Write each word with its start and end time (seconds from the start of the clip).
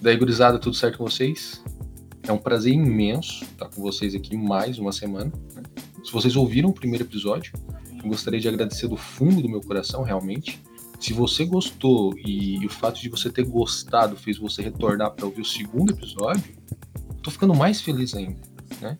Daí, 0.00 0.16
gurizada, 0.16 0.58
tudo 0.58 0.76
certo 0.76 0.98
com 0.98 1.04
vocês? 1.04 1.62
É 2.22 2.30
um 2.30 2.38
prazer 2.38 2.72
imenso 2.72 3.44
estar 3.44 3.68
com 3.68 3.80
vocês 3.80 4.14
aqui 4.14 4.36
mais 4.36 4.78
uma 4.78 4.92
semana. 4.92 5.32
Né? 5.54 5.62
Se 6.04 6.12
vocês 6.12 6.36
ouviram 6.36 6.68
o 6.68 6.72
primeiro 6.72 7.04
episódio, 7.04 7.52
eu 8.02 8.08
gostaria 8.08 8.38
de 8.38 8.46
agradecer 8.46 8.88
do 8.88 8.96
fundo 8.96 9.40
do 9.40 9.48
meu 9.48 9.60
coração, 9.60 10.02
realmente. 10.02 10.62
Se 11.00 11.12
você 11.12 11.44
gostou 11.44 12.14
e, 12.18 12.64
o 12.64 12.68
fato 12.68 13.00
de 13.00 13.08
você 13.08 13.30
ter 13.30 13.44
gostado 13.46 14.16
fez 14.16 14.38
você 14.38 14.62
retornar 14.62 15.12
para 15.12 15.24
ouvir 15.24 15.40
o 15.40 15.44
segundo 15.44 15.92
episódio, 15.92 16.54
tô 17.22 17.30
ficando 17.30 17.54
mais 17.54 17.80
feliz 17.80 18.14
ainda, 18.14 18.40
né? 18.80 18.98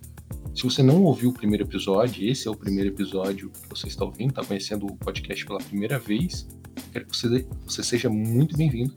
Se 0.54 0.62
você 0.62 0.82
não 0.82 1.02
ouviu 1.02 1.30
o 1.30 1.32
primeiro 1.32 1.64
episódio, 1.64 2.26
esse 2.26 2.48
é 2.48 2.50
o 2.50 2.56
primeiro 2.56 2.88
episódio 2.90 3.50
que 3.50 3.68
você 3.68 3.86
está 3.86 4.04
ouvindo, 4.04 4.30
está 4.30 4.44
conhecendo 4.44 4.86
o 4.86 4.96
podcast 4.96 5.44
pela 5.44 5.58
primeira 5.58 5.98
vez, 5.98 6.46
quero 6.92 7.06
que 7.06 7.16
você, 7.16 7.46
você 7.66 7.82
seja 7.82 8.08
muito 8.08 8.56
bem-vindo. 8.56 8.94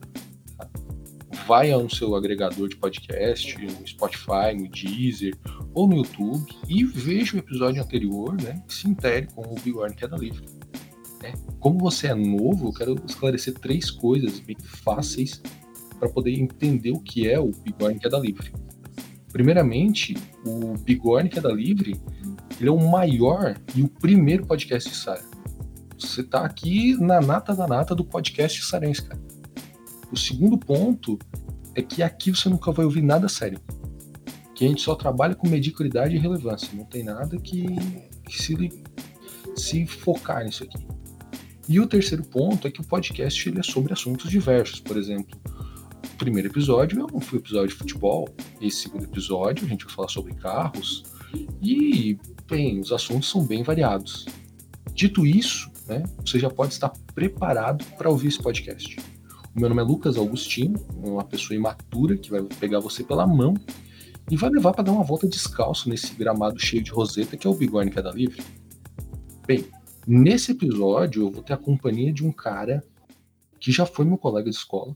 Vai 1.50 1.72
ao 1.72 1.90
seu 1.90 2.16
agregador 2.16 2.70
de 2.70 2.76
podcast, 2.76 3.58
no 3.58 3.88
Spotify, 3.88 4.54
no 4.56 4.70
Deezer 4.70 5.36
ou 5.74 5.88
no 5.88 5.96
YouTube 5.96 6.46
e 6.68 6.84
veja 6.84 7.36
o 7.36 7.40
episódio 7.40 7.82
anterior, 7.82 8.40
né? 8.40 8.64
Se 8.68 8.88
intere 8.88 9.26
com 9.34 9.42
o 9.42 9.56
Bigorn 9.60 9.96
Queda 9.96 10.16
Livre. 10.16 10.46
Né? 11.24 11.34
Como 11.60 11.80
você 11.80 12.06
é 12.06 12.14
novo, 12.14 12.68
eu 12.68 12.72
quero 12.72 13.04
esclarecer 13.04 13.56
três 13.56 13.90
coisas 13.90 14.40
bem 14.40 14.58
fáceis 14.60 15.42
para 16.00 16.08
poder 16.08 16.40
entender 16.40 16.92
o 16.92 17.00
que 17.00 17.28
é 17.28 17.40
o 17.40 17.50
Bigorn 17.50 18.00
Queda 18.00 18.20
Livre. 18.20 18.54
Primeiramente, 19.32 20.16
o 20.46 20.78
Bigorne 20.78 21.30
Queda 21.30 21.52
Livre, 21.52 22.00
ele 22.60 22.70
é 22.70 22.72
o 22.72 22.92
maior 22.92 23.60
e 23.76 23.82
o 23.82 23.90
primeiro 23.90 24.46
podcast 24.46 24.88
de 24.88 24.96
Sara. 24.96 25.26
Você 25.98 26.22
está 26.22 26.46
aqui 26.46 26.94
na 27.02 27.20
nata 27.20 27.56
da 27.56 27.66
nata 27.66 27.96
do 27.96 28.06
podcast 28.06 28.64
sarense, 28.64 29.02
cara. 29.02 29.20
O 30.12 30.18
segundo 30.18 30.58
ponto 30.58 31.20
é 31.80 31.82
que 31.82 32.04
aqui 32.04 32.32
você 32.32 32.50
nunca 32.50 32.72
vai 32.72 32.86
ouvir 32.86 33.02
nada 33.02 33.28
sério. 33.28 33.60
Que 34.54 34.66
a 34.66 34.68
gente 34.68 34.82
só 34.82 34.96
trabalha 34.96 35.36
com 35.36 35.48
mediocridade 35.48 36.16
e 36.16 36.20
relevância. 36.20 36.70
Não 36.74 36.86
tem 36.86 37.04
nada 37.04 37.38
que, 37.38 37.66
que 38.28 38.42
se, 38.42 38.84
se 39.56 39.86
focar 39.86 40.44
nisso 40.44 40.64
aqui. 40.64 40.86
E 41.68 41.80
o 41.80 41.88
terceiro 41.88 42.24
ponto 42.24 42.68
é 42.68 42.72
que 42.72 42.82
o 42.82 42.84
podcast 42.84 43.48
ele 43.48 43.60
é 43.60 43.64
sobre 43.64 43.94
assuntos 43.94 44.30
diversos. 44.30 44.80
Por 44.80 44.98
exemplo, 44.98 45.40
primeiro 46.18 46.50
episódio 46.50 47.00
é 47.00 47.04
um 47.04 47.38
episódio 47.38 47.70
de 47.70 47.76
futebol. 47.76 48.28
Esse 48.62 48.84
segundo 48.84 49.06
episódio 49.06 49.66
a 49.66 49.70
gente 49.70 49.86
vai 49.86 49.94
falar 49.94 50.10
sobre 50.10 50.34
carros. 50.34 51.04
E, 51.62 52.18
bem, 52.50 52.80
os 52.80 52.92
assuntos 52.92 53.30
são 53.30 53.46
bem 53.46 53.64
variados. 53.64 54.26
Dito 54.94 55.26
isso, 55.26 55.72
né, 55.88 56.04
você 56.26 56.38
já 56.38 56.50
pode 56.50 56.74
estar 56.74 56.90
preparado 57.14 57.86
para 57.98 58.10
ouvir 58.10 58.28
esse 58.28 58.40
podcast. 58.40 58.98
Meu 59.60 59.68
nome 59.68 59.82
é 59.82 59.84
Lucas 59.84 60.16
Augustino, 60.16 60.80
uma 61.04 61.26
pessoa 61.26 61.54
imatura 61.54 62.16
que 62.16 62.30
vai 62.30 62.42
pegar 62.42 62.80
você 62.80 63.04
pela 63.04 63.28
mão 63.28 63.54
e 64.32 64.38
vai 64.38 64.50
levar 64.50 64.72
para 64.72 64.86
dar 64.86 64.94
uma 64.94 65.04
volta 65.04 65.28
descalço 65.28 65.90
nesse 65.90 66.14
gramado 66.16 66.58
cheio 66.58 66.82
de 66.82 66.92
roseta 66.92 67.36
que 67.36 67.46
é 67.46 67.50
o 67.50 67.54
Bigorne 67.54 67.92
Queda 67.92 68.10
Livre. 68.10 68.42
Bem, 69.46 69.66
nesse 70.08 70.54
episódio 70.54 71.24
eu 71.24 71.30
vou 71.30 71.44
ter 71.44 71.52
a 71.52 71.58
companhia 71.58 72.14
de 72.14 72.26
um 72.26 72.32
cara 72.32 72.82
que 73.60 73.70
já 73.70 73.86
foi 73.86 74.06
meu 74.06 74.18
colega 74.18 74.50
de 74.50 74.56
escola, 74.56 74.96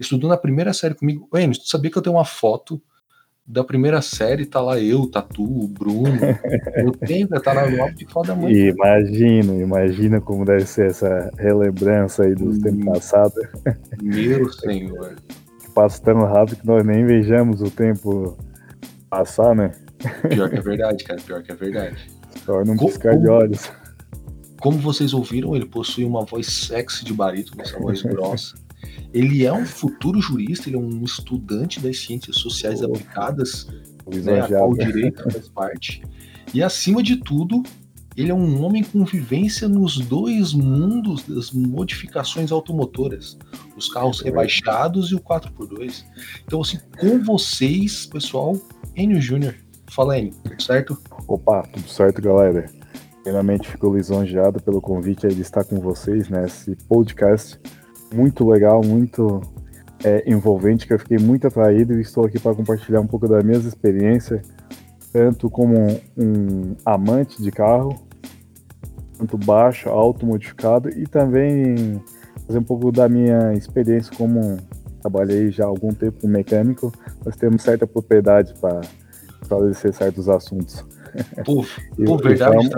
estudou 0.00 0.30
na 0.30 0.38
primeira 0.38 0.72
série 0.72 0.94
comigo. 0.94 1.28
Enes, 1.34 1.58
tu 1.58 1.68
sabia 1.68 1.90
que 1.90 1.98
eu 1.98 2.02
tenho 2.02 2.16
uma 2.16 2.24
foto 2.24 2.80
da 3.48 3.64
primeira 3.64 4.02
série, 4.02 4.44
tá 4.44 4.60
lá 4.60 4.78
eu, 4.78 5.06
Tatu, 5.06 5.42
o 5.42 5.66
Bruno. 5.66 6.18
eu 6.76 6.92
tenho, 6.92 7.26
tá 7.28 7.54
lá 7.54 7.68
no 7.68 7.80
álbum 7.80 7.94
de 7.94 8.04
foda 8.04 8.34
mãe. 8.34 8.52
Imagino, 8.52 9.58
imagina 9.58 10.20
como 10.20 10.44
deve 10.44 10.66
ser 10.66 10.90
essa 10.90 11.30
relembrança 11.38 12.24
aí 12.24 12.34
dos 12.34 12.58
hum, 12.58 12.60
tempos 12.60 12.84
passados. 12.84 13.48
Meu 14.02 14.52
senhor. 14.52 15.16
Passa 15.74 16.02
tão 16.02 16.24
rápido 16.24 16.56
que 16.58 16.66
nós 16.66 16.84
nem 16.84 17.06
vejamos 17.06 17.62
o 17.62 17.70
tempo 17.70 18.36
passar, 19.08 19.54
né? 19.54 19.72
Pior 20.28 20.50
que 20.50 20.56
é 20.56 20.60
verdade, 20.60 21.04
cara, 21.04 21.20
pior 21.20 21.42
que 21.42 21.52
é 21.52 21.54
verdade. 21.54 21.96
Só 22.44 22.64
não 22.64 22.76
piscar 22.76 23.12
como, 23.12 23.22
de 23.22 23.28
olhos. 23.28 23.72
Como 24.60 24.78
vocês 24.78 25.14
ouviram, 25.14 25.56
ele 25.56 25.66
possui 25.66 26.04
uma 26.04 26.24
voz 26.24 26.46
sexy 26.46 27.04
de 27.04 27.14
barito, 27.14 27.52
essa 27.60 27.78
voz 27.78 28.02
grossa. 28.02 28.56
Ele 29.12 29.44
é 29.44 29.52
um 29.52 29.64
futuro 29.64 30.20
jurista, 30.20 30.68
ele 30.68 30.76
é 30.76 30.80
um 30.80 31.02
estudante 31.02 31.80
das 31.80 31.98
ciências 31.98 32.36
sociais 32.36 32.82
oh, 32.82 32.86
aplicadas, 32.86 33.66
né, 34.06 34.40
a 34.40 34.48
qual 34.48 34.70
o 34.70 34.78
direito 34.78 35.22
faz 35.30 35.48
parte. 35.48 36.02
E 36.52 36.62
acima 36.62 37.02
de 37.02 37.16
tudo, 37.16 37.62
ele 38.16 38.30
é 38.32 38.34
um 38.34 38.64
homem 38.64 38.82
com 38.82 39.04
vivência 39.04 39.68
nos 39.68 39.98
dois 39.98 40.52
mundos 40.52 41.22
das 41.22 41.52
modificações 41.52 42.50
automotoras, 42.50 43.38
os 43.76 43.88
carros 43.88 44.20
rebaixados 44.20 45.12
e 45.12 45.14
o 45.14 45.20
4x2. 45.20 46.04
Então, 46.44 46.60
assim, 46.60 46.78
com 46.98 47.22
vocês, 47.22 48.06
pessoal, 48.06 48.56
Enio 48.96 49.20
Júnior. 49.20 49.54
Fala, 49.92 50.18
Enio, 50.18 50.34
tudo 50.42 50.62
certo? 50.62 50.98
Opa, 51.28 51.62
tudo 51.72 51.88
certo, 51.88 52.20
galera. 52.20 52.68
Primeiramente, 53.22 53.68
fico 53.68 53.94
lisonjeado 53.94 54.60
pelo 54.60 54.80
convite 54.80 55.28
de 55.28 55.40
estar 55.40 55.62
com 55.62 55.78
vocês 55.78 56.28
nesse 56.28 56.74
podcast 56.88 57.60
muito 58.12 58.48
legal, 58.48 58.82
muito 58.84 59.40
é, 60.04 60.22
envolvente, 60.30 60.86
que 60.86 60.92
eu 60.92 60.98
fiquei 60.98 61.18
muito 61.18 61.46
atraído 61.46 61.94
e 61.94 62.00
estou 62.00 62.24
aqui 62.24 62.38
para 62.38 62.54
compartilhar 62.54 63.00
um 63.00 63.06
pouco 63.06 63.28
da 63.28 63.42
minha 63.42 63.58
experiência, 63.58 64.42
tanto 65.12 65.50
como 65.50 65.74
um 66.16 66.76
amante 66.84 67.42
de 67.42 67.50
carro, 67.50 67.98
tanto 69.18 69.36
baixo, 69.36 69.88
alto, 69.88 70.24
modificado, 70.24 70.88
e 70.90 71.06
também 71.06 72.00
fazer 72.46 72.58
um 72.58 72.64
pouco 72.64 72.92
da 72.92 73.08
minha 73.08 73.52
experiência 73.54 74.14
como 74.16 74.58
trabalhei 75.00 75.50
já 75.50 75.64
há 75.64 75.68
algum 75.68 75.92
tempo 75.92 76.20
com 76.20 76.28
mecânico, 76.28 76.92
nós 77.24 77.36
temos 77.36 77.62
certa 77.62 77.86
propriedade 77.86 78.54
para 78.60 78.80
esclarecer 79.42 79.92
certos 79.92 80.28
assuntos. 80.28 80.84
Pô, 81.44 81.64
pô 82.04 82.16
verdade, 82.16 82.68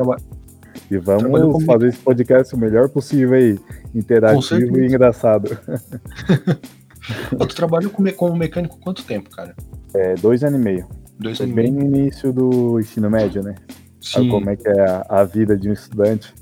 e 0.91 0.99
vamos 0.99 1.65
fazer 1.65 1.89
esse 1.89 1.99
podcast 1.99 2.55
o 2.55 2.59
melhor 2.59 2.89
possível 2.89 3.35
aí, 3.35 3.59
interativo 3.95 4.79
e 4.79 4.87
engraçado. 4.87 5.59
tu 7.39 7.55
trabalhou 7.55 7.91
como 7.91 8.37
mecânico 8.37 8.79
quanto 8.81 9.05
tempo, 9.05 9.31
cara? 9.31 9.55
É, 9.95 10.15
dois 10.15 10.45
anos 10.45 10.61
e 10.61 10.63
meio. 10.63 10.89
Dois 11.19 11.37
Foi 11.37 11.47
anos 11.47 11.57
bem 11.57 11.69
e 11.69 11.71
meio. 11.71 11.91
no 11.91 11.97
início 11.97 12.33
do 12.33 12.79
ensino 12.81 13.11
médio, 13.11 13.43
né? 13.43 13.55
Sim. 14.01 14.13
Sabe 14.13 14.31
como 14.31 14.51
é 14.51 14.57
que 14.57 14.69
é 14.69 14.81
a, 14.81 15.07
a 15.09 15.25
vida 15.25 15.57
de 15.57 15.69
um 15.69 15.73
estudante. 15.73 16.35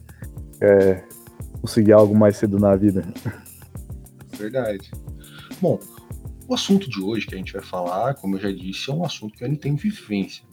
É, 0.61 1.03
conseguir 1.61 1.93
algo 1.93 2.17
mais 2.17 2.37
cedo 2.37 2.59
na 2.59 2.75
vida. 2.77 3.05
Verdade. 4.37 4.91
Bom, 5.61 5.79
o 6.47 6.55
assunto 6.55 6.89
de 6.89 7.01
hoje 7.01 7.27
que 7.27 7.35
a 7.35 7.39
gente 7.39 7.53
vai 7.53 7.63
falar, 7.63 8.15
como 8.15 8.37
eu 8.37 8.41
já 8.41 8.51
disse, 8.51 8.91
é 8.91 8.95
um 8.95 9.05
assunto 9.05 9.37
que 9.37 9.45
a 9.45 9.49
gente 9.49 9.61
tem 9.61 9.75
vivência 9.75 10.49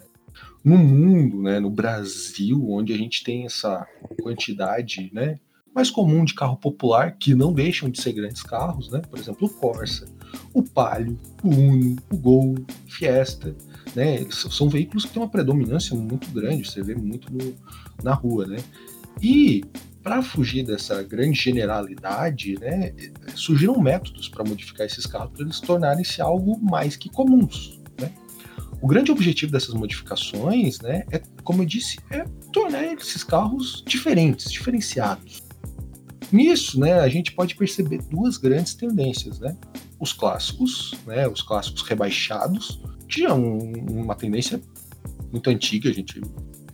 no 0.66 0.80
mundo, 0.80 1.44
né, 1.44 1.60
no 1.60 1.70
Brasil, 1.70 2.68
onde 2.72 2.92
a 2.92 2.98
gente 2.98 3.24
tem 3.24 3.46
essa 3.46 3.88
quantidade 4.20 5.12
né, 5.14 5.40
mais 5.76 5.92
comum 5.92 6.24
de 6.24 6.34
carro 6.34 6.56
popular, 6.56 7.18
que 7.18 7.36
não 7.36 7.52
deixam 7.52 7.90
de 7.90 8.02
ser 8.02 8.14
grandes 8.14 8.42
carros, 8.42 8.90
né? 8.90 9.02
por 9.10 9.20
exemplo, 9.20 9.48
o 9.48 9.50
Corsa, 9.50 10.08
o 10.54 10.64
Palio, 10.64 11.20
o 11.44 11.50
Uno, 11.50 11.98
o 12.10 12.18
Gol, 12.18 12.56
Fiesta, 12.88 13.54
né? 13.94 14.26
são 14.32 14.70
veículos 14.70 15.06
que 15.06 15.12
têm 15.12 15.22
uma 15.22 15.30
predominância 15.30 15.96
muito 15.96 16.32
grande, 16.32 16.66
você 16.70 16.82
vê 16.82 16.96
muito 16.96 17.32
no, 17.32 17.54
na 18.02 18.14
rua. 18.14 18.48
Né? 18.48 18.58
E 19.22 19.66
para 20.02 20.22
fugir 20.22 20.64
dessa 20.64 21.04
grande 21.04 21.38
generalidade, 21.38 22.58
né, 22.60 22.94
surgiram 23.34 23.80
métodos 23.82 24.30
para 24.30 24.44
modificar 24.44 24.86
esses 24.86 25.06
carros 25.06 25.32
para 25.34 25.42
eles 25.42 25.60
tornarem-se 25.60 26.22
algo 26.22 26.60
mais 26.64 26.96
que 26.96 27.10
comuns. 27.10 27.76
O 28.82 28.88
grande 28.88 29.12
objetivo 29.12 29.52
dessas 29.52 29.74
modificações, 29.74 30.80
né, 30.80 31.06
é, 31.12 31.20
como 31.44 31.64
eu 31.64 31.66
disse, 31.66 31.98
é 32.12 32.24
tornar 32.54 32.84
esses 32.84 33.24
carros 33.24 33.84
diferentes, 33.88 34.52
diferenciados. 34.52 35.45
Nisso, 36.32 36.80
né, 36.80 36.94
a 37.00 37.08
gente 37.08 37.32
pode 37.32 37.56
perceber 37.56 38.02
duas 38.10 38.38
grandes 38.38 38.74
tendências, 38.74 39.40
né? 39.40 39.56
Os 40.00 40.12
clássicos, 40.12 40.94
né, 41.06 41.28
os 41.28 41.42
clássicos 41.42 41.82
rebaixados, 41.84 42.82
que 43.08 43.24
é 43.24 43.34
um, 43.34 43.72
uma 43.90 44.16
tendência 44.16 44.60
muito 45.32 45.50
antiga, 45.50 45.90
a 45.90 45.94
gente, 45.94 46.22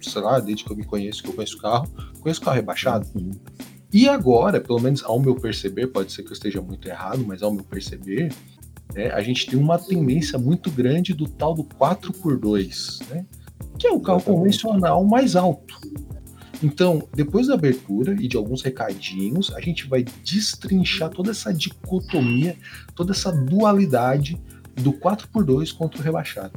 sei 0.01 0.21
lá, 0.21 0.39
desde 0.39 0.63
que 0.63 0.71
eu 0.71 0.75
me 0.75 0.83
conheço, 0.83 1.21
que 1.21 1.29
eu 1.29 1.33
conheço 1.33 1.57
carro, 1.57 1.87
conheço 2.19 2.41
carro 2.41 2.55
rebaixado. 2.55 3.07
Uhum. 3.15 3.31
E 3.93 4.07
agora, 4.07 4.61
pelo 4.61 4.79
menos 4.79 5.03
ao 5.03 5.19
meu 5.19 5.35
perceber, 5.35 5.87
pode 5.87 6.11
ser 6.11 6.23
que 6.23 6.29
eu 6.29 6.33
esteja 6.33 6.61
muito 6.61 6.87
errado, 6.87 7.23
mas 7.27 7.43
ao 7.43 7.51
meu 7.51 7.63
perceber, 7.63 8.33
né, 8.93 9.09
a 9.11 9.21
gente 9.21 9.45
tem 9.47 9.59
uma 9.59 9.77
tendência 9.77 10.39
muito 10.39 10.71
grande 10.71 11.13
do 11.13 11.27
tal 11.27 11.53
do 11.53 11.63
4x2, 11.63 13.05
né, 13.09 13.25
que 13.77 13.87
é 13.87 13.91
o 13.91 13.99
carro 13.99 14.21
convencional 14.21 15.03
mais 15.03 15.35
alto. 15.35 15.79
Então, 16.63 17.07
depois 17.13 17.47
da 17.47 17.55
abertura 17.55 18.13
e 18.13 18.27
de 18.27 18.37
alguns 18.37 18.61
recadinhos, 18.61 19.51
a 19.53 19.59
gente 19.59 19.87
vai 19.87 20.03
destrinchar 20.23 21.09
toda 21.09 21.31
essa 21.31 21.51
dicotomia, 21.51 22.55
toda 22.95 23.11
essa 23.11 23.31
dualidade 23.31 24.39
do 24.75 24.93
4x2 24.93 25.73
contra 25.75 25.99
o 25.99 26.03
rebaixado. 26.03 26.53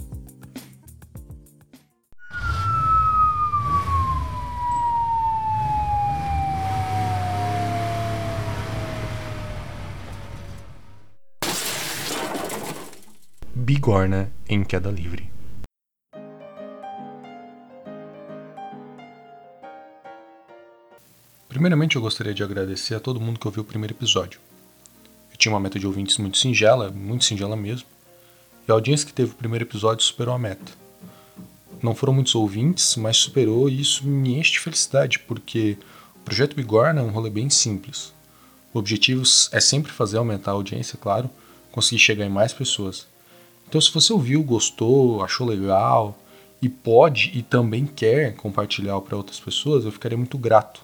Bigorna 13.55 14.31
em 14.47 14.63
queda 14.63 14.91
livre. 14.91 15.34
Primeiramente, 21.55 21.95
eu 21.95 22.03
gostaria 22.03 22.35
de 22.35 22.43
agradecer 22.43 22.97
a 22.97 23.01
todo 23.01 23.21
mundo 23.21 23.39
que 23.39 23.47
ouviu 23.47 23.63
o 23.63 23.65
primeiro 23.65 23.95
episódio. 23.95 24.41
Eu 25.31 25.37
tinha 25.37 25.55
uma 25.55 25.61
meta 25.61 25.79
de 25.79 25.87
ouvintes 25.87 26.19
muito 26.19 26.37
singela, 26.37 26.91
muito 26.91 27.25
singela 27.25 27.55
mesmo, 27.55 27.87
e 28.67 28.73
a 28.73 28.75
audiência 28.75 29.07
que 29.07 29.13
teve 29.13 29.31
o 29.31 29.37
primeiro 29.37 29.65
episódio 29.65 30.05
superou 30.05 30.35
a 30.35 30.39
meta. 30.39 30.73
Não 31.81 31.95
foram 31.95 32.13
muitos 32.13 32.35
ouvintes, 32.35 32.97
mas 32.97 33.19
superou 33.19 33.69
e 33.69 33.81
isso 33.81 34.05
me 34.05 34.37
enche 34.37 34.51
de 34.51 34.59
felicidade, 34.59 35.21
porque 35.21 35.79
o 36.17 36.25
projeto 36.25 36.57
Bigorna 36.57 37.01
é 37.01 37.05
um 37.05 37.11
rolê 37.11 37.31
bem 37.31 37.49
simples. 37.49 38.13
O 38.73 38.81
objetivo 38.81 39.23
é 39.53 39.61
sempre 39.61 39.93
fazer 39.93 40.19
aumentar 40.19 40.51
a 40.51 40.55
audiência, 40.55 40.99
claro, 41.01 41.31
conseguir 41.71 42.01
chegar 42.01 42.27
em 42.27 42.31
mais 42.31 42.53
pessoas. 42.53 43.07
Então, 43.69 43.81
se 43.81 43.95
você 43.95 44.13
ouviu, 44.13 44.43
gostou, 44.43 45.23
achou 45.23 45.47
legal 45.47 46.19
e 46.61 46.69
pode 46.69 47.31
e 47.33 47.43
também 47.45 47.87
quer 47.87 48.35
compartilhar 48.35 49.01
para 49.03 49.17
outras 49.17 49.39
pessoas, 49.39 49.85
eu 49.85 49.93
ficaria 49.93 50.19
muito 50.19 50.37
grato. 50.37 50.84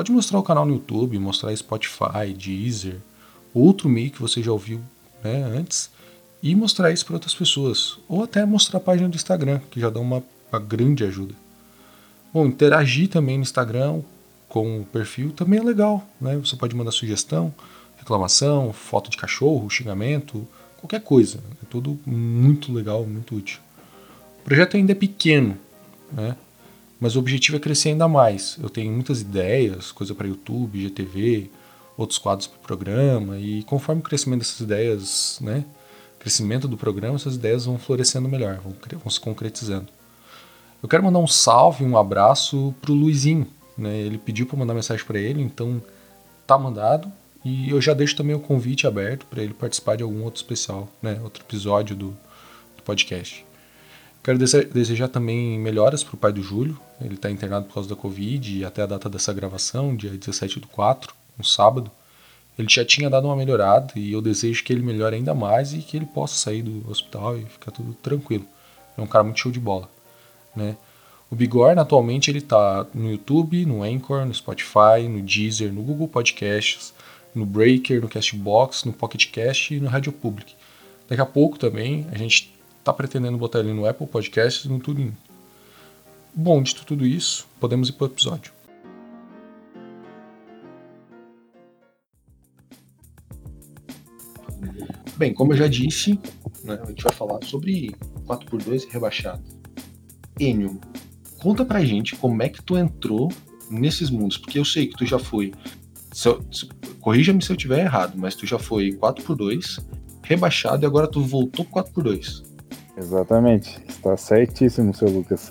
Pode 0.00 0.12
mostrar 0.12 0.38
o 0.38 0.42
canal 0.42 0.64
no 0.64 0.72
YouTube, 0.72 1.18
mostrar 1.18 1.54
Spotify, 1.54 2.32
Deezer, 2.34 2.96
outro 3.52 3.86
meio 3.86 4.10
que 4.10 4.18
você 4.18 4.42
já 4.42 4.50
ouviu 4.50 4.80
né, 5.22 5.42
antes, 5.44 5.90
e 6.42 6.54
mostrar 6.54 6.90
isso 6.90 7.04
para 7.04 7.16
outras 7.16 7.34
pessoas. 7.34 7.98
Ou 8.08 8.24
até 8.24 8.46
mostrar 8.46 8.78
a 8.78 8.80
página 8.80 9.10
do 9.10 9.14
Instagram, 9.14 9.60
que 9.70 9.78
já 9.78 9.90
dá 9.90 10.00
uma, 10.00 10.24
uma 10.50 10.58
grande 10.58 11.04
ajuda. 11.04 11.34
Bom, 12.32 12.46
interagir 12.46 13.10
também 13.10 13.36
no 13.36 13.42
Instagram 13.42 14.00
com 14.48 14.80
o 14.80 14.86
perfil 14.86 15.32
também 15.32 15.60
é 15.60 15.62
legal. 15.62 16.02
Né? 16.18 16.34
Você 16.38 16.56
pode 16.56 16.74
mandar 16.74 16.92
sugestão, 16.92 17.52
reclamação, 17.98 18.72
foto 18.72 19.10
de 19.10 19.18
cachorro, 19.18 19.68
xingamento, 19.68 20.48
qualquer 20.78 21.02
coisa. 21.02 21.40
É 21.62 21.66
tudo 21.68 22.00
muito 22.06 22.72
legal, 22.72 23.04
muito 23.04 23.36
útil. 23.36 23.60
O 24.40 24.44
projeto 24.44 24.78
ainda 24.78 24.92
é 24.92 24.94
pequeno, 24.94 25.58
né? 26.10 26.36
Mas 27.00 27.16
o 27.16 27.18
objetivo 27.18 27.56
é 27.56 27.60
crescer 27.60 27.90
ainda 27.90 28.06
mais. 28.06 28.58
Eu 28.62 28.68
tenho 28.68 28.92
muitas 28.92 29.22
ideias, 29.22 29.90
coisa 29.90 30.14
para 30.14 30.28
YouTube, 30.28 30.82
GTV, 30.82 31.50
outros 31.96 32.18
quadros 32.18 32.46
para 32.46 32.58
o 32.58 32.60
programa, 32.60 33.38
e 33.38 33.62
conforme 33.62 34.00
o 34.00 34.04
crescimento 34.04 34.40
dessas 34.40 34.60
ideias, 34.60 35.38
né, 35.40 35.64
crescimento 36.18 36.68
do 36.68 36.76
programa, 36.76 37.16
essas 37.16 37.34
ideias 37.34 37.64
vão 37.64 37.78
florescendo 37.78 38.28
melhor, 38.28 38.60
vão, 38.62 38.74
vão 38.98 39.10
se 39.10 39.18
concretizando. 39.18 39.88
Eu 40.82 40.88
quero 40.88 41.02
mandar 41.02 41.18
um 41.18 41.26
salve, 41.26 41.84
um 41.84 41.96
abraço 41.96 42.74
para 42.80 42.92
o 42.92 42.94
Luizinho. 42.94 43.46
Né? 43.76 43.98
Ele 43.98 44.18
pediu 44.18 44.46
para 44.46 44.58
mandar 44.58 44.74
mensagem 44.74 45.04
para 45.04 45.18
ele, 45.18 45.42
então 45.42 45.82
tá 46.46 46.58
mandado. 46.58 47.10
E 47.44 47.70
eu 47.70 47.80
já 47.80 47.94
deixo 47.94 48.16
também 48.16 48.34
o 48.34 48.40
convite 48.40 48.86
aberto 48.86 49.26
para 49.26 49.42
ele 49.42 49.54
participar 49.54 49.96
de 49.96 50.02
algum 50.02 50.22
outro 50.22 50.40
especial, 50.40 50.88
né, 51.02 51.18
outro 51.22 51.42
episódio 51.42 51.96
do, 51.96 52.08
do 52.76 52.82
podcast. 52.84 53.44
Quero 54.22 54.38
desejar 54.38 55.08
também 55.08 55.58
melhoras 55.58 56.04
para 56.04 56.14
o 56.14 56.18
pai 56.18 56.32
do 56.32 56.42
Júlio. 56.42 56.78
Ele 57.00 57.14
está 57.14 57.30
internado 57.30 57.66
por 57.66 57.74
causa 57.74 57.88
da 57.88 57.96
Covid 57.96 58.58
e 58.58 58.64
até 58.64 58.82
a 58.82 58.86
data 58.86 59.08
dessa 59.08 59.32
gravação, 59.32 59.96
dia 59.96 60.10
17 60.10 60.60
do 60.60 60.66
4, 60.68 61.14
um 61.38 61.42
sábado, 61.42 61.90
ele 62.58 62.68
já 62.68 62.84
tinha 62.84 63.08
dado 63.08 63.26
uma 63.26 63.36
melhorada 63.36 63.92
e 63.96 64.12
eu 64.12 64.20
desejo 64.20 64.62
que 64.62 64.72
ele 64.72 64.82
melhore 64.82 65.16
ainda 65.16 65.34
mais 65.34 65.72
e 65.72 65.78
que 65.78 65.96
ele 65.96 66.04
possa 66.04 66.34
sair 66.34 66.62
do 66.62 66.88
hospital 66.90 67.38
e 67.38 67.46
ficar 67.46 67.70
tudo 67.70 67.94
tranquilo. 67.94 68.44
É 68.98 69.00
um 69.00 69.06
cara 69.06 69.24
muito 69.24 69.40
show 69.40 69.50
de 69.50 69.58
bola, 69.58 69.88
né? 70.54 70.76
O 71.30 71.36
Bigorna 71.36 71.80
atualmente 71.80 72.30
ele 72.30 72.40
está 72.40 72.86
no 72.92 73.10
YouTube, 73.10 73.64
no 73.64 73.82
Anchor, 73.82 74.26
no 74.26 74.34
Spotify, 74.34 75.08
no 75.08 75.22
Deezer, 75.22 75.72
no 75.72 75.80
Google 75.80 76.08
Podcasts, 76.08 76.92
no 77.34 77.46
Breaker, 77.46 78.00
no 78.02 78.08
Castbox, 78.08 78.84
no 78.84 78.92
Pocket 78.92 79.30
Cast 79.30 79.72
e 79.72 79.80
no 79.80 79.88
Radio 79.88 80.12
Public. 80.12 80.54
Daqui 81.08 81.22
a 81.22 81.26
pouco 81.26 81.58
também 81.58 82.06
a 82.12 82.18
gente 82.18 82.52
está 82.80 82.92
pretendendo 82.92 83.38
botar 83.38 83.60
ele 83.60 83.72
no 83.72 83.86
Apple 83.86 84.06
Podcasts 84.06 84.64
no 84.64 84.80
TuneIn. 84.80 85.12
Bom, 86.34 86.62
dito 86.62 86.84
tudo 86.84 87.06
isso, 87.06 87.46
podemos 87.60 87.88
ir 87.88 87.92
para 87.92 88.04
o 88.04 88.08
episódio. 88.08 88.52
Bem, 95.16 95.34
como 95.34 95.52
eu 95.52 95.56
já 95.56 95.68
disse, 95.68 96.18
né, 96.64 96.78
a 96.82 96.86
gente 96.86 97.04
vai 97.04 97.12
falar 97.12 97.44
sobre 97.44 97.94
4x2 98.26 98.88
rebaixado. 98.88 99.42
Enio, 100.38 100.80
conta 101.38 101.64
pra 101.64 101.84
gente 101.84 102.16
como 102.16 102.42
é 102.42 102.48
que 102.48 102.62
tu 102.62 102.78
entrou 102.78 103.30
nesses 103.70 104.08
mundos, 104.08 104.38
porque 104.38 104.58
eu 104.58 104.64
sei 104.64 104.86
que 104.86 104.96
tu 104.96 105.04
já 105.04 105.18
foi. 105.18 105.52
Corrija-me 107.00 107.42
se 107.42 107.52
eu 107.52 107.56
tiver 107.56 107.80
errado, 107.80 108.16
mas 108.16 108.34
tu 108.34 108.46
já 108.46 108.58
foi 108.58 108.92
4x2, 108.92 109.84
rebaixado 110.22 110.84
e 110.84 110.86
agora 110.86 111.06
tu 111.06 111.22
voltou 111.22 111.66
pro 111.66 111.82
4x2. 111.82 112.49
Exatamente, 112.96 113.82
está 113.88 114.16
certíssimo, 114.16 114.94
seu 114.94 115.08
Lucas. 115.08 115.50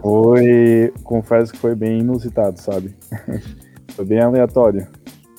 Foi, 0.00 0.92
confesso 1.02 1.52
que 1.52 1.58
foi 1.58 1.74
bem 1.74 2.00
inusitado, 2.00 2.60
sabe? 2.60 2.94
Foi 3.94 4.04
bem 4.04 4.20
aleatório. 4.20 4.88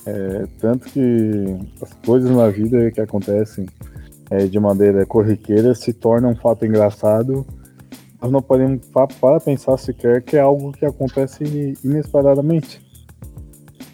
É, 0.06 0.46
tanto 0.60 0.88
que 0.88 1.58
as 1.82 1.92
coisas 2.06 2.30
na 2.30 2.48
vida 2.48 2.90
que 2.90 3.00
acontecem 3.00 3.66
é, 4.30 4.46
de 4.46 4.58
maneira 4.58 5.04
corriqueira 5.04 5.74
se 5.74 5.92
tornam 5.92 6.30
um 6.30 6.36
fato 6.36 6.64
engraçado. 6.64 7.46
Nós 8.22 8.30
não 8.30 8.40
podemos 8.40 8.86
para 9.20 9.40
pensar 9.40 9.76
sequer 9.76 10.22
que 10.22 10.36
é 10.36 10.40
algo 10.40 10.72
que 10.72 10.86
acontece 10.86 11.44
inesperadamente. 11.84 12.80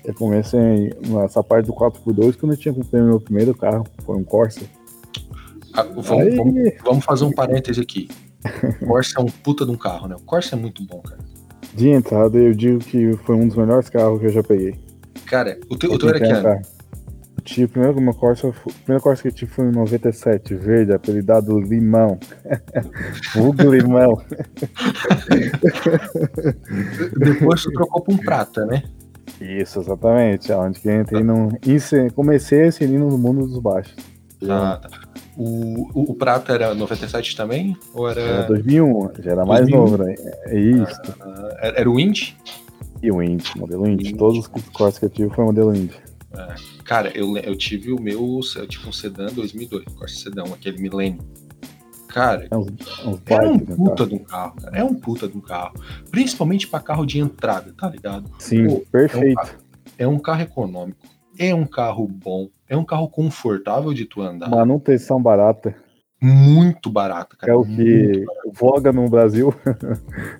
Eu 0.04 0.14
comecei 0.14 0.92
nessa 1.08 1.42
parte 1.42 1.66
do 1.66 1.72
4x2 1.72 2.36
quando 2.38 2.52
eu 2.52 2.58
tinha 2.58 2.74
comprado 2.74 3.04
meu 3.04 3.20
primeiro 3.20 3.54
carro, 3.54 3.84
foi 4.04 4.16
um 4.16 4.24
Corsa. 4.24 4.60
Ah, 5.74 5.82
vamos, 5.82 6.36
vamos, 6.36 6.72
vamos, 6.84 7.04
fazer 7.04 7.24
um 7.24 7.32
parêntese 7.32 7.80
aqui. 7.80 8.08
O 8.80 8.86
Corsa 8.86 9.14
é 9.18 9.22
um 9.22 9.26
puta 9.26 9.64
de 9.64 9.70
um 9.70 9.76
carro, 9.76 10.08
né? 10.08 10.16
O 10.16 10.22
Corsa 10.22 10.54
é 10.54 10.58
muito 10.58 10.84
bom, 10.84 11.00
cara. 11.00 11.20
De 11.74 11.88
entrada, 11.88 12.38
eu 12.38 12.52
digo 12.52 12.80
que 12.80 13.16
foi 13.24 13.36
um 13.36 13.48
dos 13.48 13.56
melhores 13.56 13.88
carros 13.88 14.20
que 14.20 14.26
eu 14.26 14.32
já 14.32 14.42
peguei. 14.42 14.78
Cara, 15.26 15.58
o 15.70 15.76
teu, 15.76 15.92
o 15.92 15.98
teu 15.98 16.10
era 16.10 16.20
que 16.20 16.26
ano? 16.26 16.48
Eu 16.48 16.60
tive, 17.42 17.68
primeiro 17.68 17.98
uma 17.98 18.12
Corsa, 18.12 18.48
a 18.48 18.52
primeira 18.52 19.02
Corsa 19.02 19.22
que 19.22 19.28
eu 19.28 19.32
tive 19.32 19.50
foi 19.50 19.66
em 19.66 19.72
97, 19.72 20.54
verde, 20.54 20.92
apelidado 20.92 21.58
Limão. 21.58 22.18
Vulgo 23.34 23.70
Limão. 23.70 24.20
Depois 27.16 27.62
tu 27.62 27.72
trocou 27.72 28.02
pra 28.02 28.14
um 28.14 28.18
prata, 28.18 28.66
né? 28.66 28.82
Isso, 29.40 29.80
exatamente. 29.80 30.52
Onde 30.52 30.80
que 30.80 30.88
eu 30.88 31.00
entrei 31.00 31.22
no. 31.22 31.48
Comecei 32.14 32.62
a 32.62 32.66
inserir 32.66 32.98
no 32.98 33.16
mundo 33.16 33.46
dos 33.46 33.58
baixos. 33.58 33.96
Ah, 34.48 34.78
tá. 34.82 35.11
O, 35.36 35.88
o, 35.94 36.10
o, 36.12 36.14
prata 36.14 36.52
era 36.52 36.74
97 36.74 37.36
também? 37.36 37.76
Ou 37.94 38.08
era. 38.08 38.20
Era 38.20 38.42
2001, 38.48 39.10
já 39.20 39.32
era 39.32 39.44
2001? 39.44 39.46
mais 39.46 39.68
novo, 39.68 39.98
né? 39.98 40.14
É 40.46 40.58
isso. 40.58 41.00
Ah, 41.20 41.72
era 41.74 41.90
o 41.90 41.98
Indy? 41.98 42.36
E 43.02 43.10
o 43.10 43.22
Indy, 43.22 43.50
modelo 43.56 43.86
Indy. 43.86 44.08
Indy. 44.08 44.18
Todos 44.18 44.38
os 44.38 44.46
cortes 44.72 44.98
que 44.98 45.06
eu 45.06 45.10
tive 45.10 45.34
foi 45.34 45.44
modelo 45.44 45.74
Indy. 45.74 45.94
É. 46.34 46.54
Cara, 46.84 47.10
eu, 47.14 47.36
eu 47.38 47.56
tive 47.56 47.92
o 47.92 48.00
meu, 48.00 48.40
eu 48.56 48.66
tive 48.66 48.88
um 48.88 48.92
sedã 48.92 49.26
2002, 49.26 49.84
Corsa 49.94 50.16
sedã, 50.16 50.44
aquele 50.44 50.78
Millennium. 50.78 51.18
Cara, 52.08 52.46
é 52.50 52.56
um, 52.56 52.66
é 53.26 53.48
um 53.48 53.58
puta 53.58 54.06
de 54.06 54.14
um 54.14 54.18
carro, 54.18 54.54
cara. 54.60 54.78
É 54.78 54.84
um 54.84 54.94
puta 54.94 55.26
de 55.26 55.36
um 55.36 55.40
carro. 55.40 55.72
Principalmente 56.10 56.68
para 56.68 56.80
carro 56.80 57.06
de 57.06 57.18
entrada, 57.18 57.72
tá 57.72 57.88
ligado? 57.88 58.30
Sim, 58.38 58.66
Pô, 58.66 58.82
perfeito. 58.92 59.24
É 59.26 59.30
um, 59.30 59.34
carro, 59.34 59.58
é 59.98 60.08
um, 60.08 60.18
carro, 60.18 60.42
econômico, 60.42 60.98
é 61.38 61.54
um 61.54 61.66
carro 61.66 62.06
bom, 62.06 62.48
é 62.68 62.76
um 62.76 62.84
carro 62.84 63.08
confortável 63.08 63.92
de 63.92 64.04
tu 64.04 64.22
andar. 64.22 64.48
Manutenção 64.48 65.20
barata 65.20 65.74
muito 66.22 66.88
barata, 66.88 67.36
cara. 67.36 67.52
É 67.52 67.54
o 67.56 67.64
que 67.64 68.24
voga 68.54 68.92
no 68.92 69.08
Brasil. 69.10 69.52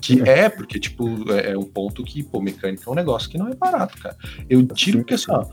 que 0.01 0.23
é, 0.23 0.49
porque, 0.49 0.79
tipo, 0.79 1.09
é, 1.33 1.51
é 1.51 1.59
um 1.59 1.65
ponto 1.65 2.05
que, 2.05 2.23
pô, 2.23 2.41
mecânica 2.41 2.85
é 2.87 2.91
um 2.91 2.95
negócio 2.95 3.29
que 3.29 3.37
não 3.37 3.49
é 3.49 3.55
barato, 3.55 3.99
cara. 3.99 4.17
Eu 4.49 4.65
tiro 4.65 4.99
porque 4.99 5.15
assim, 5.15 5.33
ó, 5.33 5.45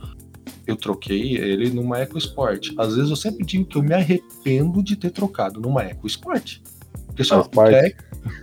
eu 0.67 0.75
troquei 0.75 1.36
ele 1.36 1.72
numa 1.72 2.00
EcoSport. 2.01 2.69
Às 2.77 2.96
vezes 2.96 3.10
eu 3.10 3.15
sempre 3.15 3.43
digo 3.43 3.65
que 3.65 3.75
eu 3.75 3.81
me 3.81 3.96
arrependo 3.96 4.84
de 4.84 4.96
ter 4.96 5.10
trocado 5.10 5.60
numa 5.60 5.84
EcoSport. 5.84 6.60
Porque 7.08 7.24
só 7.24 7.41
o 7.41 7.50
que, 7.50 7.60
é, 7.60 7.96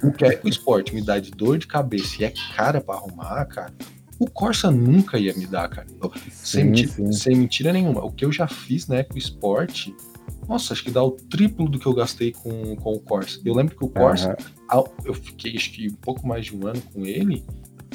o 0.02 0.12
que 0.12 0.24
a 0.24 0.28
EcoSport 0.28 0.92
me 0.92 1.00
dá 1.00 1.20
de 1.20 1.30
dor 1.30 1.56
de 1.56 1.68
cabeça 1.68 2.20
e 2.20 2.24
é 2.24 2.32
cara 2.56 2.80
para 2.80 2.96
arrumar, 2.96 3.44
cara. 3.44 3.72
O 4.18 4.30
Corsa 4.30 4.70
nunca 4.70 5.18
ia 5.18 5.34
me 5.34 5.46
dar, 5.46 5.68
cara. 5.68 5.86
Sim, 6.30 6.30
sem, 6.30 6.64
mentira, 6.64 7.12
sem, 7.12 7.36
mentira, 7.36 7.72
nenhuma. 7.72 8.04
O 8.04 8.10
que 8.10 8.24
eu 8.24 8.32
já 8.32 8.46
fiz 8.46 8.86
na 8.86 8.96
EcoSport 8.96 9.90
nossa, 10.48 10.72
acho 10.72 10.84
que 10.84 10.90
dá 10.90 11.02
o 11.02 11.10
triplo 11.10 11.68
do 11.68 11.78
que 11.78 11.86
eu 11.86 11.94
gastei 11.94 12.32
com, 12.32 12.76
com 12.76 12.92
o 12.92 13.00
Corsa. 13.00 13.40
Eu 13.44 13.54
lembro 13.54 13.76
que 13.76 13.84
o 13.84 13.88
Corsa, 13.88 14.36
uhum. 14.72 14.84
eu 15.04 15.14
fiquei 15.14 15.56
acho 15.56 15.72
que 15.72 15.88
um 15.88 15.94
pouco 15.94 16.26
mais 16.26 16.46
de 16.46 16.56
um 16.56 16.66
ano 16.66 16.80
com 16.92 17.04
ele. 17.04 17.44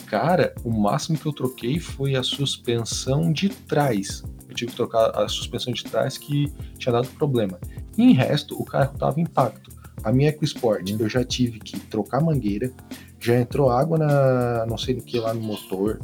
Cara, 0.05 0.53
o 0.63 0.69
máximo 0.69 1.17
que 1.17 1.25
eu 1.25 1.31
troquei 1.31 1.79
foi 1.79 2.15
a 2.15 2.23
suspensão 2.23 3.31
de 3.31 3.47
trás. 3.49 4.23
Eu 4.49 4.55
tive 4.55 4.71
que 4.71 4.77
trocar 4.77 5.17
a 5.17 5.29
suspensão 5.29 5.71
de 5.71 5.83
trás 5.83 6.17
que 6.17 6.51
tinha 6.77 6.91
dado 6.91 7.07
problema. 7.09 7.57
E 7.97 8.03
em 8.03 8.13
resto, 8.13 8.61
o 8.61 8.65
carro 8.65 8.93
estava 8.93 9.21
intacto. 9.21 9.71
A 10.03 10.11
minha 10.11 10.29
EcoSport, 10.29 10.89
uhum. 10.89 10.97
eu 10.99 11.09
já 11.09 11.23
tive 11.23 11.59
que 11.59 11.79
trocar 11.79 12.21
mangueira, 12.21 12.73
já 13.21 13.39
entrou 13.39 13.69
água 13.69 13.97
na 13.97 14.65
não 14.65 14.77
sei 14.77 14.95
do 14.95 15.03
que 15.03 15.19
lá 15.19 15.33
no 15.33 15.41
motor. 15.41 15.99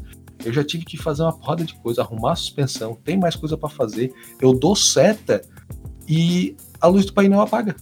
Eu 0.45 0.53
já 0.53 0.63
tive 0.63 0.85
que 0.85 0.97
fazer 0.97 1.23
uma 1.23 1.33
porrada 1.33 1.63
de 1.63 1.73
coisa, 1.75 2.01
arrumar 2.01 2.33
a 2.33 2.35
suspensão, 2.35 2.97
tem 3.03 3.17
mais 3.17 3.35
coisa 3.35 3.57
para 3.57 3.69
fazer. 3.69 4.13
Eu 4.39 4.53
dou 4.53 4.75
seta 4.75 5.41
e 6.07 6.55
a 6.79 6.87
luz 6.87 7.05
do 7.05 7.13
painel 7.13 7.41
apaga. 7.41 7.75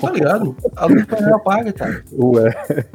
Tá 0.00 0.10
ligado? 0.12 0.54
A 0.76 0.86
luz 0.86 1.00
do 1.00 1.08
painel 1.08 1.34
apaga, 1.34 1.72
cara. 1.72 2.04
Ué, 2.12 2.86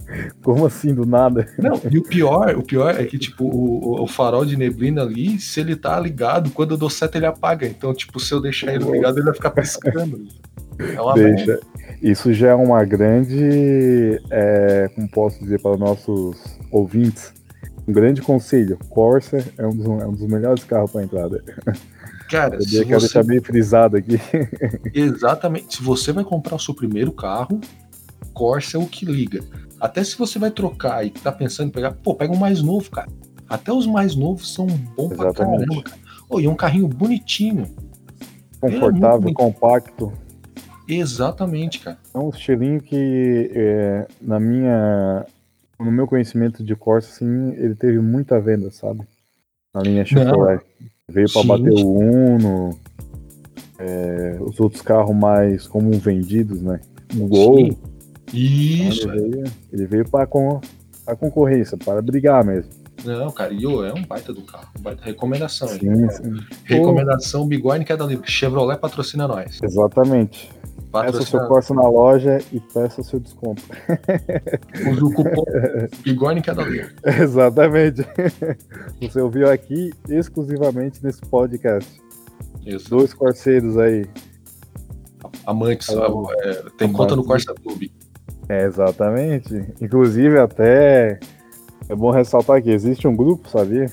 como 0.44 0.66
assim 0.66 0.94
do 0.94 1.06
nada? 1.06 1.48
Não, 1.58 1.82
e 1.90 1.98
o 1.98 2.04
pior, 2.04 2.56
o 2.56 2.64
pior 2.64 2.96
é 2.96 3.04
que, 3.04 3.18
tipo, 3.18 3.46
o, 3.46 4.04
o 4.04 4.08
farol 4.08 4.46
de 4.46 4.56
neblina 4.56 5.02
ali, 5.02 5.40
se 5.40 5.60
ele 5.60 5.76
tá 5.76 6.00
ligado, 6.00 6.52
quando 6.52 6.72
eu 6.72 6.78
dou 6.78 6.90
seta, 6.90 7.18
ele 7.18 7.26
apaga. 7.26 7.66
Então, 7.66 7.94
tipo, 7.94 8.20
se 8.20 8.34
eu 8.34 8.40
deixar 8.40 8.74
ele 8.74 8.90
ligado, 8.90 9.18
ele 9.18 9.26
vai 9.26 9.34
ficar 9.34 9.52
piscando. 9.52 10.28
É 10.80 11.02
uma 11.02 11.14
Deixa. 11.14 11.46
merda. 11.46 11.60
Isso 12.02 12.32
já 12.34 12.50
é 12.50 12.54
uma 12.56 12.84
grande, 12.86 14.22
é, 14.30 14.90
como 14.94 15.10
posso 15.10 15.40
dizer 15.40 15.60
para 15.62 15.72
os 15.72 15.80
nossos 15.80 16.38
ouvintes, 16.72 17.34
um 17.88 17.92
grande 17.94 18.22
conselho. 18.22 18.78
Corsa 18.90 19.44
é 19.58 19.66
um 19.66 19.76
dos, 19.76 19.86
é 19.86 20.06
um 20.08 20.12
dos 20.14 20.28
melhores 20.28 20.64
carros 20.64 20.92
para 20.92 21.04
entrada. 21.04 21.44
Cara, 22.30 22.56
Eu 22.56 22.86
quero 22.86 23.00
você... 23.00 23.08
deixar 23.08 23.24
bem 23.24 23.40
frisado 23.40 23.98
aqui. 23.98 24.20
Exatamente. 24.94 25.78
Se 25.78 25.82
você 25.84 26.12
vai 26.12 26.24
comprar 26.24 26.56
o 26.56 26.60
seu 26.60 26.74
primeiro 26.74 27.12
carro, 27.12 27.60
Corsa 28.34 28.78
é 28.78 28.80
o 28.80 28.86
que 28.86 29.06
liga. 29.06 29.42
Até 29.80 30.04
se 30.04 30.18
você 30.18 30.38
vai 30.38 30.52
trocar 30.52 31.06
e 31.06 31.10
tá 31.10 31.32
pensando 31.32 31.70
em 31.70 31.72
pegar, 31.72 31.92
pô, 31.94 32.14
pega 32.14 32.34
um 32.34 32.38
mais 32.38 32.62
novo, 32.62 32.90
cara. 32.92 33.08
Até 33.48 33.72
os 33.72 33.88
mais 33.88 34.16
novos 34.16 34.54
são 34.54 34.68
bons 34.68 35.16
pra 35.16 35.30
Exatamente. 35.30 35.66
caramba, 35.66 35.84
cara. 35.84 35.98
Ô, 36.30 36.40
e 36.40 36.46
é 36.46 36.50
um 36.50 36.56
carrinho 36.56 36.88
bonitinho. 36.88 37.66
Confortável, 38.60 39.22
muito- 39.22 39.38
compacto. 39.38 40.12
Exatamente, 40.88 41.80
cara. 41.80 41.98
É 42.14 42.18
um 42.18 42.30
estilinho 42.30 42.82
que, 42.82 43.52
é, 43.54 44.08
na 44.22 44.40
minha, 44.40 45.26
no 45.80 45.92
meu 45.92 46.08
conhecimento 46.08 46.64
de 46.64 46.76
Corsa, 46.76 47.10
assim, 47.10 47.52
ele 47.58 47.76
teve 47.76 48.00
muita 48.00 48.40
venda, 48.40 48.72
sabe? 48.72 49.02
Na 49.74 49.82
linha 49.82 50.06
Chevrolet. 50.06 50.62
Veio 51.10 51.32
para 51.32 51.44
bater 51.44 51.72
o 51.72 52.00
Uno, 52.00 52.78
é, 53.80 54.38
os 54.42 54.60
outros 54.60 54.82
carros 54.82 55.16
mais 55.16 55.68
como 55.68 55.92
vendidos, 55.92 56.62
né? 56.62 56.80
O 57.16 57.28
Gol. 57.28 57.58
Sim. 57.58 57.78
Isso. 58.34 59.10
Ele 59.10 59.30
veio, 59.30 59.44
ele 59.72 59.86
veio 59.86 60.10
para 60.10 60.28
con, 60.28 60.60
a 61.06 61.16
concorrência, 61.16 61.78
para 61.78 62.02
brigar 62.02 62.44
mesmo. 62.44 62.72
Não, 63.06 63.32
cara, 63.32 63.54
e 63.54 63.64
é 63.64 63.94
um 63.94 64.04
baita 64.04 64.34
do 64.34 64.42
carro. 64.42 64.68
baita 64.80 65.04
recomendação. 65.06 65.68
Sim, 65.68 66.10
sim. 66.10 66.36
Recomendação 66.66 67.48
Bigorne 67.48 67.86
que 67.86 67.94
é 67.94 67.98
da 67.98 68.06
Livre. 68.06 68.30
Chevrolet 68.30 68.78
patrocina 68.78 69.28
nós. 69.28 69.60
Exatamente. 69.64 70.52
Peça 70.92 71.06
Patrocina 71.06 71.26
seu 71.26 71.48
Corsa 71.48 71.74
na 71.74 71.88
loja 71.88 72.40
e 72.52 72.60
peça 72.60 73.04
seu 73.04 73.20
desconto. 73.20 73.62
Usa 74.90 75.06
o 75.06 75.14
cupom 75.14 75.44
Bigorne 76.02 76.42
que 76.42 76.50
é 76.50 76.54
da 76.54 76.64
Livre. 76.64 76.96
Exatamente. 77.04 78.06
Você 79.02 79.20
ouviu 79.20 79.52
aqui 79.52 79.94
exclusivamente 80.08 81.04
nesse 81.04 81.22
podcast. 81.22 82.02
Isso. 82.66 82.90
Dois 82.90 83.14
corceiros 83.14 83.78
aí. 83.78 84.06
Amantes. 85.46 85.90
É, 85.90 86.64
tem 86.78 86.92
conta 86.92 87.16
no 87.16 87.24
Corsa 87.24 87.54
Clube. 87.54 87.92
É, 88.48 88.66
exatamente. 88.66 89.66
Inclusive, 89.82 90.40
até 90.40 91.20
é 91.90 91.96
bom 91.96 92.12
ressaltar 92.12 92.62
que 92.62 92.70
existe 92.70 93.08
um 93.08 93.16
grupo, 93.16 93.50
sabia? 93.50 93.90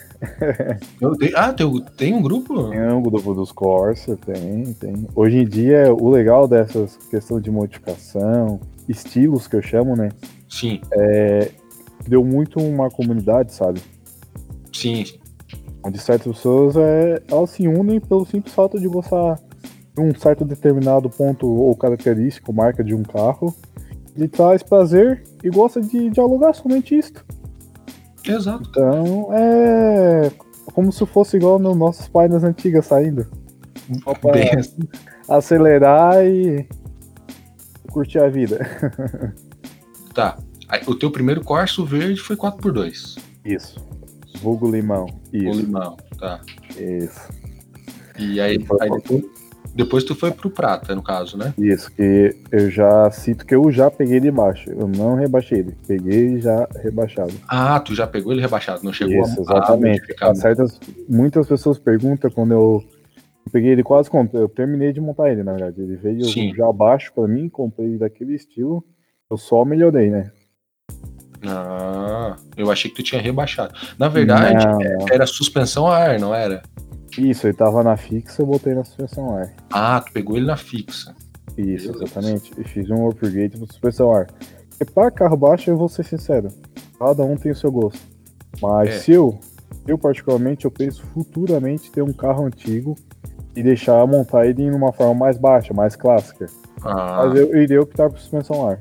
Tenho- 0.98 1.36
ah, 1.36 1.52
tem, 1.52 1.84
tem 1.96 2.14
um 2.14 2.22
grupo? 2.22 2.70
Tem 2.70 2.92
um 2.92 3.02
grupo 3.02 3.34
dos 3.34 3.52
Corsa, 3.52 4.16
tem, 4.16 4.72
tem. 4.74 5.06
Hoje 5.14 5.38
em 5.38 5.44
dia, 5.46 5.94
o 5.94 6.10
legal 6.10 6.48
dessas 6.48 6.96
questão 7.10 7.40
de 7.40 7.50
modificação, 7.50 8.60
estilos 8.88 9.46
que 9.46 9.56
eu 9.56 9.62
chamo, 9.62 9.94
né? 9.96 10.10
Sim, 10.48 10.80
Deu 12.06 12.24
muito 12.24 12.58
uma 12.60 12.90
comunidade, 12.90 13.52
sabe? 13.54 13.80
sim. 14.72 15.04
Onde 15.82 15.98
certas 15.98 16.32
pessoas 16.34 16.76
é, 16.76 17.22
elas 17.30 17.50
se 17.50 17.68
unem 17.68 18.00
pelo 18.00 18.24
simples 18.24 18.54
fato 18.54 18.80
de 18.80 18.88
gostar 18.88 19.38
de 19.94 20.00
um 20.00 20.14
certo 20.14 20.44
determinado 20.44 21.08
ponto 21.08 21.46
ou 21.46 21.74
característico, 21.76 22.52
marca 22.52 22.82
de 22.82 22.94
um 22.94 23.02
carro. 23.02 23.54
Ele 24.16 24.26
traz 24.28 24.62
prazer 24.62 25.22
e 25.42 25.50
gosta 25.50 25.80
de 25.80 26.08
dialogar 26.10 26.52
somente 26.54 26.96
isso. 26.96 27.12
Exato. 28.26 28.68
Então 28.68 29.28
é 29.32 30.30
como 30.72 30.90
se 30.92 31.04
fosse 31.06 31.36
igual 31.36 31.58
nos 31.58 31.76
nossos 31.76 32.08
pais 32.08 32.30
nas 32.30 32.42
antigas 32.42 32.86
saindo. 32.86 33.26
Só 34.02 34.14
pra 34.14 34.32
Bem 34.32 34.50
assim. 34.54 34.88
acelerar 35.28 36.24
e 36.24 36.66
curtir 37.90 38.18
a 38.18 38.28
vida. 38.28 38.66
Tá. 40.14 40.38
O 40.86 40.94
teu 40.94 41.10
primeiro 41.10 41.42
Corso 41.42 41.84
verde 41.84 42.20
foi 42.20 42.36
4x2. 42.36 43.18
Isso. 43.44 43.84
Vulgo 44.40 44.70
limão. 44.70 45.06
O 45.06 45.36
Isso. 45.36 45.60
limão. 45.60 45.96
Tá. 46.20 46.40
Isso. 46.78 47.28
E 48.16 48.40
aí, 48.40 48.52
aí 48.52 48.58
depois, 48.58 49.24
depois 49.74 50.04
tu 50.04 50.14
foi 50.14 50.30
pro 50.30 50.48
prata, 50.50 50.94
no 50.94 51.02
caso, 51.02 51.36
né? 51.36 51.52
Isso, 51.58 51.90
que 51.92 52.36
eu 52.52 52.70
já 52.70 53.10
cito 53.10 53.44
que 53.44 53.54
eu 53.54 53.70
já 53.72 53.90
peguei 53.90 54.20
de 54.20 54.30
baixo. 54.30 54.70
Eu 54.70 54.86
não 54.86 55.14
rebaixei 55.16 55.58
ele. 55.60 55.76
Peguei 55.86 56.40
já 56.40 56.68
rebaixado. 56.82 57.32
Ah, 57.48 57.80
tu 57.80 57.94
já 57.94 58.06
pegou 58.06 58.32
ele 58.32 58.40
rebaixado, 58.40 58.84
não 58.84 58.92
chegou 58.92 59.22
Isso, 59.22 59.40
a- 59.40 59.42
exatamente. 59.42 60.14
a. 60.20 60.30
Há 60.30 60.34
certas, 60.34 60.78
muitas 61.08 61.46
pessoas 61.48 61.78
perguntam 61.78 62.30
quando 62.30 62.52
eu, 62.52 62.84
eu 63.46 63.52
peguei 63.52 63.72
ele 63.72 63.82
quase 63.82 64.08
completo. 64.08 64.44
Eu 64.44 64.48
terminei 64.48 64.92
de 64.92 65.00
montar 65.00 65.30
ele, 65.30 65.42
na 65.42 65.52
verdade. 65.52 65.80
Ele 65.82 65.96
veio 65.96 66.24
Sim. 66.24 66.54
já 66.54 66.70
baixo 66.72 67.12
pra 67.14 67.26
mim, 67.26 67.48
comprei 67.48 67.98
daquele 67.98 68.34
estilo. 68.34 68.84
Eu 69.30 69.36
só 69.36 69.64
melhorei, 69.64 70.10
né? 70.10 70.30
Ah, 71.46 72.36
eu 72.56 72.70
achei 72.70 72.90
que 72.90 72.96
tu 72.96 73.02
tinha 73.02 73.20
rebaixado. 73.20 73.74
Na 73.98 74.08
verdade, 74.08 74.66
não. 74.66 75.06
era 75.12 75.26
suspensão 75.26 75.86
a 75.86 75.96
ar, 75.98 76.18
não 76.18 76.34
era? 76.34 76.62
Isso, 77.18 77.46
ele 77.46 77.54
tava 77.54 77.82
na 77.82 77.96
fixa, 77.96 78.42
eu 78.42 78.46
botei 78.46 78.74
na 78.74 78.84
suspensão 78.84 79.36
ar. 79.36 79.52
Ah, 79.72 80.00
tu 80.00 80.12
pegou 80.12 80.36
ele 80.36 80.46
na 80.46 80.56
fixa. 80.56 81.14
Isso, 81.56 81.92
Beleza. 81.92 82.04
exatamente. 82.04 82.52
E 82.58 82.64
fiz 82.64 82.90
um 82.90 83.08
upgrade 83.08 83.56
pro 83.56 83.66
suspensão 83.66 84.12
ar. 84.12 84.26
E 84.80 84.84
para 84.84 85.10
carro 85.10 85.36
baixo, 85.36 85.70
eu 85.70 85.76
vou 85.76 85.88
ser 85.88 86.04
sincero. 86.04 86.48
Cada 86.98 87.22
um 87.22 87.36
tem 87.36 87.52
o 87.52 87.56
seu 87.56 87.70
gosto. 87.70 88.00
Mas 88.60 88.88
É. 88.88 88.92
se 88.98 89.12
eu, 89.12 89.38
eu 89.86 89.96
particularmente, 89.98 90.64
eu 90.64 90.70
penso 90.70 91.04
futuramente 91.14 91.90
ter 91.90 92.02
um 92.02 92.12
carro 92.12 92.44
antigo 92.46 92.96
e 93.54 93.62
deixar 93.62 94.04
montar 94.06 94.46
ele 94.46 94.62
em 94.62 94.70
uma 94.74 94.92
forma 94.92 95.14
mais 95.14 95.38
baixa, 95.38 95.72
mais 95.72 95.94
clássica. 95.94 96.46
Ah, 96.82 97.24
Mas 97.28 97.38
eu, 97.38 97.52
eu 97.52 97.62
iria 97.62 97.80
optar 97.80 98.10
por 98.10 98.18
suspensão 98.18 98.68
ar. 98.68 98.80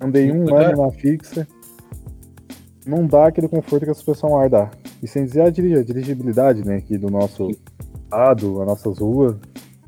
Andei 0.00 0.30
um 0.30 0.54
ano 0.56 0.82
na 0.86 0.92
fixa. 0.92 1.46
Não 2.88 3.06
dá 3.06 3.26
aquele 3.26 3.46
conforto 3.48 3.84
que 3.84 3.90
a 3.90 3.94
suspensão 3.94 4.38
ar 4.38 4.48
dá. 4.48 4.70
E 5.02 5.06
sem 5.06 5.24
dizer 5.26 5.42
a, 5.42 5.50
diri- 5.50 5.76
a 5.78 5.82
dirigibilidade, 5.84 6.64
né? 6.64 6.80
Que 6.80 6.96
do 6.96 7.10
nosso 7.10 7.50
estado, 7.50 8.62
as 8.62 8.66
nossas 8.66 8.98
ruas, 8.98 9.36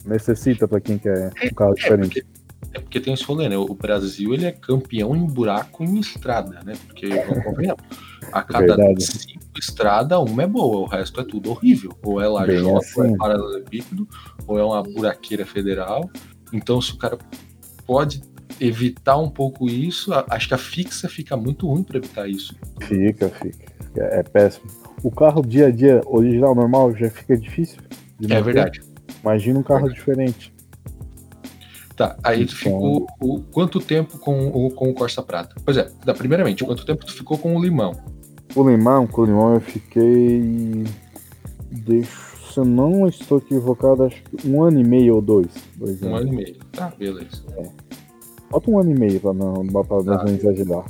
necessita 0.04 0.68
para 0.68 0.80
quem 0.80 0.98
quer 0.98 1.32
um 1.42 1.54
carro 1.54 1.72
é, 1.72 1.74
diferente. 1.74 2.20
porque, 2.20 2.26
é 2.74 2.80
porque 2.80 3.00
tem 3.00 3.14
esse 3.14 3.24
rolê, 3.24 3.48
né? 3.48 3.56
O 3.56 3.74
Brasil 3.74 4.34
ele 4.34 4.44
é 4.44 4.52
campeão 4.52 5.16
em 5.16 5.24
buraco 5.24 5.82
em 5.82 5.98
estrada, 5.98 6.60
né? 6.62 6.74
Porque, 6.86 7.08
convenhamos, 7.42 7.82
a 8.32 8.42
cada 8.42 8.66
Verdade. 8.76 9.02
cinco 9.02 9.58
estradas, 9.58 10.18
uma 10.18 10.42
é 10.42 10.46
boa, 10.46 10.80
o 10.80 10.84
resto 10.84 11.22
é 11.22 11.24
tudo 11.24 11.50
horrível. 11.50 11.92
Ou 12.02 12.20
é 12.20 12.28
lajota, 12.28 12.68
ou 12.68 12.76
assim. 12.76 13.14
é 13.14 13.16
paralelepípedo, 13.16 14.06
ou 14.46 14.58
é 14.58 14.64
uma 14.64 14.82
buraqueira 14.82 15.46
federal. 15.46 16.10
Então, 16.52 16.82
se 16.82 16.92
o 16.92 16.98
cara 16.98 17.16
pode 17.86 18.20
evitar 18.60 19.18
um 19.18 19.28
pouco 19.30 19.68
isso, 19.68 20.10
acho 20.28 20.48
que 20.48 20.54
a 20.54 20.58
fixa 20.58 21.08
fica 21.08 21.36
muito 21.36 21.66
ruim 21.68 21.82
para 21.82 21.98
evitar 21.98 22.28
isso. 22.28 22.54
Fica, 22.82 23.28
fica. 23.28 23.64
É, 23.96 24.20
é 24.20 24.22
péssimo. 24.22 24.66
O 25.02 25.10
carro 25.10 25.42
dia 25.42 25.66
a 25.66 25.70
dia, 25.70 26.00
original, 26.06 26.54
normal, 26.54 26.94
já 26.94 27.10
fica 27.10 27.36
difícil. 27.36 27.78
de 28.18 28.32
É 28.32 28.40
verdade. 28.42 28.80
Imagina 29.22 29.58
um 29.58 29.62
carro 29.62 29.80
Verdade. 29.86 29.98
diferente. 29.98 30.52
Tá, 31.96 32.16
aí 32.22 32.46
tu 32.46 32.54
Então- 32.54 32.56
ficou 32.56 33.06
o, 33.20 33.40
quanto 33.40 33.78
tempo 33.80 34.18
com 34.18 34.46
o, 34.48 34.70
com 34.70 34.88
o 34.90 34.94
Corsa 34.94 35.22
Prata? 35.22 35.54
Pois 35.64 35.76
é, 35.76 35.84
tá, 36.04 36.14
primeiramente, 36.14 36.64
quanto 36.64 36.84
tempo 36.86 37.04
tu 37.04 37.12
ficou 37.12 37.36
com 37.36 37.54
o 37.54 37.62
Limão? 37.62 37.92
O 38.56 38.68
limão, 38.68 39.06
com 39.06 39.22
o 39.22 39.26
limão 39.26 39.54
eu 39.54 39.60
fiquei. 39.60 40.84
Deixa, 41.70 42.10
se 42.52 42.58
eu 42.58 42.64
não 42.64 43.06
estou 43.06 43.38
equivocado, 43.38 44.04
acho 44.04 44.20
que 44.24 44.48
um 44.48 44.62
ano 44.62 44.80
e 44.80 44.84
meio 44.84 45.16
ou 45.16 45.22
dois. 45.22 45.48
dois 45.76 46.02
Um 46.02 46.08
anos. 46.14 46.20
ano 46.22 46.32
e 46.32 46.36
meio. 46.36 46.56
Tá, 46.72 46.92
beleza. 46.98 47.42
Bota 48.50 48.70
um 48.70 48.78
ano 48.78 48.90
e 48.90 48.98
meio 48.98 49.20
pra 49.20 49.32
não, 49.32 49.64
pra 49.66 49.84
Tá. 49.84 50.24
não 50.24 50.32
exagerar. 50.34 50.84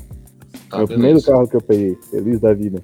Tá, 0.68 0.78
Meu 0.78 0.86
beleza. 0.86 0.86
primeiro 0.86 1.22
carro 1.22 1.48
que 1.48 1.56
eu 1.56 1.60
peguei, 1.60 1.94
feliz 2.10 2.40
da 2.40 2.54
vida. 2.54 2.82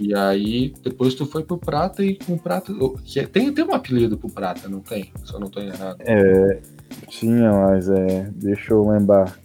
E 0.00 0.14
aí, 0.14 0.74
depois 0.82 1.14
tu 1.14 1.26
foi 1.26 1.42
pro 1.44 1.56
Prata 1.58 2.04
e 2.04 2.16
com 2.16 2.34
o 2.34 2.38
Prata. 2.38 2.72
que 3.04 3.20
é- 3.20 3.26
tem, 3.26 3.52
tem 3.52 3.64
um 3.64 3.72
apelido 3.74 4.16
pro 4.16 4.30
Prata, 4.30 4.68
não 4.68 4.80
tem? 4.80 5.12
Se 5.24 5.32
eu 5.34 5.40
não 5.40 5.48
tô 5.48 5.60
enganado. 5.60 5.98
É, 6.00 6.60
tinha, 7.08 7.52
mas 7.52 7.88
é. 7.88 8.28
Deixa 8.34 8.72
eu 8.74 8.88
lembrar. 8.88 9.38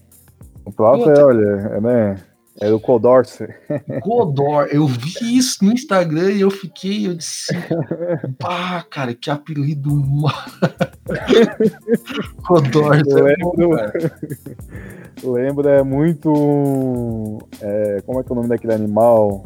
O 0.65 0.71
prato 0.71 1.03
Pô, 1.03 1.09
é, 1.11 1.13
tá- 1.13 1.25
olha, 1.25 1.45
é, 1.45 1.81
né? 1.81 2.15
Era 2.61 2.75
o 2.75 2.79
Codorce. 2.79 3.47
Godor, 4.03 4.67
eu 4.71 4.85
vi 4.87 5.37
isso 5.37 5.65
no 5.65 5.73
Instagram 5.73 6.31
e 6.31 6.41
eu 6.41 6.51
fiquei, 6.51 7.07
eu 7.07 7.15
disse, 7.15 7.51
pá, 8.37 8.85
cara, 8.89 9.13
que 9.15 9.29
apelido 9.29 9.89
ma- 9.95 10.45
Godor, 12.47 13.01
Eu 13.07 13.27
é 13.27 13.35
lembro. 13.37 13.69
cara. 13.75 13.93
Lembra 15.23 15.71
é 15.79 15.83
muito. 15.83 17.39
é, 17.61 18.01
como 18.05 18.19
é 18.19 18.23
que 18.23 18.29
é 18.29 18.33
o 18.33 18.35
nome 18.35 18.49
daquele 18.49 18.73
animal? 18.73 19.45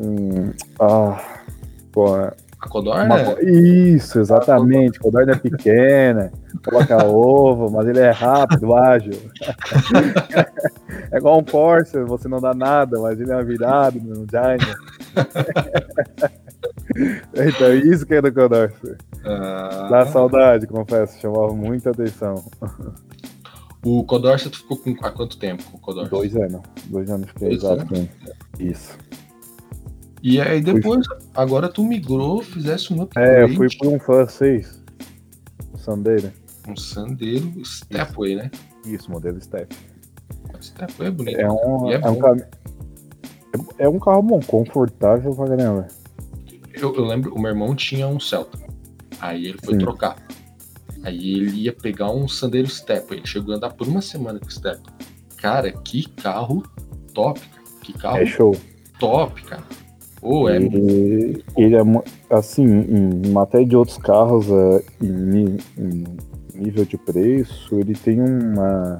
Hum, 0.00 0.52
ah, 0.80 1.18
pô, 1.92 2.18
é- 2.18 2.32
A 2.60 2.68
codorna? 2.68 3.14
Uma... 3.14 3.42
Isso, 3.42 4.18
exatamente. 4.18 4.98
Codorna 4.98 5.32
é 5.32 5.36
pequena, 5.36 6.32
coloca 6.64 7.04
ovo, 7.04 7.70
mas 7.70 7.86
ele 7.86 8.00
é 8.00 8.10
rápido, 8.10 8.74
ágil. 8.74 9.12
é 11.12 11.18
igual 11.18 11.38
um 11.38 11.44
Corsa, 11.44 12.02
você 12.04 12.28
não 12.28 12.40
dá 12.40 12.54
nada, 12.54 12.98
mas 13.00 13.20
ele 13.20 13.30
é 13.30 13.44
virado 13.44 14.00
no 14.00 14.26
Giant. 14.30 14.62
então, 17.34 17.74
isso 17.74 18.06
que 18.06 18.14
é 18.14 18.22
do 18.22 18.32
Codorna. 18.32 18.72
Ah. 19.24 19.88
Dá 19.90 20.06
saudade, 20.06 20.66
confesso, 20.66 21.20
chamava 21.20 21.52
muita 21.52 21.90
atenção. 21.90 22.42
O 23.84 24.02
Codorça, 24.02 24.48
tu 24.48 24.58
ficou 24.58 24.78
com 24.78 24.96
há 25.02 25.12
quanto 25.12 25.38
tempo 25.38 25.62
com 25.70 25.76
o 25.76 25.80
Codorça? 25.80 26.10
Dois 26.10 26.34
anos. 26.34 26.62
Dois 26.86 27.10
anos 27.10 27.28
fiquei 27.28 27.52
exato. 27.52 27.86
Isso. 28.58 28.96
E 30.28 30.40
aí 30.40 30.60
depois, 30.60 31.06
agora 31.36 31.68
tu 31.68 31.84
migrou, 31.84 32.42
fizesse 32.42 32.92
um 32.92 33.00
upgrade. 33.00 33.30
É, 33.30 33.42
eu 33.44 33.48
fui 33.54 33.68
por 33.78 33.86
um 33.86 34.28
6. 34.28 34.82
Um 35.72 35.78
Sandeiro. 35.78 36.32
Um 36.66 36.74
Sandeiro 36.74 37.64
Stepway, 37.64 38.34
né? 38.34 38.50
Isso, 38.84 39.08
modelo 39.08 39.40
Step. 39.40 39.72
Stepway 40.60 41.06
é 41.06 41.10
bonito. 41.12 41.40
É 41.40 41.48
um, 41.48 41.92
é, 41.92 41.94
é, 41.94 42.10
um 42.10 42.18
cam... 42.18 42.36
é 43.78 43.88
um 43.88 44.00
carro 44.00 44.22
bom, 44.22 44.40
confortável 44.40 45.32
pra 45.32 45.46
caramba. 45.46 45.86
Eu, 46.74 46.92
eu 46.96 47.04
lembro, 47.04 47.32
o 47.32 47.38
meu 47.38 47.52
irmão 47.52 47.76
tinha 47.76 48.08
um 48.08 48.18
Celta. 48.18 48.58
Aí 49.20 49.46
ele 49.46 49.58
foi 49.64 49.74
Sim. 49.74 49.78
trocar. 49.78 50.16
Aí 51.04 51.34
ele 51.34 51.52
ia 51.52 51.72
pegar 51.72 52.10
um 52.10 52.26
Sandero 52.26 52.68
Step. 52.68 53.14
Ele 53.14 53.24
chegou 53.24 53.54
a 53.54 53.58
andar 53.58 53.74
por 53.74 53.86
uma 53.86 54.02
semana 54.02 54.40
com 54.40 54.46
o 54.46 54.50
Step. 54.50 54.80
Cara, 55.36 55.70
que 55.70 56.08
carro 56.08 56.64
top, 57.14 57.38
cara. 57.38 57.62
Que 57.80 57.92
carro 57.92 58.16
é 58.16 58.26
show. 58.26 58.56
top, 58.98 59.40
cara. 59.44 59.62
Oh, 60.22 60.48
é... 60.48 60.56
ele, 60.56 61.44
ele 61.56 61.76
é 61.76 61.82
assim, 62.30 62.64
em 62.64 63.30
matéria 63.30 63.66
de 63.66 63.76
outros 63.76 63.98
carros, 63.98 64.46
é, 64.48 64.82
em, 65.02 65.56
em 65.78 66.04
nível 66.54 66.84
de 66.84 66.96
preço, 66.96 67.78
ele 67.78 67.94
tem 67.94 68.20
uma 68.20 68.98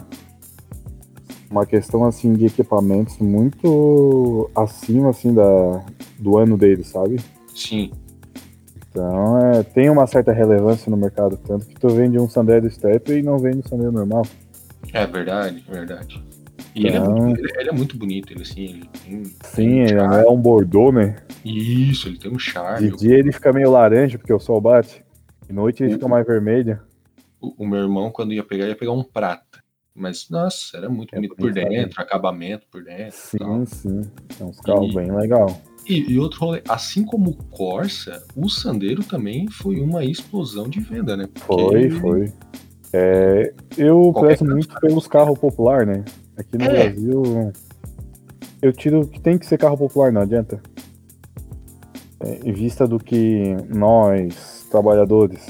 uma 1.48 1.64
questão 1.64 2.04
assim 2.04 2.32
de 2.32 2.46
equipamentos 2.46 3.18
muito 3.18 4.50
acima 4.54 5.10
assim 5.10 5.32
da 5.32 5.84
do 6.18 6.36
ano 6.38 6.56
dele, 6.56 6.84
sabe? 6.84 7.20
Sim. 7.54 7.92
Então, 8.90 9.38
é, 9.38 9.62
tem 9.62 9.90
uma 9.90 10.06
certa 10.06 10.32
relevância 10.32 10.90
no 10.90 10.96
mercado, 10.96 11.36
tanto 11.36 11.66
que 11.66 11.74
tu 11.74 11.88
vende 11.88 12.18
um 12.18 12.28
Sandero 12.28 12.70
Step 12.70 13.12
e 13.12 13.22
não 13.22 13.38
vende 13.38 13.58
um 13.58 13.62
Sandero 13.62 13.92
normal. 13.92 14.26
É 14.92 15.06
verdade, 15.06 15.62
verdade. 15.68 16.22
E 16.76 16.86
ele, 16.86 16.88
é 16.88 16.96
então 16.98 17.16
muito, 17.16 17.40
ele, 17.40 17.68
é 17.70 17.72
muito, 17.72 17.96
bonito, 17.96 18.32
ele 18.34 18.42
assim, 18.42 18.64
ele 18.64 18.90
tem, 19.02 19.24
Sim, 19.44 19.80
ele 19.80 19.98
é 19.98 20.28
um 20.28 20.36
Bordeaux, 20.36 20.94
né? 20.94 21.16
Isso, 21.42 22.06
ele 22.06 22.18
tem 22.18 22.30
um 22.30 22.38
charme. 22.38 22.90
De 22.90 22.96
dia 22.98 23.16
ele 23.16 23.32
fica 23.32 23.50
meio 23.50 23.70
laranja, 23.70 24.18
porque 24.18 24.32
o 24.32 24.38
sol 24.38 24.60
bate. 24.60 25.02
De 25.46 25.54
noite 25.54 25.82
ele 25.82 25.92
o, 25.92 25.94
fica 25.94 26.06
mais 26.06 26.26
vermelho. 26.26 26.78
O, 27.40 27.64
o, 27.64 27.66
meu 27.66 27.80
irmão, 27.80 28.10
quando 28.10 28.34
ia 28.34 28.44
pegar, 28.44 28.66
ia 28.66 28.76
pegar 28.76 28.92
um 28.92 29.02
prata. 29.02 29.64
Mas, 29.94 30.28
nossa, 30.28 30.76
era 30.76 30.90
muito 30.90 31.14
é 31.14 31.16
bonito 31.16 31.34
por 31.34 31.50
dentro, 31.50 31.98
acabamento 31.98 32.66
por 32.70 32.84
dentro. 32.84 33.16
Sim, 33.16 33.38
tal. 33.38 33.64
sim. 33.64 34.02
É 34.38 34.44
uns 34.44 34.60
carros 34.60 34.94
bem 34.94 35.10
legal. 35.10 35.58
E, 35.88 36.12
e, 36.12 36.18
outro 36.18 36.40
rolê, 36.40 36.62
assim 36.68 37.06
como 37.06 37.30
o 37.30 37.36
Corsa, 37.44 38.22
o 38.36 38.50
Sandero 38.50 39.02
também 39.02 39.48
foi 39.48 39.80
uma 39.80 40.04
explosão 40.04 40.68
de 40.68 40.80
venda, 40.80 41.16
né? 41.16 41.26
Porque 41.32 41.88
foi, 41.88 41.90
foi. 41.90 42.32
É, 42.92 43.54
eu 43.78 44.12
prezo 44.12 44.44
muito 44.44 44.78
pelos 44.78 45.06
carros 45.06 45.38
popular, 45.38 45.86
né? 45.86 46.04
Aqui 46.36 46.58
no 46.58 46.64
é. 46.64 46.90
Brasil, 46.90 47.52
eu 48.60 48.72
tiro 48.72 49.06
que 49.06 49.20
tem 49.20 49.38
que 49.38 49.46
ser 49.46 49.58
carro 49.58 49.76
popular, 49.76 50.12
não 50.12 50.20
adianta. 50.20 50.60
É, 52.20 52.40
em 52.44 52.52
vista 52.52 52.86
do 52.86 52.98
que 52.98 53.56
nós, 53.68 54.66
trabalhadores, 54.70 55.46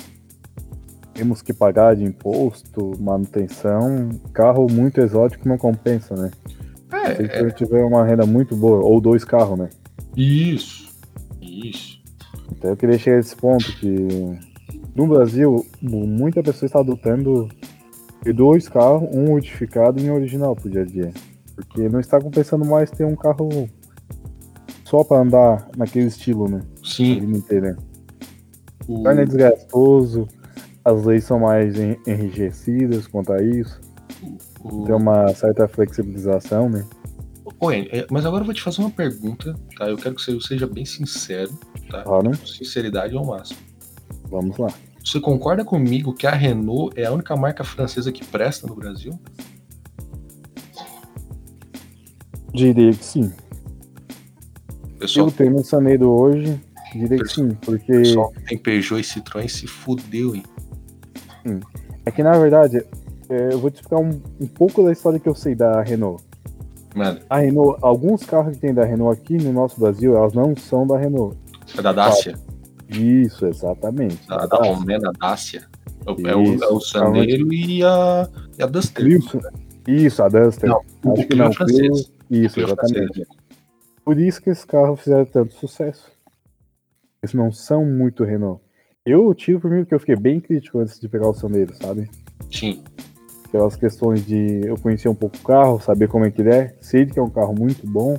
temos 1.14 1.40
que 1.40 1.52
pagar 1.52 1.96
de 1.96 2.04
imposto, 2.04 2.92
manutenção, 3.00 4.10
carro 4.32 4.66
muito 4.70 5.00
exótico 5.00 5.48
não 5.48 5.56
compensa, 5.56 6.14
né? 6.14 6.30
É, 6.92 7.14
Se 7.14 7.44
eu 7.44 7.50
tiver 7.52 7.84
uma 7.84 8.04
renda 8.04 8.26
muito 8.26 8.54
boa, 8.54 8.84
ou 8.84 9.00
dois 9.00 9.24
carros, 9.24 9.58
né? 9.58 9.70
Isso, 10.16 10.90
isso. 11.40 12.00
Então 12.52 12.70
eu 12.70 12.76
queria 12.76 12.98
chegar 12.98 13.16
a 13.16 13.20
esse 13.20 13.34
ponto 13.34 13.64
que 13.78 13.96
no 14.94 15.06
Brasil 15.06 15.64
muita 15.80 16.42
pessoa 16.42 16.66
está 16.66 16.80
adotando 16.80 17.48
dois 18.32 18.68
carros, 18.68 19.08
um 19.12 19.26
modificado 19.26 20.00
e 20.00 20.10
um 20.10 20.14
original 20.14 20.54
pro 20.54 20.70
dia 20.70 20.82
a 20.82 20.84
dia. 20.84 21.12
Porque 21.54 21.88
não 21.88 22.00
está 22.00 22.20
compensando 22.20 22.64
mais 22.64 22.90
ter 22.90 23.04
um 23.04 23.16
carro 23.16 23.68
só 24.84 25.02
para 25.02 25.22
andar 25.22 25.68
naquele 25.76 26.06
estilo, 26.06 26.48
né? 26.48 26.60
Sim. 26.84 27.20
né? 27.20 27.76
O 28.86 29.02
carne 29.02 29.22
é 29.22 29.24
desgastoso, 29.24 30.28
as 30.84 31.04
leis 31.04 31.24
são 31.24 31.40
mais 31.40 31.74
enrijecidas 32.06 33.06
quanto 33.06 33.32
a 33.32 33.42
isso. 33.42 33.80
O... 34.62 34.84
Tem 34.84 34.94
uma 34.94 35.28
certa 35.34 35.66
flexibilização, 35.66 36.68
né? 36.68 36.84
Oi, 37.58 37.88
é, 37.90 38.06
mas 38.10 38.26
agora 38.26 38.42
eu 38.42 38.46
vou 38.46 38.54
te 38.54 38.62
fazer 38.62 38.80
uma 38.80 38.90
pergunta, 38.90 39.54
tá? 39.76 39.88
Eu 39.88 39.96
quero 39.96 40.14
que 40.14 40.22
você 40.22 40.38
seja 40.40 40.66
bem 40.66 40.84
sincero, 40.84 41.50
tá? 41.90 42.02
Claro. 42.02 42.34
Sinceridade 42.46 43.16
ao 43.16 43.24
máximo. 43.24 43.58
Vamos 44.28 44.56
lá. 44.58 44.68
Você 45.06 45.20
concorda 45.20 45.64
comigo 45.64 46.12
que 46.12 46.26
a 46.26 46.32
Renault 46.32 47.00
é 47.00 47.06
a 47.06 47.12
única 47.12 47.36
marca 47.36 47.62
francesa 47.62 48.10
que 48.10 48.24
presta 48.24 48.66
no 48.66 48.74
Brasil? 48.74 49.16
Diria 52.52 52.92
que 52.92 53.04
sim. 53.04 53.32
Pessoal, 54.98 55.28
eu 55.28 55.32
tenho 55.32 55.54
um 55.54 55.62
Saneiro 55.62 56.10
hoje, 56.10 56.60
diria 56.92 57.18
que 57.18 57.28
sim, 57.28 57.56
porque. 57.64 57.92
Pessoal 57.92 58.32
que 58.32 58.40
tem 58.46 58.58
Peugeot 58.58 59.00
e 59.00 59.04
Citroën 59.04 59.46
se 59.46 59.68
fudeu, 59.68 60.34
hein? 60.34 60.42
Hum. 61.46 61.60
É 62.04 62.10
que 62.10 62.24
na 62.24 62.36
verdade, 62.36 62.84
é, 63.28 63.52
eu 63.52 63.60
vou 63.60 63.70
te 63.70 63.76
explicar 63.76 64.00
um, 64.00 64.20
um 64.40 64.48
pouco 64.48 64.82
da 64.82 64.90
história 64.90 65.20
que 65.20 65.28
eu 65.28 65.36
sei 65.36 65.54
da 65.54 65.82
Renault. 65.82 66.24
Mano. 66.96 67.20
A 67.30 67.38
Renault, 67.38 67.78
alguns 67.80 68.24
carros 68.24 68.54
que 68.54 68.60
tem 68.60 68.74
da 68.74 68.84
Renault 68.84 69.20
aqui 69.20 69.36
no 69.36 69.52
nosso 69.52 69.78
Brasil, 69.78 70.16
elas 70.16 70.32
não 70.32 70.56
são 70.56 70.84
da 70.84 70.98
Renault. 70.98 71.36
É 71.78 71.80
da 71.80 71.92
Dacia? 71.92 72.36
Isso, 72.88 73.46
exatamente. 73.46 74.26
Da, 74.28 74.46
da 74.46 74.56
Romena 74.58 75.12
Dacia. 75.18 75.66
É, 76.06 76.10
o, 76.10 76.28
é 76.28 76.36
o, 76.36 76.64
é 76.64 76.66
o 76.68 76.80
Sandero 76.80 77.52
e 77.52 77.82
a, 77.82 78.28
e 78.58 78.62
a 78.62 78.66
Duster. 78.66 79.06
Isso, 79.06 79.40
isso, 79.86 80.22
a 80.22 80.28
Duster. 80.28 80.68
Não, 80.68 80.80
Acho 81.12 81.22
o 81.22 81.26
que 81.26 81.34
não, 81.34 81.52
francês. 81.52 82.12
Isso, 82.30 82.60
exatamente. 82.60 83.06
Francês. 83.06 83.28
Por 84.04 84.20
isso 84.20 84.40
que 84.40 84.50
esses 84.50 84.64
carros 84.64 85.00
fizeram 85.00 85.24
tanto 85.24 85.54
sucesso. 85.54 86.10
Eles 87.22 87.34
não 87.34 87.50
são 87.50 87.84
muito 87.84 88.22
Renault. 88.24 88.62
Eu 89.04 89.32
tive 89.34 89.58
por 89.58 89.70
mim 89.70 89.84
que 89.84 89.94
eu 89.94 90.00
fiquei 90.00 90.16
bem 90.16 90.40
crítico 90.40 90.78
antes 90.78 91.00
de 91.00 91.08
pegar 91.08 91.28
o 91.28 91.34
Sandero, 91.34 91.74
sabe? 91.74 92.08
Sim 92.50 92.82
aquelas 93.56 93.76
questões 93.76 94.24
de 94.26 94.62
eu 94.66 94.76
conhecer 94.76 95.08
um 95.08 95.14
pouco 95.14 95.36
o 95.36 95.42
carro, 95.42 95.80
saber 95.80 96.08
como 96.08 96.24
é 96.24 96.30
que 96.30 96.42
ele 96.42 96.50
é. 96.50 96.74
Sei 96.80 97.06
que 97.06 97.18
é 97.18 97.22
um 97.22 97.30
carro 97.30 97.54
muito 97.54 97.86
bom, 97.86 98.18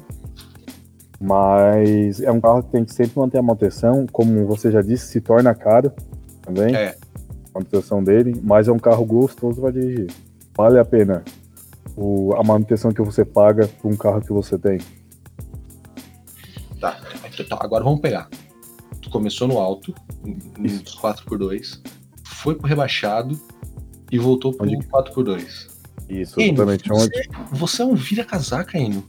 mas 1.19 2.21
é 2.21 2.31
um 2.31 2.39
carro 2.39 2.63
que 2.63 2.71
tem 2.71 2.85
que 2.85 2.93
sempre 2.93 3.19
manter 3.19 3.37
a 3.37 3.41
manutenção, 3.41 4.05
como 4.11 4.45
você 4.45 4.71
já 4.71 4.81
disse, 4.81 5.07
se 5.07 5.21
torna 5.21 5.53
caro 5.53 5.91
também. 6.41 6.75
É. 6.75 6.95
A 7.53 7.59
manutenção 7.59 8.03
dele, 8.03 8.39
mas 8.43 8.67
é 8.67 8.71
um 8.71 8.79
carro 8.79 9.03
gostoso 9.05 9.61
para 9.61 9.71
dirigir. 9.71 10.11
Vale 10.55 10.79
a 10.79 10.85
pena 10.85 11.23
o, 11.95 12.33
a 12.35 12.43
manutenção 12.43 12.91
que 12.91 13.01
você 13.01 13.25
paga 13.25 13.67
por 13.67 13.91
um 13.91 13.95
carro 13.95 14.21
que 14.21 14.31
você 14.31 14.57
tem. 14.57 14.79
Tá, 16.79 16.99
tá 17.49 17.57
agora 17.59 17.83
vamos 17.83 18.01
pegar. 18.01 18.29
Tu 19.01 19.09
começou 19.09 19.47
no 19.47 19.57
alto, 19.57 19.93
nos 20.57 20.83
4x2, 20.99 21.81
foi 22.23 22.55
pro 22.55 22.67
rebaixado, 22.67 23.39
e 24.11 24.17
voltou 24.17 24.53
pro 24.53 24.65
Onde... 24.65 24.77
4x2. 24.87 25.67
Isso, 26.09 26.39
exatamente. 26.39 26.87
Você, 26.87 27.05
Onde... 27.05 27.29
você 27.51 27.81
é 27.81 27.85
um 27.85 27.95
vira-casaca, 27.95 28.77
Eno. 28.77 29.03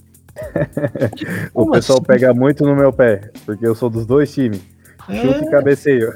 o 1.55 1.70
pessoal 1.70 1.98
assim? 1.98 2.07
pega 2.07 2.35
muito 2.35 2.64
no 2.64 2.74
meu 2.74 2.92
pé, 2.92 3.31
porque 3.44 3.66
eu 3.66 3.74
sou 3.74 3.90
dos 3.90 4.07
dois 4.07 4.33
times. 4.33 4.61
É. 5.09 5.22
Chute 5.22 5.44
e 5.44 5.51
cabeceio. 5.51 6.14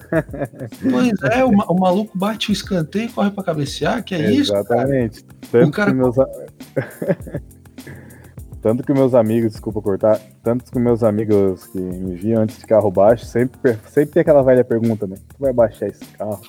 Pois 0.90 1.22
é, 1.32 1.44
o, 1.44 1.48
o, 1.48 1.74
maluco 1.80 2.16
bate 2.16 2.50
o 2.50 2.52
escanteio 2.52 3.06
e 3.06 3.08
corre 3.08 3.30
pra 3.30 3.42
cabecear, 3.42 4.04
que 4.04 4.14
é 4.14 4.32
Exatamente. 4.32 4.40
isso? 4.40 4.54
Exatamente. 4.54 5.24
Tanto, 5.50 5.70
cara... 5.70 5.90
que 5.90 5.96
meus... 5.96 6.14
tanto 8.60 8.82
que 8.82 8.92
meus 8.92 9.14
amigos, 9.14 9.52
desculpa 9.52 9.80
cortar, 9.80 10.20
tanto 10.42 10.70
que 10.70 10.78
meus 10.78 11.02
amigos 11.02 11.66
que 11.68 11.80
me 11.80 12.14
viam 12.14 12.42
antes 12.42 12.58
de 12.58 12.66
carro 12.66 12.90
baixo, 12.90 13.24
sempre, 13.24 13.78
sempre 13.88 14.12
tem 14.12 14.20
aquela 14.20 14.42
velha 14.42 14.62
pergunta, 14.62 15.06
né? 15.06 15.16
Tu 15.16 15.36
vai 15.40 15.54
baixar 15.54 15.88
esse 15.88 16.04
carro? 16.04 16.42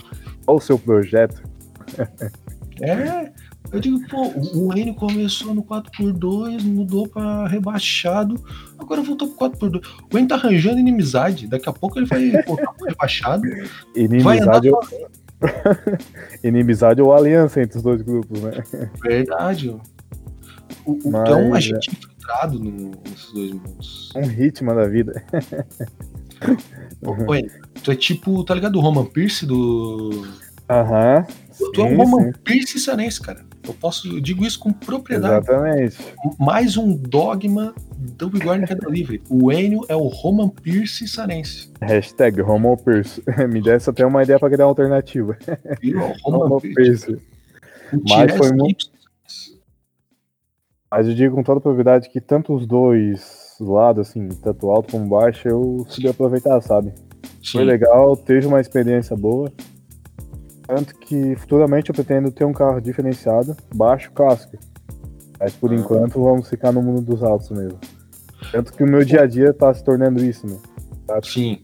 Qual 0.46 0.58
o 0.58 0.62
seu 0.62 0.78
projeto? 0.78 1.42
É, 2.82 3.32
eu 3.72 3.80
digo, 3.80 4.00
pô, 4.08 4.32
o 4.54 4.74
N 4.74 4.94
começou 4.94 5.54
no 5.54 5.64
4x2, 5.64 6.64
mudou 6.64 7.08
pra 7.08 7.48
rebaixado, 7.48 8.44
agora 8.78 9.02
voltou 9.02 9.30
pro 9.30 9.50
4x2. 9.50 9.84
O 10.14 10.18
N 10.18 10.28
tá 10.28 10.36
arranjando 10.36 10.80
inimizade, 10.80 11.48
daqui 11.48 11.68
a 11.68 11.74
pouco 11.74 11.98
ele 11.98 12.06
vai 12.06 12.32
voltar 12.46 12.74
pro 12.74 12.88
rebaixado. 12.88 13.44
Inimizade 13.96 14.70
ou... 14.70 14.80
inimizade 16.44 17.02
ou 17.02 17.14
aliança 17.14 17.62
entre 17.62 17.78
os 17.78 17.84
dois 17.84 18.02
grupos, 18.02 18.42
né? 18.42 18.64
Verdade. 19.02 19.70
O, 19.70 20.92
o 20.92 21.12
Mas, 21.12 21.30
é 21.30 21.36
um 21.36 21.54
agente 21.54 21.90
é... 21.90 21.94
infiltrado 21.94 22.60
no, 22.60 22.92
nesses 23.04 23.34
dois 23.34 23.52
mundos. 23.52 24.12
Um 24.16 24.28
ritmo 24.28 24.76
da 24.76 24.88
vida. 24.88 25.24
Oi, 27.28 27.50
tu 27.84 27.92
é 27.92 27.96
tipo, 27.96 28.44
tá 28.44 28.54
ligado? 28.54 28.78
O 28.78 28.82
Roman 28.82 29.06
Pierce 29.06 29.46
do. 29.46 30.26
Aham. 30.70 31.26
tu 31.74 31.84
é 31.84 31.88
sim, 31.88 31.94
um 31.94 31.98
Roman 31.98 32.26
sim. 32.26 32.40
Pierce 32.44 32.80
cearense, 32.80 33.22
cara. 33.22 33.53
Eu 33.66 33.74
posso, 33.74 34.08
eu 34.08 34.20
digo 34.20 34.46
isso 34.46 34.60
com 34.60 34.74
propriedade. 34.74 35.46
Exatamente. 35.46 35.98
Mais 36.38 36.76
um 36.76 36.96
dogma 36.96 37.74
do 37.98 38.30
Bigode 38.30 38.64
em 38.64 38.66
Queda 38.66 38.90
Livre. 38.90 39.22
O 39.30 39.52
Enio 39.52 39.86
é 39.88 39.96
o 39.96 40.08
Roman 40.08 40.50
Pierce 40.50 41.08
sarense. 41.08 41.72
Hashtag 41.82 42.42
Roman 42.42 42.76
Pierce. 42.76 43.24
Me 43.50 43.62
desse 43.62 43.90
até 43.90 44.06
uma 44.06 44.22
ideia 44.22 44.38
pra 44.38 44.50
criar 44.50 44.66
uma 44.66 44.72
alternativa. 44.72 45.38
Roman 46.24 46.38
Roman 46.38 46.60
Pierce. 46.60 47.18
Mas 48.10 48.36
foi 48.36 48.52
muito-. 48.52 48.92
Mas 50.92 51.08
eu 51.08 51.16
digo 51.16 51.36
com 51.36 51.44
toda 51.44 51.60
probabilidade 51.60 52.10
que 52.10 52.22
tanto 52.22 52.54
os 52.54 52.68
dois 52.68 53.56
lados, 53.60 54.10
assim, 54.10 54.28
tanto 54.30 54.70
alto 54.70 54.92
como 54.92 55.08
baixo, 55.08 55.48
eu 55.48 55.86
soube 55.88 56.10
aproveitar, 56.10 56.62
sabe? 56.62 56.94
Foi 57.52 57.62
Sim. 57.62 57.68
legal, 57.68 58.16
teve 58.16 58.46
uma 58.46 58.62
experiência 58.62 59.16
boa. 59.16 59.52
Tanto 60.76 60.96
que 60.98 61.36
futuramente 61.36 61.90
eu 61.92 61.94
pretendo 61.96 62.32
ter 62.32 62.46
um 62.46 62.54
carro 62.54 62.82
diferenciado, 62.82 63.56
baixo 63.76 64.12
clássico. 64.12 64.58
Mas 65.40 65.54
por 65.54 65.72
Ah. 65.72 65.76
enquanto 65.76 66.22
vamos 66.24 66.50
ficar 66.50 66.72
no 66.72 66.82
mundo 66.82 67.02
dos 67.02 67.22
altos 67.22 67.52
mesmo. 67.52 67.78
Tanto 68.52 68.74
que 68.74 68.84
o 68.84 68.88
meu 68.88 69.06
dia 69.06 69.22
a 69.22 69.26
dia 69.28 69.54
tá 69.54 69.72
se 69.74 69.84
tornando 69.84 70.24
isso, 70.24 70.48
né? 70.48 70.58
Sim. 71.22 71.60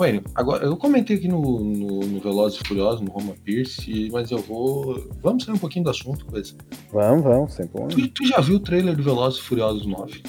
Ué, 0.00 0.20
agora 0.34 0.64
eu 0.64 0.76
comentei 0.76 1.16
aqui 1.16 1.28
no, 1.28 1.40
no, 1.60 2.00
no 2.00 2.20
Velozes 2.20 2.60
e 2.60 2.66
Furiosos, 2.68 3.00
no 3.00 3.10
Roman 3.10 3.34
Pierce, 3.44 4.10
mas 4.12 4.30
eu 4.30 4.38
vou. 4.38 5.08
Vamos 5.22 5.44
sair 5.44 5.54
um 5.54 5.58
pouquinho 5.58 5.84
do 5.84 5.90
assunto, 5.90 6.26
coisa. 6.26 6.54
Vamos, 6.92 7.22
vamos, 7.24 7.54
sem 7.54 7.66
problema. 7.68 7.92
Tu, 8.02 8.08
tu 8.08 8.26
já 8.26 8.40
viu 8.40 8.56
o 8.56 8.60
trailer 8.60 8.96
do 8.96 9.02
Velozes 9.02 9.38
e 9.38 9.42
Furiosos 9.42 9.86
9? 9.86 10.22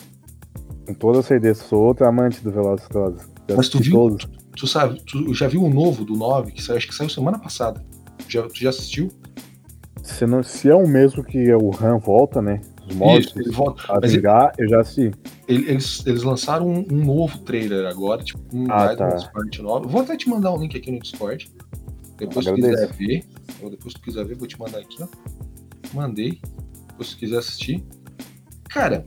Com 0.85 0.93
toda 0.93 1.21
certeza, 1.21 1.63
sou 1.63 1.81
outro 1.83 2.05
amante 2.07 2.41
do 2.43 2.51
Velozes 2.51 2.85
e 2.85 2.87
Furiosos. 2.93 3.21
Já 3.49 3.55
Mas 3.57 3.67
tu 3.69 3.79
viu? 3.79 3.93
todos. 3.93 4.27
Tu 4.57 4.65
sabe, 4.67 5.01
tu 5.05 5.33
já 5.33 5.47
viu 5.47 5.63
o 5.63 5.69
novo 5.69 6.03
do 6.03 6.15
9, 6.15 6.51
que 6.51 6.63
saiu, 6.63 6.77
acho 6.77 6.87
que 6.87 6.95
saiu 6.95 7.09
semana 7.09 7.37
passada. 7.37 7.85
Já, 8.27 8.41
tu 8.43 8.55
já 8.59 8.69
assistiu? 8.69 9.11
Se, 10.01 10.25
não, 10.25 10.41
se 10.41 10.69
é 10.69 10.73
o 10.75 10.87
mesmo 10.87 11.23
que 11.23 11.53
o 11.53 11.71
Han 11.79 11.99
volta, 11.99 12.41
né? 12.41 12.59
Os 12.87 13.25
Isso, 13.25 13.39
ele 13.39 13.51
volta. 13.51 13.83
a 13.91 13.99
Mas 14.01 14.13
vingar, 14.13 14.53
eu 14.57 14.67
já 14.69 14.79
assisti. 14.81 15.11
Ele- 15.47 15.69
Eles, 15.69 16.05
eles 16.07 16.23
lançaram 16.23 16.67
um, 16.67 16.85
um 16.91 17.05
novo 17.05 17.37
trailer 17.39 17.85
agora, 17.85 18.23
tipo, 18.23 18.39
um 18.51 18.65
Ah, 18.71 18.95
tá. 18.95 19.29
parte 19.33 19.61
nova. 19.61 19.87
Vou 19.87 20.01
até 20.01 20.15
te 20.17 20.27
mandar 20.29 20.53
um 20.53 20.57
link 20.59 20.75
aqui 20.77 20.89
no 20.91 20.99
Discord. 20.99 21.51
Depois 22.17 22.45
se 22.45 22.53
quiser 22.53 22.91
ver. 22.93 23.25
Ou 23.61 23.69
depois 23.69 23.93
se 23.93 23.99
quiser 23.99 24.25
ver, 24.25 24.35
vou 24.37 24.47
te 24.47 24.59
mandar 24.59 24.79
aqui, 24.79 24.97
ó. 25.03 25.07
Mandei. 25.93 26.41
Depois 26.87 27.09
se 27.09 27.15
quiser 27.17 27.37
assistir. 27.39 27.83
Cara, 28.69 29.05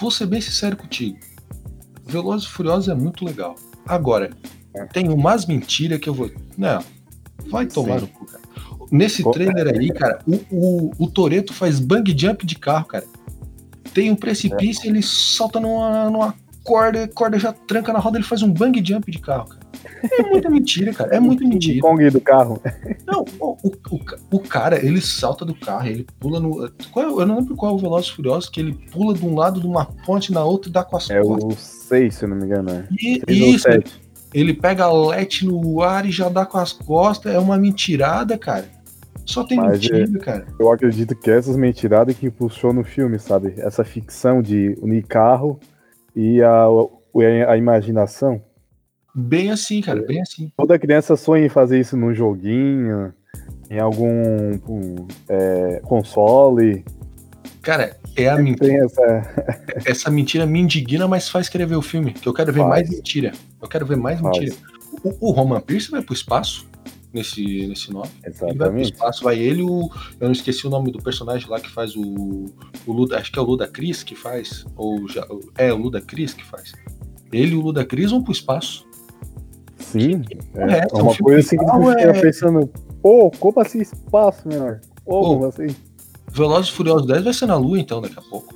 vou 0.00 0.10
ser 0.10 0.26
bem 0.26 0.40
sincero 0.40 0.76
contigo. 0.76 1.18
Velozes 2.04 2.46
e 2.46 2.50
Furiosos 2.52 2.88
é 2.88 2.94
muito 2.94 3.24
legal. 3.24 3.56
Agora, 3.86 4.30
É. 4.74 4.84
tem 4.86 5.08
umas 5.08 5.46
mentiras 5.46 5.98
que 5.98 6.08
eu 6.08 6.14
vou. 6.14 6.30
Não, 6.56 6.82
vai 7.50 7.66
tomar 7.66 8.00
Sim. 8.00 8.06
no 8.06 8.08
cu, 8.08 8.26
cara. 8.26 8.42
Nesse 8.90 9.22
Co- 9.22 9.30
trailer 9.32 9.68
aí, 9.76 9.90
cara, 9.92 10.20
o, 10.26 10.36
o, 10.50 10.90
o 10.98 11.10
Toreto 11.10 11.52
faz 11.52 11.80
bang 11.80 12.14
jump 12.16 12.44
de 12.46 12.54
carro, 12.56 12.84
cara. 12.86 13.04
Tem 13.92 14.10
um 14.10 14.16
precipício, 14.16 14.88
ele 14.88 15.02
salta 15.02 15.58
numa, 15.58 16.10
numa 16.10 16.34
corda, 16.62 17.04
a 17.04 17.08
corda 17.08 17.38
já 17.38 17.52
tranca 17.52 17.92
na 17.92 17.98
roda, 17.98 18.18
ele 18.18 18.24
faz 18.26 18.42
um 18.42 18.52
bang 18.52 18.80
jump 18.84 19.10
de 19.10 19.18
carro, 19.18 19.46
cara. 19.48 19.55
É 20.18 20.22
muita 20.22 20.50
mentira, 20.50 20.92
cara. 20.92 21.14
É 21.16 21.20
muita 21.20 21.44
mentira. 21.46 21.80
Kong 21.80 22.10
do 22.10 22.20
carro. 22.20 22.60
Não, 23.06 23.24
o, 23.40 23.56
o, 23.62 23.72
o, 23.90 23.98
ca- 24.04 24.16
o 24.30 24.40
cara, 24.40 24.84
ele 24.84 25.00
salta 25.00 25.44
do 25.44 25.54
carro, 25.54 25.86
ele 25.88 26.06
pula 26.20 26.40
no. 26.40 26.70
Qual 26.92 27.04
é- 27.06 27.22
eu 27.22 27.26
não 27.26 27.36
lembro 27.38 27.56
qual 27.56 27.72
é 27.72 27.74
o 27.74 27.78
Velozes 27.78 28.08
Furiosos, 28.10 28.48
que 28.48 28.60
ele 28.60 28.72
pula 28.92 29.14
de 29.14 29.24
um 29.24 29.34
lado 29.34 29.60
de 29.60 29.66
uma 29.66 29.86
ponte 30.04 30.32
na 30.32 30.44
outra 30.44 30.68
e 30.70 30.72
dá 30.72 30.82
com 30.84 30.96
as 30.96 31.08
É 31.10 31.20
costas. 31.20 31.58
o 31.58 31.60
6, 31.88 32.14
se 32.14 32.24
eu 32.24 32.28
não 32.28 32.36
me 32.36 32.44
engano. 32.44 32.70
É. 32.70 32.84
E, 33.00 33.22
isso, 33.54 33.66
ele 34.34 34.52
pega 34.54 34.84
a 34.84 34.92
LET 34.92 35.42
no 35.46 35.80
ar 35.82 36.04
e 36.06 36.10
já 36.10 36.28
dá 36.28 36.44
com 36.44 36.58
as 36.58 36.72
costas. 36.72 37.34
É 37.34 37.38
uma 37.38 37.56
mentirada, 37.56 38.36
cara. 38.36 38.66
Só 39.24 39.42
tem 39.42 39.56
Mas 39.56 39.80
mentira, 39.80 40.06
cara. 40.20 40.46
Eu 40.58 40.70
acredito 40.70 41.16
que 41.16 41.30
essas 41.30 41.56
mentiradas 41.56 42.16
que 42.16 42.30
puxou 42.30 42.72
no 42.72 42.84
filme, 42.84 43.18
sabe? 43.18 43.54
Essa 43.58 43.82
ficção 43.82 44.40
de 44.40 44.76
unir 44.80 45.04
carro 45.04 45.58
e 46.14 46.40
a, 46.42 46.68
o- 46.68 47.00
a 47.48 47.56
imaginação. 47.56 48.40
Bem 49.18 49.50
assim, 49.50 49.80
cara, 49.80 50.02
bem 50.02 50.20
assim. 50.20 50.52
Toda 50.54 50.78
criança 50.78 51.16
sonha 51.16 51.46
em 51.46 51.48
fazer 51.48 51.80
isso 51.80 51.96
num 51.96 52.14
joguinho, 52.14 53.14
em 53.70 53.78
algum 53.78 54.06
um, 54.68 55.08
é, 55.26 55.80
console. 55.82 56.84
Cara, 57.62 57.96
é 58.14 58.28
a 58.28 58.36
mentira. 58.36 58.84
essa. 58.84 59.56
Essa 59.88 60.10
mentira 60.10 60.44
me 60.44 60.60
indigna, 60.60 61.08
mas 61.08 61.30
faz 61.30 61.48
querer 61.48 61.66
ver 61.66 61.76
o 61.76 61.82
filme. 61.82 62.12
Que 62.12 62.28
eu 62.28 62.34
quero 62.34 62.52
ver 62.52 62.60
Faz. 62.60 62.68
mais 62.68 62.90
mentira. 62.90 63.32
Eu 63.60 63.66
quero 63.66 63.86
ver 63.86 63.96
mais 63.96 64.20
Faz. 64.20 64.38
mentira. 64.38 64.56
O, 65.02 65.28
o 65.28 65.30
Roman 65.30 65.60
Pierce 65.60 65.90
vai 65.90 66.02
pro 66.02 66.14
espaço 66.14 66.66
nesse, 67.10 67.66
nesse 67.66 67.90
nome. 67.90 68.10
Ele 68.22 68.34
vai 68.34 68.48
pro 68.48 68.56
Exatamente. 68.56 68.92
espaço, 68.92 69.24
vai 69.24 69.38
ele, 69.38 69.62
o. 69.62 69.90
Eu 70.20 70.26
não 70.26 70.32
esqueci 70.32 70.66
o 70.66 70.70
nome 70.70 70.92
do 70.92 71.02
personagem 71.02 71.48
lá 71.48 71.58
que 71.58 71.70
faz 71.70 71.96
o. 71.96 72.46
o 72.86 72.92
Luda, 72.92 73.18
acho 73.18 73.32
que 73.32 73.38
é 73.38 73.42
o 73.42 73.46
Luda 73.46 73.66
Cris 73.66 74.02
que 74.02 74.14
faz. 74.14 74.66
Ou 74.76 75.08
já, 75.08 75.26
é, 75.56 75.72
o 75.72 75.76
Luda 75.76 76.02
Cris 76.02 76.34
que 76.34 76.44
faz. 76.44 76.74
Ele 77.32 77.52
e 77.52 77.56
o 77.56 77.62
Luda 77.62 77.82
Cris 77.84 78.10
vão 78.10 78.22
pro 78.22 78.32
espaço. 78.32 78.85
Sim. 79.86 80.22
é 80.54 80.62
É, 80.62 80.78
essa? 80.80 80.96
uma 80.96 81.12
Um 81.12 81.16
coisa 81.16 81.40
assim 81.40 81.56
que 81.56 81.64
tu 81.64 81.72
fica 81.90 82.00
é- 82.00 82.20
pensando, 82.20 82.70
pô, 83.02 83.30
como 83.38 83.60
assim 83.60 83.80
espaço, 83.80 84.46
menor? 84.48 84.80
Pô, 85.04 85.20
Pô. 85.20 85.26
como 85.34 85.44
assim? 85.46 85.66
Velozes 86.32 86.70
e 86.70 86.72
Furiosos 86.72 87.06
10 87.06 87.24
vai 87.24 87.32
ser 87.32 87.46
na 87.46 87.56
Lua, 87.56 87.78
então, 87.78 88.00
daqui 88.00 88.18
a 88.18 88.22
pouco. 88.22 88.54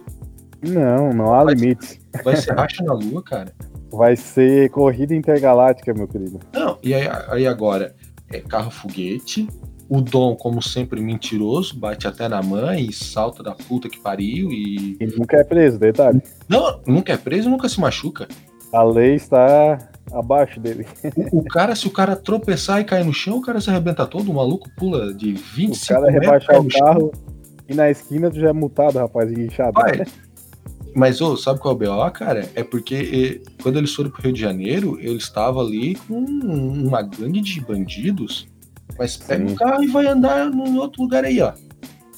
Não, 0.62 1.12
não 1.12 1.32
há 1.32 1.44
Vai- 1.44 1.54
limites. 1.54 1.98
Vai 2.24 2.36
ser 2.36 2.52
racha 2.54 2.82
na 2.84 2.92
Lua, 2.92 3.22
cara. 3.22 3.52
Vai 3.90 4.14
ser 4.16 4.68
corrida 4.70 5.14
intergaláctica, 5.14 5.94
meu 5.94 6.06
querido. 6.06 6.38
Não, 6.52 6.78
e 6.82 6.92
aí, 6.94 7.08
aí 7.28 7.46
agora 7.46 7.94
é 8.30 8.40
carro 8.40 8.70
foguete. 8.70 9.48
O 9.88 10.00
Dom, 10.00 10.36
como 10.36 10.62
sempre, 10.62 11.00
mentiroso, 11.00 11.76
bate 11.76 12.06
até 12.06 12.28
na 12.28 12.40
mãe 12.42 12.86
e 12.86 12.92
salta 12.92 13.42
da 13.42 13.52
puta 13.52 13.88
que 13.88 13.98
pariu 13.98 14.50
e. 14.52 14.96
E 15.00 15.06
nunca 15.18 15.38
é 15.38 15.42
preso, 15.44 15.78
detalhe. 15.80 16.22
Não, 16.48 16.80
nunca 16.86 17.12
é 17.12 17.16
preso, 17.16 17.50
nunca 17.50 17.68
se 17.68 17.80
machuca. 17.80 18.28
A 18.72 18.84
lei 18.84 19.14
está 19.16 19.89
abaixo 20.12 20.58
dele. 20.60 20.86
O, 21.32 21.38
o 21.38 21.44
cara, 21.44 21.74
se 21.74 21.86
o 21.86 21.90
cara 21.90 22.16
tropeçar 22.16 22.80
e 22.80 22.84
cair 22.84 23.04
no 23.04 23.12
chão, 23.12 23.38
o 23.38 23.42
cara 23.42 23.60
se 23.60 23.70
arrebenta 23.70 24.06
todo. 24.06 24.30
O 24.30 24.34
maluco 24.34 24.68
pula 24.76 25.12
de 25.14 25.32
O 25.34 25.36
25 25.56 25.86
cara 25.88 26.06
metros. 26.12 26.22
rebaixar 26.24 26.60
o 26.60 26.70
chão. 26.70 26.86
carro 26.86 27.12
e 27.68 27.74
na 27.74 27.90
esquina 27.90 28.30
tu 28.30 28.40
já 28.40 28.48
é 28.48 28.52
multado, 28.52 28.98
rapaz, 28.98 29.30
enguinchado. 29.30 29.72
Vai. 29.74 30.04
Mas, 30.94 31.20
ô, 31.20 31.36
sabe 31.36 31.60
qual 31.60 31.72
é 31.72 31.76
o 31.76 31.78
BO, 32.04 32.10
cara? 32.10 32.48
É 32.56 32.64
porque 32.64 33.42
quando 33.62 33.76
eles 33.78 33.94
foram 33.94 34.10
pro 34.10 34.22
Rio 34.22 34.32
de 34.32 34.40
Janeiro, 34.40 34.98
eles 35.00 35.22
estavam 35.22 35.60
ali 35.62 35.94
com 35.94 36.18
uma 36.18 37.00
gangue 37.02 37.40
de 37.40 37.60
bandidos. 37.60 38.48
Mas 38.98 39.16
pega 39.16 39.46
Sim. 39.46 39.54
o 39.54 39.56
carro 39.56 39.84
e 39.84 39.86
vai 39.86 40.06
andar 40.06 40.50
num 40.50 40.76
outro 40.78 41.02
lugar 41.02 41.24
aí, 41.24 41.40
ó. 41.40 41.52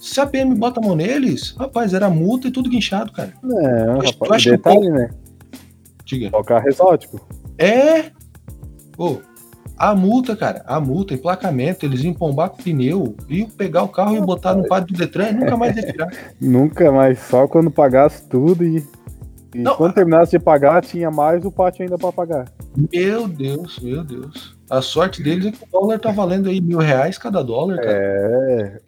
Se 0.01 0.19
a 0.21 0.27
PM 0.27 0.55
bota 0.55 0.81
a 0.81 0.83
mão 0.83 0.97
neles, 0.97 1.55
rapaz, 1.59 1.93
era 1.93 2.09
multa 2.09 2.49
e 2.49 2.51
tudo 2.51 2.71
guinchado, 2.71 3.13
cara. 3.13 3.35
Não, 3.43 3.99
Tu 3.99 4.07
rapaz, 4.07 4.33
acha 4.33 4.49
que 4.49 4.49
o 4.49 4.57
detalhe, 4.57 4.91
né? 4.91 5.11
Diga. 6.07 6.31
É 6.33 6.37
o 6.37 6.43
carro 6.43 6.67
exótico. 6.67 7.21
É! 7.59 8.11
Ô, 8.97 9.19
a 9.77 9.95
multa, 9.95 10.37
cara, 10.37 10.63
a 10.67 10.79
multa, 10.79 11.15
emplacamento, 11.15 11.85
eles 11.85 12.05
iam 12.05 12.15
pombar 12.15 12.51
com 12.51 12.61
o 12.61 12.63
pneu, 12.63 13.17
iam 13.29 13.49
pegar 13.49 13.83
o 13.83 13.89
carro 13.89 14.17
e 14.17 14.21
botar 14.21 14.55
no 14.55 14.67
pátio 14.69 14.95
do 14.95 14.99
Detran 14.99 15.31
e 15.31 15.33
nunca 15.33 15.57
mais 15.57 15.77
ia 15.77 15.83
tirar. 15.83 16.09
Nunca 16.41 16.93
mais, 16.93 17.19
só 17.19 17.49
quando 17.49 17.71
pagasse 17.71 18.29
tudo 18.29 18.65
e. 18.65 18.87
E 19.55 19.59
Não, 19.59 19.77
quando 19.77 19.93
terminasse 19.93 20.31
de 20.31 20.39
pagar, 20.39 20.83
tinha 20.83 21.11
mais 21.11 21.45
o 21.45 21.51
pátio 21.51 21.83
ainda 21.83 21.99
pra 21.99 22.11
pagar. 22.11 22.47
Meu 22.93 23.29
Deus, 23.29 23.79
meu 23.81 24.03
Deus. 24.03 24.57
A 24.71 24.81
sorte 24.81 25.23
deles 25.23 25.47
é 25.47 25.51
que 25.51 25.63
o 25.63 25.69
dólar 25.71 25.99
tá 25.99 26.11
valendo 26.11 26.49
aí 26.49 26.59
mil 26.61 26.79
reais 26.79 27.19
cada 27.19 27.43
dólar, 27.43 27.77
cara. 27.77 27.93
É. 27.93 28.81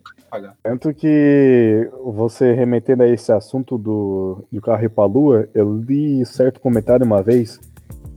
Tanto 0.62 0.92
que 0.94 1.88
você 2.02 2.52
remetendo 2.54 3.02
a 3.02 3.08
esse 3.08 3.30
assunto 3.30 3.76
do, 3.76 4.44
do 4.50 4.60
carro 4.60 4.84
ir 4.84 4.88
pra 4.88 5.04
lua, 5.04 5.48
eu 5.54 5.76
li 5.76 6.24
certo 6.24 6.60
comentário 6.60 7.04
uma 7.04 7.22
vez. 7.22 7.60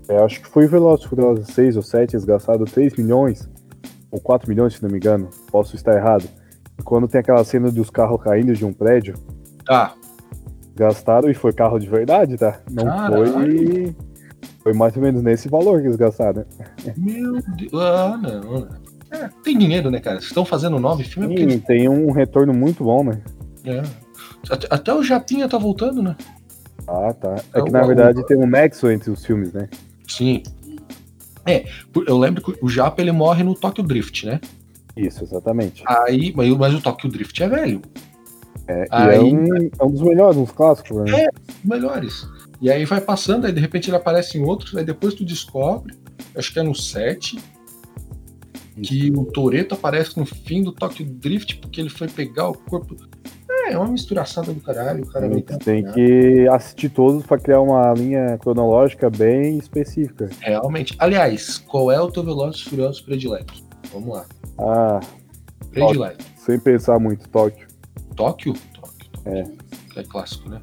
É, 0.10 0.17
acho 0.24 0.41
que 0.41 0.48
foi 0.48 0.65
o 0.65 0.70
Velozes 0.70 1.06
Furiosos 1.06 1.48
6 1.48 1.76
ou 1.78 1.84
7, 1.84 2.15
eles 2.15 2.26
gastaram 2.26 2.65
3 2.65 2.96
milhões, 2.96 3.50
ou 4.12 4.20
4 4.20 4.50
milhões, 4.50 4.74
se 4.76 4.84
não 4.84 4.89
me 4.89 4.98
engano. 4.98 5.30
Posso 5.52 5.76
estar 5.76 5.96
errado. 5.96 6.28
Quando 6.84 7.08
tem 7.08 7.20
aquela 7.20 7.43
cena 7.43 7.72
dos 7.72 7.89
carros 7.89 8.22
caindo 8.22 8.54
de 8.54 8.63
um 8.65 8.72
prédio, 8.72 9.15
Tá. 9.65 9.93
gastaram 10.76 11.30
e 11.30 11.34
foi 11.34 11.52
carro 11.52 11.80
de 11.80 11.88
verdade, 11.89 12.38
tá? 12.38 12.60
Não 12.72 12.86
Caralho. 12.86 13.34
foi. 13.34 13.96
Foi 14.63 14.74
mais 14.74 14.96
ou 14.96 15.02
menos 15.02 15.22
nesse 15.24 15.50
valor 15.50 15.80
que 15.82 15.88
eles 15.88 15.96
gastaram. 15.98 16.46
Meu 16.96 17.34
Deus. 17.58 17.74
Ah, 17.74 18.17
não. 18.22 18.60
né? 18.62 18.67
É, 19.10 19.30
tem 19.43 19.58
dinheiro, 19.58 19.89
né, 19.89 20.00
cara? 20.02 20.17
Estão 20.20 20.43
fazendo 20.46 20.78
nove 20.80 21.04
filmes, 21.06 21.39
Sim, 21.54 21.60
tem 21.60 21.88
um 21.89 22.12
retorno 22.12 22.54
muito 22.54 22.84
bom, 22.84 23.04
né? 23.06 23.22
É. 23.63 23.82
Até, 24.50 24.67
até 24.70 24.93
o 24.93 25.02
Japinha 25.02 25.48
tá 25.48 25.58
voltando, 25.58 26.04
né? 26.04 26.15
Ah, 26.88 27.13
tá. 27.13 27.36
É 27.54 27.60
É 27.60 27.63
que 27.63 27.72
na 27.72 27.84
verdade 27.84 28.26
tem 28.26 28.38
um 28.38 28.46
nexo 28.48 28.89
entre 28.91 29.10
os 29.10 29.26
filmes, 29.26 29.52
né? 29.54 29.70
Sim. 30.08 30.43
É, 31.46 31.65
eu 32.08 32.17
lembro 32.17 32.41
que 32.43 32.63
o 32.63 32.70
Japa 32.70 33.02
ele 33.02 33.12
morre 33.12 33.43
no 33.43 33.56
Tokyo 33.56 33.84
Drift, 33.84 34.26
né? 34.26 34.39
Isso, 34.96 35.24
exatamente. 35.24 35.84
Aí, 35.86 36.34
mas, 36.36 36.74
o 36.74 36.82
Tokyo 36.82 37.10
Drift 37.10 37.41
é 37.41 37.48
velho. 37.48 37.82
É, 38.67 38.84
e 38.84 38.88
aí- 38.91 39.15
é 39.15 39.22
um, 39.22 39.56
é 39.80 39.84
um 39.84 39.91
dos 39.91 40.02
melhores, 40.02 40.38
uns 40.38 40.52
clássicos, 40.52 40.98
né? 41.06 41.24
É. 41.24 41.30
Melhores. 41.63 42.28
E 42.60 42.70
aí 42.72 42.84
vai 42.86 43.00
passando, 43.00 43.46
aí 43.46 43.54
de 43.54 43.62
repente 43.62 43.89
ele 43.89 43.96
aparece 43.98 44.38
em 44.38 44.43
outros, 44.43 44.76
aí 44.76 44.84
depois 44.84 45.13
tu 45.13 45.24
descobre, 45.24 45.93
acho 46.36 46.52
que 46.52 46.60
é 46.60 46.63
no 46.63 46.74
7, 46.76 47.38
que 48.82 49.12
o 49.12 49.26
Toreto 49.26 49.76
aparece 49.76 50.17
no 50.17 50.26
fim 50.26 50.63
do 50.63 50.72
Tokyo 50.72 51.06
Drift 51.06 51.58
porque 51.58 51.80
ele 51.80 51.89
foi 51.89 52.08
pegar 52.08 52.50
o 52.50 52.54
corpo. 52.54 52.96
É, 53.68 53.74
é 53.74 53.78
uma 53.78 53.88
misturaçada 53.88 54.54
do 54.54 54.62
caralho. 54.62 55.04
O 55.04 55.08
cara 55.08 55.30
tem, 55.30 55.42
tem 55.42 55.94
que 55.94 56.48
assistir 56.50 56.90
todos 56.90 57.26
para 57.26 57.38
criar 57.38 57.62
uma 57.62 57.94
linha 57.94 58.38
cronológica 58.38 59.10
bem 59.10 59.58
específica. 59.58 60.30
Realmente. 60.40 60.96
Aliás, 60.98 61.58
qual 61.58 61.92
é 61.92 62.00
o 62.00 62.10
teu 62.10 62.24
Velozes 62.24 62.62
Furiosos 62.62 63.02
predileto? 63.02 63.54
Vamos 63.92 64.16
lá. 64.16 64.26
Ah. 64.58 65.00
Predileto. 65.72 66.18
Tóquio. 66.18 66.38
Sem 66.38 66.60
pensar 66.60 67.00
muito, 67.00 67.28
Tóquio. 67.30 67.68
Tóquio? 68.16 68.54
Tóquio. 68.74 69.10
Tóquio. 69.12 69.34
É. 69.96 70.00
É 70.00 70.04
clássico, 70.04 70.50
né? 70.50 70.62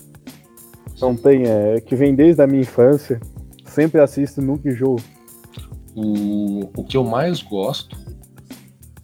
Não 1.01 1.17
tem, 1.17 1.43
é 1.45 1.81
que 1.81 1.97
vem 1.97 2.15
desde 2.15 2.41
a 2.41 2.47
minha 2.47 2.63
infância. 2.63 3.21
Sempre 3.67 4.01
assisto, 4.01 4.41
nunca 4.41 4.69
enjoo. 4.69 4.97
O, 5.95 6.71
o 6.77 6.85
que 6.85 6.97
eu 6.97 7.05
mais 7.05 7.43
gosto 7.43 7.97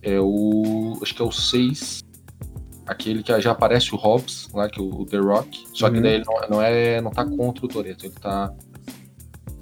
é 0.03 0.19
o. 0.21 0.99
Acho 1.03 1.15
que 1.15 1.23
é 1.23 1.25
o 1.25 1.33
6. 1.33 2.01
Aquele 2.90 3.22
que 3.22 3.40
já 3.40 3.53
aparece 3.53 3.94
o 3.94 3.96
Hobbs, 3.96 4.48
lá, 4.53 4.68
que 4.68 4.81
é 4.81 4.83
o, 4.83 5.07
The 5.07 5.18
Rock. 5.18 5.64
Só 5.72 5.87
uhum. 5.87 5.92
que 5.92 6.00
daí 6.00 6.14
ele 6.14 6.24
não, 6.24 6.48
não, 6.50 6.61
é, 6.62 7.00
não 7.00 7.12
tá 7.12 7.24
contra 7.24 7.64
o 7.64 7.68
Toreto, 7.68 8.05
ele 8.05 8.14
tá, 8.20 8.53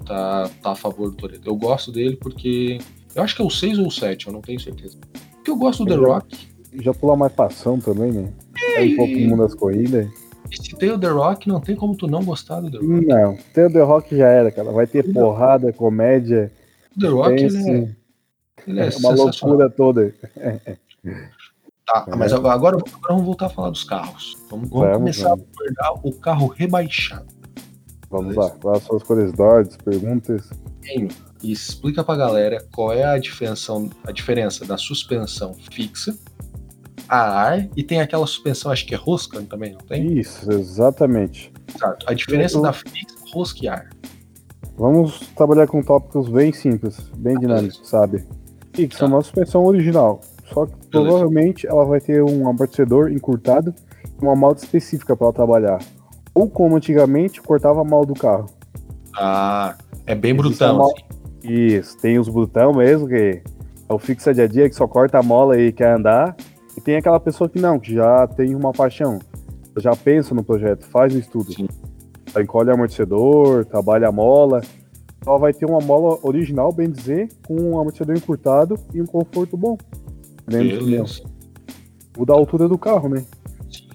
tá, 0.03 0.49
tá 0.63 0.71
a 0.71 0.75
favor 0.75 1.11
do 1.11 1.15
Toreto. 1.15 1.47
Eu 1.47 1.55
gosto 1.55 1.91
dele 1.91 2.17
porque. 2.19 2.79
Eu 3.13 3.21
acho 3.21 3.35
que 3.35 3.41
é 3.43 3.45
o 3.45 3.49
6 3.51 3.77
ou 3.77 3.85
o 3.85 3.91
7, 3.91 4.25
eu 4.25 4.33
não 4.33 4.41
tenho 4.41 4.59
certeza. 4.59 4.97
Porque 5.35 5.51
eu 5.51 5.57
gosto 5.57 5.85
do 5.85 5.93
The 5.93 6.07
Rock. 6.07 6.49
Já 6.81 6.91
pula 6.91 7.15
mais 7.15 7.31
passão 7.31 7.79
também, 7.79 8.11
né? 8.11 8.33
É 8.75 8.83
um 8.83 8.95
pouco 8.95 9.13
mundo 9.13 9.43
das 9.43 9.53
corridas. 9.53 10.07
Se 10.51 10.75
tem 10.75 10.89
o 10.89 10.97
The 10.97 11.09
Rock, 11.09 11.47
não 11.47 11.61
tem 11.61 11.75
como 11.75 11.95
tu 11.95 12.07
não 12.07 12.23
gostar 12.23 12.61
do 12.61 12.71
The 12.71 12.77
Rock. 12.79 13.05
Não, 13.05 13.37
tem 13.53 13.65
o 13.65 13.71
The 13.71 13.83
Rock 13.83 14.17
já 14.17 14.27
era, 14.27 14.51
cara. 14.51 14.71
Vai 14.71 14.87
ter 14.87 15.03
porrada, 15.13 15.71
comédia. 15.71 16.51
O 16.97 16.99
The 16.99 17.07
Rock, 17.07 17.43
ele 17.43 17.57
é, 17.57 17.95
ele 18.65 18.79
é, 18.79 18.87
é 18.87 18.97
uma 18.97 19.11
loucura 19.11 19.69
toda. 19.69 20.15
Tá, 21.89 22.05
é. 22.07 22.15
mas 22.15 22.31
agora, 22.31 22.53
agora, 22.53 22.77
vamos 23.07 23.25
voltar 23.25 23.47
a 23.47 23.49
falar 23.49 23.71
dos 23.71 23.83
carros. 23.83 24.37
Vamos, 24.49 24.69
vamos, 24.69 24.85
vamos 24.85 24.97
começar 24.97 25.29
vamos. 25.29 25.45
a 25.45 25.87
abordar 25.87 26.07
o 26.07 26.13
carro 26.13 26.47
rebaixado. 26.47 27.25
Vamos 28.11 28.35
Beleza? 28.35 28.53
lá, 28.53 28.59
quais 28.59 28.83
são 28.83 28.95
as 28.95 29.03
curiosidades, 29.03 29.77
perguntas? 29.77 30.49
E 31.41 31.51
explica 31.51 32.03
pra 32.03 32.15
galera 32.15 32.63
qual 32.71 32.93
é 32.93 33.03
a 33.03 33.17
diferença, 33.17 33.73
a 34.05 34.11
diferença 34.11 34.65
da 34.65 34.77
suspensão 34.77 35.55
fixa 35.71 36.15
a 37.07 37.17
ar 37.17 37.67
e 37.75 37.81
tem 37.81 38.01
aquela 38.01 38.27
suspensão, 38.27 38.71
acho 38.71 38.85
que 38.85 38.93
é 38.93 38.97
rosca 38.97 39.41
também, 39.41 39.71
não 39.71 39.79
tem? 39.79 40.17
Isso, 40.17 40.51
exatamente. 40.51 41.51
Exato. 41.75 42.05
A 42.07 42.13
diferença 42.13 42.57
Eu... 42.57 42.61
da 42.61 42.71
fixa, 42.71 43.15
rosca 43.33 43.65
e 43.65 43.67
ar. 43.67 43.89
Vamos 44.77 45.19
trabalhar 45.35 45.65
com 45.65 45.81
tópicos 45.81 46.29
bem 46.29 46.53
simples, 46.53 46.99
bem 47.17 47.37
dinâmicos, 47.39 47.81
sabe? 47.83 48.23
Fixa 48.73 48.99
tá. 48.99 49.05
é 49.05 49.07
uma 49.07 49.21
suspensão 49.21 49.65
original, 49.65 50.21
só 50.53 50.65
que 50.65 50.71
Beleza. 50.71 50.89
provavelmente 50.91 51.67
ela 51.67 51.85
vai 51.85 51.99
ter 51.99 52.23
um 52.23 52.47
amortecedor 52.47 53.11
encurtado 53.11 53.73
e 54.03 54.23
uma 54.23 54.35
malta 54.35 54.63
específica 54.63 55.15
para 55.15 55.27
ela 55.27 55.33
trabalhar. 55.33 55.79
Ou 56.33 56.49
como 56.49 56.75
antigamente, 56.75 57.41
cortava 57.41 57.81
a 57.81 57.83
mal 57.83 58.05
do 58.05 58.13
carro. 58.13 58.47
Ah, 59.15 59.75
é 60.05 60.15
bem 60.15 60.33
brutão. 60.33 60.77
Mal... 60.77 60.91
Assim. 60.91 61.19
Isso, 61.43 61.97
tem 61.97 62.19
os 62.19 62.27
brutão 62.27 62.73
mesmo, 62.73 63.07
que 63.07 63.41
é 63.87 63.93
o 63.93 63.97
fixa 63.97 64.33
dia 64.33 64.43
a 64.43 64.47
dia 64.47 64.69
que 64.69 64.75
só 64.75 64.87
corta 64.87 65.19
a 65.19 65.23
mola 65.23 65.59
e 65.59 65.71
quer 65.71 65.95
andar. 65.95 66.35
E 66.77 66.81
tem 66.81 66.95
aquela 66.95 67.19
pessoa 67.19 67.49
que 67.49 67.59
não, 67.59 67.79
que 67.79 67.93
já 67.93 68.27
tem 68.27 68.55
uma 68.55 68.71
paixão, 68.71 69.19
já 69.77 69.95
pensa 69.95 70.35
no 70.35 70.43
projeto, 70.43 70.85
faz 70.85 71.13
o 71.13 71.19
estudo. 71.19 71.51
Sim. 71.53 71.67
Encolhe 72.39 72.71
amortecedor, 72.71 73.65
trabalha 73.65 74.07
a 74.07 74.11
mola. 74.11 74.61
Ela 75.25 75.37
vai 75.37 75.53
ter 75.53 75.65
uma 75.65 75.79
mola 75.79 76.17
original, 76.23 76.71
bem 76.71 76.89
dizer, 76.89 77.29
com 77.45 77.55
um 77.55 77.79
amortecedor 77.79 78.15
encurtado 78.15 78.75
e 78.93 79.01
um 79.01 79.05
conforto 79.05 79.57
bom. 79.57 79.77
Beleza. 80.49 81.23
Muda 82.17 82.33
a 82.33 82.35
altura 82.35 82.67
do 82.67 82.77
carro, 82.77 83.09
né? 83.09 83.25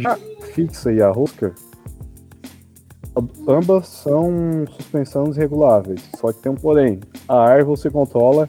A 0.04 0.16
fixa 0.52 0.92
e 0.92 1.02
a 1.02 1.10
rosca, 1.10 1.54
ambas 3.46 3.86
são 3.88 4.64
suspensões 4.76 5.36
reguláveis, 5.36 6.08
só 6.18 6.32
que 6.32 6.40
tem 6.40 6.52
um 6.52 6.56
porém. 6.56 7.00
A 7.28 7.36
ar 7.36 7.64
você 7.64 7.90
controla 7.90 8.48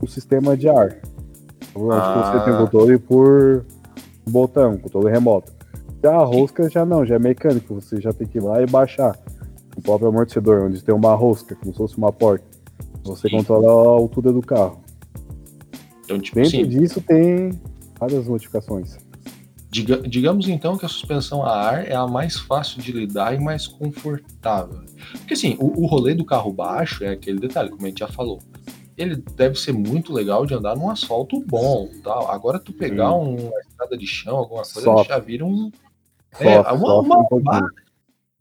o 0.00 0.06
sistema 0.06 0.56
de 0.56 0.68
ar. 0.68 0.96
Ah. 1.90 2.32
Você 2.32 2.44
tem 2.44 2.54
o 2.54 2.58
controle 2.58 2.98
por 2.98 3.64
botão, 4.28 4.76
controle 4.78 5.10
remoto. 5.10 5.52
Já 6.02 6.14
a 6.14 6.24
rosca 6.24 6.70
já 6.70 6.84
não, 6.84 7.04
já 7.04 7.16
é 7.16 7.18
mecânico, 7.18 7.74
você 7.74 8.00
já 8.00 8.12
tem 8.12 8.26
que 8.26 8.38
ir 8.38 8.42
lá 8.42 8.62
e 8.62 8.66
baixar 8.66 9.18
o 9.76 9.82
próprio 9.82 10.08
amortecedor, 10.08 10.64
onde 10.64 10.82
tem 10.82 10.94
uma 10.94 11.14
rosca, 11.14 11.54
como 11.56 11.72
se 11.72 11.78
fosse 11.78 11.98
uma 11.98 12.12
porta. 12.12 12.44
Você 13.04 13.28
controla 13.30 13.66
a 13.66 13.92
altura 13.92 14.32
do 14.32 14.42
carro. 14.42 14.80
Então, 16.08 16.18
tipo, 16.18 16.36
Dentro 16.36 16.50
sim. 16.50 16.66
disso 16.66 17.02
tem 17.02 17.60
várias 18.00 18.26
modificações. 18.26 18.96
Diga, 19.70 19.98
digamos 19.98 20.48
então 20.48 20.78
que 20.78 20.86
a 20.86 20.88
suspensão 20.88 21.44
a 21.44 21.54
ar 21.54 21.86
é 21.86 21.94
a 21.94 22.06
mais 22.06 22.38
fácil 22.38 22.80
de 22.80 22.90
lidar 22.92 23.34
e 23.34 23.38
mais 23.38 23.66
confortável. 23.66 24.80
Porque 25.12 25.34
assim, 25.34 25.54
o, 25.60 25.82
o 25.82 25.86
rolê 25.86 26.14
do 26.14 26.24
carro 26.24 26.50
baixo 26.50 27.04
é 27.04 27.10
aquele 27.10 27.38
detalhe, 27.38 27.68
como 27.68 27.84
a 27.84 27.88
gente 27.90 27.98
já 27.98 28.08
falou 28.08 28.40
ele 28.96 29.14
deve 29.36 29.54
ser 29.54 29.72
muito 29.72 30.12
legal 30.12 30.44
de 30.44 30.54
andar 30.54 30.74
num 30.74 30.90
asfalto 30.90 31.40
bom, 31.46 31.88
tal. 32.02 32.28
Agora 32.32 32.58
tu 32.58 32.72
pegar 32.72 33.12
hum. 33.14 33.36
uma 33.36 33.60
estrada 33.60 33.96
de 33.96 34.06
chão, 34.08 34.36
alguma 34.36 34.62
coisa, 34.62 35.04
já 35.04 35.20
vira 35.20 35.44
um 35.44 35.70
é, 36.40 36.58
uma, 36.60 36.98
uma 36.98 37.28
lombada. 37.30 37.68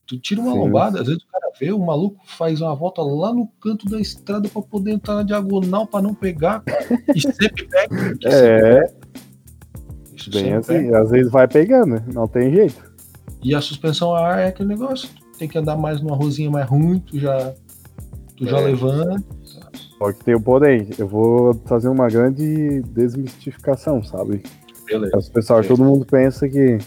Tu 0.08 0.18
tira 0.20 0.42
uma 0.42 0.54
Sim. 0.54 0.60
lombada, 0.60 1.02
às 1.02 1.08
vezes 1.08 1.22
o 1.22 1.28
cara 1.28 1.52
vê, 1.60 1.72
o 1.72 1.80
maluco 1.80 2.18
faz 2.26 2.62
uma 2.62 2.74
volta 2.74 3.02
lá 3.02 3.34
no 3.34 3.48
canto 3.62 3.86
da 3.90 4.00
estrada 4.00 4.48
para 4.48 4.62
poder 4.62 4.92
entrar 4.92 5.16
na 5.16 5.24
diagonal 5.24 5.86
para 5.86 6.02
não 6.02 6.14
pegar 6.14 6.64
e 7.14 7.22
sempre 7.22 7.68
pega. 7.68 8.18
É. 8.26 8.90
Isso 10.16 10.32
Bem 10.32 10.54
assim, 10.54 10.74
pega. 10.74 11.02
às 11.02 11.12
vezes 11.12 11.32
vai 11.32 11.48
pegando, 11.48 12.02
não 12.14 12.28
tem 12.28 12.52
jeito. 12.52 12.92
E 13.44 13.54
a 13.54 13.62
suspensão 13.62 14.16
a 14.16 14.26
ar 14.26 14.40
é 14.40 14.48
aquele 14.48 14.70
negócio, 14.70 15.10
tem 15.38 15.48
que 15.48 15.58
andar 15.58 15.76
mais 15.78 16.02
numa 16.02 16.16
rosinha 16.16 16.50
mais 16.50 16.68
ruim, 16.68 17.00
tu 17.00 17.20
já 17.20 17.54
tu 18.36 18.46
é. 18.46 18.50
já 18.50 18.60
levanta 18.60 19.24
só 19.98 20.12
que 20.14 20.24
tem 20.24 20.36
o 20.36 20.42
porém, 20.42 20.88
eu 20.98 21.08
vou 21.08 21.56
fazer 21.66 21.90
uma 21.90 22.08
grande 22.08 22.82
desmistificação, 22.84 24.04
sabe? 24.04 24.44
Beleza. 24.86 25.32
Pessoal, 25.34 25.64
todo 25.64 25.84
mundo 25.84 26.06
pensa 26.06 26.48
que, 26.48 26.78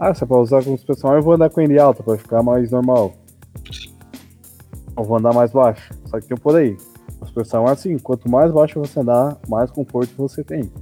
ah, 0.00 0.14
se 0.14 0.24
é 0.24 0.26
pra 0.26 0.38
usar 0.38 0.64
com 0.64 0.76
pessoal, 0.78 1.14
eu 1.16 1.22
vou 1.22 1.34
andar 1.34 1.50
com 1.50 1.60
ele 1.60 1.78
alto 1.78 2.02
pra 2.02 2.16
ficar 2.16 2.42
mais 2.42 2.70
normal. 2.70 3.12
Eu 4.96 5.04
vou 5.04 5.18
andar 5.18 5.34
mais 5.34 5.52
baixo. 5.52 5.92
Só 6.06 6.18
que 6.18 6.26
tem 6.26 6.36
o 6.36 6.40
porém. 6.40 6.76
Os 7.20 7.30
pessoal 7.30 7.68
é 7.68 7.72
assim, 7.72 7.98
quanto 7.98 8.30
mais 8.30 8.50
baixo 8.50 8.80
você 8.80 9.00
andar, 9.00 9.36
mais 9.46 9.70
conforto 9.70 10.10
você 10.16 10.42
tem. 10.42 10.72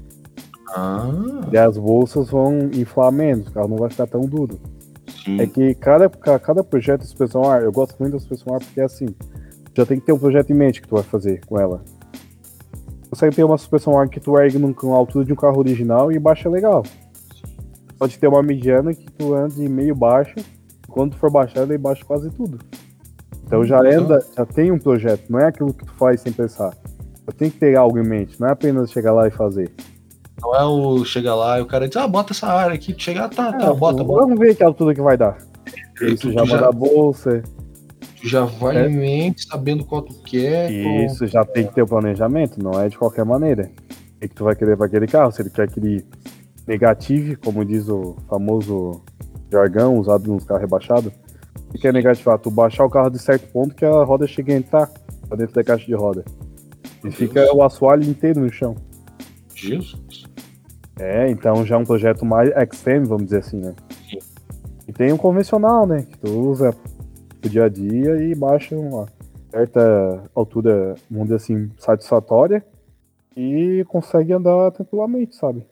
Ah. 0.71 1.11
E 1.51 1.59
as 1.59 1.77
bolsas 1.77 2.31
vão 2.31 2.71
inflar 2.73 3.11
menos, 3.11 3.49
o 3.49 3.53
carro 3.53 3.69
não 3.69 3.77
vai 3.77 3.91
ficar 3.91 4.07
tão 4.07 4.21
duro. 4.21 4.59
Sim. 5.25 5.41
É 5.41 5.47
que 5.47 5.75
cada, 5.75 6.09
cada 6.09 6.63
projeto 6.63 7.01
do 7.01 7.07
Suspensão 7.07 7.43
Ar, 7.43 7.63
eu 7.63 7.73
gosto 7.73 7.97
muito 7.99 8.13
da 8.13 8.21
Suspensão 8.21 8.55
Ar 8.55 8.61
porque 8.61 8.81
é 8.81 8.85
assim, 8.85 9.09
já 9.79 9.87
tem 9.87 10.01
que 10.01 10.07
ter 10.07 10.13
um 10.13 10.19
projeto 10.19 10.51
em 10.51 10.55
mente 10.55 10.83
que 10.83 10.89
tu 10.89 10.97
vai 10.97 11.05
fazer 11.05 11.41
com 11.47 11.59
ela. 11.59 11.83
Consegue 13.09 13.37
ter 13.37 13.45
uma 13.45 13.57
suspensão 13.57 13.99
ar 13.99 14.09
que 14.09 14.21
tu 14.21 14.37
ergue 14.37 14.59
numa 14.59 14.97
altura 14.97 15.25
de 15.25 15.33
um 15.33 15.37
carro 15.37 15.59
original 15.59 16.11
e 16.13 16.19
baixa 16.19 16.49
legal. 16.49 16.83
Pode 17.99 18.19
ter 18.19 18.29
uma 18.29 18.43
mediana 18.43 18.95
que 18.95 19.11
tu 19.11 19.35
ande 19.35 19.69
meio 19.69 19.95
baixa, 19.95 20.37
quando 20.89 21.13
tu 21.13 21.19
for 21.19 21.31
baixar, 21.31 21.63
ele 21.63 21.77
baixa 21.79 22.05
quase 22.05 22.31
tudo. 22.31 22.59
Então 23.45 23.65
já 23.65 23.81
uhum. 23.81 24.01
anda, 24.01 24.25
já 24.37 24.45
tem 24.45 24.71
um 24.71 24.79
projeto, 24.79 25.25
não 25.29 25.39
é 25.39 25.47
aquilo 25.47 25.73
que 25.73 25.85
tu 25.85 25.93
faz 25.95 26.21
sem 26.21 26.33
pensar. 26.33 26.75
Eu 27.27 27.33
tenho 27.33 27.51
que 27.51 27.59
ter 27.59 27.77
algo 27.77 27.99
em 27.99 28.07
mente, 28.07 28.41
não 28.41 28.49
é 28.49 28.53
apenas 28.53 28.91
chegar 28.91 29.13
lá 29.13 29.27
e 29.27 29.31
fazer. 29.31 29.71
Não 30.41 30.55
é 30.55 30.65
o 30.65 31.05
chegar 31.05 31.35
lá 31.35 31.59
e 31.59 31.63
o 31.63 31.67
cara 31.67 31.89
diz, 31.89 31.97
ah, 31.97 32.07
bota 32.07 32.33
essa 32.33 32.47
área 32.47 32.75
aqui, 32.75 32.95
chegar, 32.97 33.29
tá, 33.29 33.53
tá, 33.53 33.67
é, 33.67 33.75
bota, 33.75 34.05
bota. 34.05 34.21
Vamos 34.21 34.39
ver 34.39 34.55
que 34.55 34.63
altura 34.63 34.95
que 34.95 35.01
vai 35.01 35.17
dar. 35.17 35.37
Isso 36.01 36.31
já 36.31 36.45
manda 36.45 36.69
a 36.69 36.73
bolsa. 36.73 37.43
Tu 38.21 38.29
já 38.29 38.45
vai 38.45 38.77
é. 38.77 38.89
em 38.89 38.97
mente 38.97 39.47
sabendo 39.47 39.85
qual 39.85 40.03
tu 40.03 40.15
quer. 40.23 40.71
Isso, 40.71 41.27
já 41.27 41.45
tem 41.45 41.67
que 41.67 41.75
ter 41.75 41.83
o 41.83 41.87
planejamento, 41.87 42.63
não 42.63 42.81
é 42.81 42.89
de 42.89 42.97
qualquer 42.97 43.25
maneira. 43.25 43.71
O 44.17 44.21
que 44.21 44.29
tu 44.29 44.45
vai 44.45 44.55
querer 44.55 44.77
para 44.77 44.87
aquele 44.87 45.07
carro? 45.07 45.33
Se 45.33 45.43
ele 45.43 45.51
quer 45.51 45.63
aquele 45.63 46.05
negativo, 46.69 47.35
como 47.43 47.65
diz 47.65 47.89
o 47.89 48.15
famoso 48.29 49.01
jargão 49.51 49.99
usado 49.99 50.31
nos 50.31 50.45
carros 50.45 50.61
rebaixados. 50.61 51.11
O 51.71 51.79
que 51.79 51.89
é 51.89 51.93
negativar? 51.93 52.39
Tu 52.39 52.51
baixar 52.51 52.85
o 52.85 52.91
carro 52.91 53.09
de 53.09 53.19
certo 53.19 53.51
ponto 53.51 53.75
que 53.75 53.87
a 53.87 54.05
roda 54.05 54.27
chega 54.27 54.53
a 54.53 54.57
entrar 54.57 54.91
pra 55.27 55.39
dentro 55.39 55.55
da 55.55 55.65
caixa 55.65 55.87
de 55.87 55.95
roda. 55.95 56.25
E 57.03 57.11
fica 57.11 57.51
o 57.55 57.63
assoalho 57.63 58.05
inteiro 58.05 58.41
no 58.41 58.53
chão. 58.53 58.77
Jesus. 59.55 60.25
É, 60.99 61.31
então 61.31 61.65
já 61.65 61.77
é 61.77 61.79
um 61.79 61.85
projeto 61.85 62.25
mais 62.27 62.51
extreme, 62.51 63.07
vamos 63.07 63.25
dizer 63.25 63.39
assim, 63.39 63.61
né? 63.61 63.75
Sim. 64.11 64.19
E 64.87 64.93
tem 64.93 65.13
o 65.13 65.19
convencional, 65.19 65.87
né? 65.87 66.03
Que 66.03 66.19
tu 66.19 66.29
usa 66.29 66.75
pro 67.41 67.49
dia 67.49 67.65
a 67.65 67.69
dia 67.69 68.17
e 68.23 68.35
baixa 68.35 68.77
uma 68.77 69.07
certa 69.51 70.23
altura, 70.35 70.97
vamos 71.11 71.29
dizer 71.29 71.37
assim, 71.37 71.71
satisfatória 71.79 72.65
e 73.35 73.85
consegue 73.89 74.33
andar 74.33 74.71
tranquilamente, 74.73 75.35
sabe? 75.37 75.65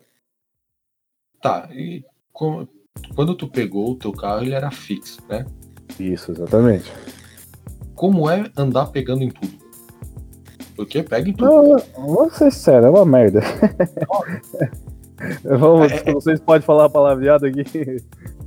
Tá, 1.40 1.68
e 1.72 2.05
como, 2.33 2.68
quando 3.14 3.35
tu 3.35 3.49
pegou 3.49 3.92
o 3.92 3.96
teu 3.96 4.12
carro, 4.12 4.42
ele 4.42 4.55
era 4.55 4.70
fixo, 4.70 5.20
né? 5.29 5.44
Isso, 5.99 6.33
exatamente. 6.33 6.92
como 7.94 8.29
é 8.29 8.51
andar 8.57 8.87
pegando 8.87 9.22
em 9.22 9.31
tudo. 9.31 9.66
Porque 10.75 11.03
pega 11.03 11.29
em 11.29 11.33
tudo. 11.33 11.51
Não, 11.51 12.07
vou 12.07 12.31
ser 12.31 12.51
sincero, 12.51 12.87
é 12.87 12.90
uma 12.90 13.07
merda. 13.07 13.40
Vamos, 15.42 15.90
é, 15.90 16.11
é, 16.11 16.12
vocês 16.12 16.38
podem 16.40 16.61
falar 16.61 16.85
a 16.87 16.90
palavreada 16.90 17.46
aqui? 17.46 17.64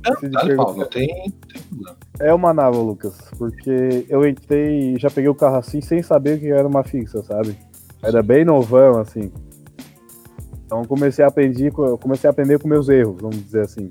Não, 0.04 0.30
dá 0.30 0.56
pau, 0.56 0.76
não 0.76 0.86
tem, 0.86 1.08
tem 1.08 1.62
problema. 1.68 1.96
É 2.20 2.32
uma 2.32 2.54
nave, 2.54 2.76
Lucas, 2.76 3.18
porque 3.36 4.06
eu 4.08 4.26
entrei 4.26 4.96
já 4.96 5.10
peguei 5.10 5.28
o 5.28 5.34
carro 5.34 5.56
assim 5.56 5.80
sem 5.80 6.00
saber 6.02 6.38
que 6.38 6.48
era 6.48 6.66
uma 6.66 6.84
fixa, 6.84 7.22
sabe? 7.24 7.56
Era 8.02 8.22
bem 8.22 8.44
novão, 8.44 8.98
assim. 9.00 9.32
Então 10.70 10.84
comecei 10.84 11.24
a 11.24 11.28
aprender, 11.28 11.72
comecei 11.72 12.28
a 12.28 12.30
aprender 12.30 12.60
com 12.60 12.68
meus 12.68 12.88
erros, 12.88 13.20
vamos 13.20 13.42
dizer 13.42 13.62
assim. 13.62 13.90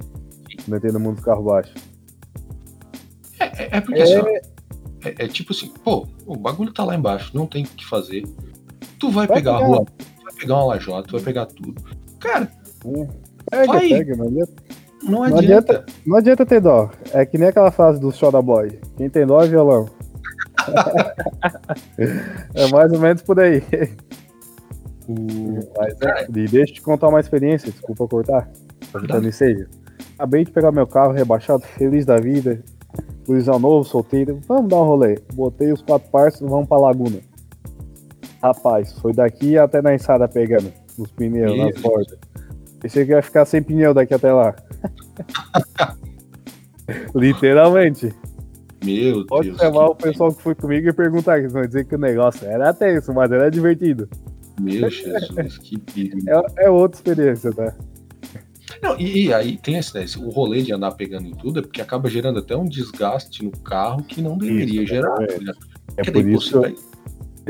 Metendo 0.66 0.94
no 0.94 1.02
mundo 1.02 1.18
do 1.18 1.22
carro 1.22 1.44
baixo. 1.44 1.74
É, 3.38 3.64
é, 3.64 3.70
é 3.72 3.82
porque 3.82 4.00
é... 4.00 4.04
Assim, 4.04 4.30
é, 5.04 5.26
é, 5.26 5.28
tipo 5.28 5.52
assim, 5.52 5.74
pô, 5.84 6.08
o 6.26 6.38
bagulho 6.38 6.72
tá 6.72 6.86
lá 6.86 6.96
embaixo, 6.96 7.32
não 7.36 7.46
tem 7.46 7.66
o 7.66 7.68
que 7.68 7.86
fazer. 7.86 8.24
Tu 8.98 9.12
vai, 9.12 9.28
vai 9.28 9.40
pegar, 9.40 9.58
pegar, 9.58 9.66
a 9.66 9.68
rua, 9.68 9.86
vai 10.24 10.34
pegar 10.34 10.56
uma 10.56 10.66
lajota, 10.68 11.08
tu 11.10 11.12
vai 11.18 11.22
pegar 11.22 11.48
tudo. 11.48 11.76
Cara, 12.18 12.50
pega, 13.52 13.68
vai. 13.68 13.90
pega, 13.90 14.16
não 14.16 14.28
adianta. 14.28 14.54
Não 15.04 15.24
adianta. 15.24 15.34
não 15.34 15.38
adianta. 15.38 15.86
Não 16.06 16.18
adianta 16.18 16.46
ter 16.46 16.62
dó. 16.62 16.90
É 17.12 17.26
que 17.26 17.38
nem 17.38 17.50
aquela 17.50 17.72
frase 17.72 18.00
do 18.00 18.10
Shoda 18.10 18.42
Boy. 18.42 18.80
Quem 18.96 19.10
tem 19.10 19.26
dó 19.26 19.44
é 19.44 19.48
violão. 19.48 19.90
é 22.56 22.68
mais 22.72 22.90
ou 22.94 23.00
menos 23.00 23.22
por 23.22 23.38
aí. 23.38 23.62
Mas, 25.78 26.00
é, 26.02 26.26
e 26.30 26.48
deixa 26.48 26.72
eu 26.72 26.76
te 26.76 26.82
contar 26.82 27.08
uma 27.08 27.20
experiência, 27.20 27.72
desculpa 27.72 28.08
cortar. 28.08 28.50
Tá 29.08 29.32
seja. 29.32 29.68
Acabei 30.16 30.44
de 30.44 30.52
pegar 30.52 30.72
meu 30.72 30.86
carro 30.86 31.14
rebaixado, 31.14 31.64
feliz 31.64 32.06
da 32.06 32.18
vida. 32.18 32.62
Luizão 33.28 33.60
novo, 33.60 33.88
solteiro. 33.88 34.40
Vamos 34.48 34.70
dar 34.70 34.78
um 34.78 34.86
rolê. 34.86 35.20
Botei 35.34 35.72
os 35.72 35.82
quatro 35.82 36.10
partes, 36.10 36.40
vamos 36.42 36.68
pra 36.68 36.78
Laguna. 36.78 37.20
Rapaz, 38.42 38.94
foi 39.00 39.14
daqui 39.14 39.58
até 39.58 39.82
na 39.82 39.94
enxada 39.94 40.28
pegando 40.28 40.72
os 40.98 41.12
pneus, 41.12 41.52
Isso. 41.52 41.66
nas 41.66 41.82
portas. 41.82 42.18
Pensei 42.80 43.06
que 43.06 43.12
ia 43.12 43.22
ficar 43.22 43.46
sem 43.46 43.62
pneu 43.62 43.94
daqui 43.94 44.14
até 44.14 44.32
lá. 44.32 44.56
Literalmente. 47.14 48.14
Meu 48.84 49.26
Pode 49.26 49.50
Deus. 49.50 49.58
Pode 49.58 49.74
chamar 49.74 49.88
o 49.88 49.96
pessoal 49.96 50.34
que 50.34 50.42
foi 50.42 50.56
comigo 50.56 50.88
e 50.88 50.94
perguntar, 50.94 51.40
eles 51.40 51.52
vão 51.52 51.62
dizer 51.62 51.86
que 51.86 51.96
o 51.96 52.00
negócio 52.00 52.48
era 52.48 52.74
tenso, 52.74 53.14
mas 53.14 53.32
era 53.32 53.52
divertido. 53.52 54.10
Meu 54.60 54.90
Jesus, 54.90 55.58
que 55.58 55.78
perigo. 55.78 56.30
É, 56.30 56.66
é 56.66 56.70
outra 56.70 56.98
experiência, 56.98 57.52
tá? 57.52 57.76
Não, 58.82 58.98
e, 59.00 59.26
e, 59.26 59.34
aí 59.34 59.58
tem 59.58 59.78
esse, 59.78 59.98
esse, 60.00 60.18
o 60.18 60.30
rolê 60.30 60.62
de 60.62 60.72
andar 60.72 60.92
pegando 60.92 61.28
em 61.28 61.36
tudo 61.36 61.60
é 61.60 61.62
porque 61.62 61.82
acaba 61.82 62.10
gerando 62.10 62.40
até 62.40 62.56
um 62.56 62.66
desgaste 62.66 63.44
no 63.44 63.52
carro 63.52 64.04
que 64.04 64.22
não 64.22 64.38
deveria 64.38 64.84
isso, 64.84 64.94
gerar. 64.94 65.18
É, 65.24 66.02
é 66.02 66.12
por 66.12 66.28
isso. 66.28 66.62
Pega, 66.62 66.76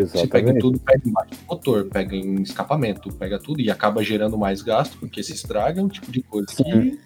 você 0.08 0.28
pega 0.28 0.52
em 0.52 0.58
tudo, 0.58 0.80
pega 0.80 1.02
embaixo 1.06 1.32
do 1.32 1.48
motor, 1.48 1.86
pega 1.86 2.16
em 2.16 2.42
escapamento, 2.42 3.14
pega 3.14 3.38
tudo 3.38 3.60
e 3.60 3.70
acaba 3.70 4.02
gerando 4.02 4.38
mais 4.38 4.62
gasto, 4.62 4.98
porque 4.98 5.22
se 5.22 5.34
estraga 5.34 5.82
é 5.82 5.84
um 5.84 5.90
tipo 5.90 6.12
de 6.12 6.22
coisa 6.22 6.48
que. 6.48 7.00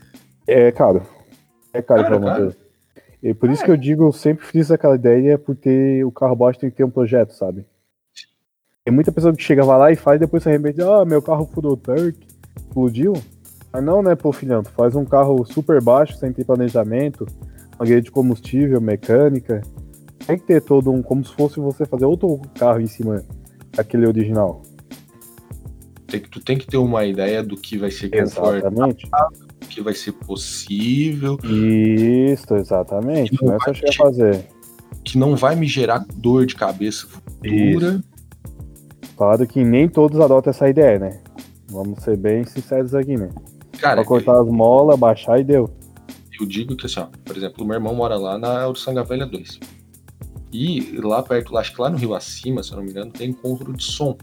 É 0.45 0.71
caro. 0.71 1.01
É 1.73 1.81
caro 1.81 2.05
para 2.05 2.19
manter. 2.19 2.57
E 3.21 3.33
por 3.33 3.49
isso 3.49 3.63
é. 3.63 3.65
que 3.65 3.71
eu 3.71 3.77
digo, 3.77 4.03
eu 4.03 4.11
sempre 4.11 4.45
fiz 4.45 4.69
aquela 4.69 4.95
ideia, 4.95 5.37
porque 5.37 6.03
o 6.03 6.11
carro 6.11 6.35
baixo 6.35 6.59
tem 6.59 6.69
que 6.69 6.75
ter 6.75 6.83
um 6.83 6.89
projeto, 6.89 7.31
sabe? 7.31 7.65
Tem 8.85 8.93
muita 8.93 9.13
pessoa 9.13 9.33
que 9.33 9.41
chega, 9.41 9.63
lá 9.63 9.93
e 9.93 9.95
faz, 9.95 10.17
e 10.17 10.19
depois 10.19 10.43
se 10.43 10.49
arrepende, 10.49 10.81
ah, 10.81 11.05
meu 11.05 11.21
carro 11.21 11.49
fudou 11.53 11.79
explodiu. 12.57 13.13
Mas 13.71 13.81
não, 13.81 14.03
né, 14.03 14.13
pô, 14.13 14.33
filhão, 14.33 14.61
tu 14.61 14.71
faz 14.71 14.93
um 14.93 15.05
carro 15.05 15.45
super 15.45 15.81
baixo, 15.81 16.17
sem 16.17 16.33
ter 16.33 16.43
planejamento, 16.43 17.25
mangueira 17.79 18.01
de 18.01 18.11
combustível, 18.11 18.81
mecânica. 18.81 19.61
Tem 20.27 20.37
que 20.37 20.45
ter 20.45 20.61
todo 20.61 20.91
um, 20.91 21.01
como 21.01 21.23
se 21.23 21.33
fosse 21.33 21.61
você 21.61 21.85
fazer 21.85 22.03
outro 22.03 22.41
carro 22.55 22.81
em 22.81 22.87
cima 22.87 23.23
daquele 23.73 24.05
original. 24.05 24.61
Tem, 26.05 26.19
tu 26.19 26.41
tem 26.41 26.57
que 26.57 26.67
ter 26.67 26.77
uma 26.77 27.05
ideia 27.05 27.41
do 27.41 27.55
que 27.55 27.77
vai 27.77 27.89
ser 27.89 28.13
Exatamente. 28.13 29.09
do 29.09 29.67
que 29.67 29.81
vai 29.81 29.93
ser 29.93 30.11
possível. 30.11 31.39
Isso, 31.41 32.53
exatamente. 32.55 33.33
Não 33.41 33.55
é 33.55 33.59
só 33.63 33.73
chegar 33.73 33.91
a 33.91 33.95
fazer. 33.95 34.45
Que 35.05 35.17
não 35.17 35.37
vai 35.37 35.55
me 35.55 35.67
gerar 35.67 36.05
dor 36.15 36.45
de 36.45 36.55
cabeça 36.55 37.07
futura. 37.07 37.93
Isso. 37.93 38.12
Claro 39.15 39.47
que 39.47 39.63
nem 39.63 39.87
todos 39.87 40.19
adotam 40.19 40.51
essa 40.51 40.67
ideia, 40.67 40.99
né? 40.99 41.21
Vamos 41.69 42.03
ser 42.03 42.17
bem 42.17 42.43
sinceros 42.43 42.93
aqui, 42.93 43.17
né? 43.17 43.29
Cara, 43.79 44.01
Só 44.01 44.07
cortar 44.07 44.33
eu, 44.33 44.41
as 44.41 44.47
molas, 44.47 44.99
baixar 44.99 45.39
e 45.39 45.43
deu. 45.43 45.69
Eu 46.39 46.45
digo 46.45 46.75
que 46.75 46.85
assim, 46.85 46.99
ó, 46.99 47.07
por 47.23 47.37
exemplo, 47.37 47.63
o 47.63 47.67
meu 47.67 47.75
irmão 47.75 47.93
mora 47.93 48.15
lá 48.15 48.37
na 48.37 48.67
Uruçanga 48.67 49.03
Velha 49.03 49.25
2. 49.25 49.59
E 50.51 50.99
lá 51.01 51.23
perto, 51.23 51.57
acho 51.57 51.73
que 51.73 51.81
lá 51.81 51.89
no 51.89 51.97
Rio 51.97 52.13
Acima, 52.13 52.61
se 52.61 52.71
eu 52.71 52.77
não 52.77 52.83
me 52.83 52.91
engano, 52.91 53.11
tem 53.11 53.31
encontro 53.31 53.73
de 53.73 53.83
som. 53.83 54.15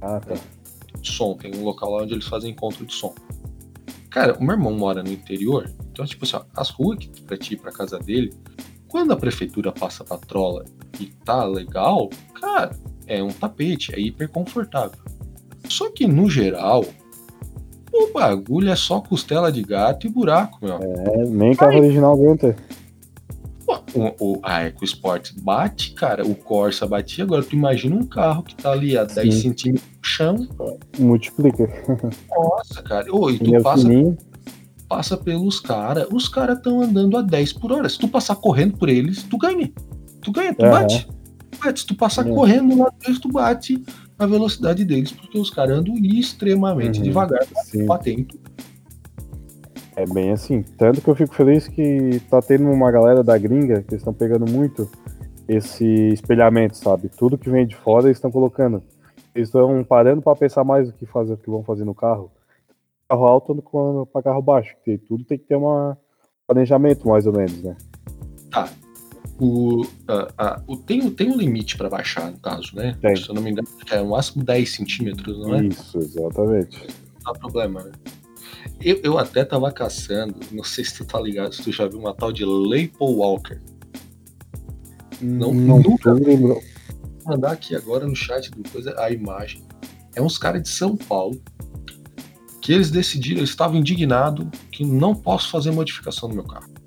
Ah, 0.00 0.20
tá. 0.20 0.34
De 1.00 1.12
som, 1.12 1.36
tem 1.36 1.54
um 1.54 1.62
local 1.62 1.92
lá 1.92 2.02
onde 2.02 2.14
eles 2.14 2.26
fazem 2.26 2.50
encontro 2.50 2.84
de 2.84 2.92
som. 2.92 3.14
Cara, 4.10 4.36
o 4.36 4.42
meu 4.42 4.54
irmão 4.54 4.72
mora 4.72 5.02
no 5.02 5.12
interior, 5.12 5.70
então, 5.92 6.04
tipo 6.04 6.24
assim, 6.24 6.36
ó, 6.36 6.42
as 6.56 6.70
ruas 6.70 6.98
que 6.98 7.22
pra 7.22 7.36
ti 7.36 7.54
ir 7.54 7.58
pra 7.58 7.70
casa 7.70 7.98
dele, 7.98 8.32
quando 8.88 9.12
a 9.12 9.16
prefeitura 9.16 9.70
passa 9.70 10.02
patrola 10.02 10.64
e 10.98 11.06
tá 11.24 11.44
legal, 11.44 12.08
cara, 12.40 12.76
é 13.08 13.22
um 13.22 13.30
tapete, 13.30 13.94
é 13.94 13.98
hiper 13.98 14.28
confortável. 14.28 14.98
Só 15.68 15.90
que 15.90 16.06
no 16.06 16.30
geral, 16.30 16.84
o 17.92 18.12
bagulho 18.12 18.70
é 18.70 18.76
só 18.76 19.00
costela 19.00 19.50
de 19.50 19.62
gato 19.62 20.06
e 20.06 20.10
buraco, 20.10 20.58
meu. 20.62 20.76
É, 20.76 21.24
nem 21.26 21.54
carro 21.54 21.78
original 21.78 22.12
aguenta. 22.12 22.54
O, 23.94 24.14
o, 24.18 24.40
a 24.42 24.66
EcoSport 24.66 25.32
bate, 25.42 25.92
cara, 25.92 26.26
o 26.26 26.34
Corsa 26.34 26.86
batia, 26.86 27.24
agora 27.24 27.42
tu 27.42 27.54
imagina 27.54 27.96
um 27.96 28.06
carro 28.06 28.42
que 28.42 28.54
tá 28.54 28.72
ali 28.72 28.96
a 28.96 29.04
10 29.04 29.34
centímetros 29.34 29.88
do 29.90 30.06
chão. 30.06 30.48
Multiplica. 30.98 31.68
Nossa, 32.30 32.82
cara. 32.82 33.14
Ô, 33.14 33.28
e 33.30 33.38
tu 33.38 33.62
passa, 33.62 33.88
passa 34.88 35.16
pelos 35.18 35.60
caras, 35.60 36.06
os 36.10 36.28
caras 36.28 36.56
estão 36.56 36.80
andando 36.80 37.18
a 37.18 37.22
10 37.22 37.52
por 37.54 37.72
hora. 37.72 37.88
Se 37.88 37.98
tu 37.98 38.08
passar 38.08 38.36
correndo 38.36 38.78
por 38.78 38.88
eles, 38.88 39.22
tu 39.22 39.36
ganha. 39.36 39.70
Tu 40.22 40.32
ganha, 40.32 40.54
tu 40.54 40.64
uhum. 40.64 40.70
bate. 40.70 41.08
Se 41.74 41.86
tu 41.86 41.94
passar 41.94 42.24
correndo 42.24 42.78
lá 42.78 42.90
deles, 43.00 43.18
tu 43.18 43.28
bate 43.28 43.82
a 44.18 44.26
velocidade 44.26 44.84
deles, 44.84 45.12
porque 45.12 45.38
os 45.38 45.50
caras 45.50 45.78
andam 45.78 45.94
extremamente 45.96 46.98
uhum. 46.98 47.04
devagar 47.04 47.46
em 48.06 48.24
tudo. 48.24 48.50
É 49.96 50.06
bem 50.06 50.30
assim. 50.30 50.62
Tanto 50.62 51.00
que 51.00 51.08
eu 51.08 51.14
fico 51.16 51.34
feliz 51.34 51.66
que 51.66 52.20
tá 52.30 52.40
tendo 52.40 52.70
uma 52.70 52.90
galera 52.90 53.24
da 53.24 53.36
gringa 53.36 53.82
que 53.82 53.96
estão 53.96 54.14
pegando 54.14 54.48
muito 54.48 54.88
esse 55.48 55.84
espelhamento, 56.12 56.76
sabe? 56.76 57.08
Tudo 57.08 57.38
que 57.38 57.50
vem 57.50 57.66
de 57.66 57.74
fora 57.74 58.06
eles 58.06 58.18
estão 58.18 58.30
colocando. 58.30 58.82
Eles 59.34 59.48
estão 59.48 59.82
parando 59.82 60.22
para 60.22 60.36
pensar 60.36 60.62
mais 60.62 60.88
o 60.88 60.92
que 60.92 61.06
fazer, 61.06 61.32
o 61.32 61.36
que 61.36 61.50
vão 61.50 61.64
fazer 61.64 61.84
no 61.84 61.94
carro. 61.94 62.30
Carro 63.08 63.26
alto 63.26 64.06
para 64.12 64.22
carro 64.22 64.42
baixo. 64.42 64.74
Porque 64.76 64.98
tudo 64.98 65.24
tem 65.24 65.38
que 65.38 65.46
ter 65.46 65.56
um 65.56 65.96
planejamento, 66.46 67.08
mais 67.08 67.26
ou 67.26 67.32
menos, 67.32 67.60
né? 67.62 67.76
Tá. 68.50 68.68
O, 69.40 69.86
o, 70.66 70.76
tem, 70.76 71.08
tem 71.10 71.30
um 71.30 71.36
limite 71.36 71.76
para 71.76 71.88
baixar, 71.88 72.30
no 72.30 72.38
caso, 72.38 72.74
né? 72.74 72.96
Tem. 73.00 73.14
Se 73.14 73.28
eu 73.28 73.34
não 73.34 73.42
me 73.42 73.50
engano, 73.50 73.68
é 73.90 73.98
no 74.00 74.10
máximo 74.10 74.42
10 74.42 74.74
centímetros, 74.74 75.38
não 75.38 75.54
é? 75.54 75.66
Isso, 75.66 75.96
exatamente. 75.98 76.86
Não 77.24 77.32
há 77.32 77.38
problema, 77.38 77.84
né? 77.84 77.92
Eu, 78.80 79.00
eu 79.02 79.18
até 79.18 79.44
tava 79.44 79.70
caçando, 79.70 80.40
não 80.50 80.64
sei 80.64 80.84
se 80.84 80.94
tu 80.94 81.04
tá 81.04 81.20
ligado, 81.20 81.54
se 81.54 81.62
tu 81.62 81.70
já 81.70 81.86
viu 81.86 82.00
uma 82.00 82.14
tal 82.14 82.32
de 82.32 82.44
Leipo 82.44 83.04
Walker. 83.04 83.60
Não, 85.20 85.52
não 85.52 85.80
nunca 85.80 86.12
lembro. 86.12 86.60
Vou 87.24 87.34
mandar 87.34 87.52
aqui 87.52 87.74
agora 87.74 88.06
no 88.06 88.16
chat 88.16 88.50
do 88.50 88.68
coisa 88.68 88.94
a 89.00 89.10
imagem. 89.10 89.62
É 90.14 90.22
uns 90.22 90.38
caras 90.38 90.62
de 90.62 90.68
São 90.68 90.96
Paulo 90.96 91.40
que 92.60 92.72
eles 92.72 92.90
decidiram, 92.90 93.38
eles 93.38 93.50
estavam 93.50 93.78
indignados 93.78 94.46
que 94.70 94.84
não 94.84 95.14
posso 95.14 95.50
fazer 95.50 95.70
modificação 95.70 96.28
no 96.28 96.34
meu 96.34 96.44
carro. 96.44 96.77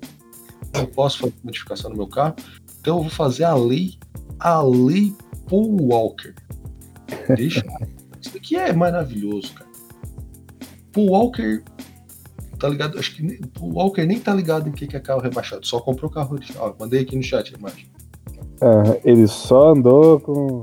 Não 0.74 0.86
posso 0.86 1.18
fazer 1.18 1.34
modificação 1.42 1.90
no 1.90 1.96
meu 1.96 2.06
carro, 2.06 2.34
então 2.80 2.96
eu 2.96 3.02
vou 3.02 3.10
fazer 3.10 3.44
a 3.44 3.54
lei, 3.54 3.98
a 4.38 4.62
lei 4.62 5.14
Paul 5.48 5.76
Walker. 5.80 6.34
Deixa. 7.36 7.64
Isso 8.20 8.36
aqui 8.36 8.56
é 8.56 8.72
maravilhoso, 8.72 9.52
cara. 9.54 9.70
Paul 10.92 11.10
Walker 11.10 11.62
tá 12.62 12.68
ligado? 12.68 12.96
Acho 12.96 13.16
que 13.16 13.40
o 13.60 13.74
Walker 13.74 14.06
nem 14.06 14.20
tá 14.20 14.32
ligado 14.32 14.68
em 14.68 14.72
que, 14.72 14.86
que 14.86 14.96
é 14.96 15.00
carro 15.00 15.20
rebaixado, 15.20 15.66
só 15.66 15.80
comprou 15.80 16.08
o 16.08 16.14
carro 16.14 16.34
original. 16.34 16.76
Mandei 16.78 17.00
aqui 17.00 17.16
no 17.16 17.22
chat 17.22 17.52
a 17.52 17.58
imagem. 17.58 17.88
É, 18.60 19.00
ele 19.04 19.26
só 19.26 19.72
andou 19.72 20.20
com. 20.20 20.60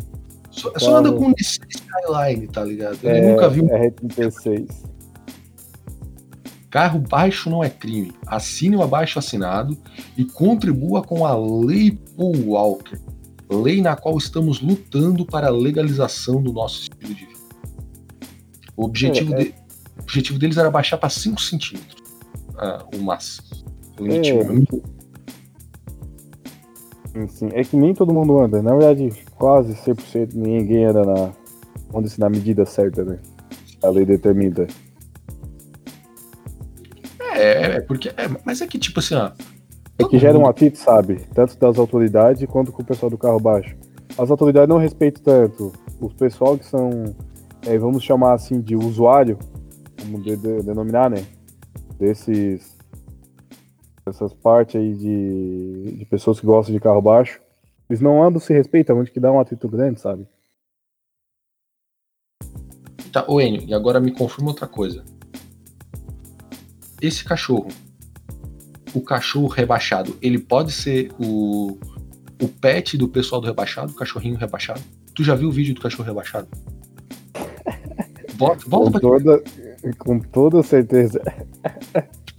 Só, 0.49 0.71
só 0.77 0.97
anda 0.97 1.11
com 1.11 1.33
Skyline, 1.37 2.47
tá 2.47 2.63
ligado? 2.63 2.97
Ele 3.03 3.17
é, 3.17 3.31
nunca 3.31 3.49
viu. 3.49 3.65
R36. 3.65 4.69
Carro 6.69 6.99
baixo 6.99 7.49
não 7.49 7.63
é 7.63 7.69
crime. 7.69 8.13
Assine 8.27 8.75
o 8.75 8.83
abaixo 8.83 9.17
assinado 9.17 9.77
e 10.15 10.23
contribua 10.23 11.01
com 11.01 11.25
a 11.25 11.35
Lei 11.35 11.91
Paul 12.15 12.35
Walker, 12.45 12.99
lei 13.49 13.81
na 13.81 13.95
qual 13.95 14.17
estamos 14.17 14.61
lutando 14.61 15.25
para 15.25 15.47
a 15.47 15.51
legalização 15.51 16.41
do 16.41 16.53
nosso 16.53 16.81
estilo 16.83 17.13
de 17.13 17.25
vida. 17.25 17.39
O 18.77 18.85
objetivo 18.85 19.33
é, 19.33 19.41
é... 19.41 19.43
de 19.45 19.55
o 19.97 20.01
objetivo 20.03 20.39
deles 20.39 20.57
era 20.57 20.71
baixar 20.71 20.97
para 20.97 21.09
5 21.09 21.41
centímetros 21.41 22.01
uh, 22.53 22.95
o 22.95 23.01
máximo. 23.01 23.47
O 23.99 24.03
limite 24.03 24.31
é, 27.13 27.27
sim. 27.27 27.49
É 27.53 27.63
que 27.63 27.75
nem 27.75 27.93
todo 27.93 28.13
mundo 28.13 28.39
anda. 28.39 28.61
Na 28.61 28.75
verdade, 28.75 29.11
quase 29.35 29.73
100% 29.73 30.33
ninguém 30.33 30.85
anda 30.85 31.03
na, 31.03 31.31
onde 31.93 32.09
se 32.09 32.19
na 32.19 32.29
medida 32.29 32.65
certa, 32.65 33.03
né? 33.03 33.19
A 33.83 33.89
lei 33.89 34.05
determina. 34.05 34.67
É, 37.39 37.77
é 37.77 37.81
porque. 37.81 38.09
É, 38.09 38.27
mas 38.43 38.61
é 38.61 38.67
que, 38.67 38.77
tipo 38.77 38.99
assim, 38.99 39.15
ó. 39.15 39.31
É 39.97 40.03
que 40.03 40.19
gera 40.19 40.37
um 40.37 40.47
atrito, 40.47 40.77
sabe? 40.77 41.21
Tanto 41.33 41.57
das 41.57 41.77
autoridades 41.77 42.45
quanto 42.49 42.71
com 42.71 42.81
o 42.81 42.85
pessoal 42.85 43.09
do 43.09 43.17
carro 43.17 43.39
baixo. 43.39 43.75
As 44.17 44.29
autoridades 44.29 44.67
não 44.67 44.77
respeitam 44.77 45.23
tanto 45.23 45.73
os 45.99 46.13
pessoal 46.13 46.57
que 46.57 46.65
são, 46.65 47.15
é, 47.65 47.77
vamos 47.77 48.03
chamar 48.03 48.33
assim, 48.33 48.61
de 48.61 48.75
usuário, 48.75 49.37
vamos 50.01 50.23
de, 50.23 50.35
de, 50.35 50.63
denominar, 50.63 51.09
né? 51.09 51.25
Desses. 51.97 52.77
Essas 54.05 54.33
partes 54.33 54.75
aí 54.75 54.95
de, 54.95 55.97
de 55.97 56.05
pessoas 56.05 56.39
que 56.39 56.45
gostam 56.45 56.73
de 56.73 56.81
carro 56.81 57.01
baixo. 57.01 57.39
Eles 57.89 58.01
não 58.01 58.23
andam 58.23 58.39
se 58.39 58.53
respeitam, 58.53 58.99
onde 58.99 59.11
que 59.11 59.19
dá 59.19 59.31
um 59.31 59.39
atrito 59.39 59.67
grande, 59.67 59.99
sabe? 59.99 60.27
Tá, 63.11 63.25
ô 63.27 63.39
Enio, 63.39 63.63
e 63.67 63.73
agora 63.73 63.99
me 63.99 64.11
confirma 64.11 64.49
outra 64.49 64.67
coisa. 64.67 65.03
Esse 67.01 67.23
cachorro, 67.23 67.69
o 68.93 69.01
cachorro 69.01 69.47
rebaixado, 69.47 70.17
ele 70.21 70.39
pode 70.39 70.71
ser 70.71 71.11
o, 71.19 71.77
o 72.41 72.47
pet 72.47 72.97
do 72.97 73.07
pessoal 73.07 73.39
do 73.39 73.47
rebaixado, 73.47 73.91
o 73.91 73.95
cachorrinho 73.95 74.35
rebaixado? 74.35 74.81
Tu 75.13 75.23
já 75.23 75.35
viu 75.35 75.49
o 75.49 75.51
vídeo 75.51 75.73
do 75.73 75.81
cachorro 75.81 76.05
rebaixado? 76.05 76.47
Bota, 78.33 78.63
bota 78.67 78.91
com, 78.91 78.99
toda, 78.99 79.43
com 79.97 80.19
toda 80.19 80.63
certeza. 80.63 81.21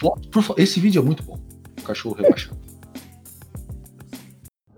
Bota, 0.01 0.29
por 0.29 0.43
favor, 0.43 0.61
esse 0.61 0.81
vídeo 0.81 1.03
é 1.03 1.05
muito 1.05 1.23
bom. 1.23 1.39
O 1.79 1.83
cachorro 1.83 2.15
rebaixado. 2.15 2.57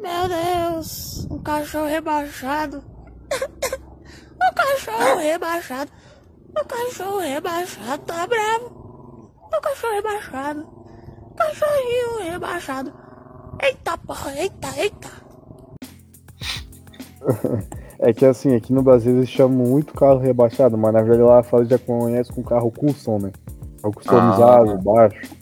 Meu 0.01 0.28
Deus, 0.28 1.26
um 1.30 1.39
cachorro 1.39 1.87
rebaixado. 1.87 2.83
O 3.30 4.55
cachorro 4.55 5.18
rebaixado. 5.20 5.93
O 6.51 6.64
cachorro 6.64 7.18
rebaixado 7.20 8.03
tá 8.05 8.26
bravo. 8.26 8.82
O 9.57 9.61
cachorro 9.61 9.94
rebaixado. 9.94 10.66
Cachorrinho 11.36 12.30
rebaixado. 12.30 12.92
Eita 13.62 13.98
porra, 13.98 14.32
eita, 14.34 14.68
eita. 14.76 15.11
É 18.05 18.12
que 18.12 18.26
assim, 18.26 18.53
aqui 18.57 18.72
no 18.72 18.82
Brasil 18.82 19.16
eles 19.16 19.28
chamam 19.28 19.64
muito 19.64 19.94
carro 19.94 20.18
rebaixado, 20.18 20.76
mas 20.76 20.92
na 20.92 21.03
verdade 21.03 21.22
lá 21.22 21.40
fala 21.40 21.64
já 21.64 21.78
conhece 21.78 22.32
com 22.32 22.42
carro 22.42 22.68
com 22.72 22.88
som, 22.88 23.16
né? 23.16 23.30
Carro 23.80 23.94
customizado, 23.94 24.70
ah. 24.72 24.76
baixo. 24.76 25.36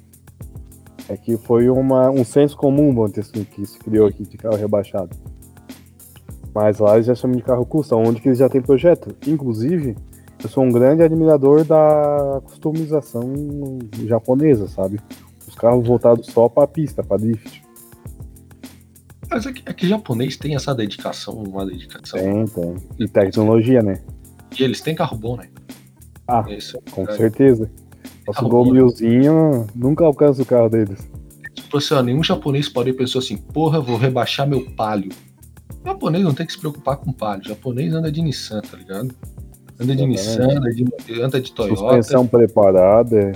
É 1.08 1.16
que 1.16 1.38
foi 1.38 1.70
uma, 1.70 2.10
um 2.10 2.22
senso 2.22 2.58
comum, 2.58 2.94
vamos 2.94 3.12
dizer 3.12 3.22
assim, 3.22 3.44
que 3.44 3.64
se 3.64 3.78
criou 3.78 4.06
aqui 4.06 4.24
de 4.24 4.36
carro 4.36 4.56
rebaixado. 4.56 5.16
Mas 6.54 6.78
lá 6.78 6.96
eles 6.96 7.06
já 7.06 7.14
chamam 7.14 7.38
de 7.38 7.42
carro 7.42 7.64
custom, 7.64 8.04
onde 8.06 8.20
que 8.20 8.28
eles 8.28 8.38
já 8.38 8.48
tem 8.50 8.60
projeto. 8.60 9.16
Inclusive, 9.26 9.96
eu 10.42 10.48
sou 10.48 10.64
um 10.64 10.70
grande 10.70 11.02
admirador 11.02 11.64
da 11.64 12.40
customização 12.44 13.32
japonesa, 14.06 14.68
sabe? 14.68 14.98
Os 15.46 15.54
carros 15.54 15.86
voltados 15.86 16.26
só 16.26 16.48
para 16.48 16.66
pista, 16.66 17.02
para 17.02 17.18
drift. 17.18 17.62
Mas 19.28 19.46
é 19.46 19.52
que, 19.52 19.62
é 19.64 19.72
que 19.72 19.88
japonês 19.88 20.36
tem 20.36 20.56
essa 20.56 20.74
dedicação, 20.74 21.34
uma 21.34 21.64
dedicação. 21.64 22.18
Tem, 22.18 22.44
tem. 22.46 22.76
E 22.98 23.08
tecnologia, 23.08 23.82
né? 23.82 24.02
E 24.58 24.64
eles 24.64 24.80
têm 24.80 24.94
carro 24.94 25.16
bom, 25.16 25.36
né? 25.36 25.48
Ah, 26.26 26.44
Esse, 26.48 26.76
é 26.76 26.80
com 26.90 27.02
é, 27.02 27.16
certeza. 27.16 27.70
Nosso 28.26 28.48
Golmilzinho 28.48 29.66
nunca 29.74 30.04
alcança 30.04 30.42
o 30.42 30.46
carro 30.46 30.68
deles. 30.68 31.08
Tipo 31.54 31.78
assim, 31.78 31.94
ó, 31.94 32.02
nenhum 32.02 32.22
japonês 32.22 32.68
pode 32.68 32.92
pensar 32.92 33.20
assim, 33.20 33.36
porra, 33.36 33.80
vou 33.80 33.96
rebaixar 33.96 34.48
meu 34.48 34.68
palio. 34.72 35.12
O 35.82 35.88
japonês 35.88 36.24
não 36.24 36.34
tem 36.34 36.46
que 36.46 36.52
se 36.52 36.58
preocupar 36.58 36.96
com 36.96 37.12
palio. 37.12 37.44
O 37.44 37.48
japonês 37.48 37.94
anda 37.94 38.10
de 38.10 38.22
Nissan, 38.22 38.60
tá 38.60 38.76
ligado? 38.76 39.14
Anda 39.80 39.96
de 39.96 40.06
Nissan, 40.06 40.58
anda 40.58 40.70
de, 40.70 40.84
anda 41.22 41.40
de 41.40 41.52
Toyota. 41.52 41.76
Suspensão 41.76 42.26
preparada, 42.26 43.18
é 43.18 43.32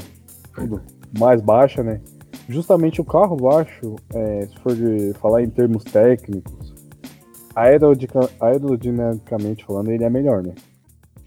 tudo 0.55 0.83
mais 1.19 1.41
baixa, 1.41 1.83
né? 1.83 2.01
Justamente 2.49 3.01
o 3.01 3.05
carro 3.05 3.37
baixo, 3.37 3.97
é, 4.13 4.47
se 4.47 4.59
for 4.59 4.75
de 4.75 5.15
falar 5.15 5.43
em 5.43 5.49
termos 5.49 5.85
técnicos, 5.85 6.75
aerodinamicamente 8.41 9.65
falando, 9.65 9.91
ele 9.91 10.05
é 10.05 10.11
melhor, 10.11 10.43
né? 10.43 10.55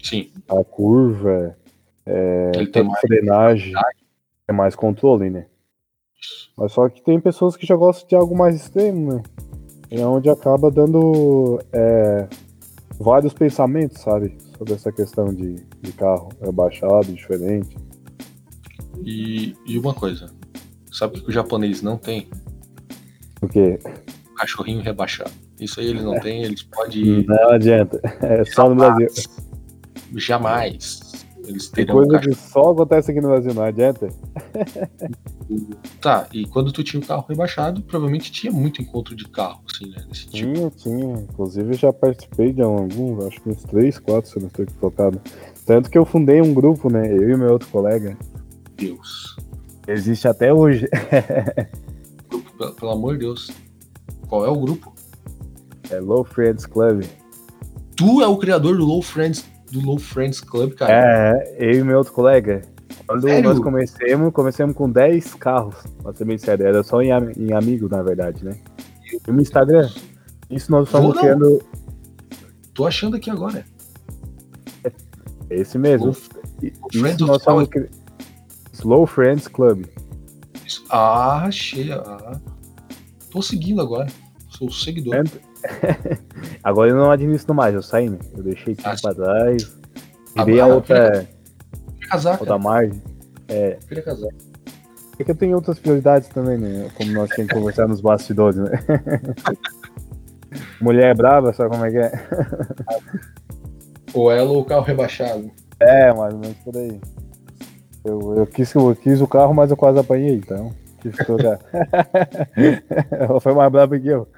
Sim. 0.00 0.30
A 0.48 0.62
curva, 0.62 1.56
é, 2.06 2.52
ele 2.54 2.68
tem 2.68 2.84
mais 2.84 3.00
frenagem, 3.00 3.72
é 4.46 4.52
mais 4.52 4.76
controle, 4.76 5.30
né? 5.30 5.46
Mas 6.56 6.72
só 6.72 6.88
que 6.88 7.02
tem 7.02 7.18
pessoas 7.18 7.56
que 7.56 7.66
já 7.66 7.74
gostam 7.74 8.08
de 8.08 8.14
algo 8.14 8.36
mais 8.36 8.54
extremo, 8.54 9.14
né? 9.14 9.22
é 9.90 10.06
onde 10.06 10.28
acaba 10.28 10.70
dando 10.70 11.60
é, 11.72 12.28
vários 13.00 13.32
pensamentos, 13.32 14.02
sabe? 14.02 14.36
Sobre 14.58 14.74
essa 14.74 14.90
questão 14.90 15.32
de, 15.32 15.54
de 15.80 15.92
carro 15.92 16.30
rebaixado, 16.42 17.12
diferente. 17.12 17.76
E, 19.04 19.56
e 19.64 19.78
uma 19.78 19.94
coisa, 19.94 20.30
sabe 20.92 21.18
o 21.18 21.22
que 21.22 21.30
o 21.30 21.32
japonês 21.32 21.80
não 21.80 21.96
tem? 21.96 22.28
O 23.40 23.48
quê? 23.48 23.78
Cachorrinho 24.36 24.82
rebaixado. 24.82 25.30
Isso 25.60 25.80
aí 25.80 25.86
eles 25.86 26.02
não 26.02 26.18
têm, 26.20 26.42
eles 26.42 26.62
podem. 26.62 27.24
Não 27.24 27.50
adianta, 27.50 28.00
é 28.22 28.44
só 28.44 28.68
no 28.68 28.76
Brasil. 28.76 29.08
Jamais. 30.14 31.00
Eles 31.46 31.68
terão 31.68 31.94
coisa 31.94 32.16
um 32.16 32.20
que 32.20 32.34
só 32.34 32.72
acontece 32.72 33.10
aqui 33.10 33.20
no 33.20 33.28
Brasil, 33.28 33.54
não 33.54 33.62
adianta. 33.62 34.08
Tá, 36.00 36.28
e 36.32 36.46
quando 36.46 36.70
tu 36.70 36.84
tinha 36.84 37.02
o 37.02 37.06
carro 37.06 37.24
rebaixado, 37.28 37.82
provavelmente 37.82 38.30
tinha 38.30 38.52
muito 38.52 38.82
encontro 38.82 39.16
de 39.16 39.26
carro, 39.28 39.62
assim, 39.68 39.90
né? 39.90 40.04
Desse 40.08 40.28
tinha, 40.28 40.70
tipo. 40.70 40.70
tinha. 40.76 41.14
Inclusive 41.20 41.74
já 41.74 41.92
participei 41.92 42.52
de 42.52 42.60
alguns, 42.60 43.24
acho 43.24 43.40
que 43.40 43.48
uns 43.48 43.62
três, 43.64 43.98
quatro, 43.98 44.30
se 44.30 44.36
eu 44.36 44.42
não 44.42 44.48
estou 44.48 44.64
equivocado. 44.64 45.20
Tanto 45.64 45.90
que 45.90 45.96
eu 45.96 46.04
fundei 46.04 46.42
um 46.42 46.52
grupo, 46.52 46.90
né? 46.90 47.10
Eu 47.10 47.30
e 47.30 47.36
meu 47.36 47.52
outro 47.52 47.68
colega. 47.68 48.16
Deus. 48.76 49.36
Existe 49.86 50.28
até 50.28 50.52
hoje. 50.52 50.86
grupo, 52.28 52.52
pelo, 52.58 52.74
pelo 52.74 52.90
amor 52.92 53.14
de 53.14 53.20
Deus. 53.20 53.50
Qual 54.28 54.44
é 54.44 54.50
o 54.50 54.60
grupo? 54.60 54.92
É 55.90 55.98
Low 55.98 56.24
Friends 56.24 56.66
Club. 56.66 57.04
Tu 57.96 58.22
é 58.22 58.26
o 58.26 58.36
criador 58.36 58.76
do 58.76 58.84
Low 58.84 59.02
Friends 59.02 59.44
do 59.72 59.80
Low 59.80 59.98
Friends 59.98 60.40
Club, 60.40 60.74
cara. 60.74 60.92
É, 60.92 61.56
eu 61.58 61.80
e 61.80 61.82
meu 61.82 61.98
outro 61.98 62.12
colega. 62.12 62.62
Quando 63.08 63.22
sério? 63.22 63.48
nós 63.48 63.58
comecemos, 63.58 64.32
comecemos 64.34 64.76
com 64.76 64.90
10 64.90 65.34
carros, 65.34 65.76
pra 66.02 66.12
ser 66.12 66.26
bem 66.26 66.36
sério. 66.36 66.66
Era 66.66 66.82
só 66.82 67.00
em, 67.00 67.08
em 67.38 67.54
amigo, 67.54 67.88
na 67.88 68.02
verdade, 68.02 68.44
né? 68.44 68.58
E 69.26 69.32
no 69.32 69.40
Instagram. 69.40 69.88
Isso 70.50 70.70
nós 70.70 70.86
estamos 70.86 71.18
criando. 71.18 71.62
Tô 72.74 72.86
achando 72.86 73.16
aqui 73.16 73.30
agora. 73.30 73.64
É 74.84 74.92
esse 75.60 75.78
mesmo. 75.78 76.06
Low, 76.08 76.16
isso 76.92 77.26
nós 77.26 77.38
estamos 77.38 77.66
criando. 77.68 77.90
Slow 78.74 79.06
Friends 79.06 79.48
Club. 79.48 79.86
Ah, 80.90 81.44
achei. 81.46 81.90
Ah. 81.90 82.38
Tô 83.30 83.40
seguindo 83.40 83.80
agora. 83.80 84.06
Sou 84.50 84.70
seguidor. 84.70 85.24
Agora 86.62 86.90
eu 86.90 86.96
não 86.96 87.10
administro 87.10 87.54
mais, 87.54 87.74
eu 87.74 87.82
saí, 87.82 88.08
né? 88.08 88.18
Eu 88.36 88.42
deixei 88.42 88.74
tudo 88.74 88.86
ah, 88.86 88.96
pra 89.00 89.14
trás. 89.14 89.76
Dei 90.44 90.60
a 90.60 90.66
outra. 90.66 91.28
Casaca. 92.08 92.42
Outra 92.42 92.58
margem. 92.58 93.02
É. 93.48 93.78
Filha 93.86 94.02
casaca. 94.02 94.34
É 95.18 95.24
que 95.24 95.30
eu 95.30 95.36
tenho 95.36 95.56
outras 95.56 95.78
prioridades 95.78 96.28
também, 96.28 96.56
né? 96.56 96.88
Como 96.96 97.10
nós 97.12 97.28
temos 97.30 97.50
que 97.50 97.58
conversar 97.58 97.88
nos 97.88 98.00
bastidores, 98.00 98.56
né? 98.56 98.70
Mulher 100.80 101.14
brava, 101.16 101.52
sabe 101.52 101.70
como 101.70 101.84
é 101.84 101.90
que 101.90 101.98
é? 101.98 102.12
ou 104.14 104.30
ela 104.30 104.50
ou 104.50 104.60
o 104.60 104.64
carro 104.64 104.82
rebaixado. 104.82 105.50
É, 105.80 106.12
mais 106.12 106.32
ou 106.34 106.40
menos 106.40 106.56
por 106.58 106.76
aí. 106.76 107.00
Eu, 108.04 108.36
eu, 108.38 108.46
quis, 108.46 108.72
eu 108.74 108.94
quis 108.94 109.20
o 109.20 109.26
carro, 109.26 109.52
mas 109.52 109.70
eu 109.70 109.76
quase 109.76 109.98
apanhei, 109.98 110.36
então. 110.36 110.72
Tive 111.00 111.16
que 111.16 111.24
trocar. 111.24 111.58
ela 113.10 113.40
foi 113.40 113.54
mais 113.54 113.70
brava 113.70 113.98
que 113.98 114.08
eu. 114.08 114.28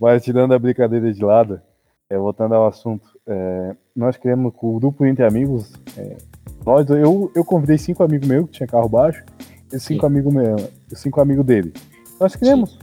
Mas 0.00 0.24
tirando 0.24 0.54
a 0.54 0.58
brincadeira 0.58 1.12
de 1.12 1.24
lado, 1.24 1.60
é, 2.08 2.16
voltando 2.16 2.54
ao 2.54 2.66
assunto, 2.66 3.06
é, 3.26 3.76
nós 3.94 4.16
criamos 4.16 4.52
o 4.60 4.78
grupo 4.78 5.04
entre 5.04 5.24
amigos. 5.24 5.72
É, 5.96 6.16
nós, 6.64 6.88
eu, 6.88 7.30
eu 7.34 7.44
convidei 7.44 7.78
cinco 7.78 8.02
amigos 8.02 8.26
meus 8.26 8.46
que 8.46 8.52
tinha 8.52 8.66
carro 8.66 8.88
baixo 8.88 9.24
e 9.72 9.78
cinco 9.78 10.06
amigos 10.06 10.32
meus, 10.32 10.68
cinco 10.94 11.20
amigos 11.20 11.44
dele. 11.44 11.72
Nós 12.20 12.36
criamos. 12.36 12.78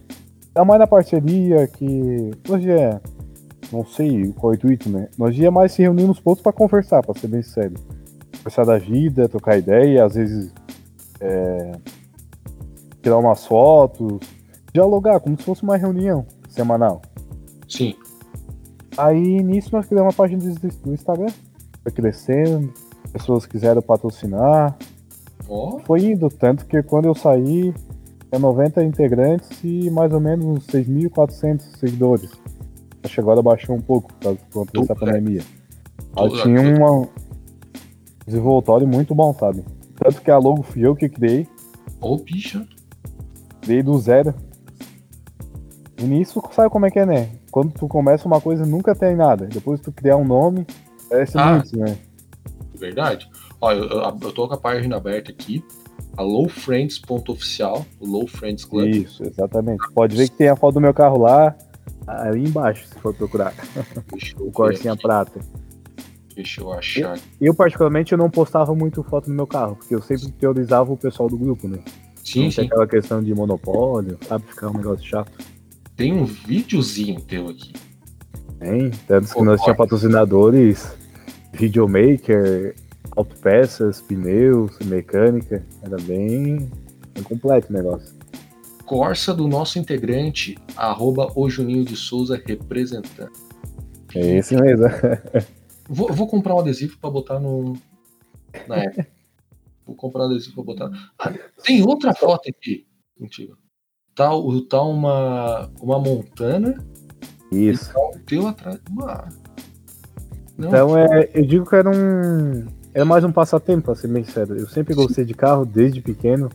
É 0.55 0.63
mais 0.63 0.79
na 0.79 0.87
parceria 0.87 1.65
que 1.67 2.31
hoje 2.47 2.69
é, 2.69 2.99
não 3.71 3.85
sei 3.85 4.31
qual 4.33 4.53
é 4.53 4.55
o 4.55 4.57
intuito, 4.57 4.89
né? 4.89 5.09
Nós 5.17 5.35
ia 5.35 5.49
mais 5.49 5.71
se 5.71 5.81
reunir 5.81 6.05
nos 6.05 6.19
pontos 6.19 6.43
para 6.43 6.53
conversar, 6.53 7.01
para 7.03 7.19
ser 7.19 7.27
bem 7.27 7.41
sério. 7.41 7.75
Conversar 8.37 8.65
da 8.65 8.77
vida, 8.77 9.27
trocar 9.27 9.57
ideia, 9.57 10.05
às 10.05 10.13
vezes 10.13 10.53
é, 11.19 11.71
tirar 13.01 13.17
umas 13.17 13.45
fotos, 13.45 14.19
dialogar 14.71 15.19
como 15.19 15.37
se 15.37 15.43
fosse 15.43 15.63
uma 15.63 15.77
reunião 15.77 16.25
semanal. 16.49 17.01
Sim. 17.67 17.95
Aí 18.97 19.41
nisso 19.43 19.69
nós 19.71 19.85
criamos 19.87 20.13
uma 20.13 20.17
página 20.17 20.41
do 20.83 20.93
Instagram. 20.93 21.31
Foi 21.81 21.91
crescendo, 21.91 22.73
pessoas 23.11 23.45
quiseram 23.45 23.81
patrocinar. 23.81 24.77
Oh. 25.47 25.79
Foi 25.85 25.99
indo, 26.11 26.29
tanto 26.29 26.65
que 26.65 26.81
quando 26.83 27.05
eu 27.05 27.15
saí, 27.15 27.73
Tinha 28.29 28.39
90 28.39 28.83
integrantes 28.83 29.49
e 29.63 29.89
mais 29.91 30.11
ou 30.11 30.19
menos 30.19 30.45
uns 30.45 30.65
6.400 30.67 31.61
seguidores. 31.77 32.31
Acho 33.03 33.13
que 33.15 33.19
agora 33.19 33.41
baixou 33.43 33.75
um 33.75 33.81
pouco 33.81 34.11
por 34.13 34.19
causa 34.19 34.39
dessa 34.73 34.95
Tu- 34.95 34.99
pandemia. 34.99 35.41
Tu- 36.15 36.41
tinha 36.43 36.59
um 36.61 37.07
desenvoltório 38.25 38.87
muito 38.87 39.13
bom, 39.13 39.33
sabe? 39.33 39.63
Tanto 39.95 40.21
que 40.21 40.31
a 40.31 40.37
logo 40.39 40.63
fui 40.63 40.81
eu 40.85 40.95
que 40.95 41.07
criei, 41.09 41.47
Ô, 42.01 42.17
bicha. 42.17 42.65
criei 43.61 43.83
do 43.83 43.97
zero. 43.99 44.33
E 45.99 46.03
nisso, 46.05 46.41
sabe 46.53 46.69
como 46.71 46.85
é 46.85 46.91
que 46.91 46.99
é, 46.99 47.05
né? 47.05 47.29
Quando 47.53 47.71
tu 47.71 47.87
começa 47.87 48.27
uma 48.27 48.41
coisa, 48.41 48.65
nunca 48.65 48.95
tem 48.95 49.15
nada. 49.15 49.45
Depois 49.45 49.79
tu 49.79 49.91
criar 49.91 50.17
um 50.17 50.25
nome, 50.25 50.65
parece 51.07 51.37
Ah. 51.37 51.51
muito, 51.51 51.77
né? 51.77 51.95
Verdade. 52.73 53.29
Ó, 53.61 53.71
eu, 53.71 53.83
eu, 53.83 54.17
eu 54.23 54.31
tô 54.31 54.47
com 54.47 54.55
a 54.55 54.57
página 54.57 54.97
aberta 54.97 55.31
aqui. 55.31 55.63
A 56.17 56.23
lowfriends.oficial, 56.23 57.85
o 57.99 58.07
Low 58.07 58.25
Friends 58.25 58.65
Club. 58.65 58.87
Isso, 58.87 59.23
exatamente. 59.23 59.83
Pode 59.93 60.17
ver 60.17 60.29
que 60.29 60.35
tem 60.35 60.49
a 60.49 60.55
foto 60.55 60.73
do 60.73 60.81
meu 60.81 60.95
carro 60.95 61.19
lá, 61.19 61.55
ali 62.07 62.43
embaixo, 62.43 62.87
se 62.87 62.95
for 62.95 63.13
procurar. 63.13 63.53
Eu 63.77 64.47
O 64.47 64.51
Corsinha 64.51 64.97
prata. 64.97 65.39
Deixa 66.35 66.59
eu 66.59 66.73
achar. 66.73 67.19
Eu, 67.39 67.53
particularmente, 67.53 68.13
eu 68.13 68.17
não 68.17 68.31
postava 68.31 68.73
muito 68.73 69.03
foto 69.03 69.29
no 69.29 69.35
meu 69.35 69.45
carro, 69.45 69.75
porque 69.75 69.93
eu 69.93 70.01
sempre 70.01 70.31
priorizava 70.31 70.91
o 70.91 70.97
pessoal 70.97 71.29
do 71.29 71.37
grupo, 71.37 71.67
né? 71.67 71.77
Sim, 72.23 72.41
tem 72.41 72.51
sim. 72.51 72.61
aquela 72.65 72.87
questão 72.87 73.21
de 73.21 73.31
monopólio, 73.35 74.17
sabe? 74.27 74.43
Ficar 74.47 74.69
um 74.69 74.73
negócio 74.73 75.05
chato. 75.05 75.52
Tem 76.03 76.11
um 76.11 76.25
videozinho 76.25 77.21
teu 77.21 77.47
aqui. 77.47 77.71
Tem, 78.59 78.91
tanto 79.07 79.29
que 79.29 79.33
Pô, 79.35 79.45
nós 79.45 79.61
tínhamos 79.61 79.77
patrocinadores, 79.77 80.97
videomaker, 81.53 82.75
autopeças, 83.15 84.01
pneus, 84.01 84.77
mecânica. 84.79 85.65
Era 85.81 85.95
bem, 86.01 86.69
bem 87.13 87.23
completo 87.23 87.69
o 87.69 87.73
negócio. 87.73 88.13
Corsa 88.85 89.33
do 89.33 89.47
nosso 89.47 89.79
integrante, 89.79 90.57
arroba 90.75 91.31
o 91.37 91.49
Juninho 91.49 91.85
de 91.85 91.95
Souza 91.95 92.35
representante. 92.45 93.39
É 94.13 94.39
esse 94.39 94.57
mesmo. 94.57 94.83
Vou, 95.87 96.11
vou 96.11 96.27
comprar 96.27 96.53
um 96.55 96.59
adesivo 96.59 96.97
pra 96.97 97.09
botar 97.09 97.39
no. 97.39 97.77
Na 98.67 98.75
época. 98.75 99.07
Vou 99.85 99.95
comprar 99.95 100.23
um 100.23 100.25
adesivo 100.25 100.55
pra 100.55 100.63
botar. 100.63 101.13
Ah, 101.17 101.33
tem 101.63 101.81
outra 101.81 102.13
foto 102.13 102.49
aqui 102.49 102.85
contigo. 103.17 103.57
O- 104.19 104.61
tá 104.61 104.81
uma, 104.81 105.69
uma 105.81 105.99
montana 105.99 106.75
Isso. 107.51 107.91
e 108.15 108.19
teu 108.19 108.47
atrás. 108.47 108.79
Uma... 108.89 109.27
Não, 110.57 110.67
Então 110.67 110.97
é, 110.97 111.29
eu 111.33 111.45
digo 111.45 111.65
que 111.67 111.75
era 111.75 111.89
um. 111.89 112.65
Era 112.93 113.05
mais 113.05 113.23
um 113.23 113.31
passatempo, 113.31 113.85
pra 113.85 113.95
ser 113.95 114.07
bem 114.07 114.23
sério. 114.23 114.55
Eu 114.55 114.67
sempre 114.67 114.93
gostei 114.93 115.25
de 115.25 115.33
carro 115.33 115.65
desde 115.65 115.99
pequeno. 115.99 116.49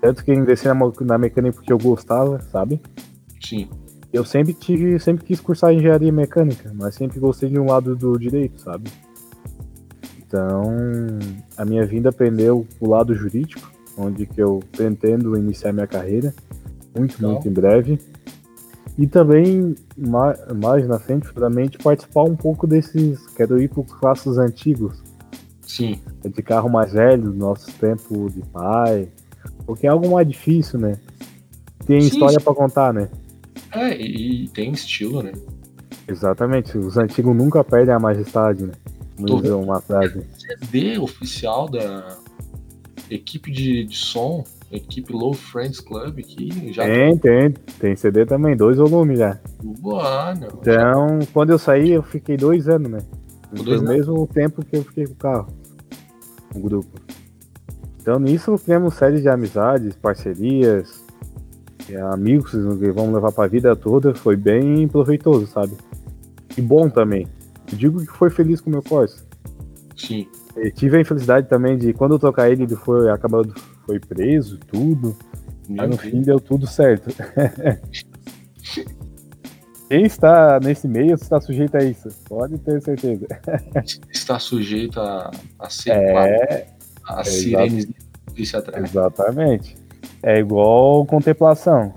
Tanto 0.00 0.24
que 0.24 0.30
eu 0.30 0.34
ingressei 0.36 0.72
na, 0.72 0.78
na 1.00 1.18
mecânica 1.18 1.56
porque 1.56 1.72
eu 1.72 1.78
gostava, 1.78 2.40
sabe? 2.52 2.80
sim. 3.44 3.68
Eu 4.12 4.24
sempre 4.24 4.54
tive, 4.54 4.96
sempre 5.00 5.24
quis 5.24 5.40
cursar 5.40 5.72
engenharia 5.74 6.12
mecânica, 6.12 6.70
mas 6.72 6.94
sempre 6.94 7.18
gostei 7.18 7.48
de 7.48 7.58
um 7.58 7.66
lado 7.66 7.96
do 7.96 8.16
direito, 8.16 8.60
sabe? 8.60 8.88
Então, 10.18 10.62
a 11.56 11.64
minha 11.64 11.84
vinda 11.84 12.12
pendeu 12.12 12.64
o 12.78 12.88
lado 12.88 13.12
jurídico, 13.12 13.72
onde 13.98 14.24
que 14.24 14.40
eu 14.40 14.62
pretendo 14.70 15.36
iniciar 15.36 15.72
minha 15.72 15.88
carreira, 15.88 16.32
muito, 16.94 17.14
Legal. 17.16 17.32
muito 17.32 17.48
em 17.48 17.52
breve. 17.52 17.98
E 18.96 19.06
também, 19.06 19.74
ma- 19.96 20.36
mais 20.54 20.86
na 20.86 20.98
frente, 20.98 21.26
futuramente, 21.26 21.78
participar 21.78 22.22
um 22.22 22.36
pouco 22.36 22.66
desses. 22.66 23.26
Quero 23.36 23.60
ir 23.60 23.68
para 23.68 23.80
os 23.80 23.92
classes 23.92 24.38
antigos, 24.38 25.02
Sim. 25.62 26.00
de 26.24 26.42
carro 26.42 26.68
mais 26.68 26.92
velho, 26.92 27.22
do 27.22 27.34
nosso 27.34 27.70
tempo 27.72 28.30
de 28.30 28.40
pai. 28.52 29.08
Porque 29.66 29.86
é 29.86 29.90
algo 29.90 30.10
mais 30.12 30.26
difícil, 30.28 30.78
né? 30.78 30.96
Tem 31.86 32.00
Sim, 32.00 32.06
história 32.06 32.38
para 32.40 32.54
contar, 32.54 32.94
né? 32.94 33.08
É, 33.72 34.00
e, 34.00 34.44
e 34.44 34.48
tem 34.48 34.70
estilo, 34.72 35.22
né? 35.22 35.32
Exatamente, 36.06 36.76
os 36.78 36.96
antigos 36.96 37.34
nunca 37.36 37.64
perdem 37.64 37.94
a 37.94 37.98
majestade, 37.98 38.64
né? 38.64 38.72
Tô 39.26 39.36
uma 39.58 39.80
frase. 39.80 40.22
CD 40.36 40.98
oficial 40.98 41.68
da 41.68 42.16
equipe 43.10 43.50
de, 43.50 43.84
de 43.84 43.96
som, 43.96 44.44
equipe 44.70 45.12
Low 45.12 45.34
Friends 45.34 45.80
Club, 45.80 46.20
que 46.20 46.72
já 46.72 46.84
Tem, 46.84 47.16
tem, 47.16 47.50
tem 47.78 47.96
CD 47.96 48.26
também, 48.26 48.56
dois 48.56 48.76
volumes 48.78 49.18
já. 49.18 49.38
Ah, 50.00 50.34
não. 50.38 50.48
Então, 50.48 51.18
quando 51.32 51.50
eu 51.50 51.58
saí, 51.58 51.90
eu 51.90 52.02
fiquei 52.02 52.36
dois 52.36 52.68
anos, 52.68 52.90
né? 52.90 52.98
Foi 53.54 53.78
o 53.78 53.82
mesmo 53.82 54.26
tempo 54.26 54.64
que 54.64 54.76
eu 54.76 54.82
fiquei 54.82 55.06
com 55.06 55.12
o 55.12 55.16
carro, 55.16 55.46
o 56.54 56.58
grupo. 56.58 57.00
Então, 58.00 58.18
nisso, 58.18 58.58
criamos 58.58 58.94
série 58.94 59.20
de 59.20 59.28
amizades, 59.28 59.94
parcerias, 59.96 61.04
amigos 62.12 62.50
que 62.50 62.90
vamos 62.90 63.14
levar 63.14 63.32
pra 63.32 63.46
vida 63.46 63.74
toda. 63.76 64.14
Foi 64.14 64.36
bem 64.36 64.86
proveitoso, 64.88 65.46
sabe? 65.46 65.72
E 66.56 66.60
bom 66.60 66.90
também. 66.90 67.26
Eu 67.70 67.78
digo 67.78 68.00
que 68.00 68.12
foi 68.12 68.28
feliz 68.28 68.60
com 68.60 68.68
o 68.68 68.72
meu 68.72 68.82
Corsa. 68.82 69.24
Sim. 69.96 70.26
Eu 70.56 70.70
tive 70.72 70.98
a 70.98 71.00
infelicidade 71.00 71.48
também 71.48 71.78
de 71.78 71.92
quando 71.92 72.14
eu 72.14 72.18
trocar 72.18 72.50
ele, 72.50 72.64
ele 72.64 72.76
foi 72.76 73.10
acabou 73.10 73.46
foi 73.86 73.98
preso, 74.00 74.58
tudo. 74.58 75.16
Meu 75.68 75.88
no 75.88 75.96
fim 75.96 76.22
deu 76.22 76.38
tudo 76.38 76.66
certo. 76.66 77.10
Quem 79.88 80.04
está 80.06 80.58
nesse 80.60 80.88
meio 80.88 81.14
está 81.14 81.40
sujeito 81.40 81.76
a 81.76 81.84
isso, 81.84 82.08
pode 82.26 82.58
ter 82.58 82.80
certeza. 82.82 83.26
está 84.10 84.38
sujeito 84.38 84.98
a, 84.98 85.30
a 85.58 85.70
ser 85.70 85.90
É, 85.90 86.66
a 87.06 87.20
é, 87.20 87.24
sirenes 87.24 87.86
de 87.86 87.94
polícia 88.26 88.58
atrás. 88.58 88.82
exatamente. 88.84 89.76
É 90.22 90.38
igual 90.38 91.04
contemplação. 91.06 91.94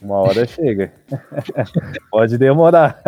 Uma 0.00 0.16
hora 0.16 0.46
chega. 0.48 0.92
pode 2.10 2.38
demorar. 2.38 3.00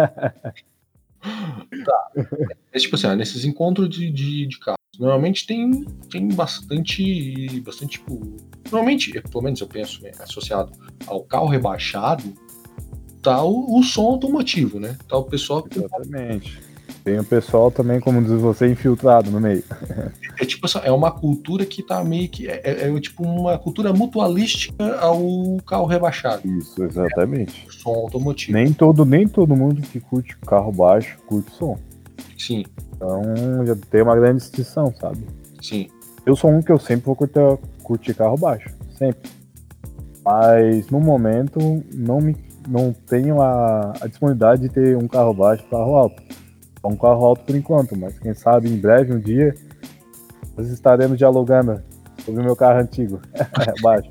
É 2.72 2.78
tipo 2.78 2.96
assim, 2.96 3.14
nesses 3.16 3.44
encontros 3.44 3.88
de, 3.88 4.10
de, 4.10 4.46
de 4.46 4.58
normalmente 4.98 5.46
tem, 5.46 5.84
tem 6.10 6.28
bastante. 6.28 7.60
bastante 7.60 7.98
tipo. 7.98 8.36
Normalmente, 8.70 9.12
pelo 9.30 9.44
menos 9.44 9.60
eu 9.60 9.66
penso, 9.66 10.02
né, 10.02 10.10
associado 10.18 10.72
ao 11.06 11.22
carro 11.22 11.46
rebaixado, 11.46 12.24
tá 13.22 13.42
o, 13.42 13.78
o 13.78 13.82
som 13.82 14.02
automotivo, 14.02 14.78
né? 14.78 14.96
Tá 15.08 15.16
o 15.16 15.24
pessoal 15.24 15.62
que 15.62 15.78
Exatamente. 15.78 16.60
Tem 17.04 17.18
o 17.18 17.24
pessoal 17.24 17.70
também, 17.70 18.00
como 18.00 18.20
diz 18.20 18.32
você, 18.32 18.70
infiltrado 18.70 19.30
no 19.30 19.40
meio. 19.40 19.64
é 20.38 20.44
tipo 20.44 20.66
assim, 20.66 20.80
é 20.82 20.92
uma 20.92 21.10
cultura 21.10 21.64
que 21.64 21.82
tá 21.82 22.04
meio 22.04 22.28
que. 22.28 22.46
É, 22.48 22.60
é- 22.62 22.90
é 22.90 23.00
tipo 23.00 23.22
uma 23.22 23.56
cultura 23.56 23.92
mutualística 23.94 24.96
ao 24.98 25.56
carro 25.66 25.86
rebaixado, 25.86 26.46
Isso, 26.46 26.82
exatamente. 26.82 27.66
o 27.66 27.72
som 27.72 27.90
automotivo. 27.94 28.52
Nem 28.52 28.72
todo, 28.74 29.06
nem 29.06 29.26
todo 29.26 29.56
mundo 29.56 29.80
que 29.80 30.00
curte 30.00 30.36
carro 30.46 30.70
baixo 30.72 31.16
curte 31.26 31.50
som. 31.54 31.78
Sim, 32.36 32.64
Então 32.98 33.22
já 33.64 33.76
tem 33.90 34.02
uma 34.02 34.16
grande 34.16 34.40
distinção, 34.40 34.92
sabe? 35.00 35.24
sim. 35.62 35.88
Eu 36.26 36.36
sou 36.36 36.50
um 36.50 36.60
que 36.60 36.70
eu 36.70 36.78
sempre 36.78 37.06
vou 37.06 37.16
curtir, 37.16 37.40
curtir 37.82 38.12
carro 38.12 38.36
baixo, 38.36 38.68
sempre. 38.98 39.30
Mas 40.22 40.90
no 40.90 41.00
momento 41.00 41.58
não 41.94 42.20
me 42.20 42.36
não 42.68 42.92
tenho 42.92 43.40
a, 43.40 43.94
a 43.98 44.06
disponibilidade 44.06 44.62
de 44.62 44.68
ter 44.68 44.94
um 44.94 45.08
carro 45.08 45.32
baixo 45.32 45.64
e 45.66 45.70
carro 45.70 45.96
alto. 45.96 46.22
Um 46.84 46.96
carro 46.96 47.24
alto 47.24 47.44
por 47.44 47.56
enquanto, 47.56 47.96
mas 47.96 48.18
quem 48.18 48.34
sabe 48.34 48.68
em 48.68 48.76
breve, 48.76 49.14
um 49.14 49.18
dia, 49.18 49.54
nós 50.56 50.68
estaremos 50.68 51.16
dialogando 51.16 51.82
sobre 52.24 52.42
o 52.42 52.44
meu 52.44 52.54
carro 52.54 52.80
antigo, 52.80 53.20
baixo. 53.80 54.10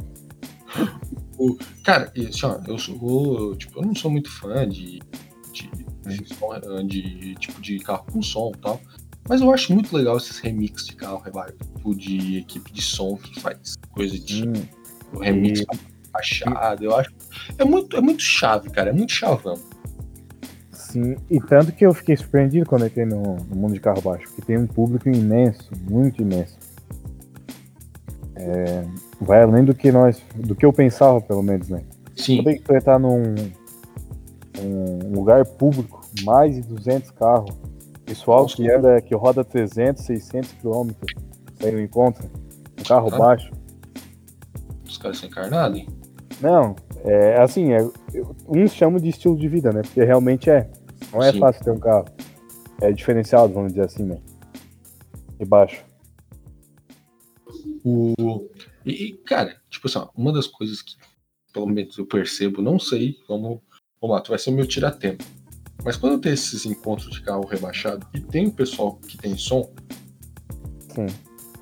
Cara, 1.83 2.11
e, 2.15 2.27
assim, 2.27 2.45
ó, 2.45 2.59
eu 2.67 2.77
sou. 2.79 3.55
Tipo, 3.55 3.79
eu 3.79 3.85
não 3.85 3.95
sou 3.95 4.09
muito 4.09 4.29
fã 4.29 4.67
de. 4.67 4.99
de, 5.53 5.69
de, 6.07 6.33
som, 6.33 6.59
de 6.85 7.35
tipo 7.35 7.61
de 7.61 7.79
carro 7.79 8.05
com 8.11 8.21
som 8.21 8.51
e 8.55 8.57
tal. 8.59 8.81
Mas 9.27 9.41
eu 9.41 9.53
acho 9.53 9.73
muito 9.73 9.95
legal 9.95 10.17
esses 10.17 10.39
remix 10.39 10.85
de 10.85 10.95
carro 10.95 11.21
tipo 11.75 11.95
de 11.95 12.37
equipe 12.37 12.71
de 12.71 12.81
som 12.81 13.17
que 13.17 13.39
faz 13.39 13.75
coisa 13.91 14.17
de 14.17 14.47
Hum, 14.47 14.53
o 15.13 15.19
remix 15.19 15.61
e-. 15.61 15.65
Eu 16.81 16.95
acho. 16.95 17.13
É 17.57 17.65
muito, 17.65 17.95
é 17.95 18.01
muito 18.01 18.23
chave, 18.23 18.69
cara. 18.69 18.89
É 18.89 18.93
muito 18.93 19.11
chavão. 19.11 19.59
sim, 20.71 21.15
e 21.29 21.39
tanto 21.39 21.71
que 21.71 21.85
eu 21.85 21.93
fiquei 21.93 22.15
surpreendido 22.17 22.65
quando 22.65 22.87
entrei 22.87 23.05
no, 23.05 23.35
no 23.35 23.55
mundo 23.55 23.73
de 23.73 23.79
carro 23.79 24.01
baixo, 24.01 24.27
porque 24.29 24.41
tem 24.41 24.57
um 24.57 24.65
público 24.65 25.07
imenso, 25.09 25.69
muito 25.89 26.21
imenso. 26.21 26.57
É, 28.35 28.83
vai 29.19 29.43
além 29.43 29.63
do 29.63 29.75
que 29.75 29.91
nós, 29.91 30.21
do 30.35 30.55
que 30.55 30.65
eu 30.65 30.73
pensava, 30.73 31.21
pelo 31.21 31.43
menos, 31.43 31.69
né? 31.69 31.83
Sim, 32.15 32.41
Quando 32.41 32.59
tu 32.61 32.75
entrar 32.75 32.99
num 32.99 33.35
um 34.59 35.13
lugar 35.13 35.45
público, 35.45 35.96
mais 36.23 36.55
de 36.55 36.61
200 36.61 37.11
carros, 37.11 37.55
pessoal 38.05 38.43
Nossa. 38.43 38.55
que 38.55 38.69
anda, 38.71 39.01
que 39.01 39.15
roda 39.15 39.43
300, 39.43 40.03
600 40.05 40.51
quilômetros, 40.53 41.13
aí 41.61 41.71
eu 41.73 41.81
encontro 41.81 42.29
um 42.79 42.83
carro 42.83 43.09
Ah. 43.13 43.17
baixo. 43.17 43.51
os 44.85 44.97
caras 44.97 45.17
são 45.17 45.27
encarnados, 45.29 45.79
hein? 45.79 45.87
Não, 46.41 46.75
é 47.03 47.41
assim, 47.41 47.73
é, 47.73 47.79
uns 48.47 48.73
chamam 48.73 48.99
de 48.99 49.09
estilo 49.09 49.37
de 49.37 49.47
vida, 49.47 49.71
né? 49.71 49.81
Porque 49.81 50.03
realmente 50.03 50.49
é. 50.49 50.69
Não 51.11 51.21
é 51.23 51.31
Sim. 51.31 51.39
fácil 51.39 51.63
ter 51.63 51.71
um 51.71 51.79
carro. 51.79 52.05
É 52.81 52.91
diferenciado, 52.91 53.53
vamos 53.53 53.73
dizer 53.73 53.85
assim, 53.85 54.03
né? 54.03 54.19
E 55.39 55.45
baixo. 55.45 55.83
O... 57.83 58.47
E, 58.85 59.13
cara, 59.25 59.55
tipo 59.69 59.87
assim, 59.87 60.05
uma 60.15 60.31
das 60.33 60.47
coisas 60.47 60.81
que 60.81 60.95
pelo 61.53 61.67
menos 61.67 61.97
eu 61.97 62.05
percebo, 62.05 62.61
não 62.61 62.77
sei, 62.77 63.17
vamos, 63.27 63.59
vamos 63.99 64.15
lá, 64.15 64.21
tu 64.21 64.29
vai 64.29 64.37
ser 64.39 64.49
o 64.51 64.53
meu 64.53 64.67
tiratempo. 64.67 65.23
Mas 65.87 65.95
quando 65.95 66.19
tenho 66.19 66.33
esses 66.33 66.65
encontros 66.65 67.09
de 67.09 67.21
carro 67.21 67.45
rebaixado 67.45 68.05
e 68.13 68.19
tem 68.19 68.47
o 68.47 68.51
pessoal 68.51 68.99
que 69.07 69.17
tem 69.17 69.37
som, 69.37 69.71
Sim. 70.93 71.05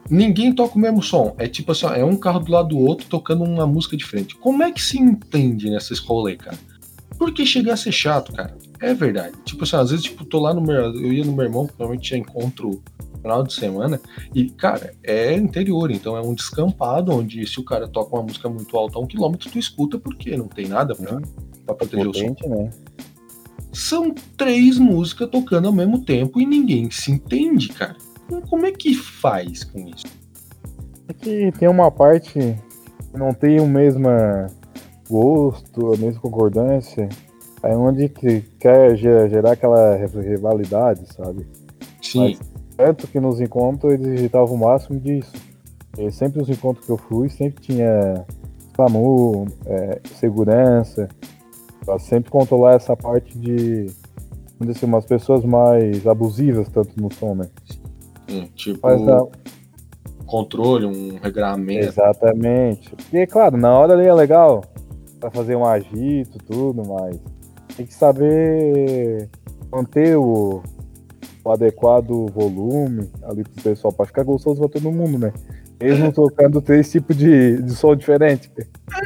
ninguém 0.10 0.52
toca 0.52 0.74
o 0.74 0.80
mesmo 0.80 1.04
som. 1.04 1.36
É 1.38 1.48
tipo 1.48 1.72
assim, 1.72 1.86
é 1.86 2.04
um 2.04 2.18
carro 2.18 2.40
do 2.40 2.52
lado 2.52 2.70
do 2.70 2.80
outro 2.80 3.06
tocando 3.06 3.44
uma 3.44 3.68
música 3.68 3.96
diferente. 3.96 4.36
Como 4.38 4.64
é 4.64 4.72
que 4.72 4.82
se 4.82 5.00
entende 5.00 5.70
nessa 5.70 5.94
escola 5.94 6.30
aí, 6.30 6.38
cara? 6.38 6.58
Porque 7.20 7.46
chega 7.46 7.72
a 7.72 7.78
ser 7.78 7.92
chato, 7.92 8.34
cara. 8.34 8.58
É 8.82 8.96
verdade. 8.96 9.36
Tipo 9.46 9.64
assim, 9.64 9.76
às 9.76 9.92
vezes, 9.92 10.06
tipo, 10.06 10.26
tô 10.26 10.40
lá 10.40 10.56
no 10.56 10.62
meu. 10.62 10.76
Eu 10.76 11.14
ia 11.14 11.24
no 11.24 11.32
meu 11.32 11.46
irmão, 11.46 11.68
provavelmente 11.68 12.08
tinha 12.08 12.20
encontro 12.20 12.82
final 13.22 13.44
de 13.44 13.54
semana. 13.54 14.02
E, 14.34 14.50
cara, 14.50 14.92
é 15.04 15.36
interior, 15.36 15.92
então 15.92 16.18
é 16.18 16.22
um 16.22 16.34
descampado 16.34 17.12
onde 17.12 17.46
se 17.46 17.60
o 17.60 17.64
cara 17.64 17.88
toca 17.88 18.16
uma 18.16 18.24
música 18.24 18.50
muito 18.50 18.76
alta 18.76 18.98
a 18.98 19.02
um 19.02 19.06
quilômetro, 19.06 19.52
tu 19.52 19.60
escuta 19.60 20.00
porque 20.00 20.36
não 20.36 20.48
tem 20.48 20.68
nada 20.68 20.96
pra, 20.96 21.22
pra 21.64 21.76
proteger 21.76 22.08
o 22.08 22.14
som. 22.14 22.34
Potente, 22.34 22.50
né? 22.50 22.72
São 23.76 24.14
três 24.38 24.78
músicas 24.80 25.30
tocando 25.30 25.68
ao 25.68 25.74
mesmo 25.74 26.00
tempo 26.04 26.40
e 26.40 26.46
ninguém 26.46 26.90
se 26.90 27.12
entende, 27.12 27.70
cara. 27.70 27.96
Como 28.50 28.66
é 28.66 28.72
que 28.72 28.94
faz 28.96 29.64
com 29.64 29.80
isso? 29.88 30.06
É 31.08 31.14
que 31.14 31.52
tem 31.60 31.68
uma 31.68 31.92
parte 31.92 32.32
que 33.12 33.18
não 33.18 33.34
tem 33.34 33.60
o 33.60 33.68
mesmo 33.68 34.08
gosto, 35.10 35.94
a 35.94 35.98
mesma 35.98 36.20
concordância. 36.22 37.08
É 37.62 37.76
onde 37.76 38.10
que 38.10 38.42
quer 38.60 38.96
ge- 38.96 39.30
gerar 39.30 39.54
aquela 39.54 39.96
rivalidade, 39.96 41.02
sabe? 41.14 41.46
Sim, 42.02 42.38
Tanto 42.78 43.08
que 43.08 43.20
nos 43.20 43.40
encontros 43.42 43.94
eles 43.94 44.16
digitavam 44.18 44.56
o 44.56 44.60
máximo 44.60 45.00
disso. 45.00 45.32
E 45.98 46.12
sempre 46.12 46.42
os 46.42 46.50
encontros 46.50 46.86
que 46.86 46.92
eu 46.92 46.98
fui, 46.98 47.30
sempre 47.30 47.62
tinha 47.64 48.26
SAMU, 48.76 49.48
é, 49.66 50.00
segurança, 50.20 51.08
pra 51.86 52.00
sempre 52.00 52.32
controlar 52.32 52.74
essa 52.76 52.96
parte 52.96 53.38
de, 53.38 53.86
vamos 54.58 54.62
dizer 54.62 54.72
assim, 54.72 54.86
umas 54.86 55.06
pessoas 55.06 55.44
mais 55.46 56.06
abusivas 56.08 56.68
tanto 56.70 57.00
no 57.00 57.12
som, 57.14 57.36
né? 57.36 57.48
sim, 58.28 58.50
tipo, 58.56 58.80
Mas 58.84 59.08
a- 59.08 59.28
controle, 60.26 60.86
um 60.86 61.18
regramento. 61.22 61.86
Exatamente. 61.86 62.90
Porque, 62.96 63.28
claro, 63.28 63.58
na 63.58 63.78
hora 63.78 63.94
ali 63.94 64.08
é 64.08 64.14
legal 64.14 64.64
pra 65.20 65.30
fazer 65.30 65.56
um 65.56 65.66
agito, 65.66 66.40
tudo, 66.40 66.82
mas 66.88 67.20
tem 67.78 67.86
que 67.86 67.94
saber 67.94 69.30
manter 69.72 70.18
o, 70.18 70.64
o 71.44 71.52
adequado 71.52 72.26
volume 72.34 73.08
ali 73.24 73.44
pro 73.44 73.62
pessoal, 73.64 73.94
pra 73.94 74.06
ficar 74.06 74.24
gostoso 74.24 74.60
pra 74.60 74.70
todo 74.70 74.92
mundo, 74.92 75.20
né? 75.20 75.32
Mesmo 75.82 76.12
tocando 76.12 76.62
três 76.62 76.92
tipos 76.92 77.18
de, 77.18 77.62
de 77.62 77.76
som 77.76 77.96
diferente. 77.96 78.52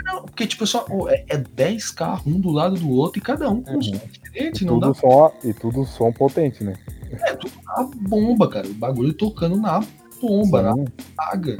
Não, 0.06 0.24
porque, 0.24 0.46
tipo, 0.46 0.68
só, 0.68 0.86
é, 1.10 1.26
é 1.30 1.38
10 1.38 1.92
carros, 1.92 2.28
um 2.28 2.40
do 2.40 2.52
lado 2.52 2.76
do 2.76 2.90
outro, 2.90 3.20
e 3.20 3.22
cada 3.22 3.50
um 3.50 3.62
com 3.62 3.78
um 3.78 3.82
som 3.82 3.98
diferente, 4.12 4.64
E 4.64 4.66
não 4.66 4.80
dá 4.80 4.94
som, 4.94 5.32
e 5.44 5.54
tudo 5.54 5.86
som 5.86 6.12
potente, 6.12 6.64
né? 6.64 6.76
é 7.12 7.36
tudo 7.36 7.54
na 7.66 7.90
bomba, 8.08 8.50
cara. 8.50 8.68
O 8.68 8.74
bagulho 8.74 9.14
tocando 9.14 9.58
na 9.58 9.82
bomba, 10.22 10.62
na 10.62 10.74
Sim. 10.74 10.86
praga. 11.16 11.58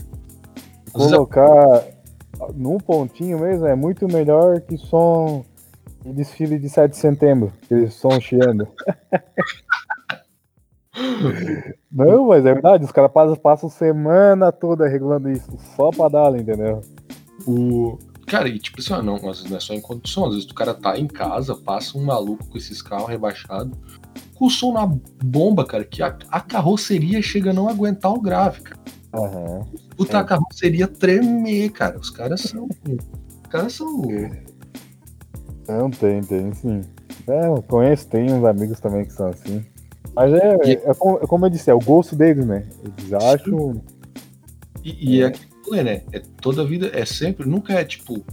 Às 0.94 1.02
vezes 1.02 1.14
é 1.14 1.16
Colocar 1.16 1.86
num 2.56 2.78
pontinho 2.78 3.40
mesmo 3.40 3.66
é 3.66 3.76
muito 3.76 4.08
melhor 4.08 4.62
que 4.62 4.78
som 4.78 5.44
de 6.04 6.14
desfile 6.14 6.58
de 6.58 6.70
7 6.70 6.92
de 6.92 6.98
setembro, 6.98 7.52
aquele 7.64 7.90
som 7.90 8.20
chiando. 8.20 8.68
Não, 11.92 12.28
mas 12.28 12.46
é 12.46 12.54
verdade, 12.54 12.86
os 12.86 12.92
caras 12.92 13.12
passam, 13.12 13.36
passam 13.36 13.70
semana 13.70 14.52
toda 14.52 14.88
regulando 14.88 15.30
isso, 15.30 15.52
só 15.76 15.90
pra 15.90 16.08
dar, 16.10 16.36
entendeu? 16.40 16.82
O... 17.48 17.98
Cara, 18.28 18.48
e 18.48 18.60
tipo 18.60 18.80
assim, 18.80 18.94
ó, 18.94 19.02
não, 19.02 19.16
às 19.16 19.38
vezes 19.38 19.50
não 19.50 19.58
é 19.58 19.60
só 19.60 19.74
em 19.74 19.82
condição, 19.82 20.26
às 20.26 20.36
vezes 20.36 20.50
o 20.50 20.54
cara 20.54 20.76
tá 20.76 20.98
em 21.00 21.08
casa, 21.08 21.56
passa 21.56 21.98
um 21.98 22.04
maluco 22.06 22.46
com 22.48 22.58
esses 22.60 22.80
carros 22.80 23.10
rebaixados, 23.10 23.76
com 24.36 24.46
o 24.46 24.50
som 24.52 24.72
na 24.72 24.86
bomba, 25.24 25.66
cara, 25.66 25.84
que 25.84 26.04
a, 26.04 26.16
a 26.30 26.40
carroceria 26.40 27.22
chega 27.24 27.50
a 27.50 27.54
não 27.54 27.68
aguentar 27.68 28.14
o 28.14 28.22
grave, 28.22 28.62
cara. 28.62 28.80
Aham. 29.14 29.66
Puta, 29.98 30.18
É. 30.18 30.20
a 30.22 30.24
carroceria 30.24 30.88
tremer, 30.88 31.72
cara. 31.72 31.98
Os 31.98 32.12
caras 32.12 32.42
são. 32.42 32.66
Os 32.66 33.50
caras 33.50 33.74
são. 33.74 34.04
Não, 35.68 35.90
tem, 35.90 36.22
tem 36.22 36.54
sim. 36.54 36.82
É, 37.28 37.48
eu 37.48 37.64
conheço, 37.64 38.08
tem 38.08 38.32
uns 38.32 38.46
amigos 38.46 38.80
também 38.80 39.06
que 39.06 39.14
são 39.14 39.28
assim. 39.28 39.66
Mas 40.16 40.34
é, 40.34 40.58
E- 40.66 40.72
é, 40.84 40.94
como, 40.94 41.18
é 41.18 41.28
como 41.28 41.46
eu 41.46 41.50
disse, 41.50 41.70
é 41.70 41.74
o 41.74 41.80
gosto 41.80 42.16
deles, 42.16 42.46
né? 42.46 42.66
Eles 42.84 43.14
acham. 43.14 43.82
E, 44.84 45.16
e 45.18 45.22
é 45.22 45.26
aquilo, 45.28 45.50
falei, 45.66 45.84
né? 45.84 46.02
É 46.12 46.20
toda 46.42 46.62
a 46.62 46.66
vida, 46.66 46.90
é 46.94 47.06
sempre, 47.06 47.48
nunca 47.48 47.74
é 47.74 47.84
tipo 47.84 48.24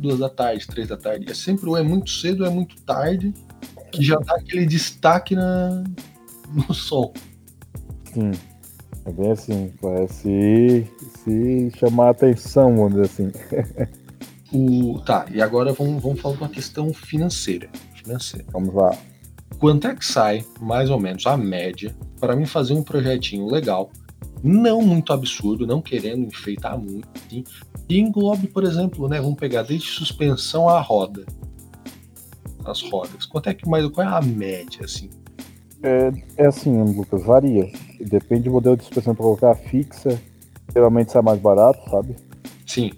duas 0.00 0.18
da 0.18 0.28
tarde, 0.28 0.66
três 0.66 0.88
da 0.88 0.96
tarde. 0.96 1.30
É 1.30 1.34
sempre 1.34 1.68
ou 1.68 1.76
é 1.76 1.82
muito 1.82 2.10
cedo 2.10 2.42
ou 2.42 2.46
é 2.46 2.50
muito 2.50 2.80
tarde, 2.82 3.32
que 3.90 4.02
já 4.02 4.16
dá 4.18 4.34
aquele 4.34 4.66
destaque 4.66 5.34
na, 5.36 5.84
no 6.52 6.74
som. 6.74 7.12
Sim. 8.12 8.32
É 9.04 9.10
bem 9.10 9.32
assim, 9.32 9.72
parece 9.80 10.86
se 11.24 11.72
chamar 11.76 12.06
a 12.06 12.10
atenção, 12.10 12.76
vamos 12.76 12.92
dizer 12.92 13.04
assim. 13.04 13.32
O, 14.52 15.00
tá, 15.00 15.26
e 15.32 15.40
agora 15.40 15.72
vamos, 15.72 16.02
vamos 16.02 16.20
falar 16.20 16.36
de 16.36 16.42
uma 16.42 16.48
questão 16.48 16.92
financeira. 16.92 17.68
financeira. 17.94 18.44
Vamos 18.52 18.74
lá. 18.74 18.96
Quanto 19.62 19.86
é 19.86 19.94
que 19.94 20.04
sai, 20.04 20.44
mais 20.60 20.90
ou 20.90 20.98
menos, 20.98 21.24
a 21.24 21.36
média, 21.36 21.94
para 22.18 22.34
mim 22.34 22.46
fazer 22.46 22.74
um 22.74 22.82
projetinho 22.82 23.46
legal, 23.46 23.92
não 24.42 24.82
muito 24.82 25.12
absurdo, 25.12 25.64
não 25.68 25.80
querendo 25.80 26.26
enfeitar 26.26 26.76
muito, 26.76 27.08
assim, 27.14 27.44
e 27.88 28.00
englobe, 28.00 28.48
por 28.48 28.64
exemplo, 28.64 29.08
né, 29.08 29.20
vamos 29.20 29.36
pegar 29.36 29.62
desde 29.62 29.86
suspensão 29.86 30.68
à 30.68 30.80
roda. 30.80 31.24
As 32.64 32.82
rodas. 32.82 33.24
Quanto 33.24 33.50
é 33.50 33.54
que 33.54 33.68
mais, 33.68 33.86
qual 33.86 34.04
é 34.04 34.10
a 34.10 34.20
média, 34.20 34.84
assim? 34.84 35.08
É, 35.80 36.10
é 36.38 36.46
assim, 36.48 36.82
Lucas, 36.82 37.22
varia. 37.22 37.70
Depende 38.00 38.48
do 38.48 38.50
modelo 38.50 38.76
de 38.76 38.82
suspensão 38.82 39.14
para 39.14 39.22
colocar 39.22 39.54
fixa. 39.54 40.20
Geralmente 40.74 41.12
sai 41.12 41.22
mais 41.22 41.38
barato, 41.38 41.88
sabe? 41.88 42.16
Sim. 42.66 42.90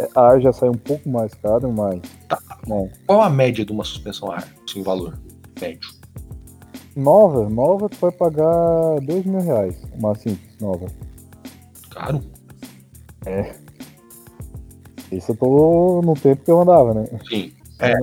É, 0.00 0.08
A 0.14 0.30
ar 0.30 0.40
já 0.40 0.50
sai 0.50 0.70
um 0.70 0.78
pouco 0.78 1.10
mais 1.10 1.34
caro, 1.34 1.70
mas. 1.70 2.00
Tá. 2.26 2.38
Bom, 2.66 2.88
Qual 3.06 3.20
a 3.20 3.28
média 3.28 3.66
de 3.66 3.72
uma 3.72 3.84
suspensão 3.84 4.30
a 4.30 4.36
ar? 4.36 4.48
Assim, 4.66 4.82
valor 4.82 5.27
médio. 5.60 5.90
nova, 6.96 7.48
nova 7.48 7.88
tu 7.88 7.96
vai 8.00 8.12
pagar 8.12 9.00
dois 9.02 9.24
mil 9.24 9.40
reais. 9.40 9.80
Uma 9.94 10.14
simples, 10.14 10.58
nova. 10.60 10.86
Caro? 11.90 12.20
Isso 15.12 15.32
eu 15.32 15.36
tô 15.36 16.02
no 16.02 16.14
tempo 16.14 16.44
que 16.44 16.50
eu 16.50 16.60
andava, 16.60 16.94
né? 16.94 17.06
Sim. 17.28 17.52
É. 17.80 17.94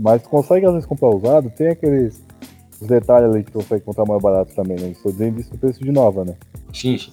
Mas 0.00 0.22
tu 0.22 0.28
consegue 0.28 0.66
às 0.66 0.72
vezes 0.72 0.86
comprar 0.86 1.08
usado, 1.08 1.50
tem 1.50 1.68
aqueles 1.68 2.22
os 2.80 2.88
detalhes 2.88 3.32
ali 3.32 3.44
que 3.44 3.50
tu 3.50 3.58
consegue 3.58 3.84
comprar 3.84 4.04
mais 4.04 4.22
barato 4.22 4.54
também, 4.54 4.78
né? 4.78 4.88
Estou 4.88 5.10
dizendo 5.10 5.40
isso 5.40 5.52
no 5.52 5.58
preço 5.58 5.82
de 5.82 5.90
nova, 5.90 6.24
né? 6.24 6.36
Sim, 6.72 6.98
sim. 6.98 7.10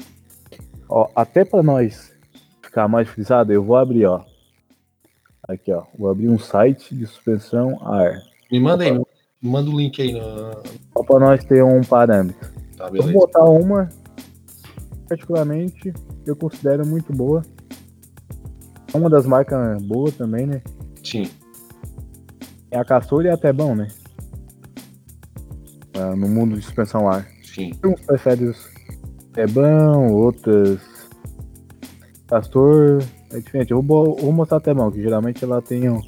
Ó, 0.90 1.08
até 1.16 1.46
pra 1.46 1.64
nós 1.64 2.12
ficar 2.62 2.88
mais 2.88 3.08
frisado, 3.08 3.54
eu 3.54 3.64
vou 3.64 3.78
abrir, 3.78 4.06
ó. 4.06 4.24
Aqui, 5.48 5.72
ó. 5.72 5.84
Vou 5.98 6.10
abrir 6.10 6.30
um 6.30 6.38
site 6.38 6.96
de 6.96 7.06
suspensão 7.06 7.80
ar. 7.82 8.22
Me 8.52 8.60
manda 8.60 8.84
aí, 8.84 8.92
manda 9.42 9.70
o 9.70 9.78
link 9.78 10.02
aí 10.02 10.14
na. 10.14 10.52
Só 10.94 11.04
pra 11.04 11.20
nós 11.20 11.44
ter 11.44 11.64
um 11.64 11.82
parâmetro. 11.82 12.50
Tá, 12.78 12.86
Eu 12.86 12.90
vou 12.90 13.04
beleza. 13.04 13.14
botar 13.14 13.44
uma, 13.46 13.90
particularmente, 15.08 15.94
eu 16.26 16.36
considero 16.36 16.86
muito 16.86 17.12
boa. 17.14 17.44
É 18.94 18.98
Uma 18.98 19.10
das 19.10 19.26
marcas 19.26 19.82
boas 19.84 20.14
também, 20.16 20.46
né? 20.46 20.62
Sim. 21.04 21.30
É 22.70 22.78
a 22.78 22.86
Castor 22.86 23.26
e 23.26 23.30
a 23.30 23.38
Tebão, 23.38 23.76
né? 23.76 23.88
Ah, 25.94 26.16
no 26.16 26.28
mundo 26.28 26.56
de 26.56 26.62
suspensão 26.62 27.10
ar. 27.10 27.28
Sim. 27.44 27.72
Uns 27.84 28.02
preferem 28.02 28.50
os 28.50 28.70
Tebão, 29.34 30.14
outras 30.14 30.80
Castor. 32.28 33.04
É 33.32 33.40
diferente. 33.40 33.72
Eu 33.72 33.82
vou, 33.82 34.16
vou 34.18 34.32
mostrar 34.32 34.58
a 34.58 34.62
Tebão, 34.62 34.92
que 34.92 35.02
geralmente 35.02 35.44
ela 35.44 35.62
tem 35.62 35.90
um 35.90 36.02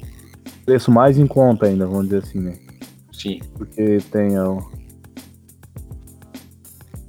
preço 0.64 0.90
mais 0.90 1.18
em 1.18 1.26
conta 1.26 1.66
ainda, 1.66 1.86
vamos 1.86 2.04
dizer 2.04 2.18
assim, 2.22 2.38
né? 2.40 2.54
Sim. 3.24 3.40
Porque 3.56 3.98
tem 4.12 4.38
ó, 4.38 4.60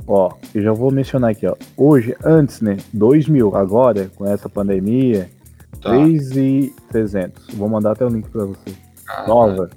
ó, 0.08 0.32
eu 0.54 0.64
já 0.64 0.72
vou 0.72 0.92
mencionar 0.92 1.32
aqui, 1.32 1.46
ó. 1.46 1.56
Hoje, 1.76 2.16
antes, 2.24 2.62
né, 2.62 2.78
2 2.94 3.28
mil, 3.28 3.56
agora, 3.56 4.10
com 4.16 4.26
essa 4.26 4.50
pandemia, 4.50 5.30
Tá. 5.86 5.92
3,300. 5.92 7.54
Vou 7.54 7.70
mandar 7.70 7.92
até 7.92 8.04
o 8.04 8.10
link 8.10 8.28
pra 8.30 8.46
você. 8.46 8.76
Ah, 9.08 9.28
Nova. 9.28 9.70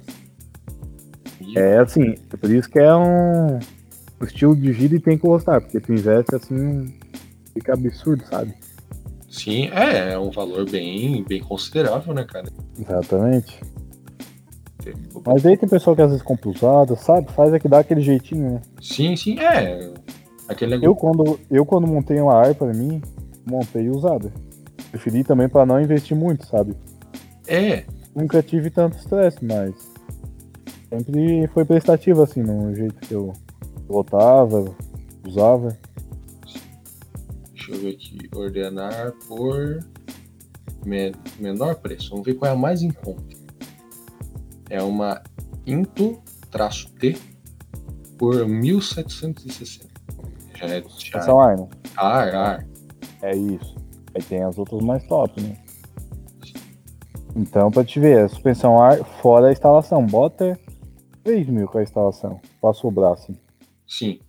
É 1.55 1.77
assim, 1.77 2.15
é 2.33 2.37
por 2.37 2.49
isso 2.49 2.67
que 2.67 2.79
é 2.79 2.95
um, 2.95 3.57
um 4.19 4.25
estilo 4.25 4.55
de 4.55 4.71
vida 4.71 4.95
e 4.95 4.99
tem 4.99 5.17
que 5.17 5.27
gostar, 5.27 5.61
porque 5.61 5.79
tu 5.79 5.93
investe 5.93 6.35
assim, 6.35 6.97
fica 7.53 7.73
absurdo, 7.73 8.23
sabe? 8.25 8.55
Sim, 9.29 9.69
é, 9.71 10.13
é 10.13 10.19
um 10.19 10.31
valor 10.31 10.67
bem, 10.67 11.23
bem 11.23 11.41
considerável, 11.41 12.13
né, 12.13 12.23
cara? 12.23 12.47
Exatamente. 12.79 13.61
Mas 15.25 15.45
aí 15.45 15.57
tem 15.57 15.67
pessoal 15.69 15.95
que 15.95 16.01
às 16.01 16.09
vezes 16.11 16.23
compra 16.23 16.49
usado, 16.49 16.95
sabe? 16.95 17.31
Faz 17.33 17.53
é 17.53 17.59
que 17.59 17.67
dá 17.67 17.79
aquele 17.79 18.01
jeitinho, 18.01 18.51
né? 18.53 18.61
Sim, 18.81 19.15
sim, 19.15 19.37
é. 19.39 19.91
Aquele 20.47 20.75
Eu 20.75 20.79
negócio. 20.81 20.95
quando, 21.01 21.39
eu 21.51 21.65
quando 21.65 21.87
montei 21.87 22.19
uma 22.19 22.33
ar 22.35 22.55
pra 22.55 22.73
mim, 22.73 23.01
montei 23.45 23.89
usada. 23.89 24.31
Preferi 24.91 25.23
também 25.23 25.47
pra 25.47 25.65
não 25.65 25.79
investir 25.79 26.17
muito, 26.17 26.45
sabe? 26.47 26.75
É, 27.47 27.83
nunca 28.15 28.41
tive 28.41 28.69
tanto 28.69 28.97
estresse, 28.97 29.37
mas 29.43 29.73
sempre 30.89 31.47
foi 31.47 31.63
prestativo, 31.65 32.21
assim, 32.23 32.41
no 32.41 32.73
jeito 32.75 32.95
que 33.01 33.13
eu 33.13 33.33
botava, 33.87 34.73
usava. 35.27 35.77
Deixa 37.53 37.71
eu 37.71 37.79
ver 37.79 37.89
aqui. 37.89 38.17
Ordenar 38.35 39.13
por 39.27 39.79
me- 40.85 41.13
menor 41.39 41.75
preço. 41.75 42.09
Vamos 42.11 42.25
ver 42.25 42.33
qual 42.33 42.49
é 42.51 42.53
a 42.55 42.57
mais 42.57 42.81
em 42.81 42.89
conta. 42.89 43.37
É 44.69 44.81
uma 44.81 45.21
Into-T 45.65 47.17
por 48.17 48.47
1760. 48.47 49.87
Já 50.55 50.65
é, 50.65 50.81
Suspensão 50.83 51.39
ar, 51.39 51.57
né? 51.57 51.67
ar, 51.95 52.35
ar. 52.35 52.67
É 53.21 53.35
isso. 53.35 53.75
Aí 54.13 54.21
tem 54.23 54.43
as 54.43 54.57
outras 54.57 54.81
mais 54.81 55.05
top, 55.07 55.41
né? 55.41 55.57
Então, 57.35 57.71
pra 57.71 57.85
te 57.85 57.99
ver, 57.99 58.19
a 58.19 58.27
suspensão 58.27 58.81
ar 58.81 58.97
fora 59.21 59.47
a 59.47 59.51
instalação. 59.51 60.05
Bota 60.05 60.59
3 61.23 61.47
mil 61.47 61.67
com 61.67 61.77
a 61.77 61.83
instalação. 61.83 62.39
Pra 62.59 62.73
sobrar, 62.73 63.13
assim. 63.13 63.35
Sim. 63.87 64.19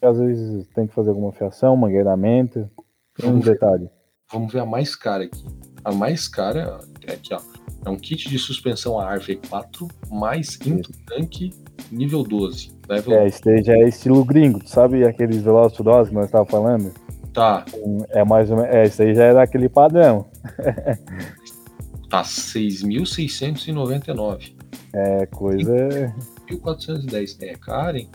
Às 0.00 0.18
vezes 0.18 0.66
tem 0.68 0.86
que 0.86 0.94
fazer 0.94 1.10
alguma 1.10 1.32
fiação, 1.32 1.76
mangueiramento. 1.76 2.70
Tem 3.16 3.30
um 3.30 3.40
ver. 3.40 3.54
detalhe. 3.54 3.90
Vamos 4.32 4.52
ver 4.52 4.60
a 4.60 4.66
mais 4.66 4.94
cara 4.94 5.24
aqui. 5.24 5.44
A 5.84 5.92
mais 5.92 6.28
cara 6.28 6.80
é 7.06 7.12
aqui, 7.12 7.34
ó. 7.34 7.40
É 7.84 7.90
um 7.90 7.96
kit 7.96 8.28
de 8.28 8.38
suspensão 8.38 8.98
a 8.98 9.10
ar 9.10 9.20
V4 9.20 9.88
mais 10.10 10.58
Into 10.66 10.90
Tank 11.06 11.52
nível 11.90 12.22
12. 12.22 12.72
Level 12.88 13.14
É, 13.14 13.26
esse 13.26 13.42
daí 13.42 13.60
já 13.62 13.74
é 13.74 13.88
estilo 13.88 14.24
gringo. 14.24 14.60
Tu 14.60 14.70
sabe 14.70 15.04
aqueles 15.04 15.42
Furiosos 15.42 16.08
que 16.08 16.14
nós 16.14 16.24
estávamos 16.26 16.50
falando? 16.50 16.90
Tá, 17.32 17.64
É 18.10 18.24
mais 18.24 18.50
ou 18.50 18.56
menos. 18.56 18.74
É, 18.74 18.84
esse 18.84 19.02
aí 19.02 19.14
já 19.14 19.24
é 19.24 19.34
daquele 19.34 19.68
padrão. 19.68 20.26
tá 22.08 22.22
6.699. 22.22 24.52
É 24.92 25.26
coisa. 25.26 26.14
1.410. 26.50 27.36
É 27.42 27.54
caro, 27.54 27.98
hein? 27.98 28.08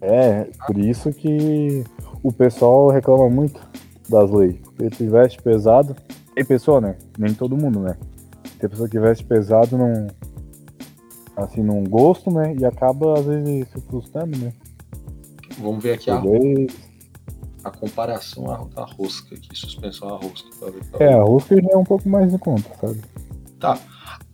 É, 0.00 0.46
por 0.66 0.78
isso 0.78 1.12
que 1.12 1.84
o 2.22 2.32
pessoal 2.32 2.88
reclama 2.88 3.28
muito 3.28 3.60
das 4.08 4.30
leis. 4.30 4.56
Porque 4.76 4.88
tu 4.90 5.10
veste 5.10 5.42
pesado. 5.42 5.96
Tem 6.34 6.44
pessoa, 6.44 6.80
né? 6.80 6.96
Nem 7.18 7.34
todo 7.34 7.56
mundo, 7.56 7.80
né? 7.80 7.96
Tem 8.64 8.70
pessoa 8.70 8.88
que 8.88 8.98
veste 8.98 9.22
pesado 9.26 9.76
num. 9.76 10.06
Assim, 11.36 11.62
num 11.62 11.84
gosto, 11.84 12.30
né? 12.30 12.54
E 12.58 12.64
acaba, 12.64 13.18
às 13.18 13.26
vezes, 13.26 13.68
se 13.68 13.78
frustrando, 13.82 14.38
né? 14.38 14.54
Vamos 15.58 15.82
ver 15.82 15.92
aqui 15.92 16.10
a, 16.10 16.14
Talvez- 16.14 16.72
a 17.62 17.70
comparação 17.70 18.50
à, 18.50 18.66
à 18.80 18.84
rosca 18.86 19.34
aqui, 19.34 19.48
suspensão 19.54 20.08
à 20.08 20.12
rosca. 20.16 20.48
pra 20.58 20.70
ver 20.70 20.80
qual- 20.90 21.02
É, 21.02 21.12
a 21.12 21.22
rosca 21.22 21.56
já 21.60 21.68
é 21.72 21.76
um 21.76 21.84
pouco 21.84 22.08
mais 22.08 22.32
em 22.32 22.38
conta, 22.38 22.70
sabe? 22.80 23.02
Tá. 23.60 23.78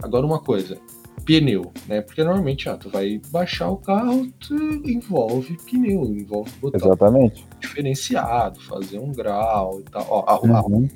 Agora 0.00 0.24
uma 0.24 0.38
coisa. 0.38 0.78
Pneu, 1.24 1.72
né? 1.88 2.00
Porque 2.00 2.22
normalmente, 2.22 2.68
ah, 2.68 2.76
tu 2.76 2.88
vai 2.88 3.20
baixar 3.32 3.68
o 3.68 3.78
carro, 3.78 4.30
tu 4.38 4.54
envolve 4.88 5.56
pneu, 5.68 6.04
envolve 6.04 6.52
botar 6.60 6.78
Exatamente. 6.78 7.44
um 7.56 7.58
diferenciado, 7.58 8.60
fazer 8.60 9.00
um 9.00 9.10
grau 9.12 9.80
e 9.80 9.90
tal. 9.90 10.06
Ó, 10.08 10.20
a, 10.24 10.34
a- 10.34 10.64
Uhum. 10.66 10.88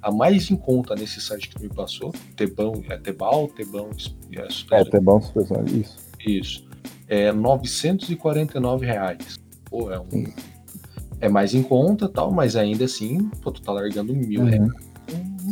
A 0.00 0.10
mais 0.10 0.50
em 0.50 0.56
conta 0.56 0.94
nesse 0.94 1.20
site 1.20 1.48
que 1.48 1.56
tu 1.56 1.62
me 1.62 1.68
passou, 1.68 2.12
Tebão, 2.36 2.82
é 2.88 2.96
Tebal, 2.96 3.48
Tebão, 3.48 3.88
é, 4.32 4.40
É, 4.40 4.50
suspensão, 4.50 4.90
tem 4.90 5.00
bom 5.00 5.20
suspensão. 5.20 5.64
Isso. 5.66 5.96
isso. 6.26 6.68
É 7.08 7.30
949 7.32 8.86
reais. 8.86 9.38
Pô, 9.68 9.90
é 9.90 9.98
um. 9.98 10.24
É 11.20 11.28
mais 11.28 11.54
em 11.54 11.62
conta 11.62 12.08
tal, 12.08 12.32
mas 12.32 12.56
ainda 12.56 12.84
assim, 12.84 13.28
pô, 13.42 13.50
tu 13.52 13.62
tá 13.62 13.72
largando 13.72 14.14
mil 14.14 14.40
Uhum. 14.40 14.46
reais. 14.46 14.72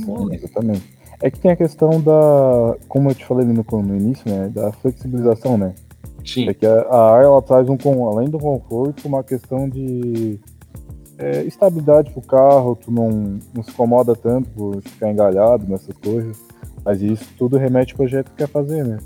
Rolê. 0.06 0.36
Exatamente. 0.36 0.82
É 1.22 1.30
que 1.30 1.38
tem 1.38 1.50
a 1.50 1.56
questão 1.56 2.00
da, 2.00 2.76
como 2.88 3.10
eu 3.10 3.14
te 3.14 3.24
falei 3.26 3.44
no, 3.46 3.52
no 3.82 3.96
início, 3.96 4.24
né, 4.30 4.48
da 4.48 4.72
flexibilização, 4.72 5.58
né? 5.58 5.74
Sim, 6.24 6.48
É 6.48 6.54
que 6.54 6.64
a, 6.66 6.80
a 6.82 7.14
ar 7.16 7.24
ela 7.24 7.42
traz 7.42 7.68
um 7.68 7.76
com 7.76 8.06
além 8.08 8.28
do 8.28 8.38
conforto, 8.38 9.06
uma 9.06 9.22
questão 9.22 9.68
de 9.68 10.38
é, 11.20 11.42
estabilidade 11.44 12.10
pro 12.10 12.22
carro, 12.22 12.74
tu 12.76 12.90
não, 12.90 13.38
não 13.54 13.62
se 13.62 13.70
incomoda 13.70 14.14
tanto 14.16 14.48
por 14.50 14.80
ficar 14.82 15.10
engalhado 15.10 15.66
nessas 15.68 15.96
coisas. 15.98 16.42
Mas 16.84 17.02
isso 17.02 17.26
tudo 17.36 17.56
remete 17.58 17.92
ao 17.92 17.98
projeto 17.98 18.30
que 18.30 18.36
quer 18.38 18.48
fazer, 18.48 18.84
né? 18.84 18.98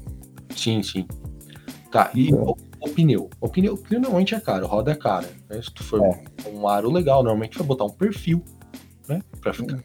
sim, 0.54 0.82
sim. 0.82 1.06
Tá, 1.90 2.10
e 2.14 2.28
Então. 2.28 2.54
o, 2.80 2.86
o 2.86 2.90
pneu. 2.90 3.28
O 3.40 3.48
pneu, 3.48 3.74
o 3.74 3.78
pneu 3.78 4.00
normalmente 4.00 4.34
é 4.34 4.40
caro, 4.40 4.66
roda 4.66 4.92
é 4.92 4.94
cara. 4.94 5.28
né? 5.50 5.60
Se 5.62 5.72
tu 5.72 5.82
for 5.82 6.00
É. 6.04 6.24
um 6.52 6.66
aro 6.68 6.90
legal, 6.90 7.22
normalmente 7.22 7.58
vai 7.58 7.66
botar 7.66 7.84
um 7.84 7.90
perfil, 7.90 8.42
né? 9.08 9.20
Pra 9.40 9.52
ficar, 9.52 9.78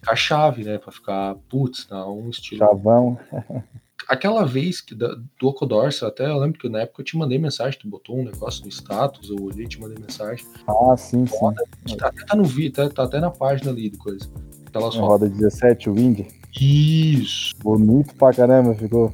ficar 0.00 0.16
chave, 0.16 0.64
né? 0.64 0.78
Pra 0.78 0.92
ficar, 0.92 1.34
putz, 1.48 1.86
dá 1.88 2.08
um 2.08 2.28
estilo. 2.30 2.58
Chavão. 2.60 3.18
Aquela 4.08 4.44
vez 4.44 4.80
que 4.80 4.94
da, 4.94 5.08
do 5.38 5.48
Ocodorsa, 5.48 6.06
até 6.06 6.26
eu 6.30 6.38
lembro 6.38 6.58
que 6.60 6.68
na 6.68 6.80
época 6.82 7.00
eu 7.00 7.04
te 7.04 7.16
mandei 7.16 7.38
mensagem, 7.38 7.78
tu 7.80 7.88
botou 7.88 8.16
um 8.18 8.24
negócio 8.24 8.62
no 8.64 8.68
status, 8.70 9.30
eu 9.30 9.36
olhei 9.42 9.64
e 9.64 9.68
te 9.68 9.80
mandei 9.80 9.96
mensagem. 10.00 10.46
Ah, 10.68 10.96
sim, 10.96 11.26
sim. 11.26 11.96
Tá, 11.96 12.08
até 12.08 12.24
tá 12.24 12.36
no 12.36 12.44
vídeo, 12.44 12.72
tá, 12.72 12.88
tá 12.88 13.02
até 13.04 13.18
na 13.20 13.30
página 13.30 13.70
ali 13.70 13.90
do 13.90 13.98
coisa. 13.98 14.26
Uma 14.74 14.82
rodas. 14.90 14.96
roda 15.00 15.28
17, 15.30 15.88
o 15.90 15.94
Wind. 15.94 16.20
Isso. 16.60 17.54
Bonito 17.62 18.14
pra 18.14 18.32
caramba, 18.32 18.74
ficou. 18.74 19.12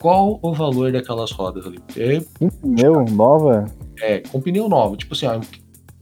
Qual 0.00 0.40
o 0.42 0.54
valor 0.54 0.90
daquelas 0.90 1.30
rodas 1.32 1.66
ali? 1.66 1.78
É, 1.96 2.18
Um 2.40 2.48
pneu, 2.48 3.04
nova. 3.10 3.66
é, 4.00 4.20
com 4.20 4.40
pneu 4.40 4.68
novo. 4.68 4.96
Tipo 4.96 5.12
assim, 5.12 5.26
ó, 5.26 5.38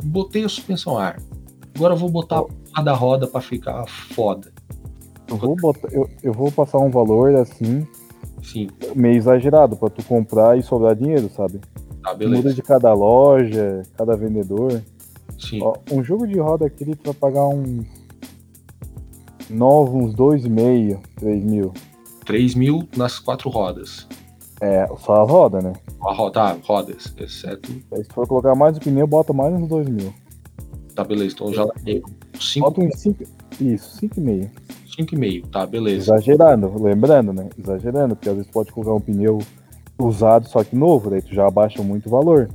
botei 0.04 0.44
a 0.44 0.48
suspensão 0.48 0.96
a 0.96 1.06
ar. 1.09 1.22
Agora 1.74 1.94
eu 1.94 1.98
vou 1.98 2.09
botar 2.09 2.44
a 2.72 2.82
da 2.82 2.92
roda 2.94 3.26
pra 3.26 3.40
ficar 3.40 3.84
foda. 3.88 4.52
Eu 5.26 5.36
vou, 5.36 5.56
botar, 5.56 5.88
eu, 5.92 6.09
eu 6.22 6.32
vou 6.32 6.50
passar 6.52 6.78
um 6.78 6.90
valor 6.90 7.34
assim, 7.34 7.86
Sim, 8.53 8.68
meio 8.94 9.16
exagerado, 9.16 9.76
pra 9.76 9.90
tu 9.90 10.03
comprar 10.05 10.59
e 10.59 10.62
sobrar 10.62 10.94
dinheiro, 10.94 11.28
sabe? 11.28 11.61
tá, 12.03 12.16
Muda 12.26 12.53
de 12.55 12.62
cada 12.62 12.92
loja, 12.94 13.82
cada 13.96 14.16
vendedor. 14.16 14.82
Sim, 15.38 15.61
Ó, 15.62 15.74
um 15.92 16.03
jogo 16.03 16.26
de 16.26 16.38
roda 16.38 16.66
aqui 16.66 16.84
tu 16.96 17.05
vai 17.05 17.14
pagar 17.14 17.46
um 17.46 17.84
novo, 19.51 19.99
uns 19.99 20.14
2,5, 20.14 20.99
3 21.16 21.44
mil. 21.44 21.72
3 22.24 22.55
mil 22.55 22.88
nas 22.96 23.18
quatro 23.18 23.51
rodas. 23.51 24.07
É, 24.61 24.86
só 24.99 25.16
a 25.16 25.22
roda, 25.22 25.61
né? 25.61 25.72
A 26.01 26.12
roda, 26.12 26.32
tá, 26.32 26.57
rodas, 26.64 27.14
exceto. 27.16 27.70
Aí 27.92 28.03
se 28.03 28.11
for 28.12 28.26
colocar 28.26 28.55
mais 28.55 28.76
o 28.76 28.80
pneu, 28.80 29.07
bota 29.07 29.32
mais 29.32 29.53
uns 29.55 29.68
2 29.68 29.88
mil. 29.88 30.12
Tá, 30.94 31.05
beleza. 31.05 31.34
Então 31.34 31.53
já 31.53 31.64
larguei. 31.64 32.01
Bota 32.01 32.80
5, 32.80 32.84
uns 32.84 33.01
5. 33.01 33.24
Isso, 33.61 34.01
5,5. 34.01 34.51
5,5. 34.99 35.46
Tá, 35.49 35.66
beleza. 35.66 36.14
Exagerando, 36.14 36.82
lembrando, 36.82 37.32
né? 37.32 37.49
Exagerando, 37.59 38.16
porque 38.16 38.28
às 38.28 38.36
vezes 38.36 38.51
pode 38.51 38.72
colocar 38.72 38.94
um 38.94 39.01
pneu 39.01 39.38
usado, 39.99 40.49
só 40.49 40.62
que 40.64 40.74
novo, 40.76 41.11
daí 41.11 41.22
tu 41.22 41.34
já 41.34 41.46
abaixa 41.46 41.82
muito 41.82 42.07
o 42.07 42.11
valor. 42.11 42.49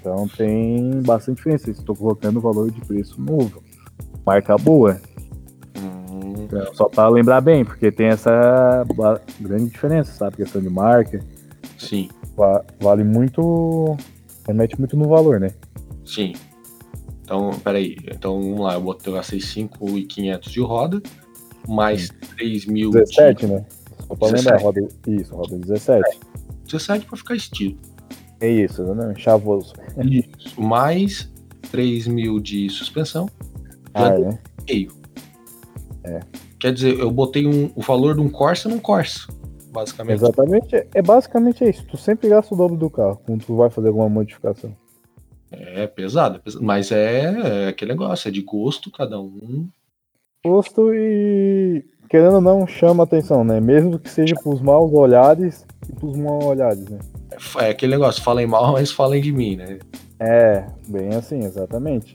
Então 0.00 0.26
tem 0.28 1.00
bastante 1.02 1.36
diferença. 1.36 1.70
Estou 1.70 1.94
colocando 1.94 2.36
o 2.38 2.40
valor 2.40 2.70
de 2.70 2.80
preço 2.80 3.20
novo. 3.20 3.62
Marca 4.26 4.56
boa. 4.56 5.00
Hum, 5.78 6.34
Então, 6.44 6.74
só 6.74 6.88
para 6.88 7.08
lembrar 7.08 7.40
bem, 7.40 7.64
porque 7.64 7.90
tem 7.92 8.08
essa 8.08 8.84
grande 9.40 9.70
diferença, 9.70 10.12
sabe? 10.12 10.36
Questão 10.36 10.60
de 10.60 10.68
marca. 10.68 11.20
sim, 11.78 12.08
Va- 12.36 12.64
Vale 12.80 13.04
muito. 13.04 13.96
Remete 14.46 14.78
muito 14.78 14.96
no 14.96 15.08
valor, 15.08 15.38
né? 15.38 15.50
sim. 16.04 16.32
Então, 17.24 17.50
peraí. 17.62 17.96
Então, 18.10 18.40
vamos 18.42 18.60
lá. 18.60 18.74
Eu 18.74 18.80
botei, 18.80 19.10
eu 19.10 19.16
gastei 19.16 19.40
5,500 19.40 20.50
de 20.52 20.60
roda, 20.60 21.00
mais 21.68 22.10
3 22.36 22.66
mil. 22.66 22.90
17, 22.90 23.46
né? 23.46 23.64
Só 24.06 24.14
pra 24.14 24.28
17. 24.30 24.34
lembrar, 24.50 24.62
roda. 24.62 24.88
Isso, 25.06 25.34
roda 25.34 25.56
17. 25.58 26.18
17 26.66 27.06
pra 27.06 27.16
ficar 27.16 27.34
estilo. 27.34 27.78
É 28.40 28.48
isso, 28.50 28.82
né? 28.94 29.14
Chavoso. 29.16 29.72
Isso. 30.04 30.60
Mais 30.60 31.30
3 31.70 32.06
mil 32.06 32.40
de 32.40 32.68
suspensão, 32.70 33.28
Ah, 33.94 34.08
é. 34.08 34.38
meio. 34.68 34.92
É. 36.04 36.20
Quer 36.58 36.72
dizer, 36.72 36.98
eu 36.98 37.10
botei 37.10 37.46
um- 37.46 37.70
o 37.74 37.80
valor 37.82 38.14
de 38.14 38.20
um 38.20 38.28
Corsa 38.28 38.68
num 38.68 38.78
Corsa, 38.78 39.26
basicamente. 39.72 40.14
Exatamente. 40.16 40.86
É 40.94 41.02
basicamente 41.02 41.64
isso. 41.68 41.84
Tu 41.86 41.96
sempre 41.96 42.28
gasta 42.28 42.54
o 42.54 42.58
dobro 42.58 42.76
do 42.76 42.90
carro 42.90 43.20
quando 43.24 43.44
tu 43.44 43.56
vai 43.56 43.70
fazer 43.70 43.88
alguma 43.88 44.08
modificação. 44.08 44.74
É 45.50 45.86
pesado, 45.86 46.36
é 46.36 46.38
pesado, 46.38 46.64
mas 46.64 46.90
é, 46.90 47.64
é 47.66 47.68
aquele 47.68 47.92
negócio, 47.92 48.26
é 48.28 48.30
de 48.32 48.40
gosto, 48.42 48.90
cada 48.90 49.20
um. 49.20 49.68
Gosto 50.44 50.92
e. 50.92 51.84
Querendo 52.08 52.34
ou 52.34 52.40
não, 52.40 52.66
chama 52.66 53.04
atenção, 53.04 53.44
né? 53.44 53.60
Mesmo 53.60 53.98
que 53.98 54.10
seja 54.10 54.34
pros 54.34 54.60
maus 54.60 54.92
olhares 54.92 55.64
e 55.88 55.92
pros 55.94 56.16
maus 56.16 56.44
olhares, 56.44 56.84
né? 56.88 56.98
É, 57.30 57.66
é 57.66 57.70
aquele 57.70 57.92
negócio, 57.92 58.22
falem 58.22 58.46
mal, 58.46 58.72
mas 58.72 58.90
falem 58.90 59.22
de 59.22 59.32
mim, 59.32 59.56
né? 59.56 59.78
É, 60.18 60.64
bem 60.88 61.08
assim, 61.14 61.44
exatamente. 61.44 62.14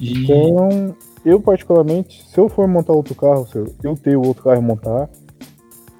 E 0.00 0.24
Então, 0.24 0.96
eu 1.24 1.40
particularmente, 1.40 2.24
se 2.26 2.38
eu 2.38 2.48
for 2.48 2.68
montar 2.68 2.92
outro 2.92 3.14
carro, 3.14 3.46
se 3.46 3.58
eu, 3.58 3.96
ter 3.96 4.16
outro 4.16 4.44
carro 4.44 4.60
e 4.60 4.64
montar, 4.64 5.08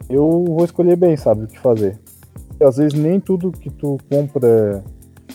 eu 0.08 0.44
vou 0.46 0.64
escolher 0.64 0.96
bem, 0.96 1.16
sabe, 1.16 1.44
o 1.44 1.46
que 1.48 1.58
fazer. 1.58 1.98
Porque 2.48 2.64
às 2.64 2.76
vezes 2.76 2.98
nem 2.98 3.20
tudo 3.20 3.50
que 3.50 3.70
tu 3.70 3.98
compra, 4.08 4.84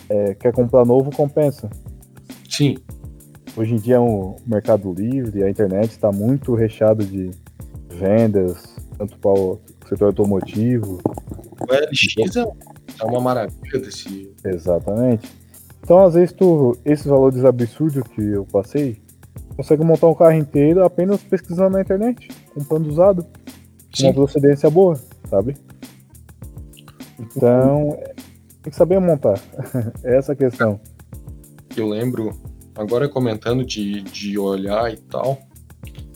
é, 0.10 0.34
quer 0.36 0.54
comprar 0.54 0.86
novo, 0.86 1.16
compensa. 1.16 1.70
sim, 2.50 2.78
Hoje 3.56 3.74
em 3.74 3.78
dia 3.78 4.00
o 4.02 4.38
Mercado 4.46 4.94
Livre, 4.94 5.44
a 5.44 5.50
internet 5.50 5.92
está 5.92 6.12
muito 6.12 6.56
recheado 6.56 7.04
de 7.04 7.32
vendas, 7.90 8.76
tanto 8.98 9.18
para 9.18 9.88
setor 9.90 10.06
automotivo. 10.06 11.02
O 11.60 11.66
LX 11.66 12.36
é, 12.38 12.46
é 13.02 13.06
uma 13.06 13.20
maravilha 13.20 13.80
desse. 13.80 14.34
Exatamente. 14.44 15.30
Então, 15.84 16.04
às 16.04 16.14
vezes, 16.14 16.32
tu, 16.32 16.78
esses 16.86 17.06
valores 17.06 17.44
absurdos 17.44 18.04
que 18.16 18.22
eu 18.22 18.46
passei, 18.46 19.02
consegue 19.56 19.84
montar 19.84 20.08
um 20.08 20.16
carro 20.16 20.34
inteiro 20.34 20.84
apenas 20.86 21.22
pesquisando 21.22 21.72
na 21.72 21.82
internet, 21.82 22.30
comprando 22.54 22.88
usado, 22.88 23.24
com 23.24 23.98
Sim. 23.98 24.06
uma 24.08 24.14
procedência 24.14 24.70
boa, 24.70 24.98
sabe? 25.30 25.58
Então, 27.20 27.98
tem 28.62 28.72
que 28.72 28.76
saber 28.76 29.00
montar. 29.00 29.40
É 30.04 30.18
Essa 30.18 30.34
a 30.34 30.36
questão. 30.36 30.80
Eu 31.76 31.88
lembro, 31.88 32.32
agora 32.82 33.08
comentando 33.08 33.64
de, 33.64 34.02
de 34.02 34.38
olhar 34.38 34.92
e 34.92 34.98
tal, 34.98 35.40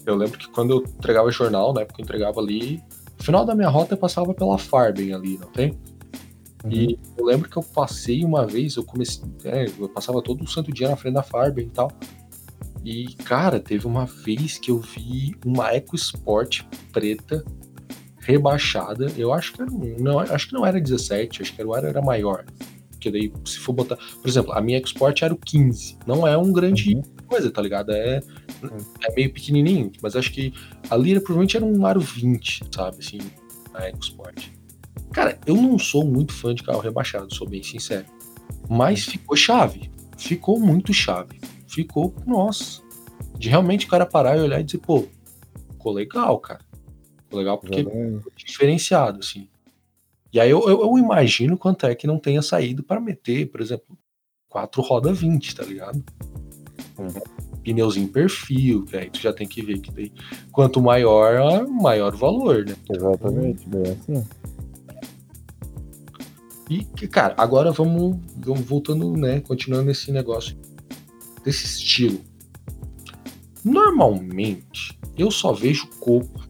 eu 0.06 0.16
lembro 0.16 0.38
que 0.38 0.50
quando 0.50 0.72
eu 0.72 0.84
entregava 0.84 1.32
jornal, 1.32 1.74
na 1.74 1.82
época 1.82 2.02
eu 2.02 2.04
entregava 2.04 2.40
ali, 2.40 2.84
no 3.18 3.24
final 3.24 3.46
da 3.46 3.56
minha 3.56 3.70
rota 3.70 3.94
eu 3.94 3.98
passava 3.98 4.34
pela 4.34 4.58
Farben 4.58 5.14
ali, 5.14 5.38
não 5.38 5.48
tem? 5.48 5.78
E 6.70 6.98
eu 7.16 7.26
lembro 7.26 7.48
que 7.48 7.58
eu 7.58 7.64
passei 7.64 8.24
uma 8.24 8.46
vez, 8.46 8.76
eu 8.76 8.84
comecei, 8.84 9.24
é, 9.44 9.66
eu 9.78 9.88
passava 9.88 10.22
todo 10.22 10.44
o 10.44 10.48
santo 10.48 10.72
dia 10.72 10.90
na 10.90 10.96
frente 10.96 11.14
da 11.14 11.24
Farben 11.24 11.68
e 11.68 11.70
tal. 11.70 11.92
E, 12.84 13.14
cara, 13.24 13.60
teve 13.60 13.86
uma 13.86 14.06
vez 14.06 14.58
que 14.58 14.72
eu 14.72 14.80
vi 14.80 15.36
uma 15.46 15.74
EcoSport 15.76 16.64
preta 16.92 17.44
rebaixada. 18.20 19.12
Eu 19.18 19.32
acho 19.32 19.54
que 19.54 19.62
era 19.62 19.72
não, 19.72 20.20
acho 20.20 20.48
que 20.48 20.54
não 20.54 20.66
era 20.66 20.80
17, 20.80 21.42
acho 21.42 21.56
que 21.56 21.62
era, 21.62 21.88
era 21.88 22.02
maior. 22.02 22.46
Porque 23.06 23.12
daí, 23.12 23.32
se 23.46 23.60
for 23.60 23.74
botar. 23.74 23.98
Por 23.98 24.28
exemplo, 24.28 24.52
a 24.54 24.62
minha 24.62 24.80
EcoSport 24.80 25.22
era 25.22 25.34
o 25.34 25.38
15. 25.38 25.98
Não 26.08 26.28
é 26.28 26.36
um 26.36 26.52
grande 26.52 26.96
Uhum. 26.96 27.04
coisa, 27.28 27.52
tá 27.52 27.62
ligado? 27.62 27.92
É, 27.92 28.20
é 29.04 29.16
meio 29.16 29.32
pequenininho, 29.32 29.92
mas 30.02 30.16
acho 30.16 30.32
que 30.32 30.52
ali 30.90 31.12
era, 31.12 31.20
provavelmente 31.20 31.56
era 31.56 31.66
um 31.66 31.86
aro 31.86 32.00
20, 32.00 32.64
sabe? 32.74 32.98
Assim, 33.00 33.20
a 33.74 33.88
EcoSport. 33.90 34.48
Cara, 35.14 35.38
eu 35.46 35.56
não 35.56 35.78
sou 35.78 36.04
muito 36.04 36.34
fã 36.34 36.54
de 36.56 36.64
carro 36.64 36.80
rebaixado, 36.80 37.34
sou 37.34 37.48
bem 37.48 37.62
sincero. 37.62 38.06
Mas 38.68 39.06
ficou 39.06 39.36
chave. 39.38 39.92
Ficou 40.18 40.60
muito 40.60 40.92
chave. 40.94 41.40
Ficou, 41.68 42.16
nossa. 42.26 42.82
De 43.38 43.50
realmente 43.50 43.86
o 43.86 43.90
cara 43.90 44.06
parar 44.06 44.36
e 44.38 44.42
olhar 44.42 44.60
e 44.60 44.64
dizer, 44.64 44.80
pô, 44.80 45.06
ficou 45.72 45.94
legal, 45.94 46.40
cara. 46.40 46.62
Ficou 47.26 47.38
legal 47.40 47.60
porque 47.60 47.82
Exatamente. 47.82 48.24
diferenciado, 48.36 49.20
assim. 49.20 49.48
E 50.36 50.40
aí 50.42 50.50
eu, 50.50 50.68
eu, 50.68 50.82
eu 50.82 50.98
imagino 50.98 51.58
quanto 51.58 51.86
é 51.86 51.96
que 51.96 52.06
não 52.06 52.20
tenha 52.20 52.42
saído 52.42 52.84
para 52.84 53.00
meter, 53.00 53.50
por 53.50 53.62
exemplo, 53.62 53.98
quatro 54.50 54.82
roda 54.82 55.14
20, 55.14 55.56
tá 55.56 55.64
ligado? 55.64 56.04
Uhum. 56.98 57.62
Pneuzinho 57.64 58.10
perfil, 58.10 58.84
que 58.84 58.98
aí 58.98 59.10
tu 59.10 59.18
já 59.18 59.32
tem 59.32 59.48
que 59.48 59.62
ver 59.62 59.80
que 59.80 59.90
daí, 59.92 60.12
quanto 60.52 60.82
maior, 60.82 61.66
maior 61.70 62.14
o 62.14 62.18
valor, 62.18 62.66
né? 62.66 62.76
Exatamente, 62.94 63.66
bem 63.70 63.94
assim. 63.94 64.28
E, 66.70 66.84
que, 66.84 67.08
cara, 67.08 67.34
agora 67.38 67.72
vamos, 67.72 68.20
vamos 68.36 68.66
voltando, 68.66 69.16
né? 69.16 69.40
Continuando 69.40 69.90
esse 69.90 70.12
negócio 70.12 70.58
desse 71.46 71.66
estilo. 71.66 72.20
Normalmente, 73.64 75.00
eu 75.18 75.32
só 75.32 75.54
vejo 75.54 75.88
coco 76.02 76.45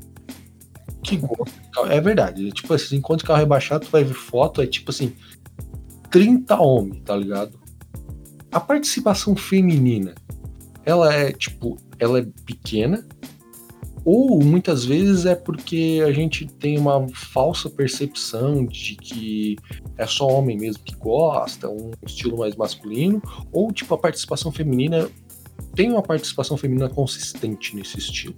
que 1.06 1.18
gosta 1.18 1.60
de. 1.62 1.94
É 1.94 2.02
verdade. 2.02 2.52
Tipo 2.52 2.74
assim, 2.74 2.98
enquanto 2.98 3.26
carro 3.26 3.40
rebaixado, 3.40 3.86
tu 3.86 3.92
vai 3.92 4.04
ver 4.04 4.14
foto, 4.14 4.62
é 4.62 4.68
tipo 4.68 4.92
assim, 4.92 5.14
30 6.10 6.60
homens, 6.60 7.02
tá 7.04 7.16
ligado? 7.16 7.60
A 8.52 8.60
participação 8.60 9.36
feminina, 9.36 10.16
ela 10.86 11.14
é, 11.14 11.32
tipo, 11.32 11.78
ela 12.00 12.20
é 12.20 12.26
pequena, 12.46 13.06
ou 14.06 14.40
muitas 14.44 14.86
vezes 14.86 15.26
é 15.26 15.34
porque 15.34 16.02
a 16.06 16.12
gente 16.12 16.46
tem 16.46 16.78
uma 16.78 17.08
falsa 17.10 17.70
percepção 17.70 18.64
de 18.64 18.96
que 18.96 19.58
é 19.98 20.06
só 20.06 20.28
homem 20.28 20.58
mesmo 20.58 20.84
que 20.84 20.96
gosta, 20.96 21.68
um 21.68 21.92
estilo 22.06 22.38
mais 22.38 22.56
masculino, 22.56 23.22
ou 23.52 23.72
tipo 23.72 23.94
a 23.96 23.98
participação 23.98 24.52
feminina 24.52 25.10
tem 25.74 25.92
uma 25.92 26.04
participação 26.04 26.56
feminina 26.56 26.88
consistente 26.88 27.76
nesse 27.76 27.98
estilo. 27.98 28.36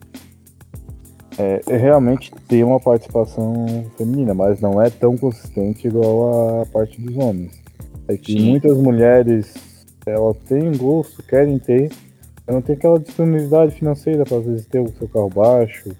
É, 1.37 1.61
é, 1.67 1.77
realmente 1.77 2.31
tem 2.47 2.63
uma 2.63 2.79
participação 2.79 3.85
feminina, 3.97 4.33
mas 4.33 4.59
não 4.59 4.81
é 4.81 4.89
tão 4.89 5.15
consistente 5.15 5.87
igual 5.87 6.61
a 6.61 6.65
parte 6.65 6.99
dos 6.99 7.15
homens. 7.15 7.61
É 8.07 8.17
que 8.17 8.33
Sim. 8.33 8.49
muitas 8.49 8.77
mulheres 8.77 9.53
elas 10.05 10.37
têm 10.47 10.75
gosto, 10.75 11.21
querem 11.23 11.59
ter, 11.59 11.91
mas 12.45 12.55
não 12.55 12.61
tem 12.61 12.75
aquela 12.75 12.99
disponibilidade 12.99 13.75
financeira 13.75 14.23
para 14.23 14.37
às 14.37 14.45
vezes 14.45 14.65
ter 14.65 14.79
o 14.79 14.89
seu 14.97 15.07
carro 15.07 15.29
baixo, 15.29 15.91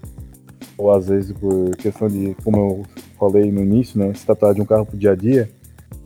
ou 0.78 0.92
às 0.92 1.08
vezes 1.08 1.32
por 1.34 1.76
questão 1.76 2.08
de, 2.08 2.36
como 2.44 2.58
eu 2.58 2.84
falei 3.20 3.52
no 3.52 3.62
início, 3.62 4.00
né, 4.00 4.14
se 4.14 4.26
tratar 4.26 4.54
de 4.54 4.62
um 4.62 4.66
carro 4.66 4.86
pro 4.86 4.98
dia 4.98 5.12
a 5.12 5.16
dia, 5.16 5.50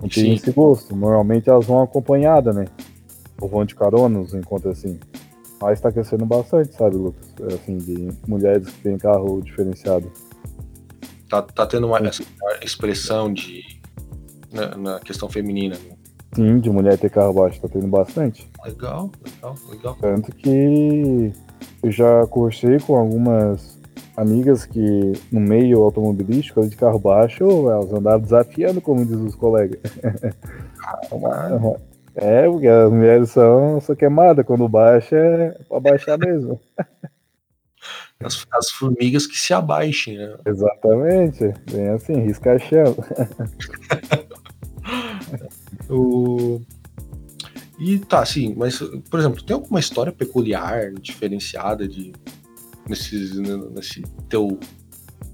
não 0.01 0.09
tem 0.09 0.23
Sim. 0.25 0.34
esse 0.34 0.51
gosto. 0.51 0.95
Normalmente 0.95 1.49
elas 1.49 1.65
vão 1.65 1.82
acompanhadas, 1.82 2.55
né? 2.55 2.65
Ou 3.39 3.47
vão 3.47 3.63
de 3.65 3.75
carona 3.75 4.19
nos 4.19 4.34
encontros 4.34 4.79
assim. 4.79 4.99
Mas 5.62 5.80
tá 5.80 5.91
crescendo 5.91 6.26
bastante, 6.26 6.74
sabe, 6.74 6.95
Lucas? 6.95 7.34
Assim, 7.53 7.78
de 7.78 8.09
mulheres 8.28 8.68
que 8.68 8.82
têm 8.82 8.97
carro 8.97 9.41
diferenciado. 9.41 10.12
Tá, 11.30 11.41
tá 11.41 11.66
tendo 11.66 11.88
uma 11.88 11.99
essa 11.99 12.24
expressão 12.62 13.32
de 13.32 13.64
na, 14.51 14.76
na 14.76 14.99
questão 14.99 15.30
feminina. 15.30 15.76
né? 15.76 15.95
Sim, 16.34 16.59
de 16.59 16.70
mulher 16.70 16.97
ter 16.97 17.09
carro 17.09 17.34
baixo, 17.34 17.62
tá 17.62 17.68
tendo 17.68 17.88
bastante. 17.88 18.49
Legal, 18.66 19.12
legal, 19.24 19.55
legal. 19.70 19.97
Tanto 19.99 20.32
que 20.34 21.32
eu 21.84 21.91
já 21.91 22.26
conversei 22.28 22.80
com 22.80 22.95
algumas 22.95 23.80
amigas 24.16 24.66
que 24.66 25.14
no 25.32 25.39
meio 25.39 25.82
automobilístico, 25.82 26.68
de 26.68 26.76
carro 26.76 26.99
baixo, 26.99 27.43
elas 27.70 27.91
andavam 27.91 28.22
desafiando, 28.22 28.82
como 28.82 29.05
diz 29.05 29.18
os 29.18 29.36
colegas. 29.36 29.80
É, 30.03 31.90
porque 32.14 32.68
as 32.68 32.91
mulheres 32.91 33.30
são, 33.30 33.80
são 33.82 33.95
queimadas, 33.95 34.45
quando 34.45 34.68
baixa 34.68 35.16
é 35.16 35.49
pra 35.68 35.80
baixar 35.80 36.18
mesmo. 36.18 36.59
As, 38.24 38.45
as 38.53 38.70
formigas 38.70 39.26
que 39.26 39.36
se 39.36 39.51
abaixem, 39.51 40.16
né? 40.16 40.38
Exatamente, 40.45 41.51
bem 41.72 41.89
assim, 41.89 42.20
risca 42.20 42.59
chão. 42.59 42.95
O... 45.89 46.62
E 47.80 47.97
tá, 47.99 48.22
assim, 48.22 48.53
mas, 48.55 48.80
por 49.09 49.20
exemplo, 49.20 49.43
tem 49.43 49.53
alguma 49.55 49.80
história 49.80 50.12
peculiar, 50.12 50.93
diferenciada 50.93 51.88
de 51.88 52.14
nesses, 52.88 53.38
nesse 53.38 54.01
teu. 54.30 54.59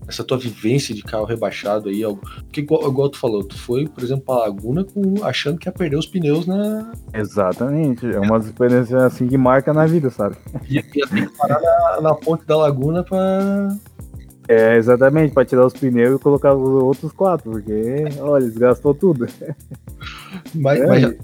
Essa 0.07 0.23
tua 0.23 0.37
vivência 0.37 0.95
de 0.95 1.03
carro 1.03 1.25
rebaixado 1.25 1.89
aí, 1.89 2.01
algo- 2.03 2.21
porque 2.43 2.61
igual, 2.61 2.87
igual 2.89 3.09
tu 3.09 3.17
falou, 3.19 3.43
tu 3.43 3.57
foi, 3.57 3.85
por 3.87 4.01
exemplo, 4.03 4.23
pra 4.25 4.35
Laguna 4.35 4.83
com, 4.85 5.23
achando 5.23 5.57
que 5.59 5.67
ia 5.67 5.71
perder 5.73 5.97
os 5.97 6.05
pneus 6.07 6.45
na. 6.47 6.91
Exatamente, 7.13 8.05
é 8.05 8.19
uma 8.19 8.37
experiência 8.37 9.05
assim 9.05 9.27
que 9.27 9.37
marca 9.37 9.73
na 9.73 9.85
vida, 9.85 10.09
sabe? 10.09 10.35
Ia, 10.69 10.83
ia 10.95 11.07
ter 11.07 11.27
que 11.29 11.37
parar 11.37 11.59
na, 11.61 12.01
na 12.01 12.15
ponte 12.15 12.45
da 12.45 12.55
Laguna 12.55 13.03
pra. 13.03 13.75
É, 14.47 14.77
exatamente, 14.77 15.33
pra 15.33 15.43
tirar 15.43 15.65
os 15.65 15.73
pneus 15.73 16.17
e 16.17 16.23
colocar 16.23 16.55
os 16.55 16.81
outros 16.83 17.11
quatro, 17.11 17.51
porque, 17.51 18.05
olha, 18.21 18.45
desgastou 18.45 18.93
tudo. 18.93 19.27
Mas, 20.55 20.79
É, 20.79 20.87
mas 20.87 21.15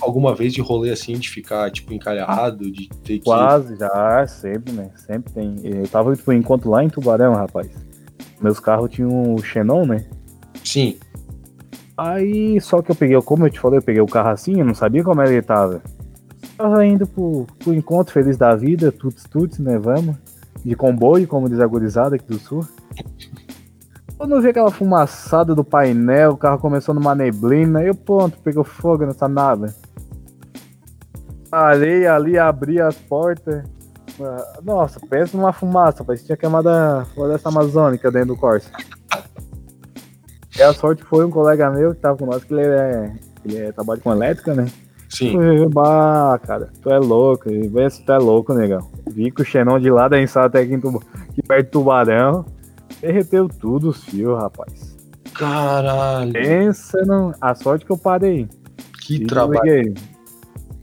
alguma 0.00 0.34
vez 0.34 0.52
de 0.54 0.62
rolê 0.62 0.90
assim, 0.90 1.12
de 1.14 1.28
ficar, 1.28 1.70
tipo, 1.70 1.92
encalhado, 1.92 2.70
de 2.70 2.88
ter 3.04 3.18
que. 3.18 3.24
Quase, 3.24 3.76
já, 3.76 4.26
sempre, 4.26 4.72
né? 4.72 4.90
Sempre 4.96 5.32
tem. 5.32 5.56
Eu 5.62 5.86
tava, 5.88 6.14
tipo, 6.16 6.32
enquanto 6.32 6.70
lá 6.70 6.82
em 6.82 6.88
Tubarão, 6.88 7.34
rapaz. 7.34 7.68
Meus 8.40 8.58
carros 8.58 8.90
tinham 8.90 9.34
o 9.34 9.42
Xenon, 9.42 9.84
né? 9.86 10.06
Sim, 10.64 10.98
Aí, 12.02 12.58
só 12.62 12.80
que 12.80 12.90
eu 12.90 12.94
peguei, 12.94 13.20
como 13.20 13.44
eu 13.44 13.50
te 13.50 13.60
falei, 13.60 13.78
eu 13.78 13.82
peguei 13.82 14.00
o 14.00 14.06
carro 14.06 14.30
assim, 14.30 14.58
eu 14.58 14.64
não 14.64 14.74
sabia 14.74 15.04
como 15.04 15.20
ele 15.20 15.42
tava. 15.42 15.82
Tava 16.56 16.86
indo 16.86 17.06
pro, 17.06 17.46
pro 17.58 17.74
encontro 17.74 18.10
feliz 18.10 18.38
da 18.38 18.56
vida, 18.56 18.90
tuts 18.90 19.24
tuts, 19.24 19.58
né? 19.58 19.78
Vamos. 19.78 20.16
De 20.64 20.74
comboio, 20.74 21.28
como 21.28 21.46
diz 21.46 21.60
a 21.60 21.66
gurizada 21.66 22.16
aqui 22.16 22.26
do 22.26 22.38
sul. 22.38 22.66
Quando 24.16 24.34
eu 24.34 24.40
vi 24.40 24.48
aquela 24.48 24.70
fumaçada 24.70 25.54
do 25.54 25.62
painel, 25.62 26.30
o 26.30 26.36
carro 26.38 26.58
começou 26.58 26.94
numa 26.94 27.14
neblina, 27.14 27.82
eu 27.82 27.94
pronto, 27.94 28.38
pegou 28.38 28.64
fogo 28.64 29.04
nessa 29.04 29.28
nave. 29.28 29.66
Parei 31.50 32.06
ali, 32.06 32.38
abri 32.38 32.80
as 32.80 32.96
portas. 32.96 33.62
Ah, 34.22 34.58
Nossa, 34.62 35.00
pensa 35.08 35.36
numa 35.36 35.52
fumaça, 35.52 36.04
parecia 36.04 36.22
que 36.24 36.26
tinha 36.28 36.36
queimado 36.36 36.68
a 36.68 37.04
floresta 37.14 37.48
amazônica 37.48 38.10
dentro 38.10 38.28
do 38.28 38.36
Corsa. 38.36 38.70
E 40.58 40.62
a 40.62 40.72
sorte 40.74 41.02
foi 41.04 41.24
um 41.24 41.30
colega 41.30 41.70
meu 41.70 41.94
que 41.94 42.00
tava 42.00 42.18
com 42.18 42.26
nós, 42.26 42.44
que 42.44 42.52
ele 42.52 42.62
é, 42.66 43.12
ele 43.44 43.56
é 43.58 43.72
trabalha 43.72 44.00
com 44.00 44.12
elétrica, 44.12 44.54
né? 44.54 44.66
sim. 45.08 45.32
Falei, 45.32 45.66
Bah, 45.68 46.38
cara, 46.44 46.68
tu 46.82 46.90
é 46.90 46.98
louco, 46.98 47.44
vê 47.48 47.88
se 47.88 48.04
tu 48.04 48.12
é 48.12 48.18
louco, 48.18 48.52
negão. 48.52 48.90
Vi 49.10 49.30
que 49.30 49.42
o 49.42 49.44
Xenon 49.44 49.78
de 49.80 49.90
lá 49.90 50.06
da 50.08 50.20
ensala 50.20 50.46
até 50.46 50.60
aqui, 50.60 50.74
em 50.74 50.80
Tuba- 50.80 51.00
aqui 51.28 51.42
perto 51.42 51.66
do 51.66 51.70
Tubarão, 51.70 52.44
derreteu 53.00 53.48
tudo 53.48 53.88
os 53.88 54.04
fios, 54.04 54.38
rapaz. 54.38 54.96
Caralho, 55.34 56.32
Pensa 56.32 57.00
no... 57.06 57.32
A 57.40 57.54
sorte 57.54 57.86
que 57.86 57.92
eu 57.92 57.96
parei. 57.98 58.46
que 59.06 59.14
e 59.16 59.26
trabalho. 59.26 59.62
desliguei. 59.62 59.94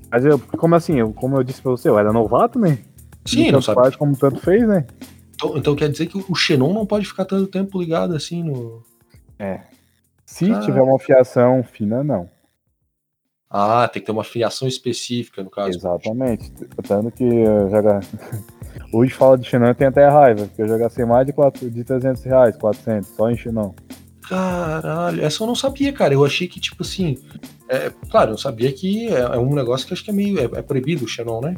Mas 0.10 0.26
eu, 0.26 0.40
como 0.58 0.74
assim, 0.74 1.00
eu, 1.00 1.12
como 1.14 1.36
eu 1.38 1.44
disse 1.44 1.62
pra 1.62 1.72
você, 1.72 1.88
eu 1.90 2.00
era 2.00 2.12
novato, 2.14 2.58
né? 2.58 2.80
Sim, 3.28 3.52
não 3.52 3.62
sabe. 3.62 3.82
faz 3.82 3.96
como 3.96 4.16
tanto 4.18 4.40
fez, 4.40 4.68
né? 4.68 4.86
Então, 5.36 5.58
então 5.58 5.76
quer 5.76 5.90
dizer 5.90 6.08
que 6.08 6.18
o 6.18 6.36
Xenon 6.36 6.74
não 6.74 6.86
pode 6.86 7.06
ficar 7.06 7.26
tanto 7.26 7.48
tempo 7.48 7.80
ligado 7.80 8.16
assim 8.16 8.44
no. 8.44 8.82
É. 9.38 9.62
Se 10.26 10.52
Ah. 10.52 10.60
tiver 10.60 10.82
uma 10.82 10.98
fiação 11.00 11.64
fina, 11.64 12.04
não. 12.04 12.30
Ah, 13.50 13.88
tem 13.88 14.02
que 14.02 14.06
ter 14.08 14.12
uma 14.12 14.24
fiação 14.26 14.68
específica, 14.68 15.42
no 15.44 15.50
caso. 15.50 15.70
Exatamente. 15.70 16.52
Tanto 16.88 17.12
que 17.12 17.24
eu 17.24 17.70
já. 17.70 17.82
Hoje 18.94 19.14
fala 19.14 19.38
de 19.38 19.48
Xenon 19.48 19.74
tem 19.74 19.88
até 19.88 20.08
raiva, 20.08 20.46
porque 20.48 20.62
eu 20.62 20.68
já 20.68 20.78
gastei 20.78 21.06
mais 21.06 21.26
de, 21.26 21.34
4, 21.34 21.70
de 21.70 21.84
300 21.84 22.24
reais, 22.24 22.58
400, 22.58 23.08
só 23.10 23.30
em 23.30 23.38
Xenon. 23.38 23.74
Caralho, 24.28 25.24
essa 25.24 25.42
eu 25.44 25.48
não 25.48 25.56
sabia, 25.56 25.94
cara. 25.94 26.14
Eu 26.14 26.26
achei 26.26 26.48
que, 26.48 26.60
tipo 26.60 26.84
assim. 26.84 27.18
é, 27.70 27.90
claro, 28.10 28.32
eu 28.32 28.38
sabia 28.38 28.72
que 28.74 29.08
é, 29.08 29.20
é 29.22 29.38
um 29.38 29.54
negócio 29.56 29.88
que 29.88 29.94
acho 29.94 30.04
que 30.04 30.10
é 30.12 30.14
meio. 30.14 30.38
É, 30.40 30.60
é 30.60 30.62
proibido 30.62 31.06
o 31.06 31.08
Xenon, 31.08 31.40
né? 31.42 31.56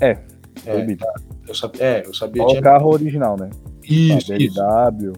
É, 0.00 0.18
É, 0.66 0.72
proibido. 0.72 1.04
eu 1.48 1.54
sabia, 1.54 1.82
é, 1.84 2.02
eu 2.06 2.14
sabia. 2.14 2.46
Tinha- 2.46 2.60
o 2.60 2.62
carro 2.62 2.90
original, 2.92 3.36
né? 3.38 3.50
Isso, 3.84 4.32
A 4.32 4.36
isso. 4.36 4.54
BMW. 4.54 5.12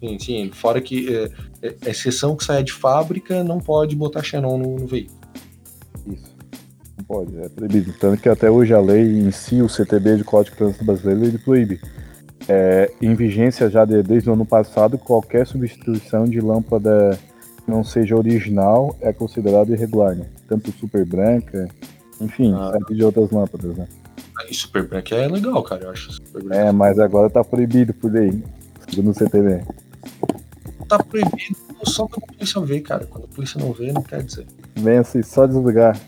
Sim, 0.00 0.18
sim. 0.18 0.50
Fora 0.52 0.80
que 0.80 1.08
é, 1.14 1.30
é, 1.62 1.90
exceção 1.90 2.34
que 2.36 2.44
saia 2.44 2.62
de 2.64 2.72
fábrica, 2.72 3.44
não 3.44 3.58
pode 3.58 3.94
botar 3.94 4.22
Xenon 4.22 4.58
no, 4.58 4.76
no 4.78 4.86
veículo. 4.86 5.18
Isso. 6.06 6.34
Não 6.98 7.04
pode, 7.04 7.36
é 7.38 7.48
proibido. 7.48 7.92
Tanto 8.00 8.20
que 8.20 8.28
até 8.28 8.50
hoje 8.50 8.74
a 8.74 8.80
lei 8.80 9.02
em 9.20 9.30
si, 9.30 9.62
o 9.62 9.68
CTB 9.68 10.16
de 10.16 10.24
Código 10.24 10.50
de 10.54 10.58
Trânsito 10.58 10.84
Brasileiro, 10.84 11.24
ele 11.24 11.38
proíbe. 11.38 11.80
É, 12.48 12.90
em 13.00 13.14
vigência 13.14 13.70
já 13.70 13.84
de- 13.84 14.02
desde 14.02 14.28
o 14.28 14.32
ano 14.32 14.44
passado, 14.44 14.98
qualquer 14.98 15.46
substituição 15.46 16.24
de 16.24 16.40
lâmpada 16.40 17.16
que 17.64 17.70
não 17.70 17.84
seja 17.84 18.16
original 18.16 18.96
é 19.00 19.12
considerado 19.12 19.70
irregular, 19.72 20.16
né? 20.16 20.26
Tanto 20.48 20.72
super 20.72 21.04
branca, 21.06 21.68
enfim, 22.20 22.52
Ah. 22.52 22.76
de 22.90 23.04
outras 23.04 23.30
lâmpadas, 23.30 23.76
né? 23.76 23.86
E 24.48 24.54
Super 24.54 24.86
Black 24.88 25.14
é 25.14 25.28
legal, 25.28 25.62
cara. 25.62 25.84
Eu 25.84 25.90
acho. 25.90 26.18
É, 26.50 26.72
mas 26.72 26.98
agora 26.98 27.30
tá 27.30 27.44
proibido 27.44 27.94
por 27.94 28.12
lei, 28.12 28.42
segundo 28.88 29.10
o 29.10 29.14
CTB. 29.14 29.64
Tá 30.88 30.98
proibido 30.98 31.56
só 31.84 32.06
quando 32.06 32.24
a 32.24 32.32
polícia 32.34 32.60
vê, 32.60 32.80
cara. 32.80 33.06
Quando 33.06 33.24
a 33.24 33.28
polícia 33.28 33.60
não 33.60 33.72
vê, 33.72 33.92
não 33.92 34.02
quer 34.02 34.22
dizer. 34.22 34.46
Vem 34.76 34.98
assim, 34.98 35.22
só 35.22 35.46
desligar. 35.46 35.98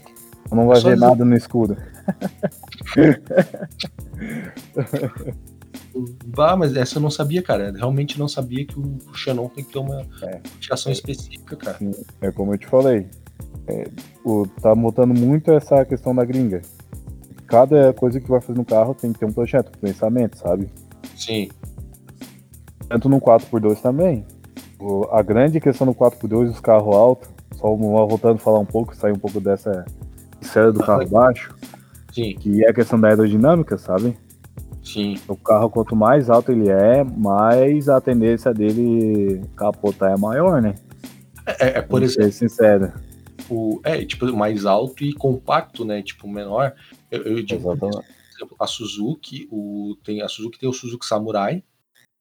Não 0.51 0.67
vai 0.67 0.77
Só 0.77 0.89
ver 0.89 0.95
desligar. 0.95 1.11
nada 1.11 1.25
no 1.25 1.37
escuro. 1.37 1.77
Bah, 6.27 6.57
mas 6.57 6.75
essa 6.77 6.99
eu 6.99 7.03
não 7.03 7.11
sabia, 7.11 7.41
cara. 7.43 7.71
Realmente 7.73 8.19
não 8.19 8.27
sabia 8.27 8.65
que 8.67 8.79
o 8.79 8.99
Xenon 9.15 9.49
tem 9.49 9.65
que 9.65 9.73
ter 9.73 9.79
uma 9.79 10.01
É. 10.23 10.41
específica, 10.91 11.57
cara. 11.57 11.79
É 12.21 12.33
como 12.33 12.53
eu 12.55 12.59
te 12.59 12.67
falei. 12.67 13.07
é, 13.69 13.85
o, 14.25 14.47
tá 14.61 14.75
mudando 14.75 15.15
muito 15.15 15.51
essa 15.53 15.85
questão 15.85 16.15
da 16.15 16.25
gringa. 16.25 16.63
Cada 17.47 17.93
coisa 17.93 18.21
que 18.21 18.29
vai 18.29 18.41
fazer 18.41 18.59
no 18.59 18.65
carro 18.65 18.95
tem 18.95 19.13
que 19.13 19.19
ter 19.19 19.27
um 19.27 19.33
projeto, 19.33 19.69
um 19.77 19.81
pensamento, 19.81 20.39
sabe? 20.39 20.69
Sim. 21.17 21.49
Tanto 22.89 23.09
no 23.09 23.21
4x2 23.21 23.81
também. 23.81 24.25
O- 24.79 25.07
a 25.13 25.23
grande 25.23 25.61
questão 25.61 25.87
do 25.87 25.95
4x2, 25.95 26.51
os 26.51 26.61
carros 26.61 26.95
altos, 26.95 27.29
só 27.57 27.75
voltando 27.75 28.37
a 28.37 28.39
falar 28.39 28.59
um 28.59 28.67
pouco, 28.67 28.95
sair 28.97 29.13
um 29.13 29.19
pouco 29.19 29.41
dessa 29.41 29.85
esfera 30.41 30.73
do 30.73 30.81
carro 30.81 31.07
baixo, 31.09 31.55
Sim, 32.13 32.35
que 32.35 32.65
é 32.65 32.71
a 32.71 32.75
questão 32.75 33.01
da 33.01 33.09
aerodinâmica, 33.09 33.77
sabe? 33.79 34.17
sim. 34.83 35.15
O 35.27 35.35
carro, 35.37 35.71
quanto 35.71 35.97
mais 35.97 36.29
alto 36.29 36.53
ele 36.53 36.69
é, 36.71 37.03
mais 37.05 37.89
a 37.89 38.01
tendência 38.01 38.53
dele 38.53 39.43
capotar 39.57 40.13
é 40.13 40.17
maior, 40.17 40.61
né? 40.61 40.75
É, 41.47 41.79
é, 41.79 41.83
por 41.83 42.01
Vamos 42.01 42.17
exemplo, 42.17 42.33
ser 42.33 42.33
sincero. 42.33 42.93
O, 43.49 43.81
é, 43.85 44.05
tipo, 44.05 44.31
mais 44.35 44.67
alto 44.67 45.05
e 45.05 45.13
compacto, 45.13 45.85
né? 45.85 46.03
Tipo, 46.03 46.29
menor. 46.29 46.75
Eu, 47.11 47.23
eu 47.23 47.43
digo, 47.43 47.71
Exatamente. 47.71 48.09
exemplo, 48.37 48.57
a 48.59 48.67
Suzuki, 48.67 49.49
o, 49.51 49.97
tem, 50.05 50.23
a 50.23 50.29
Suzuki 50.29 50.59
tem 50.59 50.69
o 50.69 50.73
Suzuki 50.73 51.07
Samurai, 51.07 51.63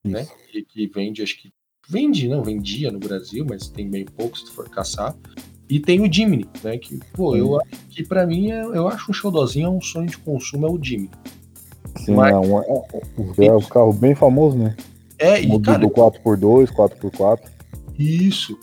né? 0.04 0.22
Isso. 0.22 0.32
Que, 0.50 0.62
que 0.62 0.86
vende, 0.86 1.22
acho 1.22 1.40
que. 1.40 1.52
Vende, 1.86 2.28
não, 2.28 2.42
vendia 2.42 2.90
no 2.90 2.98
Brasil, 2.98 3.44
mas 3.48 3.68
tem 3.68 3.88
bem 3.90 4.06
pouco 4.06 4.38
se 4.38 4.46
tu 4.46 4.52
for 4.52 4.68
caçar. 4.70 5.14
E 5.68 5.78
tem 5.80 6.00
o 6.00 6.10
Jimny, 6.10 6.46
né? 6.62 6.78
Que, 6.78 6.98
pô, 7.12 7.36
eu 7.36 7.60
acho 7.60 7.86
que 7.90 8.04
pra 8.04 8.26
mim, 8.26 8.50
é, 8.50 8.62
eu 8.62 8.88
acho 8.88 9.10
um 9.10 9.14
showdozinho, 9.14 9.66
é 9.66 9.70
um 9.70 9.80
sonho 9.80 10.06
de 10.06 10.18
consumo, 10.18 10.66
é 10.66 10.70
o 10.70 10.82
Jimny. 10.82 11.10
Sim, 12.04 12.14
Mas- 12.14 12.32
é, 12.32 12.36
um, 12.36 12.60
é, 12.60 13.46
é 13.46 13.52
um 13.52 13.60
carro 13.62 13.92
bem 13.92 14.14
famoso, 14.14 14.56
né? 14.56 14.76
É, 15.18 15.40
e, 15.40 15.60
cara, 15.60 15.78
do 15.78 15.90
4x2, 15.90 16.70
4x4. 16.72 17.40
Isso. 17.98 18.58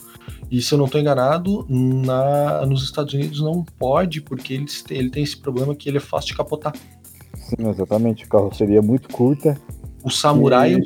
E 0.51 0.61
se 0.61 0.73
eu 0.73 0.77
não 0.77 0.85
estou 0.85 0.99
enganado, 0.99 1.65
na, 1.69 2.65
nos 2.65 2.83
Estados 2.83 3.13
Unidos 3.13 3.39
não 3.39 3.63
pode, 3.79 4.19
porque 4.19 4.53
ele, 4.53 4.65
ele 4.89 5.09
tem 5.09 5.23
esse 5.23 5.37
problema 5.37 5.73
que 5.73 5.87
ele 5.87 5.97
é 5.97 6.01
fácil 6.01 6.31
de 6.31 6.37
capotar. 6.37 6.73
Sim, 7.37 7.69
exatamente. 7.69 8.25
A 8.25 8.27
carroceria 8.27 8.81
muito 8.81 9.07
curta. 9.07 9.57
O 10.03 10.09
Samurai 10.09 10.73
E- 10.73 10.83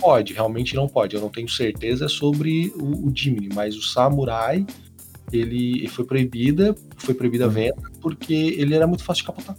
pode, 0.00 0.32
realmente 0.32 0.74
não 0.74 0.88
pode. 0.88 1.14
Eu 1.14 1.20
não 1.20 1.28
tenho 1.28 1.48
certeza 1.48 2.08
sobre 2.08 2.72
o, 2.76 3.08
o 3.08 3.12
Jimny, 3.14 3.50
mas 3.54 3.76
o 3.76 3.82
Samurai 3.82 4.64
ele, 5.30 5.78
ele 5.78 5.88
foi 5.88 6.04
proibida, 6.06 6.74
foi 6.96 7.12
proibida 7.12 7.44
a 7.44 7.48
venda 7.48 7.76
porque 8.00 8.32
ele 8.32 8.74
era 8.74 8.86
muito 8.86 9.04
fácil 9.04 9.22
de 9.22 9.26
capotar. 9.26 9.56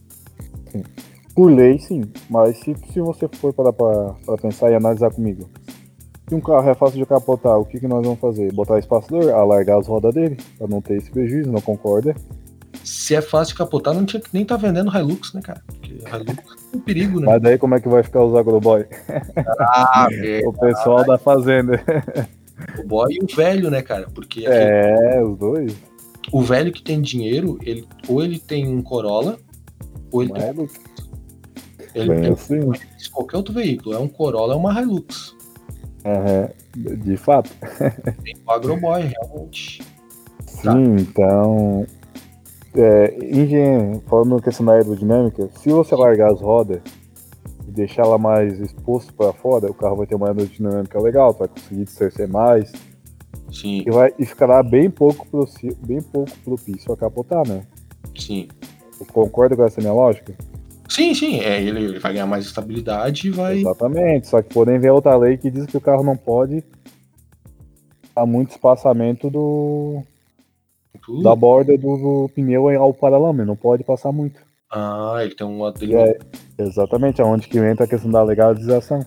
Por 1.36 1.52
lei, 1.52 1.78
sim. 1.80 2.04
Mas 2.30 2.58
se, 2.60 2.76
se 2.92 3.00
você 3.00 3.28
for 3.28 3.54
para, 3.54 3.72
para, 3.72 4.14
para 4.26 4.38
pensar 4.38 4.72
e 4.72 4.76
analisar 4.76 5.12
comigo, 5.12 5.50
se 6.28 6.36
um 6.36 6.42
carro 6.42 6.70
é 6.70 6.74
fácil 6.76 6.98
de 6.98 7.06
capotar, 7.06 7.58
o 7.60 7.66
que, 7.66 7.80
que 7.80 7.88
nós 7.88 8.04
vamos 8.04 8.20
fazer? 8.20 8.52
Botar 8.54 8.80
espaçador, 8.80 9.34
alargar 9.34 9.80
as 9.80 9.88
rodas 9.88 10.14
dele, 10.14 10.38
para 10.58 10.68
não 10.68 10.82
ter 10.82 10.98
esse 10.98 11.12
prejuízo, 11.12 11.52
não 11.52 11.62
concorda? 11.62 12.16
Se 12.84 13.16
é 13.16 13.22
fácil 13.22 13.54
de 13.54 13.58
capotar, 13.60 13.94
não 13.94 14.06
tinha 14.06 14.22
que 14.22 14.30
nem 14.34 14.44
estar 14.44 14.58
vendendo 14.58 14.96
Hilux, 14.96 15.34
né, 15.34 15.42
cara? 15.42 15.62
Porque 15.68 15.94
Hilux 15.94 16.56
é 16.74 16.78
um 16.78 16.80
perigo, 16.80 17.20
né? 17.20 17.28
Mas 17.28 17.42
daí 17.42 17.58
como 17.58 17.74
é 17.76 17.80
que 17.80 17.88
vai 17.90 18.04
ficar 18.04 18.24
os 18.24 18.36
agroboy? 18.36 18.86
Ah, 19.60 20.08
O 20.46 20.54
pessoal 20.54 21.04
da 21.06 21.18
fazenda. 21.18 21.82
o 22.80 22.88
boy 22.88 23.08
e 23.14 23.24
o 23.24 23.36
velho, 23.36 23.70
né, 23.72 23.82
cara? 23.82 24.08
Porque 24.14 24.46
aquele- 24.46 24.56
É, 25.18 25.24
os 25.24 25.38
dois. 25.38 25.76
o 26.32 26.42
velho 26.42 26.72
que 26.72 26.84
tem 26.84 27.02
dinheiro, 27.02 27.58
ele, 27.64 27.88
ou 28.08 28.24
ele 28.24 28.40
tem 28.40 28.68
um 28.68 28.82
Corolla, 28.82 29.38
ou 30.12 30.22
ele 30.24 30.34
tem, 30.34 30.54
Mas, 30.54 30.74
ele 31.96 32.10
bem 32.10 32.22
tem 32.22 32.34
assim. 32.34 32.60
qualquer 33.12 33.38
outro 33.38 33.54
veículo. 33.54 33.96
É 33.96 34.00
um 34.00 34.08
Corolla, 34.08 34.54
é 34.54 34.58
uma 34.58 34.80
Hilux. 34.80 35.35
De 36.74 37.18
fato. 37.18 37.50
Tem 38.24 38.36
o 38.46 38.52
Agroboy, 38.52 39.02
realmente. 39.04 39.82
Tá. 40.64 40.74
Sim, 40.74 40.96
então. 41.00 41.86
É, 42.76 43.16
engenheiro, 43.24 44.04
falando 44.08 44.36
na 44.36 44.42
questão 44.42 44.66
da 44.66 44.74
aerodinâmica, 44.74 45.50
se 45.60 45.70
você 45.70 45.96
largar 45.96 46.32
as 46.32 46.42
rodas 46.42 46.82
e 47.68 47.72
deixar 47.72 48.04
ela 48.04 48.18
mais 48.18 48.60
exposto 48.60 49.14
para 49.14 49.32
fora, 49.32 49.72
o 49.72 49.74
carro 49.74 49.96
vai 49.96 50.06
ter 50.06 50.16
uma 50.16 50.28
aerodinâmica 50.28 51.00
legal, 51.00 51.34
vai 51.34 51.48
conseguir 51.48 51.86
distorcer 51.86 52.28
mais 52.28 52.72
Sim, 53.52 53.84
e, 53.88 53.90
vai, 53.90 54.14
e 54.20 54.26
ficará 54.26 54.62
bem 54.62 54.90
pouco, 54.90 55.26
proci- 55.28 55.76
bem 55.86 56.02
pouco 56.02 56.32
propício 56.44 56.92
a 56.94 56.98
capotar, 56.98 57.48
né? 57.48 57.64
sim. 58.18 58.48
Você 58.92 59.06
concorda 59.06 59.56
com 59.56 59.64
essa 59.64 59.80
minha 59.82 59.94
lógica? 59.94 60.34
Sim, 60.90 61.14
sim, 61.14 61.40
é, 61.40 61.62
ele, 61.62 61.84
ele 61.84 62.00
vai 62.00 62.14
ganhar 62.14 62.26
mais 62.28 62.46
estabilidade 62.46 63.28
e 63.28 63.32
vai. 63.32 63.60
Exatamente, 63.60 64.28
só 64.28 64.42
que 64.42 64.54
porém 64.54 64.80
vem 64.80 64.92
outra 64.92 65.16
lei 65.18 65.38
que 65.38 65.50
diz 65.50 65.66
que 65.66 65.78
o 65.78 65.82
carro 65.82 66.04
não 66.04 66.16
pode 66.16 66.64
dar 68.16 68.26
muito 68.26 68.52
espaçamento 68.52 69.30
do, 69.30 70.02
Tudo. 71.04 71.24
da 71.24 71.36
borda 71.36 71.78
do, 71.78 71.98
do 71.98 72.30
pneu 72.34 72.70
ao 72.80 72.94
paralama, 72.94 73.44
não 73.44 73.56
pode 73.56 73.84
passar 73.84 74.12
muito. 74.12 74.40
Ah, 74.72 75.18
ele 75.22 75.36
tem 75.36 75.46
um 75.46 75.62
lado 75.62 75.80
dele. 75.80 75.94
é 75.96 76.18
exatamente 76.58 77.22
aonde 77.22 77.48
que 77.48 77.58
entra 77.58 77.86
a 77.86 77.88
questão 77.88 78.12
da 78.12 78.24
legalização. 78.24 79.06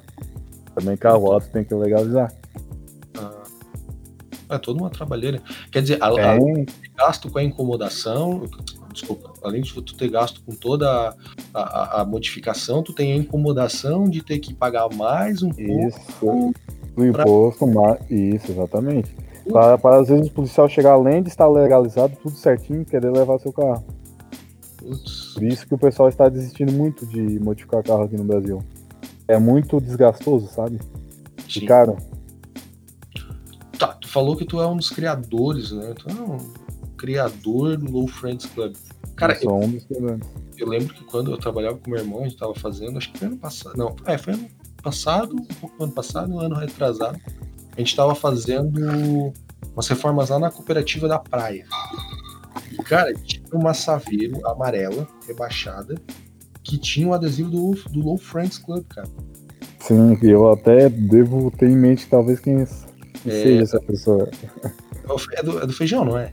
Também 0.74 0.96
carro 0.96 1.32
alto 1.32 1.48
tem 1.50 1.64
que 1.64 1.74
legalizar. 1.74 2.32
Ah, 3.18 3.42
é 4.50 4.58
toda 4.58 4.80
uma 4.80 4.90
trabalheira. 4.90 5.42
Quer 5.70 5.82
dizer, 5.82 5.98
a, 6.02 6.08
a- 6.08 6.38
Tem, 6.38 6.66
gasto 6.96 7.30
com 7.30 7.38
a 7.38 7.42
incomodação, 7.44 8.42
desculpa, 8.92 9.32
além 9.42 9.62
de 9.62 9.72
tu 9.74 9.94
ter 9.96 10.08
gasto 10.10 10.40
com 10.44 10.52
toda 10.54 11.14
a, 11.54 11.60
a- 11.60 12.00
a 12.00 12.04
modificação, 12.04 12.82
tu 12.82 12.92
tem 12.92 13.12
a 13.12 13.16
incomodação 13.16 14.08
de 14.08 14.22
ter 14.22 14.38
que 14.38 14.52
pagar 14.54 14.88
mais 14.94 15.42
um 15.42 15.50
pouco. 15.50 15.86
isso, 15.88 16.54
o 16.96 17.04
imposto, 17.04 17.66
mas, 17.66 17.98
isso, 18.10 18.50
exatamente. 18.52 19.14
Para, 19.50 19.78
para 19.78 20.00
às 20.00 20.08
vezes 20.08 20.26
o 20.28 20.30
policial 20.32 20.68
chegar 20.68 20.92
além 20.92 21.22
de 21.22 21.28
estar 21.30 21.48
legalizado, 21.48 22.16
tudo 22.22 22.36
certinho, 22.36 22.84
querer 22.84 23.10
levar 23.10 23.38
seu 23.38 23.52
carro. 23.52 23.84
Putz, 24.76 25.32
Por 25.34 25.42
isso 25.44 25.66
que 25.66 25.74
o 25.74 25.78
pessoal 25.78 26.08
está 26.08 26.28
desistindo 26.28 26.72
muito 26.72 27.06
de 27.06 27.20
modificar 27.40 27.82
carro 27.82 28.02
aqui 28.02 28.16
no 28.16 28.24
Brasil. 28.24 28.62
É 29.26 29.38
muito 29.38 29.80
desgastoso, 29.80 30.48
sabe? 30.48 30.78
sim. 31.48 31.60
E 31.60 31.66
caro. 31.66 31.96
Tá, 33.78 33.88
tu 33.94 34.08
falou 34.08 34.36
que 34.36 34.44
tu 34.44 34.60
é 34.60 34.66
um 34.66 34.76
dos 34.76 34.90
criadores, 34.90 35.70
né? 35.72 35.94
Tu 35.96 36.08
é 36.10 36.12
um 36.12 36.38
criador 36.98 37.76
do 37.78 37.90
Low 37.90 38.06
Friends 38.06 38.46
Club. 38.46 38.74
Cara, 39.16 39.38
eu 39.40 39.54
um 39.54 39.78
eu 40.58 40.68
lembro 40.68 40.92
que 40.92 41.04
quando 41.04 41.30
eu 41.30 41.38
trabalhava 41.38 41.78
com 41.78 41.90
meu 41.90 42.00
irmão, 42.00 42.20
a 42.20 42.24
gente 42.24 42.36
tava 42.36 42.54
fazendo, 42.54 42.98
acho 42.98 43.12
que 43.12 43.18
foi 43.18 43.28
ano 43.28 43.38
passado. 43.38 43.76
Não, 43.76 43.94
é, 44.04 44.18
foi 44.18 44.34
ano 44.34 44.48
passado, 44.82 45.36
um 45.36 45.54
pouco 45.54 45.84
ano 45.84 45.92
passado, 45.92 46.32
um 46.34 46.40
ano 46.40 46.56
retrasado. 46.56 47.18
A 47.76 47.80
gente 47.80 47.94
tava 47.94 48.14
fazendo 48.14 49.32
umas 49.72 49.86
reformas 49.86 50.30
lá 50.30 50.38
na 50.38 50.50
cooperativa 50.50 51.06
da 51.06 51.18
praia. 51.18 51.64
E, 52.72 52.76
cara, 52.82 53.14
tinha 53.14 53.44
uma 53.52 53.72
saveiro 53.72 54.44
amarela, 54.46 55.06
rebaixada, 55.26 55.94
que 56.64 56.76
tinha 56.76 57.06
o 57.06 57.14
adesivo 57.14 57.50
do, 57.50 57.74
do 57.90 58.00
Low 58.00 58.18
Friends 58.18 58.58
Club, 58.58 58.84
cara. 58.88 59.08
Sim, 59.78 60.18
eu 60.22 60.50
até 60.52 60.88
devo 60.88 61.50
ter 61.52 61.70
em 61.70 61.76
mente 61.76 62.08
talvez 62.08 62.40
quem 62.40 62.62
É. 62.62 62.66
seja 62.66 63.62
essa 63.62 63.80
pessoa. 63.80 64.28
É 65.36 65.42
do, 65.42 65.60
é 65.60 65.66
do 65.66 65.72
feijão, 65.72 66.04
não 66.04 66.18
é? 66.18 66.32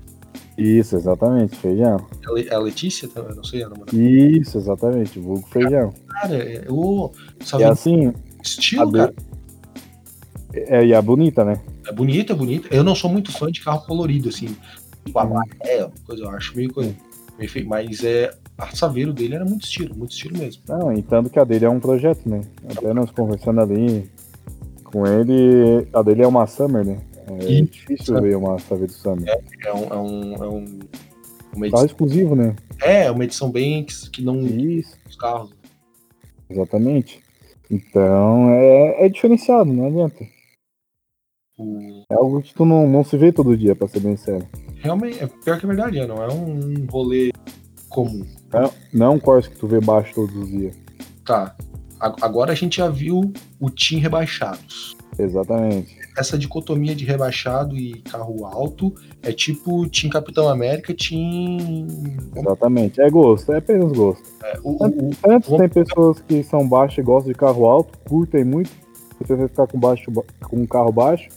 Isso, 0.58 0.96
exatamente, 0.96 1.56
feijão. 1.58 1.98
É 2.24 2.52
a 2.52 2.54
é 2.54 2.56
a 2.56 2.60
Letícia? 2.60 3.08
também? 3.10 3.32
Eu 3.32 3.36
não 3.36 3.44
sei 3.44 3.64
a 3.64 3.70
namorada. 3.70 3.96
Isso, 3.98 4.58
exatamente, 4.58 5.20
vulgo 5.20 5.46
feijão. 5.50 5.94
Cara, 6.10 6.36
é, 6.36 6.66
o 6.70 7.12
E 7.60 7.64
assim, 7.64 8.14
estilo, 8.44 8.92
cara. 8.92 9.14
é, 10.54 10.86
e 10.86 10.94
a 10.94 11.02
bonita, 11.02 11.44
né? 11.44 11.60
É 11.88 11.92
bonita, 11.92 12.34
é 12.34 12.36
bonita. 12.36 12.68
Eu 12.74 12.84
não 12.84 12.96
sou 12.96 13.10
muito 13.10 13.32
fã 13.32 13.52
de 13.52 13.62
carro 13.62 13.86
colorido, 13.86 14.30
assim. 14.30 14.56
Tipo, 15.06 15.20
amarelo, 15.20 15.92
coisa, 16.06 16.24
eu 16.24 16.30
acho 16.30 16.56
meio 16.56 16.74
coisa. 16.74 16.96
meio 17.38 17.50
feio. 17.50 17.68
Mas 17.68 18.04
é. 18.04 18.34
A 18.58 18.74
Saveiro 18.74 19.12
dele 19.12 19.36
era 19.36 19.44
muito 19.44 19.66
estilo, 19.66 19.94
muito 19.94 20.12
estilo 20.14 20.38
mesmo. 20.38 20.64
Não, 20.70 20.94
e 20.94 21.02
tanto 21.04 21.30
que 21.30 21.38
a 21.38 21.44
dele 21.44 21.66
é 21.66 21.70
um 21.70 21.78
projeto, 21.82 22.22
né? 22.26 22.40
Até 22.70 22.94
nós 22.94 23.12
conversando 23.12 23.60
ali 23.60 24.10
com 24.86 25.06
ele, 25.06 25.86
a 25.94 26.02
dele 26.02 26.22
é 26.24 26.28
uma 26.28 26.48
Summer, 26.48 26.86
né? 26.86 26.98
É 27.28 27.52
Ih, 27.52 27.62
difícil 27.64 28.22
ver 28.22 28.38
uma 28.38 28.60
Saveiro 28.60 28.92
Summer. 28.94 29.28
É 29.66 29.74
um. 29.74 29.84
É 29.86 29.98
um, 29.98 30.34
é 30.44 30.48
um 30.48 30.80
uma 31.56 31.70
Carro 31.70 31.84
edição, 31.84 31.86
exclusivo, 31.86 32.36
né? 32.36 32.54
é, 32.82 33.10
uma 33.10 33.24
edição 33.24 33.50
bem 33.50 33.84
que, 33.86 34.10
que 34.10 34.22
não. 34.22 34.42
Isso, 34.46 34.98
Os 35.10 35.16
carros. 35.16 35.52
exatamente. 36.50 37.24
Então 37.72 38.50
é, 38.52 39.06
é 39.06 39.10
diferenciado, 39.10 39.72
não 39.74 39.88
adianta. 39.88 40.26
O, 41.58 42.04
É 42.12 42.14
algo 42.16 42.42
que 42.42 42.54
tu 42.54 42.66
não, 42.66 42.88
não 42.88 43.04
se 43.04 43.18
vê 43.18 43.32
todo 43.32 43.56
dia, 43.58 43.76
pra 43.76 43.88
ser 43.88 44.02
bem 44.02 44.18
sério. 44.18 44.46
realmente, 44.76 45.24
é 45.24 45.28
pior 45.28 45.58
que 45.58 45.66
é 45.66 45.68
verdade, 45.68 45.98
é, 46.00 46.06
não 46.06 46.22
é 46.22 46.28
um 46.32 46.86
rolê 46.90 47.32
comum. 47.90 48.26
Não, 48.54 48.72
não 48.94 49.06
é 49.06 49.10
um 49.10 49.20
Corsa 49.20 49.50
que 49.50 49.56
tu 49.58 49.66
vê 49.68 49.80
baixo 49.80 50.14
todos 50.14 50.36
os 50.36 50.50
dias. 50.50 50.76
Tá. 51.26 51.56
A- 52.02 52.16
Agora 52.22 52.52
a 52.52 52.56
gente 52.56 52.78
já 52.78 52.90
viu 52.90 53.32
o 53.60 53.70
Team 53.72 54.02
rebaixados. 54.02 54.96
Exatamente. 55.18 55.98
Essa 56.18 56.38
dicotomia 56.38 56.96
de 56.96 57.04
rebaixado 57.04 57.76
e 57.78 58.02
carro 58.02 58.46
alto 58.46 58.94
é 59.22 59.32
tipo 59.34 59.88
Team 59.90 60.10
Capitão 60.12 60.48
América, 60.48 60.94
Team. 60.94 61.88
Exatamente. 62.36 63.02
É 63.02 63.10
gosto, 63.10 63.52
é 63.52 63.58
apenas 63.58 63.92
gosto. 63.92 64.24
é, 64.44 64.58
o, 64.64 64.72
o- 64.72 64.86
o- 64.88 65.12
Antes 65.28 65.50
Vamos- 65.50 65.58
tem 65.60 65.70
pessoas 65.84 66.20
que 66.22 66.42
são 66.44 66.68
baixas 66.68 67.00
e 67.00 67.02
gostam 67.02 67.32
de 67.34 67.38
carro 67.38 67.66
alto, 67.66 67.98
curtem 68.08 68.44
muito, 68.46 68.72
preferem 69.18 69.48
ficar 69.48 69.68
com, 69.68 69.78
baixo, 69.80 70.10
com 70.12 70.56
um 70.58 70.66
carro 70.66 70.92
baixo. 70.92 71.28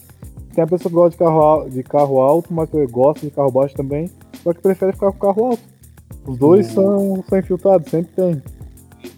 Tem 0.55 0.63
a 0.63 0.67
pessoa 0.67 0.91
que 0.91 0.95
gosta 0.97 1.11
de 1.11 1.17
carro, 1.19 1.69
de 1.71 1.83
carro 1.83 2.21
alto, 2.21 2.53
mas 2.55 2.71
que 2.71 2.87
gosta 2.87 3.27
de 3.27 3.33
carro 3.33 3.51
baixo 3.51 3.75
também, 3.75 4.11
só 4.43 4.53
que 4.53 4.61
prefere 4.61 4.93
ficar 4.93 5.13
com 5.13 5.19
carro 5.19 5.45
alto. 5.51 5.63
Os 6.27 6.39
dois 6.39 6.69
O- 6.71 6.75
são, 6.75 7.25
são 7.29 7.39
infiltrados, 7.39 7.91
sempre 7.91 8.13
tem. 8.15 8.43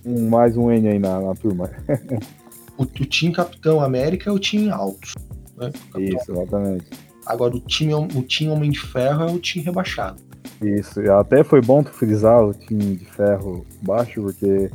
Um, 0.06 0.28
mais 0.28 0.56
um 0.56 0.70
N 0.70 0.88
aí 0.88 0.98
na, 0.98 1.20
na 1.20 1.34
turma. 1.34 1.70
o, 2.78 2.82
o 2.84 2.86
Team 2.86 3.32
Capitão 3.32 3.80
América 3.80 4.30
é 4.30 4.32
o 4.32 4.38
Team 4.38 4.72
alto. 4.74 5.12
Né? 5.61 5.70
Isso, 5.98 6.32
exatamente. 6.32 6.86
Agora 7.26 7.54
o 7.54 7.61
time, 7.61 7.94
o 7.94 8.22
team 8.22 8.52
Homem 8.52 8.70
de 8.70 8.80
Ferro 8.80 9.22
é 9.24 9.26
o 9.30 9.38
Team 9.38 9.64
rebaixado. 9.64 10.20
Isso, 10.62 11.00
até 11.12 11.44
foi 11.44 11.61
bom 11.61 11.82
tu 11.82 11.90
frisar 11.90 12.42
o 12.42 12.52
time 12.52 12.96
de 12.96 13.04
ferro 13.04 13.64
baixo, 13.82 14.22
porque 14.22 14.70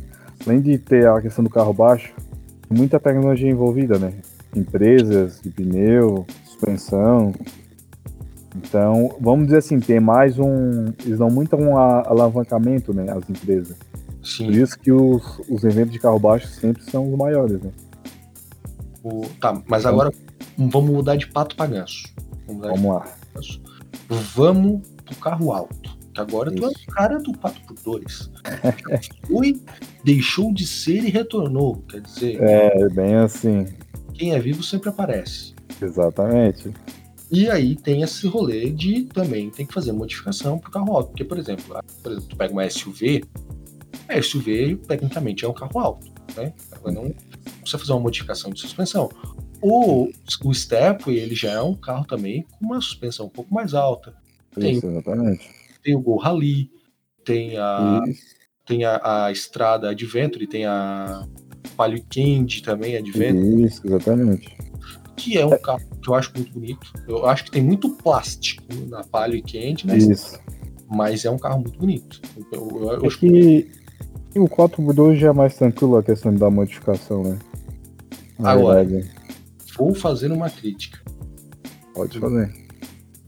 além 0.45 0.61
de 0.61 0.77
ter 0.77 1.07
a 1.07 1.21
questão 1.21 1.43
do 1.43 1.49
carro 1.49 1.73
baixo, 1.73 2.13
muita 2.69 2.99
tecnologia 2.99 3.49
envolvida, 3.49 3.97
né? 3.99 4.13
Empresas 4.55 5.41
de 5.41 5.49
pneu, 5.49 6.25
suspensão. 6.45 7.33
Então, 8.55 9.15
vamos 9.19 9.45
dizer 9.47 9.57
assim, 9.57 9.79
tem 9.79 9.99
mais 9.99 10.39
um. 10.39 10.93
Eles 11.05 11.19
dão 11.19 11.29
muito 11.29 11.55
um 11.55 11.77
alavancamento, 11.77 12.93
né? 12.93 13.05
As 13.11 13.29
empresas. 13.29 13.75
Sim. 14.23 14.45
Por 14.45 14.55
isso 14.55 14.79
que 14.79 14.91
os, 14.91 15.39
os 15.49 15.63
eventos 15.63 15.91
de 15.91 15.99
carro 15.99 16.17
baixo 16.19 16.47
sempre 16.47 16.81
são 16.83 17.11
os 17.11 17.17
maiores, 17.17 17.61
né? 17.61 17.71
O- 19.03 19.21
tá, 19.39 19.61
mas 19.67 19.85
agora 19.85 20.11
vamos 20.57 20.91
mudar 20.91 21.15
de 21.15 21.27
pato 21.27 21.55
pra 21.55 21.67
ganso. 21.67 22.03
Vamos 22.47 22.61
Vamos 22.67 22.85
lá. 22.85 23.15
ganso. 23.33 23.61
Vamos 24.35 24.87
pro 25.05 25.15
carro 25.17 25.51
alto. 25.51 25.95
Que 26.13 26.21
agora 26.21 26.49
tu 26.51 26.65
é 26.65 26.71
Isso. 26.71 26.81
o 26.87 26.91
cara 26.93 27.17
do 27.19 27.33
pato 27.37 27.59
por 27.65 27.75
dois. 27.83 28.31
Foi, 29.27 29.59
deixou 30.03 30.53
de 30.53 30.65
ser 30.65 31.03
e 31.03 31.09
retornou. 31.09 31.83
Quer 31.89 32.01
dizer, 32.01 32.41
É 32.41 32.87
bem 32.89 33.15
assim. 33.15 33.65
quem 34.13 34.33
é 34.33 34.39
vivo 34.39 34.63
sempre 34.63 34.89
aparece. 34.89 35.53
Exatamente. 35.81 36.71
E 37.31 37.49
aí 37.49 37.75
tem 37.75 38.01
esse 38.01 38.27
rolê 38.27 38.69
de 38.69 39.03
também 39.05 39.49
tem 39.49 39.65
que 39.65 39.73
fazer 39.73 39.91
modificação 39.91 40.57
pro 40.57 40.71
carro 40.71 40.95
alto. 40.95 41.09
Porque, 41.09 41.25
por 41.25 41.37
exemplo, 41.37 41.75
a- 41.75 41.83
por 42.01 42.11
exemplo, 42.11 42.29
tu 42.29 42.37
pega 42.37 42.53
uma 42.53 42.63
SUV, 42.69 43.25
a 44.07 44.21
SUV 44.21 44.77
tecnicamente 44.87 45.43
é 45.43 45.49
um 45.49 45.53
carro 45.53 45.77
alto, 45.79 46.07
né? 46.37 46.53
Ela 46.71 46.91
não 46.93 47.13
precisa 47.59 47.77
fazer 47.79 47.91
uma 47.91 47.99
modificação 48.01 48.51
de 48.51 48.61
suspensão. 48.61 49.09
O, 49.61 50.09
o 50.43 50.53
Stepway, 50.53 51.17
ele 51.17 51.35
já 51.35 51.51
é 51.51 51.61
um 51.61 51.73
carro 51.75 52.05
também 52.05 52.45
com 52.51 52.65
uma 52.65 52.81
suspensão 52.81 53.25
um 53.27 53.29
pouco 53.29 53.53
mais 53.53 53.73
alta. 53.73 54.13
Tem. 54.53 54.73
Isso, 54.77 54.85
exatamente. 54.87 55.49
Tem 55.83 55.95
o 55.95 55.99
Gol 56.01 56.17
Rally, 56.17 56.69
tem 57.23 57.57
a, 57.57 58.01
Isso. 58.07 58.21
tem 58.65 58.85
a, 58.85 59.25
a 59.25 59.31
estrada 59.31 59.89
Adventure, 59.89 60.47
tem 60.47 60.65
a 60.65 61.25
Palio 61.75 62.03
Candy 62.09 62.61
também, 62.63 62.95
Adventure, 62.95 63.63
Isso, 63.65 63.81
exatamente. 63.85 64.55
que 65.17 65.37
é 65.37 65.45
um 65.45 65.57
carro 65.57 65.81
que 66.01 66.09
eu 66.09 66.13
acho 66.15 66.31
muito 66.35 66.51
bonito. 66.53 66.91
Eu 67.07 67.25
acho 67.25 67.45
que 67.45 67.51
tem 67.51 67.63
muito 67.63 67.89
plástico 67.89 68.63
na 68.87 69.03
Palio 69.03 69.41
Candy, 69.41 69.87
né? 69.87 69.97
Isso. 69.97 70.39
mas 70.87 71.25
é 71.25 71.31
um 71.31 71.37
carro 71.39 71.59
muito 71.61 71.77
bonito. 71.79 72.21
Eu, 72.51 72.69
eu- 72.69 72.91
eu 72.93 73.03
É 73.03 73.07
acho 73.07 73.17
que 73.19 73.67
o 74.35 74.47
4x2 74.47 75.15
já 75.17 75.29
é 75.29 75.33
mais 75.33 75.55
tranquilo 75.55 75.97
a 75.97 76.03
questão 76.03 76.33
da 76.33 76.49
modificação, 76.49 77.23
né? 77.23 77.39
Na 78.37 78.51
Agora. 78.51 78.83
verdade, 78.83 79.09
que 79.24 79.24
vou 79.77 79.93
fazer 79.93 80.31
uma 80.31 80.49
crítica. 80.49 80.99
pode 81.93 82.19
fazer. 82.19 82.53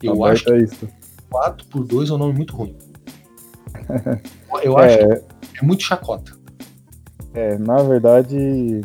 Eu 0.04 0.24
Aberto 0.24 0.26
acho 0.34 0.44
que 0.46 0.52
é 0.52 0.58
isso. 0.64 0.88
4x2 1.32 2.10
é 2.10 2.14
um 2.14 2.18
nome 2.18 2.34
muito 2.34 2.56
ruim. 2.56 2.76
Eu 4.64 4.78
acho 4.78 4.98
que 4.98 5.04
É, 5.04 5.24
é 5.62 5.66
muito 5.66 5.84
chacota. 5.84 6.32
é, 7.34 7.58
na 7.58 7.78
verdade, 7.84 8.82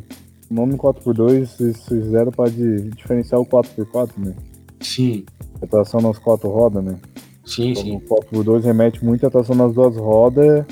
o 0.50 0.54
nome 0.54 0.74
4x2 0.76 1.60
eles 1.60 1.84
fizeram 1.86 2.30
para 2.32 2.50
diferenciar 2.50 3.40
o 3.40 3.46
4x4, 3.46 4.10
né? 4.18 4.34
Sim, 4.80 5.24
A 5.62 5.66
tração 5.66 6.00
nas 6.00 6.18
quatro 6.18 6.48
rodas, 6.50 6.82
né? 6.84 6.98
sim, 7.44 7.70
Então, 7.70 7.82
sim. 7.82 7.96
o 7.96 8.00
4x2 8.00 8.64
remete 8.64 9.04
muito 9.04 9.26
à 9.26 9.30
tração 9.30 9.54
nas 9.54 9.72
duas 9.74 9.96
rodas, 9.96 10.64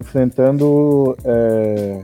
enfrentando 0.00 1.16
é, 1.24 2.02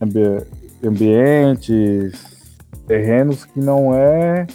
ambi- 0.00 0.46
ambientes, 0.84 2.27
terrenos 2.88 3.44
que 3.44 3.60
não 3.60 3.94
é 3.94 4.46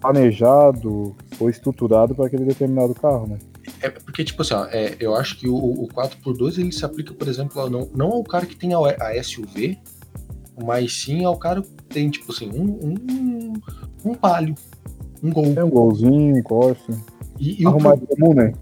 planejado 0.00 1.14
ou 1.38 1.50
estruturado 1.50 2.14
para 2.14 2.26
aquele 2.26 2.44
determinado 2.44 2.94
carro, 2.94 3.26
né? 3.28 3.38
É 3.82 3.90
porque, 3.90 4.24
tipo 4.24 4.42
assim, 4.42 4.54
ó, 4.54 4.64
é, 4.66 4.96
eu 5.00 5.14
acho 5.14 5.38
que 5.38 5.48
o, 5.48 5.54
o 5.56 5.88
4x2 5.88 6.58
ele 6.58 6.72
se 6.72 6.84
aplica, 6.84 7.12
por 7.12 7.28
exemplo, 7.28 7.60
ao- 7.60 7.68
não, 7.70 7.88
não 7.94 8.06
ao 8.12 8.24
cara 8.24 8.46
que 8.46 8.56
tem 8.56 8.72
a, 8.72 8.78
a 8.78 9.22
SUV, 9.22 9.78
mas 10.64 11.02
sim 11.02 11.24
ao 11.24 11.36
cara 11.36 11.62
que 11.62 11.68
tem, 11.88 12.08
tipo 12.08 12.32
assim, 12.32 12.48
um, 12.50 12.64
um, 12.64 13.52
um 14.04 14.14
palio, 14.14 14.54
um 15.22 15.30
gol. 15.32 15.52
Tem 15.54 15.62
um 15.64 15.70
golzinho, 15.70 16.36
um 16.36 16.42
Corsa, 16.42 16.92
E, 17.38 17.62
e 17.62 17.66
o 17.66 17.72
carro 17.72 17.80
mais 17.82 18.00
comum, 18.08 18.34
né? 18.34 18.52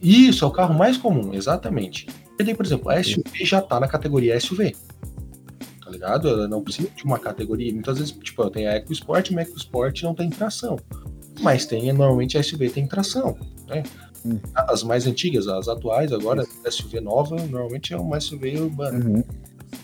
Isso, 0.00 0.44
é 0.44 0.48
o 0.48 0.50
carro 0.50 0.74
mais 0.74 0.96
comum, 0.96 1.32
exatamente. 1.32 2.06
E 2.38 2.42
daí, 2.44 2.54
por 2.54 2.66
exemplo, 2.66 2.90
a 2.90 3.02
SUV 3.02 3.44
já 3.44 3.62
tá 3.62 3.78
na 3.78 3.86
categoria 3.86 4.38
SUV. 4.40 4.74
Tá 5.92 6.06
ligado? 6.06 6.28
Ela 6.28 6.48
não 6.48 6.62
precisa 6.62 6.88
de 6.88 7.04
uma 7.04 7.18
categoria. 7.18 7.72
Muitas 7.72 7.98
vezes, 7.98 8.12
tipo, 8.12 8.42
eu 8.42 8.50
tenho 8.50 8.70
a 8.70 8.76
EcoSport, 8.76 9.30
mas 9.32 9.46
a 9.46 9.50
EcoSport 9.50 10.02
não 10.02 10.14
tem 10.14 10.30
tração. 10.30 10.78
Mas 11.40 11.66
tem, 11.66 11.92
normalmente 11.92 12.38
a 12.38 12.42
SUV 12.42 12.70
tem 12.70 12.86
tração. 12.86 13.36
Né? 13.66 13.82
Hum. 14.24 14.38
As 14.54 14.82
mais 14.82 15.06
antigas, 15.06 15.48
as 15.48 15.68
atuais, 15.68 16.12
agora, 16.12 16.46
SUV 16.70 17.00
nova, 17.00 17.36
normalmente 17.36 17.92
é 17.92 17.96
uma 17.96 18.18
SUV 18.20 18.58
urbana. 18.60 19.04
Uhum. 19.04 19.24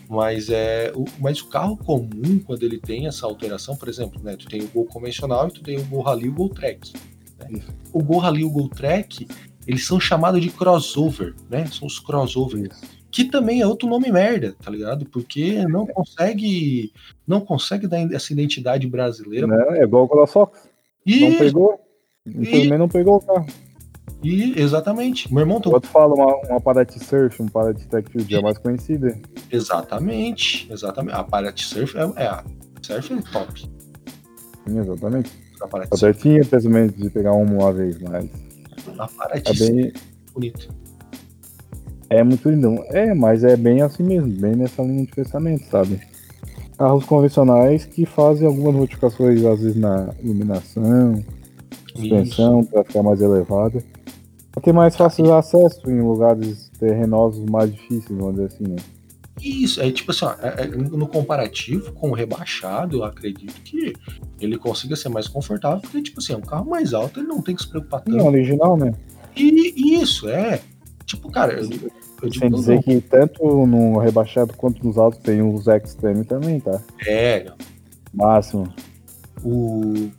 Mas 0.08 0.48
é. 0.48 0.92
O, 0.94 1.04
mas 1.18 1.40
o 1.40 1.46
carro 1.48 1.76
comum, 1.76 2.38
quando 2.44 2.62
ele 2.62 2.78
tem 2.78 3.06
essa 3.06 3.26
alteração, 3.26 3.76
por 3.76 3.88
exemplo, 3.88 4.22
né? 4.22 4.36
Tu 4.36 4.46
tem 4.46 4.62
o 4.62 4.68
Gol 4.68 4.86
convencional 4.86 5.48
e 5.48 5.52
tu 5.52 5.62
tem 5.62 5.78
o 5.78 5.84
Gol 5.84 6.02
Rally 6.02 6.26
e 6.26 6.28
o 6.28 6.32
Gol 6.32 6.48
Track. 6.48 6.92
né? 7.38 7.60
O 7.92 8.02
Gol 8.02 8.18
Rally 8.18 8.40
e 8.40 8.44
o 8.44 8.50
Gol 8.50 8.68
Track, 8.68 9.26
eles 9.66 9.86
são 9.86 10.00
chamados 10.00 10.40
de 10.40 10.48
crossover, 10.50 11.34
né? 11.50 11.66
São 11.66 11.86
os 11.86 11.98
crossover. 11.98 12.70
Isso. 12.70 12.97
Que 13.10 13.24
também 13.24 13.60
é 13.62 13.66
outro 13.66 13.88
nome 13.88 14.10
merda, 14.12 14.54
tá 14.62 14.70
ligado? 14.70 15.06
Porque 15.06 15.64
não 15.66 15.86
consegue. 15.86 16.92
Não 17.26 17.40
consegue 17.40 17.86
dar 17.86 18.00
essa 18.12 18.32
identidade 18.32 18.86
brasileira. 18.86 19.46
Né? 19.46 19.78
É 19.78 19.84
igual 19.84 20.04
o 20.04 20.08
Colasox. 20.08 20.58
Não 21.06 21.14
E, 21.30 21.38
pegou. 21.38 21.80
Infelizmente 22.26 22.78
não 22.78 22.88
pegou 22.88 23.16
o 23.16 23.20
carro. 23.20 23.46
e 24.22 24.60
exatamente. 24.60 25.32
Meu 25.32 25.40
irmão 25.40 25.60
O 25.64 25.70
outro 25.72 25.88
fala 25.90 26.14
uma, 26.14 26.36
uma 26.48 26.60
Paraty 26.60 27.02
Surf, 27.02 27.42
um 27.42 27.48
Paraty 27.48 27.88
Tech 27.88 28.10
Field, 28.10 28.34
é 28.34 28.42
mais 28.42 28.58
conhecida. 28.58 29.18
Exatamente. 29.50 30.70
Exatamente. 30.70 31.14
A 31.14 31.24
Paraty 31.24 31.64
Surf 31.64 31.96
é, 31.96 32.02
é 32.22 32.26
a 32.26 32.44
Surf 32.82 33.12
é 33.14 33.22
top. 33.32 33.60
Sim, 34.66 34.78
exatamente. 34.78 35.30
A 35.62 35.66
Paraty, 35.66 35.90
Eu 35.90 36.08
até 36.08 36.12
tinha 36.20 36.44
pensamento 36.44 36.94
de 36.96 37.08
pegar 37.10 37.32
uma 37.32 37.50
uma 37.50 37.72
vez, 37.72 37.98
mas 38.00 38.28
a 38.98 39.08
Paraty 39.08 39.50
é 39.50 39.54
Surf 39.54 39.72
bem. 39.72 39.86
é 39.86 40.30
bonita. 40.32 40.68
É 42.10 42.22
muito 42.24 42.48
lindo. 42.48 42.82
É, 42.90 43.12
mas 43.14 43.44
é 43.44 43.56
bem 43.56 43.82
assim 43.82 44.02
mesmo, 44.02 44.28
bem 44.28 44.54
nessa 44.56 44.82
linha 44.82 45.04
de 45.04 45.12
pensamento, 45.12 45.64
sabe? 45.70 46.00
carros 46.78 47.04
convencionais 47.04 47.84
que 47.84 48.06
fazem 48.06 48.46
algumas 48.46 48.74
modificações, 48.74 49.44
às 49.44 49.60
vezes 49.60 49.76
na 49.76 50.14
iluminação, 50.22 51.24
suspensão, 51.92 52.64
para 52.64 52.84
ficar 52.84 53.02
mais 53.02 53.20
elevada. 53.20 53.82
Pra 54.52 54.62
ter 54.62 54.72
mais 54.72 54.94
fácil 54.96 55.34
acesso 55.34 55.90
em 55.90 56.00
lugares 56.00 56.70
terrenosos 56.78 57.44
mais 57.50 57.72
difíceis, 57.72 58.16
vamos 58.16 58.34
dizer 58.36 58.46
assim, 58.46 58.64
né? 58.68 58.76
Isso, 59.42 59.80
é 59.80 59.90
tipo 59.90 60.10
assim, 60.10 60.24
ó, 60.24 60.34
é- 60.40 60.64
é, 60.64 60.66
no 60.66 61.06
comparativo 61.06 61.92
com 61.92 62.10
o 62.10 62.14
rebaixado, 62.14 62.98
eu 62.98 63.04
acredito 63.04 63.54
que 63.62 63.92
ele 64.40 64.56
consiga 64.56 64.96
ser 64.96 65.08
mais 65.08 65.28
confortável, 65.28 65.80
porque, 65.80 66.02
tipo 66.02 66.18
assim, 66.20 66.32
é 66.32 66.36
um 66.36 66.40
carro 66.40 66.68
mais 66.68 66.92
alto, 66.94 67.20
ele 67.20 67.28
não 67.28 67.40
tem 67.42 67.54
que 67.54 67.62
se 67.62 67.68
preocupar 67.68 68.02
Não, 68.06 68.18
tanto. 68.18 68.28
original, 68.28 68.76
né? 68.76 68.92
E 69.36 69.94
isso, 70.00 70.28
é. 70.28 70.60
Tipo, 71.06 71.30
cara, 71.30 71.54
eu 71.54 71.68
eu 72.22 72.32
Sem 72.32 72.50
dizer 72.50 72.74
não. 72.76 72.82
que 72.82 73.00
tanto 73.00 73.66
no 73.66 73.98
rebaixado 73.98 74.52
quanto 74.54 74.84
nos 74.84 74.98
altos 74.98 75.20
tem 75.20 75.40
os 75.42 75.66
Extreme 75.66 76.24
também, 76.24 76.58
tá? 76.60 76.80
É, 77.06 77.44
não. 77.44 77.56
Máximo. 78.12 78.72
O... 79.44 80.10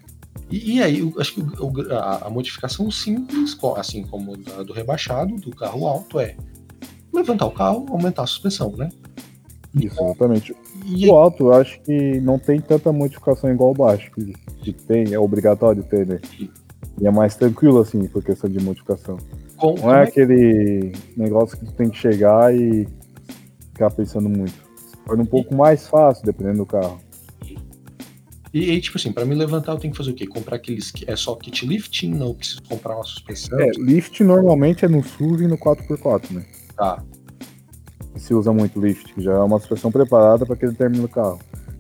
E, 0.52 0.78
e 0.78 0.84
aí, 0.84 1.00
eu 1.00 1.14
acho 1.20 1.36
que 1.36 1.42
o- 1.42 1.92
a, 1.94 2.28
a 2.28 2.30
modificação 2.30 2.90
simples, 2.90 3.58
assim 3.76 4.04
como 4.04 4.36
da- 4.38 4.64
do 4.64 4.74
rebaixado, 4.74 5.36
do 5.36 5.52
carro 5.52 5.86
alto, 5.88 6.20
é 6.20 6.36
levantar 7.14 7.46
o 7.46 7.52
carro, 7.52 7.86
aumentar 7.90 8.24
a 8.24 8.28
suspensão, 8.28 8.72
né? 8.76 8.90
Exatamente. 9.80 10.56
E 10.86 11.08
O 11.08 11.16
alto, 11.16 11.46
eu 11.46 11.54
acho 11.54 11.80
que 11.82 12.20
não 12.22 12.40
tem 12.40 12.60
tanta 12.60 12.92
modificação 12.92 13.52
igual 13.52 13.72
o 13.72 13.76
baixo, 13.76 14.10
que, 14.12 14.34
que 14.64 14.74
tem, 14.74 15.14
é 15.14 15.20
obrigatório 15.20 15.84
ter, 15.84 16.08
né? 16.08 16.20
E 16.40 17.06
é 17.06 17.12
mais 17.12 17.36
tranquilo, 17.36 17.80
assim, 17.80 18.08
por 18.08 18.24
questão 18.24 18.50
de 18.50 18.60
modificação. 18.60 19.18
Com, 19.60 19.76
Não 19.76 19.94
é 19.94 20.04
aquele 20.04 20.94
negócio 21.16 21.58
que 21.58 21.66
tu 21.66 21.72
tem 21.74 21.90
que 21.90 21.98
chegar 21.98 22.54
e 22.56 22.88
ficar 23.74 23.92
pensando 23.92 24.30
muito. 24.30 24.54
Torna 25.06 25.24
um 25.24 25.28
pouco 25.28 25.56
mais 25.56 25.88
fácil, 25.88 26.26
dependendo 26.26 26.60
do 26.60 26.66
carro. 26.66 27.00
E 28.52 28.72
aí, 28.72 28.82
tipo 28.82 28.98
assim, 28.98 29.12
pra 29.12 29.26
me 29.26 29.36
levantar 29.36 29.74
eu 29.74 29.78
tenho 29.78 29.92
que 29.92 29.98
fazer 29.98 30.12
o 30.12 30.16
quê? 30.16 30.26
Comprar 30.26 30.56
aqueles 30.56 30.90
que 30.90 31.10
é 31.10 31.16
só 31.16 31.36
kit 31.36 31.68
lifting, 31.68 32.12
não 32.16 32.34
preciso 32.34 32.64
comprar 32.64 32.96
uma 32.96 33.04
suspensão. 33.04 33.60
É, 33.60 33.70
lift 33.78 34.24
normalmente 34.24 34.86
é 34.86 34.88
no 34.88 35.04
SUV 35.04 35.44
e 35.44 35.48
no 35.48 35.58
4x4, 35.58 36.32
né? 36.32 36.44
Tá, 36.76 37.04
se 38.20 38.34
usa 38.34 38.52
muito 38.52 38.80
lift, 38.80 39.14
que 39.14 39.22
já 39.22 39.34
é 39.34 39.40
uma 39.40 39.60
suspensão 39.60 39.92
preparada 39.92 40.46
para 40.46 40.56
aquele 40.56 40.74
término 40.74 41.04
do 41.04 41.10
carro. 41.10 41.40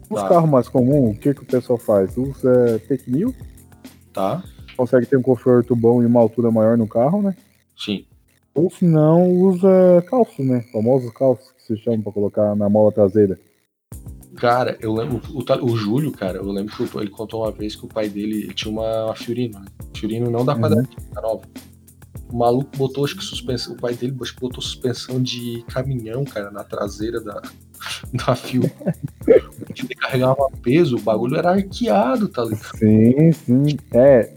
Os 0.10 0.22
Tá. 0.22 0.30
carros 0.30 0.49
mais 0.49 0.68
comuns, 0.68 1.15
o 1.15 1.19
que, 1.19 1.34
que 1.34 1.43
o 1.43 1.45
pessoal 1.45 1.77
faz? 1.77 2.15
Usa 2.18 2.81
pneu, 2.88 3.34
tá, 4.14 4.43
consegue 4.76 5.06
ter 5.06 5.18
um 5.18 5.22
conforto 5.22 5.76
bom 5.76 6.01
e 6.01 6.06
uma 6.06 6.19
altura 6.19 6.49
maior 6.49 6.77
no 6.77 6.88
carro, 6.88 7.22
né? 7.22 7.35
Sim. 7.84 8.06
Ou 8.53 8.69
se 8.69 8.84
não, 8.85 9.30
usa 9.30 10.03
calço, 10.10 10.43
né? 10.43 10.61
Famosos 10.72 11.11
calços 11.11 11.51
que 11.51 11.64
se 11.64 11.77
chamam 11.77 12.01
para 12.01 12.11
colocar 12.11 12.56
na 12.56 12.68
mola 12.68 12.91
traseira. 12.91 13.39
Cara, 14.35 14.77
eu 14.80 14.93
lembro, 14.93 15.22
o, 15.34 15.65
o 15.65 15.77
Júlio, 15.77 16.11
cara, 16.11 16.38
eu 16.38 16.51
lembro 16.51 16.73
que 16.76 16.97
ele 16.97 17.10
contou 17.10 17.43
uma 17.43 17.51
vez 17.51 17.76
que 17.76 17.85
o 17.85 17.89
pai 17.89 18.10
dele 18.10 18.43
ele 18.43 18.53
tinha 18.53 18.72
uma, 18.72 19.06
uma 19.06 19.15
Fiorino, 19.15 19.60
né? 19.60 19.65
Fiorino 19.93 20.30
não 20.30 20.45
da 20.45 20.56
Uhum. 20.56 20.61
da 21.14 21.22
nova. 21.22 21.41
O 22.31 22.38
maluco 22.38 22.69
botou, 22.77 23.06
acho 23.06 23.15
que 23.15 23.23
suspensão, 23.23 23.73
o 23.73 23.77
pai 23.77 23.95
dele 23.95 24.15
acho 24.22 24.34
que 24.34 24.41
botou 24.41 24.61
suspensão 24.61 25.22
de 25.22 25.64
caminhão, 25.68 26.23
cara, 26.23 26.51
na 26.51 26.64
traseira 26.64 27.19
da, 27.19 27.41
da 28.14 28.35
Fiorino. 28.35 28.72
Ele 29.27 29.95
carregava 29.95 30.49
peso, 30.61 30.97
o 30.97 31.01
bagulho 31.01 31.35
era 31.35 31.51
arqueado, 31.51 32.27
tá 32.30 32.43
ligado? 32.43 32.77
Sim, 32.77 33.31
sim. 33.31 33.77
É, 33.93 34.34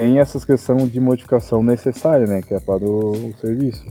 tem 0.00 0.18
essas 0.18 0.46
questões 0.46 0.90
de 0.90 0.98
modificação 0.98 1.62
necessária, 1.62 2.26
né? 2.26 2.40
Que 2.40 2.54
é 2.54 2.60
para 2.60 2.82
o, 2.82 3.10
o 3.10 3.34
serviço. 3.38 3.84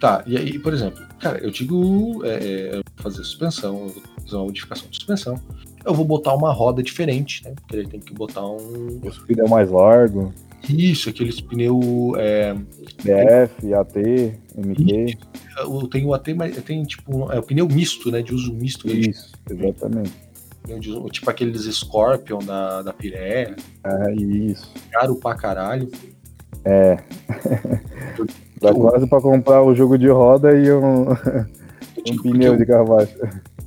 Tá, 0.00 0.24
e 0.26 0.36
aí, 0.36 0.58
por 0.58 0.72
exemplo, 0.72 1.02
cara, 1.20 1.38
eu 1.38 1.50
digo 1.50 2.24
é, 2.24 2.34
é, 2.36 2.68
eu 2.68 2.82
vou 2.96 3.02
fazer 3.02 3.16
suspensão, 3.18 3.74
eu 3.80 3.88
vou 3.88 4.02
fazer 4.22 4.36
uma 4.36 4.44
modificação 4.44 4.88
de 4.88 4.96
suspensão, 4.96 5.38
eu 5.84 5.94
vou 5.94 6.06
botar 6.06 6.34
uma 6.34 6.52
roda 6.52 6.82
diferente, 6.82 7.44
né? 7.44 7.54
Porque 7.54 7.76
ele 7.76 7.88
tem 7.88 8.00
que 8.00 8.14
botar 8.14 8.46
um. 8.46 9.00
Os 9.04 9.18
pneus 9.18 9.50
mais 9.50 9.70
largo, 9.70 10.32
Isso, 10.66 11.10
aqueles 11.10 11.38
pneu. 11.38 12.14
É, 12.16 12.54
DF, 12.54 13.74
AT, 13.74 13.94
MT. 14.56 15.18
eu 15.58 15.86
tenho 15.88 16.14
até, 16.14 16.32
mas 16.32 16.56
tem 16.62 16.82
tipo, 16.84 17.30
é 17.30 17.38
o 17.38 17.42
pneu 17.42 17.68
misto, 17.68 18.10
né? 18.10 18.22
De 18.22 18.34
uso 18.34 18.54
misto, 18.54 18.88
Isso, 18.88 19.32
exatamente. 19.50 20.25
Tipo 21.10 21.30
aqueles 21.30 21.62
Scorpion 21.64 22.38
da, 22.38 22.82
da 22.82 22.92
Pirelli, 22.92 23.56
É, 23.84 24.12
isso. 24.14 24.72
caro 24.90 25.16
pra 25.16 25.34
caralho. 25.34 25.90
É. 26.64 26.96
Dá 28.60 28.72
quase 28.74 29.06
para 29.06 29.20
comprar 29.20 29.62
o 29.62 29.74
jogo 29.74 29.98
de 29.98 30.08
roda 30.08 30.56
e 30.56 30.72
um, 30.72 31.10
um 32.08 32.22
pneu 32.22 32.56
de 32.56 32.64
carro 32.66 32.86
baixo. 32.96 33.14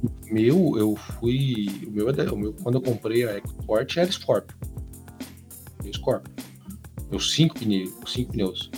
o 0.04 0.34
meu, 0.34 0.74
eu 0.78 0.96
fui. 0.96 1.68
O 1.88 1.92
meu, 1.92 2.10
é 2.10 2.32
o 2.32 2.38
meu, 2.38 2.54
quando 2.54 2.76
eu 2.76 2.82
comprei 2.82 3.24
a 3.28 3.38
EcoSport 3.38 3.98
era 3.98 4.12
Scorpion. 4.12 4.58
Scorpion. 5.94 6.34
Meus 7.10 7.34
cinco 7.34 7.56
pneus, 7.60 7.94
cinco 8.08 8.32
pneus. 8.34 8.70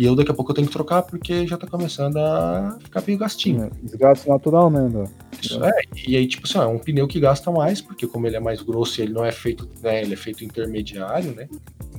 E 0.00 0.06
eu 0.06 0.16
daqui 0.16 0.30
a 0.30 0.34
pouco 0.34 0.50
eu 0.50 0.54
tenho 0.54 0.66
que 0.66 0.72
trocar 0.72 1.02
porque 1.02 1.46
já 1.46 1.58
tá 1.58 1.66
começando 1.66 2.16
a 2.16 2.78
ficar 2.82 3.02
meio 3.06 3.18
gastinho. 3.18 3.70
Desgaste 3.82 4.26
natural, 4.30 4.70
né? 4.70 4.78
André? 4.80 5.04
Isso 5.42 5.62
é, 5.62 5.70
e 6.08 6.16
aí, 6.16 6.26
tipo 6.26 6.46
assim, 6.46 6.56
ó, 6.56 6.62
é 6.62 6.66
um 6.68 6.78
pneu 6.78 7.06
que 7.06 7.20
gasta 7.20 7.50
mais, 7.52 7.82
porque 7.82 8.06
como 8.06 8.26
ele 8.26 8.34
é 8.36 8.40
mais 8.40 8.62
grosso 8.62 8.98
e 8.98 9.04
ele 9.04 9.12
não 9.12 9.26
é 9.26 9.30
feito, 9.30 9.68
né? 9.82 10.00
Ele 10.00 10.14
é 10.14 10.16
feito 10.16 10.42
intermediário, 10.42 11.34
né? 11.34 11.46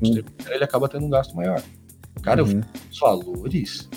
Sim. 0.03 0.23
Ele 0.49 0.63
acaba 0.63 0.89
tendo 0.89 1.05
um 1.05 1.11
gasto 1.11 1.35
maior. 1.35 1.61
Cara, 2.23 2.43
Uhum. 2.43 2.61
os 2.91 2.97
valores. 2.99 3.87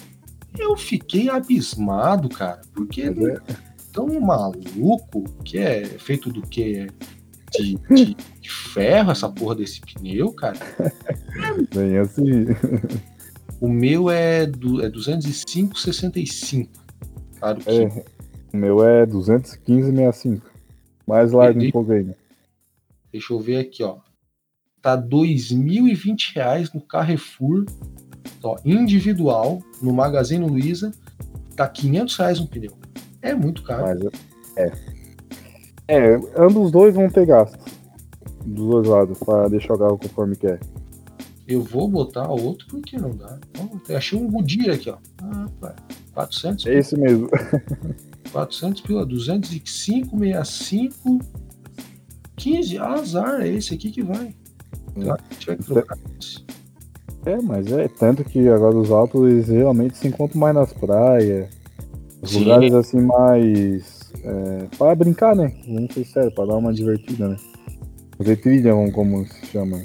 Eu 0.58 0.76
fiquei 0.76 1.30
abismado, 1.30 2.28
cara, 2.28 2.60
porque 2.74 3.04
é- 3.04 3.54
tão 3.90 4.06
maluco 4.20 5.24
que 5.46 5.56
é 5.56 5.82
feito 5.86 6.30
do 6.30 6.42
que? 6.42 6.88
De, 7.52 7.78
de- 7.90 8.16
de 8.40 8.50
ferro 8.50 9.12
essa 9.12 9.30
porra 9.30 9.54
desse 9.54 9.80
pneu, 9.80 10.30
cara. 10.32 10.58
Bem 11.74 11.96
assim. 11.96 12.44
O 13.64 13.68
meu 13.68 14.10
é, 14.10 14.44
do, 14.44 14.84
é 14.84 14.90
205,65. 14.90 16.68
Claro 17.38 17.60
que 17.60 17.70
É, 17.70 18.04
o 18.52 18.56
meu 18.58 18.84
é 18.84 19.06
215,65. 19.06 20.42
Mais 21.06 21.32
largo 21.32 21.62
E- 21.62 21.68
um 21.68 21.70
pouco 21.70 21.92
ainda. 21.92 22.14
Deixa 23.10 23.32
eu 23.32 23.40
ver 23.40 23.56
aqui, 23.56 23.82
ó. 23.82 23.96
Tá 24.82 24.96
2.020 24.98 26.34
reais 26.34 26.70
no 26.74 26.80
Carrefour, 26.82 27.64
ó, 28.42 28.56
individual, 28.66 29.62
no 29.80 29.94
Magazine 29.94 30.46
Luiza, 30.46 30.92
tá 31.56 31.66
500 31.66 32.16
reais 32.18 32.40
um 32.40 32.46
pneu. 32.46 32.72
É 33.22 33.34
muito 33.34 33.62
caro. 33.62 33.82
Mas 33.82 34.12
é. 34.58 34.72
É, 35.88 36.14
ambos 36.36 36.66
os 36.66 36.70
dois 36.70 36.94
vão 36.94 37.08
ter 37.08 37.24
gasto. 37.24 37.58
Dos 38.44 38.68
dois 38.68 38.86
lados, 38.88 39.18
pra 39.20 39.48
deixar 39.48 39.72
o 39.72 39.78
carro 39.78 39.96
conforme 39.96 40.36
quer. 40.36 40.60
Eu 41.46 41.62
vou 41.62 41.88
botar 41.88 42.28
outro 42.28 42.66
porque 42.68 42.96
não 42.96 43.10
dá. 43.10 43.38
Eu 43.88 43.96
achei 43.96 44.18
um 44.18 44.30
Goodyear 44.30 44.76
aqui, 44.76 44.88
ó. 44.88 44.96
Ah, 45.22 45.48
pá, 45.60 45.74
400, 46.14 46.66
É 46.66 46.78
esse 46.78 46.96
mesmo. 46.96 47.28
400 48.32 48.80
pila, 48.80 49.06
205, 49.06 50.18
65, 50.18 51.18
15. 52.36 52.78
Azar, 52.78 53.42
é 53.42 53.48
esse 53.48 53.74
aqui 53.74 53.90
que 53.90 54.02
vai. 54.02 54.34
Tiver 55.38 55.56
que 55.56 55.64
trocar 55.64 55.98
esse. 56.18 56.44
É, 57.26 57.40
mas 57.40 57.70
é 57.72 57.88
tanto 57.88 58.24
que 58.24 58.48
agora 58.48 58.76
os 58.76 58.90
autos 58.90 59.22
eles 59.30 59.46
geralmente 59.46 59.96
se 59.96 60.08
encontram 60.08 60.40
mais 60.40 60.54
nas 60.54 60.72
praias. 60.72 61.48
Os 62.20 62.30
Sim. 62.30 62.40
lugares 62.40 62.74
assim 62.74 63.00
mais. 63.00 64.00
É, 64.22 64.66
para 64.78 64.94
brincar, 64.94 65.36
né? 65.36 65.54
Vamos 65.66 65.92
ser 65.92 66.04
sérios, 66.06 66.34
para 66.34 66.46
dar 66.46 66.56
uma 66.56 66.72
divertida, 66.72 67.28
né? 67.28 67.36
Fazer 68.16 68.36
trilha, 68.36 68.72
como 68.92 69.26
se 69.26 69.46
chama. 69.46 69.82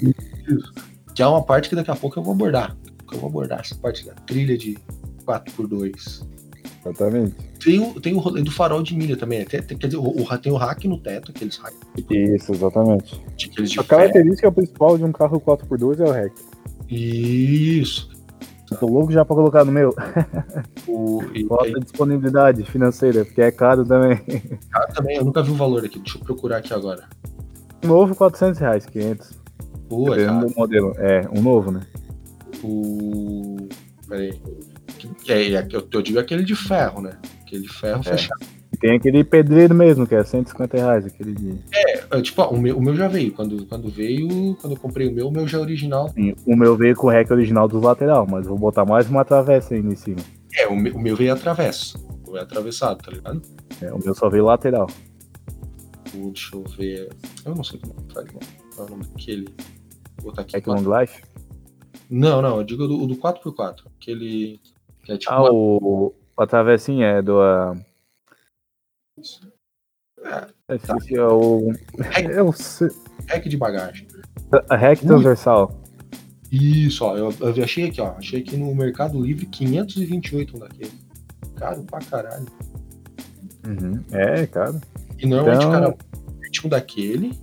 Que 1.14 1.22
é 1.22 1.26
uma 1.26 1.42
parte 1.42 1.68
que 1.68 1.74
daqui 1.76 1.90
a 1.90 1.96
pouco 1.96 2.18
eu 2.18 2.22
vou 2.22 2.32
abordar. 2.34 2.76
Eu 3.12 3.18
vou 3.18 3.28
abordar 3.28 3.60
essa 3.60 3.74
parte 3.74 4.06
da 4.06 4.12
trilha 4.14 4.56
de 4.56 4.78
4x2. 5.26 6.26
Exatamente. 6.84 7.34
Tem 7.62 7.78
o, 7.78 8.00
tem 8.00 8.14
o 8.14 8.18
rolê 8.18 8.42
do 8.42 8.50
farol 8.50 8.82
de 8.82 8.96
milha 8.96 9.16
também. 9.16 9.44
Tem, 9.44 9.60
tem- 9.62 9.76
quer 9.76 9.88
dizer, 9.88 9.98
o, 9.98 10.04
o- 10.22 10.38
tem 10.38 10.50
o 10.52 10.56
hack 10.56 10.84
no 10.84 10.98
teto, 10.98 11.30
aqueles 11.30 11.60
Isso, 12.08 12.52
exatamente. 12.52 13.20
aqueles 13.44 13.70
A 13.72 13.74
ferro. 13.74 13.86
característica 13.88 14.50
principal 14.52 14.96
de 14.96 15.04
um 15.04 15.12
carro 15.12 15.40
4x2 15.40 16.00
é 16.00 16.04
o 16.08 16.12
REC. 16.12 16.32
Isso. 16.88 18.08
Tô 18.78 18.86
louco 18.86 19.10
já 19.12 19.24
pra 19.24 19.34
colocar 19.34 19.64
no 19.64 19.72
meu. 19.72 19.94
O, 20.86 21.22
e, 21.34 21.44
Falta 21.44 21.64
aí, 21.66 21.74
disponibilidade 21.80 22.62
financeira, 22.62 23.24
porque 23.24 23.42
é 23.42 23.50
caro 23.50 23.84
também. 23.84 24.20
ah, 24.72 24.86
também, 24.94 25.16
eu 25.16 25.24
nunca 25.24 25.42
vi 25.42 25.50
o 25.50 25.54
valor 25.56 25.84
aqui. 25.84 25.98
Deixa 25.98 26.18
eu 26.18 26.22
procurar 26.24 26.58
aqui 26.58 26.72
agora. 26.72 27.04
Novo, 27.82 28.14
400 28.14 28.58
reais, 28.60 28.86
500. 28.86 29.39
Pô, 29.90 30.14
é 30.14 30.24
do 30.26 30.54
modelo. 30.56 30.94
É, 30.96 31.28
um 31.36 31.42
novo, 31.42 31.70
né? 31.70 31.80
O. 32.64 33.68
Peraí. 34.08 34.40
Que- 34.98 35.32
É, 35.32 35.52
é, 35.54 35.68
eu, 35.70 35.86
eu 35.92 36.00
digo 36.02 36.18
aquele 36.18 36.44
de 36.44 36.54
ferro, 36.54 37.02
né? 37.02 37.18
Aquele 37.42 37.62
de 37.62 37.68
ferro 37.68 38.00
É. 38.00 38.10
fechado. 38.10 38.40
Tem 38.80 38.96
aquele 38.96 39.22
pedreiro 39.24 39.74
mesmo, 39.74 40.06
que 40.06 40.14
é 40.14 40.22
150 40.24 40.76
reais, 40.76 41.04
aquele 41.04 41.34
de... 41.34 41.54
É, 42.10 42.22
tipo, 42.22 42.40
ó, 42.40 42.48
o, 42.50 42.58
meu, 42.58 42.78
o 42.78 42.82
meu 42.82 42.94
já 42.96 43.08
veio. 43.08 43.30
Quando, 43.32 43.66
quando 43.66 43.90
veio, 43.90 44.56
quando 44.60 44.72
eu 44.74 44.78
comprei 44.80 45.06
o 45.08 45.12
meu, 45.12 45.28
o 45.28 45.30
meu 45.30 45.46
já 45.46 45.58
é 45.58 45.60
original. 45.60 46.08
Sim, 46.10 46.34
O 46.46 46.56
meu 46.56 46.76
veio 46.76 46.94
com 46.96 47.08
o 47.08 47.10
REC 47.10 47.30
original 47.30 47.68
dos 47.68 47.82
lateral, 47.82 48.26
mas 48.30 48.46
vou 48.46 48.56
botar 48.56 48.86
mais 48.86 49.10
uma 49.10 49.22
travessa 49.24 49.74
ainda 49.74 49.92
em 49.92 49.96
cima. 49.96 50.20
É, 50.56 50.66
o 50.66 50.74
meu, 50.76 50.94
o 50.94 51.00
meu 51.00 51.14
veio 51.16 51.32
atravessa. 51.34 51.98
O 52.26 52.30
meu 52.30 52.38
é 52.38 52.42
atravessado, 52.42 53.02
tá 53.02 53.10
ligado? 53.10 53.42
É, 53.82 53.92
o 53.92 53.98
meu 54.02 54.14
só 54.14 54.30
veio 54.30 54.44
lateral. 54.46 54.86
deixa 56.14 56.56
eu 56.56 56.64
ver. 56.78 57.10
Eu 57.44 57.54
não 57.54 57.64
sei 57.64 57.80
como 57.80 57.94
faz, 58.14 58.26
não. 58.32 58.40
Qual 58.74 58.86
é 58.86 58.90
o 58.90 58.94
nome 58.94 59.04
daquele? 59.08 59.48
Vou 60.20 60.30
botar 60.30 60.42
aqui. 60.42 60.56
É 60.56 60.60
que 60.60 60.68
long 60.68 60.84
life? 61.00 61.22
Não, 62.10 62.40
não, 62.42 62.58
eu 62.58 62.64
digo 62.64 62.86
do, 62.88 63.06
do 63.06 63.16
4x4. 63.16 63.86
Aquele. 64.00 64.60
Que 65.04 65.12
é 65.12 65.18
tipo 65.18 65.32
Ah, 65.32 65.40
uma- 65.42 65.52
o, 65.52 66.14
a 66.36 66.46
travessinha 66.46 67.06
é 67.06 67.22
do. 67.22 67.40
ah, 67.40 67.74
é, 70.24 70.46
eu 70.68 70.76
esqueci, 70.76 71.16
é 71.16 71.24
o. 71.24 71.72
É 72.36 72.42
o 72.42 72.52
se- 72.52 72.88
hack 73.28 73.44
de 73.48 73.56
bagagem. 73.56 74.06
a 74.68 74.76
REC 74.76 75.00
transversal. 75.00 75.80
Isso, 76.50 77.04
ó. 77.04 77.16
Eu, 77.16 77.32
eu 77.40 77.64
achei 77.64 77.88
aqui, 77.88 78.00
ó. 78.00 78.10
Achei 78.16 78.40
aqui 78.40 78.56
no 78.56 78.74
Mercado 78.74 79.20
Livre 79.20 79.46
528 79.46 80.56
um 80.56 80.60
daquele. 80.60 80.92
Caro 81.56 81.82
pra 81.84 82.00
caralho. 82.00 82.46
Uhum. 83.66 84.02
É, 84.10 84.46
cara. 84.46 84.80
E 85.18 85.26
normalmente 85.26 85.64
Então- 85.64 85.70
o 85.70 85.72
cara 85.72 85.96
mete 86.40 86.66
um 86.66 86.70
daquele, 86.70 87.38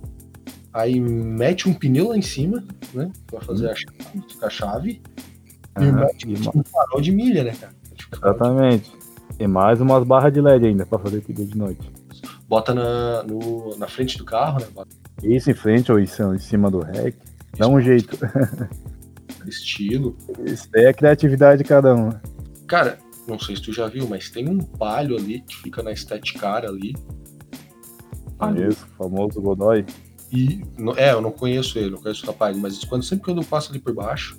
aí 0.72 1.00
mete 1.00 1.68
um 1.68 1.74
pneu 1.74 2.08
lá 2.08 2.16
em 2.16 2.22
cima, 2.22 2.64
né? 2.94 3.10
Pra 3.26 3.40
fazer 3.40 3.70
a 3.70 3.74
chave, 3.74 4.24
a 4.42 4.50
chave, 4.50 5.02
e 5.78 5.84
Aham, 5.84 5.92
mete 5.92 6.28
e 6.28 6.38
ma- 6.44 6.52
um 6.54 6.62
farol 6.64 7.00
de 7.00 7.12
milha, 7.12 7.44
né, 7.44 7.52
cara? 7.58 7.72
Tipo, 7.96 8.16
Exatamente. 8.16 8.92
E 9.38 9.46
mais 9.46 9.80
umas 9.80 10.04
barras 10.04 10.32
de 10.32 10.40
LED 10.40 10.66
ainda 10.66 10.86
pra 10.86 10.98
fazer 10.98 11.20
trilha 11.20 11.44
de 11.44 11.56
noite. 11.56 11.90
Bota 12.48 12.74
na, 12.74 13.22
no, 13.24 13.76
na 13.76 13.86
frente 13.86 14.16
do 14.18 14.24
carro, 14.24 14.60
né? 14.60 14.66
Isso 15.22 15.50
em 15.50 15.54
frente 15.54 15.92
ou 15.92 15.98
isso 15.98 16.22
em 16.34 16.38
cima 16.38 16.70
do 16.70 16.80
REC. 16.80 17.14
Dá 17.56 17.68
um 17.68 17.80
jeito. 17.80 18.16
estilo. 19.46 20.16
Isso 20.44 20.68
daí 20.70 20.84
é 20.84 20.88
a 20.88 20.94
criatividade 20.94 21.62
de 21.62 21.68
cada 21.68 21.94
um. 21.94 22.10
Cara, 22.66 22.98
não 23.26 23.38
sei 23.38 23.56
se 23.56 23.62
tu 23.62 23.72
já 23.72 23.86
viu, 23.86 24.06
mas 24.08 24.30
tem 24.30 24.48
um 24.48 24.58
palio 24.58 25.16
ali 25.16 25.40
que 25.40 25.56
fica 25.56 25.82
na 25.82 25.92
Car 26.38 26.64
ali. 26.64 26.94
Conheço, 28.38 28.86
o 28.98 29.04
famoso 29.04 29.40
Godoy. 29.40 29.84
E, 30.30 30.62
é, 30.96 31.12
eu 31.12 31.20
não 31.20 31.30
conheço 31.30 31.78
ele, 31.78 31.90
não 31.90 31.98
conheço 32.02 32.24
o 32.24 32.26
rapaz, 32.26 32.56
mas 32.56 32.82
quando, 32.84 33.02
sempre 33.02 33.24
quando 33.24 33.40
eu 33.40 33.46
passo 33.46 33.70
ali 33.70 33.78
por 33.78 33.94
baixo, 33.94 34.38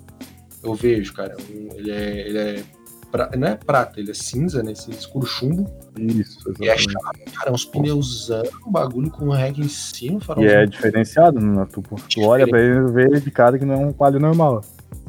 eu 0.62 0.74
vejo, 0.74 1.12
cara, 1.14 1.36
um- 1.50 1.74
ele 1.76 1.90
é. 1.90 2.28
Ele 2.28 2.38
é 2.38 2.64
pra- 3.10 3.30
não 3.36 3.48
é 3.48 3.56
prata, 3.56 3.98
ele 3.98 4.12
é 4.12 4.14
cinza, 4.14 4.62
né? 4.62 4.70
Esse 4.70 4.90
escuro 4.92 5.26
chumbo. 5.26 5.68
Isso, 5.98 6.38
E 6.60 6.68
é 6.68 6.74
exatamente. 6.76 6.92
chave, 6.92 7.24
cara, 7.36 7.52
uns 7.52 7.64
pneusão, 7.64 8.42
um 8.64 8.70
bagulho 8.70 9.10
com 9.10 9.26
um 9.26 9.30
reggae 9.32 9.62
em 9.62 9.68
cima, 9.68 10.20
E 10.38 10.44
é 10.44 10.64
diferenciado, 10.64 11.40
né? 11.40 11.66
Tu, 11.72 11.82
tu 12.08 12.20
olha 12.22 12.46
pra 12.46 12.60
ele 12.60 12.88
e 12.88 12.92
vê 12.92 13.20
de 13.20 13.30
cara 13.32 13.58
que 13.58 13.64
não 13.64 13.74
é 13.74 13.78
um 13.86 13.92
palio 13.92 14.20
normal. 14.20 14.62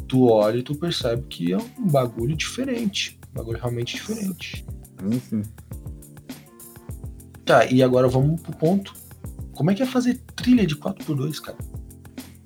Tu 0.08 0.28
olha 0.28 0.58
e 0.58 0.64
tu 0.64 0.74
percebe 0.76 1.22
que 1.30 1.54
é 1.54 1.58
um 1.58 1.88
bagulho 1.88 2.36
diferente. 2.36 3.20
Um 3.32 3.38
bagulho 3.38 3.60
realmente 3.60 3.94
diferente. 3.96 4.66
Sim, 5.00 5.20
sim. 5.30 5.44
Tá, 7.46 7.66
e 7.66 7.82
agora 7.84 8.08
vamos 8.08 8.42
pro 8.42 8.52
ponto. 8.56 8.94
Como 9.62 9.70
é 9.70 9.76
que 9.76 9.84
é 9.84 9.86
fazer 9.86 10.20
trilha 10.36 10.66
de 10.66 10.76
4x2, 10.76 11.40
cara? 11.40 11.56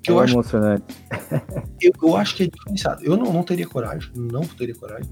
Que 0.03 0.11
eu 0.11 0.19
é 0.19 0.25
acho 0.25 0.33
emocionante. 0.33 0.83
Eu, 1.81 1.93
eu 2.03 2.15
acho 2.17 2.35
que 2.35 2.43
é 2.43 2.47
diferenciado. 2.47 3.03
Eu 3.05 3.15
não, 3.15 3.31
não 3.31 3.41
teria 3.41 3.65
coragem, 3.65 4.11
não 4.17 4.41
teria 4.41 4.75
coragem. 4.75 5.09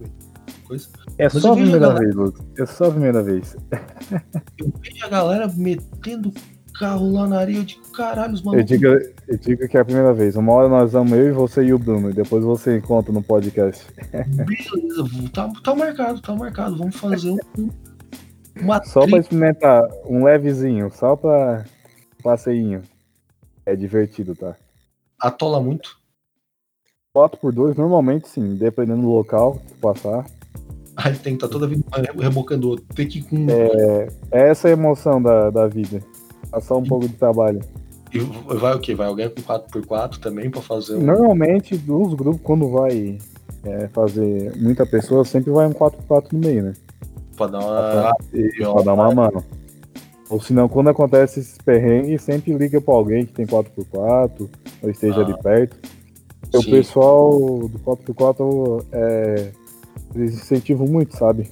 Coisa. 0.66 0.90
É 1.18 1.24
Mas 1.32 1.34
só 1.42 1.48
eu 1.48 1.54
a 1.54 1.56
primeira 1.56 1.80
galera- 1.80 2.00
vez, 2.02 2.14
Lucas. 2.16 2.46
É 2.60 2.66
só 2.66 2.86
a 2.88 2.92
primeira 2.92 3.24
vez. 3.24 3.56
Eu 4.60 4.74
vejo 4.82 5.06
a 5.06 5.08
galera 5.08 5.48
metendo 5.56 6.34
carro 6.78 7.10
lá 7.14 7.26
na 7.26 7.40
areia 7.40 7.64
de 7.64 7.80
caralho, 7.96 8.34
os 8.34 8.42
Eu 8.42 8.46
malucos. 8.48 8.66
digo, 8.68 8.86
eu 8.86 9.38
digo 9.38 9.66
que 9.70 9.78
é 9.78 9.80
a 9.80 9.86
primeira 9.86 10.14
vez. 10.14 10.36
Uma 10.36 10.52
hora 10.52 10.68
nós 10.68 10.92
vamos 10.92 11.14
eu 11.14 11.30
e 11.30 11.32
você 11.32 11.64
e 11.64 11.74
o 11.74 11.80
Bruno. 11.80 12.10
E 12.10 12.14
depois 12.14 12.44
você 12.44 12.76
encontra 12.78 13.14
no 13.14 13.24
podcast. 13.24 13.86
Beleza, 14.28 15.30
tá, 15.34 15.50
tá 15.64 15.74
marcado, 15.74 16.22
tá 16.22 16.36
marcado. 16.36 16.78
Vamos 16.78 16.98
fazer 16.98 17.32
um, 17.58 17.70
uma 18.60 18.84
Só 18.84 19.00
pra 19.02 19.04
trilha. 19.04 19.20
experimentar 19.22 19.88
um 20.06 20.26
levezinho, 20.26 20.92
só 20.94 21.16
pra 21.16 21.64
passeinho. 22.24 22.82
É 23.66 23.76
divertido, 23.76 24.36
tá? 24.36 24.56
Atola 25.20 25.62
muito. 25.62 25.98
4 27.14 27.40
por 27.40 27.54
2 27.54 27.76
normalmente 27.76 28.28
sim, 28.28 28.56
dependendo 28.56 29.04
do 29.04 29.10
local 29.12 29.62
que 29.68 29.74
passar. 29.76 30.26
Aí 30.96 31.16
tem 31.16 31.34
que 31.34 31.40
tá 31.40 31.48
toda 31.48 31.68
vida 31.68 31.84
rebocando 32.20 32.68
o 32.68 32.70
outro. 32.72 32.86
Tem 32.96 33.08
que 33.08 33.20
ir 33.20 33.24
com. 33.24 33.48
É 33.50 34.08
essa 34.32 34.68
é 34.68 34.72
a 34.72 34.74
emoção 34.74 35.22
da, 35.22 35.50
da 35.50 35.68
vida. 35.68 36.04
Passar 36.52 36.76
um 36.76 36.84
pouco 36.84 37.08
de 37.08 37.16
trabalho. 37.16 37.62
E 38.12 38.20
vai 38.20 38.76
o 38.76 38.80
quê? 38.80 38.94
Vai 38.94 39.08
alguém 39.08 39.28
com 39.28 39.42
4x4 39.42 40.20
também 40.20 40.50
pra 40.50 40.62
fazer 40.62 40.96
um. 40.96 41.02
Normalmente, 41.02 41.76
dos 41.76 42.14
grupos, 42.14 42.42
quando 42.44 42.70
vai 42.70 43.18
é, 43.64 43.88
fazer 43.88 44.56
muita 44.56 44.86
pessoa, 44.86 45.26
sempre 45.26 45.52
vai 45.52 45.66
um 45.66 45.74
4x4 45.74 46.34
no 46.34 46.40
meio, 46.40 46.64
né? 46.64 46.74
Pra 47.36 47.48
dar 47.48 47.60
uma. 47.60 48.16
E, 48.32 48.50
pra 48.60 48.84
dar 48.84 48.94
uma 48.94 49.14
mano. 49.14 49.44
Ou 50.34 50.42
senão, 50.42 50.68
quando 50.68 50.90
acontece 50.90 51.42
esses 51.42 51.60
perrengues, 51.60 52.24
sempre 52.24 52.54
liga 52.54 52.82
pra 52.82 52.96
alguém 52.96 53.24
que 53.24 53.34
tem 53.34 53.46
4x4, 53.46 54.50
ou 54.82 54.90
esteja 54.90 55.22
Ah, 55.22 55.26
ali 55.26 55.38
perto. 55.44 55.78
Porque 56.42 56.58
o 56.58 56.62
sim. 56.64 56.72
pessoal 56.72 57.38
do 57.70 57.80
4x4 57.80 58.84
é, 58.92 59.52
eles 60.16 60.34
incentivam 60.34 60.88
muito, 60.88 61.16
sabe? 61.16 61.52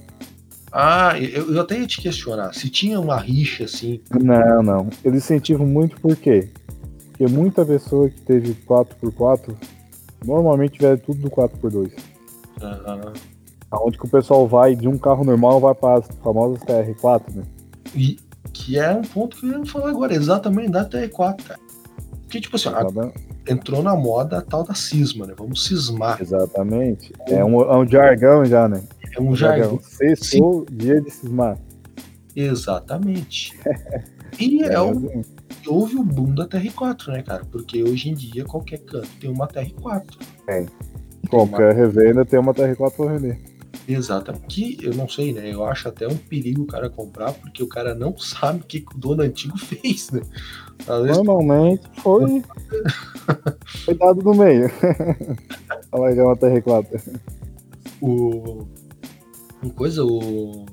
Ah, 0.72 1.12
eu, 1.16 1.54
eu 1.54 1.60
até 1.60 1.78
ia 1.78 1.86
te 1.86 2.00
questionar. 2.00 2.52
Se 2.54 2.68
tinha 2.68 2.98
uma 2.98 3.16
rixa 3.18 3.64
assim. 3.66 4.00
Não, 4.20 4.64
não. 4.64 4.90
Eles 5.04 5.22
incentivam 5.22 5.64
muito 5.64 6.00
por 6.00 6.16
quê? 6.16 6.48
Porque 7.06 7.28
muita 7.28 7.64
pessoa 7.64 8.10
que 8.10 8.20
teve 8.22 8.52
4x4 8.66 9.54
normalmente 10.24 10.72
tiver 10.72 10.96
tudo 10.98 11.20
do 11.20 11.30
4x2. 11.30 11.92
ah, 12.60 13.12
Onde 13.84 13.96
que 13.96 14.06
o 14.06 14.10
pessoal 14.10 14.48
vai 14.48 14.74
de 14.74 14.88
um 14.88 14.98
carro 14.98 15.22
normal 15.22 15.60
vai 15.60 15.74
para 15.74 15.98
as 16.00 16.08
famosas 16.20 16.58
TR4, 16.64 17.22
né? 17.32 17.42
e 17.94 18.18
que 18.52 18.78
é 18.78 18.90
um 18.92 19.02
ponto 19.02 19.36
que 19.36 19.46
eu 19.46 19.58
ia 19.58 19.66
falar 19.66 19.90
agora, 19.90 20.14
exatamente 20.14 20.70
da 20.70 20.84
TR4, 20.88 21.42
cara. 21.42 21.60
Porque, 22.22 22.40
tipo 22.40 22.56
assim, 22.56 22.70
Sabe? 22.70 23.12
entrou 23.48 23.82
na 23.82 23.94
moda 23.94 24.38
a 24.38 24.40
tal 24.42 24.64
da 24.64 24.74
cisma, 24.74 25.26
né? 25.26 25.34
Vamos 25.36 25.64
cismar. 25.66 26.20
Exatamente. 26.20 27.12
É 27.28 27.44
um, 27.44 27.60
é 27.60 27.76
um 27.76 27.86
jargão 27.86 28.44
já, 28.44 28.68
né? 28.68 28.82
É 29.14 29.20
um 29.20 29.36
jargão. 29.36 29.78
Sextou, 29.82 30.64
dia 30.70 31.00
de 31.00 31.10
cismar. 31.10 31.58
Exatamente. 32.34 33.58
E 34.40 34.62
é, 34.62 34.80
o, 34.80 34.88
assim, 34.88 35.22
houve 35.66 35.96
o 35.96 36.02
boom 36.02 36.34
da 36.34 36.48
TR4, 36.48 37.08
né, 37.08 37.22
cara? 37.22 37.44
Porque 37.52 37.82
hoje 37.82 38.08
em 38.08 38.14
dia 38.14 38.46
qualquer 38.46 38.78
canto 38.78 39.06
tem 39.20 39.28
uma 39.30 39.46
TR4. 39.46 40.04
Tem 40.46 40.60
uma- 40.62 41.28
Qualquer 41.28 41.74
revenda 41.74 42.24
tem 42.24 42.40
uma 42.40 42.54
TR4 42.54 42.96
pra 42.96 43.06
vender. 43.12 43.38
Exatamente. 43.86 44.46
Que 44.46 44.86
eu 44.86 44.94
não 44.94 45.08
sei, 45.08 45.32
né? 45.32 45.52
Eu 45.52 45.64
acho 45.64 45.88
até 45.88 46.06
um 46.06 46.16
perigo 46.16 46.62
o 46.62 46.66
cara 46.66 46.88
comprar, 46.88 47.32
porque 47.32 47.62
o 47.62 47.68
cara 47.68 47.94
não 47.94 48.16
sabe 48.18 48.60
o 48.60 48.64
que, 48.64 48.84
o 48.94 48.98
dono 48.98 49.22
antigo 49.22 49.58
fez, 49.58 50.10
né? 50.10 50.22
Às 50.86 51.02
vezes 51.02 51.16
Normalmente 51.18 51.88
foi. 51.98 52.42
foi 53.84 53.94
dado 53.94 54.22
no 54.22 54.34
meio. 54.34 54.70
Ela 55.92 56.10
é 56.10 56.22
uma 56.22 56.36
TR4. 56.36 57.20
o. 58.00 58.66
Uma 59.62 59.72
coisa, 59.74 60.04
o. 60.04 60.66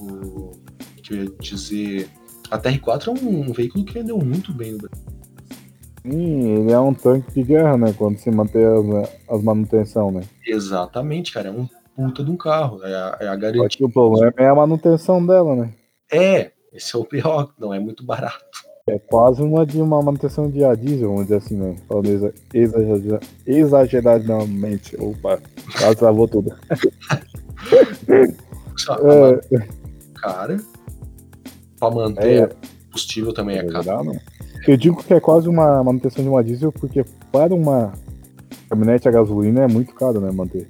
O. 0.00 0.50
Que 1.02 1.14
eu 1.14 1.24
ia 1.24 1.30
dizer. 1.40 2.10
A 2.50 2.58
TR4 2.58 3.08
é 3.08 3.10
um, 3.10 3.52
veículo 3.52 3.84
que 3.84 3.94
vendeu 3.94 4.18
muito 4.18 4.52
bem 4.52 4.72
no 4.72 4.78
Brasil. 4.78 5.04
Sim, 6.02 6.60
ele 6.60 6.70
é 6.70 6.78
um 6.78 6.94
tanque 6.94 7.32
de 7.32 7.42
guerra, 7.42 7.76
né? 7.76 7.92
Quando 7.92 8.18
se 8.18 8.30
mantém 8.30 8.64
as, 8.64 9.10
as 9.28 9.42
manutenção, 9.42 10.12
né? 10.12 10.22
Exatamente, 10.46 11.32
cara. 11.32 11.48
É 11.48 11.50
um 11.50 11.68
puta 11.96 12.22
de 12.22 12.30
um 12.30 12.36
carro. 12.36 12.82
É 12.84 12.94
a, 12.94 13.16
é 13.20 13.28
a 13.28 13.32
Só 13.32 13.36
garantia. 13.40 13.68
que 13.68 13.84
o 13.84 13.88
problema 13.90 14.32
é 14.36 14.46
a 14.48 14.54
manutenção 14.54 15.24
dela, 15.24 15.56
né? 15.56 15.72
É, 16.12 16.50
esse 16.72 16.94
é 16.94 16.98
o 16.98 17.04
pior, 17.04 17.52
não 17.58 17.72
é 17.72 17.80
muito 17.80 18.04
barato. 18.04 18.44
É 18.88 18.98
quase 19.00 19.42
uma 19.42 19.66
de 19.66 19.80
uma 19.80 20.00
manutenção 20.00 20.48
de 20.48 20.64
a 20.64 20.72
diesel, 20.74 21.08
vamos 21.08 21.24
dizer 21.24 21.38
assim, 21.38 21.56
né? 21.56 21.74
Falando 21.88 22.06
exa- 22.06 22.32
exagera- 22.54 23.20
exageradamente. 23.44 24.96
Opa, 25.00 25.40
quase 25.76 25.96
travou 25.96 26.28
tudo. 26.28 26.54
É, 28.08 29.66
cara, 30.14 30.56
pra 31.80 31.90
manter 31.90 32.42
é, 32.44 32.48
combustível 32.86 33.32
também 33.32 33.56
é 33.58 33.64
caro. 33.64 33.84
verdade, 33.84 34.08
né? 34.08 34.20
Eu 34.68 34.76
digo 34.76 35.02
que 35.02 35.14
é 35.14 35.20
quase 35.20 35.48
uma 35.48 35.82
manutenção 35.82 36.22
de 36.22 36.30
uma 36.30 36.44
diesel, 36.44 36.70
porque 36.72 37.04
para 37.32 37.54
uma 37.54 37.92
caminhonete 38.68 39.08
a 39.08 39.12
gasolina 39.12 39.62
é 39.64 39.68
muito 39.68 39.94
caro, 39.94 40.20
né? 40.20 40.30
Manter. 40.30 40.68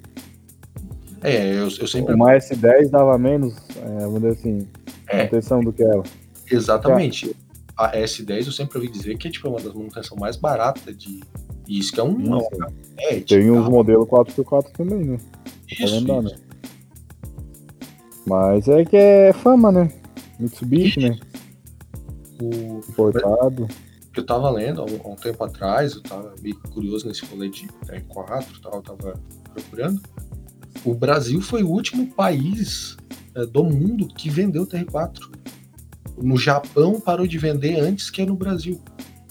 É, 1.29 1.55
eu, 1.55 1.65
eu 1.65 1.87
sempre. 1.89 2.15
Uma 2.15 2.33
S10 2.35 2.89
dava 2.89 3.19
menos, 3.19 3.55
é, 3.83 3.99
vamos 4.01 4.23
dizer 4.23 4.29
assim, 4.35 4.69
É. 5.09 5.17
manutenção 5.19 5.61
do 5.61 5.73
que 5.73 5.83
ela. 5.83 6.05
Exatamente. 6.51 7.35
A 7.77 7.93
S10 7.97 8.47
eu 8.47 8.53
sempre 8.53 8.79
ouvi 8.79 8.89
dizer 8.91 9.19
que 9.19 9.27
é 9.27 9.31
tipo 9.31 9.49
uma 9.49 9.59
das 9.61 9.75
manutenções 9.75 10.21
mais 10.21 10.37
baratas 10.37 10.97
de. 10.97 11.21
E 11.67 11.79
isso 11.81 11.93
que 11.93 11.99
é 11.99 12.03
um. 12.05 12.17
Não, 12.17 12.47
é, 12.99 13.19
Tem 13.21 13.51
uns 13.51 13.59
carro. 13.63 13.71
modelos 13.73 14.07
4x4 14.09 14.71
também, 14.73 15.05
né? 15.05 15.19
Isso, 15.69 15.95
lembrar, 15.97 16.23
isso. 16.23 16.35
né? 16.35 16.41
Mas 18.27 18.69
é 18.69 18.85
que 18.85 18.97
é 18.97 19.33
fama, 19.33 19.71
né? 19.73 19.91
Mitsubishi, 20.39 21.01
né? 21.01 21.19
O, 22.41 22.81
Importado. 22.89 23.67
eu 24.17 24.27
tava 24.27 24.51
lendo 24.51 24.83
há 24.83 24.85
um, 24.85 25.01
há 25.05 25.09
um 25.09 25.17
tempo 25.17 25.43
atrás, 25.43 25.95
eu 25.95 26.03
tava 26.03 26.35
meio 26.43 26.57
curioso 26.73 27.09
nesse 27.09 27.25
rolê 27.27 27.49
de 27.49 27.67
R4 27.89 28.47
e 28.59 28.63
tal, 28.63 28.75
eu 28.75 28.83
tava 28.83 29.15
procurando. 29.55 30.01
O 30.85 30.95
Brasil 30.95 31.41
foi 31.41 31.63
o 31.63 31.69
último 31.69 32.07
país 32.13 32.97
é, 33.35 33.45
do 33.45 33.65
mundo 33.65 34.07
que 34.09 34.31
vendeu 34.31 34.67
TR4. 34.67 35.21
no 36.17 36.37
Japão 36.37 37.01
parou 37.01 37.27
de 37.27 37.39
vender 37.39 37.79
antes 37.81 38.11
que 38.11 38.25
no 38.25 38.35
Brasil. 38.35 38.81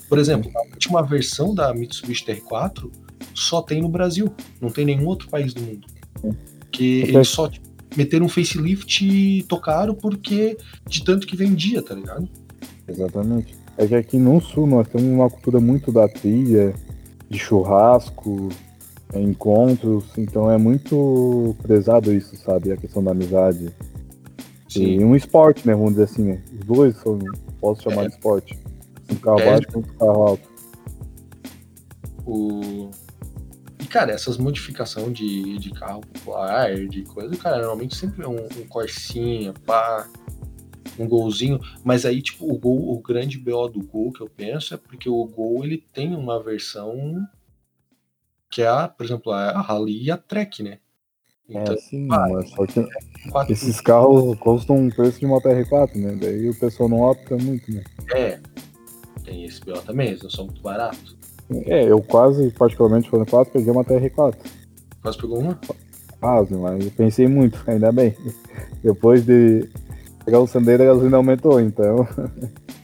Por 0.07 0.19
exemplo, 0.19 0.51
a 0.55 0.61
última 0.71 1.01
versão 1.01 1.55
da 1.55 1.73
Mitsubishi 1.73 2.25
TR4 2.25 2.91
só 3.33 3.61
tem 3.61 3.81
no 3.81 3.89
Brasil, 3.89 4.31
não 4.61 4.69
tem 4.69 4.85
nenhum 4.85 5.07
outro 5.07 5.27
país 5.29 5.53
do 5.53 5.61
mundo. 5.61 5.87
Que 6.71 7.01
eles 7.01 7.27
só 7.29 7.49
meteram 7.95 8.25
um 8.25 8.29
facelift 8.29 9.03
e 9.03 9.43
tocaram 9.43 9.95
porque 9.95 10.57
de 10.87 11.03
tanto 11.03 11.25
que 11.25 11.35
vendia, 11.35 11.81
tá 11.81 11.95
ligado? 11.95 12.27
Exatamente. 12.87 13.55
É 13.77 13.87
que 13.87 13.95
aqui 13.95 14.17
no 14.17 14.39
sul 14.39 14.67
nós 14.67 14.87
temos 14.87 15.07
uma 15.07 15.29
cultura 15.29 15.59
muito 15.59 15.91
da 15.91 16.07
trilha, 16.07 16.73
de 17.29 17.39
churrasco, 17.39 18.49
encontros, 19.21 20.05
então 20.17 20.51
é 20.51 20.57
muito 20.57 21.55
prezado 21.61 22.13
isso, 22.13 22.35
sabe? 22.37 22.71
A 22.71 22.77
questão 22.77 23.03
da 23.03 23.11
amizade. 23.11 23.73
Sim. 24.69 24.99
E 24.99 25.03
um 25.03 25.15
esporte, 25.15 25.65
né? 25.65 25.73
Vamos 25.73 25.91
dizer 25.91 26.03
assim, 26.03 26.23
né? 26.23 26.41
Os 26.53 26.65
dois 26.65 26.97
são, 26.97 27.19
posso 27.59 27.83
chamar 27.83 28.03
é. 28.03 28.07
de 28.07 28.15
esporte. 28.15 28.59
Um 29.11 29.15
carro 29.15 29.39
é. 29.39 29.45
baixo 29.45 29.67
e 29.73 29.77
um 29.77 29.81
carro 29.81 30.23
alto. 30.23 30.49
O... 32.25 32.89
E, 33.79 33.85
cara, 33.85 34.11
essas 34.11 34.37
modificações 34.37 35.13
de, 35.13 35.59
de 35.59 35.71
carro 35.71 36.01
popular, 36.01 36.73
de 36.87 37.03
coisa, 37.03 37.35
cara, 37.37 37.57
normalmente 37.57 37.95
sempre 37.95 38.23
é 38.23 38.27
um, 38.27 38.45
um 38.45 38.67
Corsinha, 38.67 39.53
pá, 39.65 40.07
um 40.97 41.07
golzinho, 41.07 41.59
mas 41.83 42.05
aí, 42.05 42.21
tipo, 42.21 42.51
o 42.51 42.57
gol, 42.57 42.93
o 42.93 42.99
grande 42.99 43.37
BO 43.37 43.67
do 43.67 43.83
gol 43.83 44.11
que 44.11 44.21
eu 44.21 44.29
penso 44.29 44.73
é 44.73 44.77
porque 44.77 45.09
o 45.09 45.25
gol 45.25 45.63
ele 45.63 45.83
tem 45.93 46.15
uma 46.15 46.41
versão 46.41 47.27
que 48.55 48.61
é 48.61 48.67
a, 48.67 48.87
por 48.87 49.05
exemplo, 49.05 49.33
a 49.33 49.59
Rally 49.59 50.03
e 50.05 50.09
a 50.09 50.15
Trek, 50.15 50.63
né? 50.63 50.77
É, 51.49 51.61
então, 51.61 51.73
é 51.73 51.77
sim, 51.77 52.07
mas 52.07 52.49
só 52.51 52.65
que 53.43 53.51
esses 53.51 53.81
carros 53.81 54.39
custam 54.39 54.77
um 54.77 54.89
preço 54.89 55.19
de 55.19 55.25
uma 55.25 55.41
TR4, 55.41 55.95
né? 55.97 56.17
Daí 56.21 56.49
o 56.49 56.57
pessoal 56.57 56.87
não 56.87 57.01
opta 57.01 57.35
muito, 57.35 57.69
né? 57.69 57.83
É, 58.13 58.39
tem 59.25 59.43
esse 59.43 59.59
BO 59.59 59.73
também, 59.81 60.07
eles 60.07 60.23
não 60.23 60.29
são 60.29 60.45
muito 60.45 60.61
baratos. 60.61 61.17
É, 61.65 61.83
eu 61.83 62.01
quase, 62.01 62.49
particularmente 62.51 63.09
falando 63.09 63.29
4, 63.29 63.51
peguei 63.51 63.73
uma 63.73 63.83
TR4. 63.83 64.35
Quase 65.01 65.17
pegou 65.17 65.39
uma? 65.39 65.59
Quase, 66.21 66.55
mas 66.55 66.85
eu 66.85 66.91
pensei 66.91 67.27
muito, 67.27 67.61
ainda 67.67 67.91
bem. 67.91 68.15
Depois 68.81 69.25
de 69.25 69.67
pegar 70.23 70.39
o 70.39 70.47
Sandero, 70.47 70.83
a 70.83 70.85
gasolina 70.85 71.17
aumentou, 71.17 71.59
então. 71.59 72.07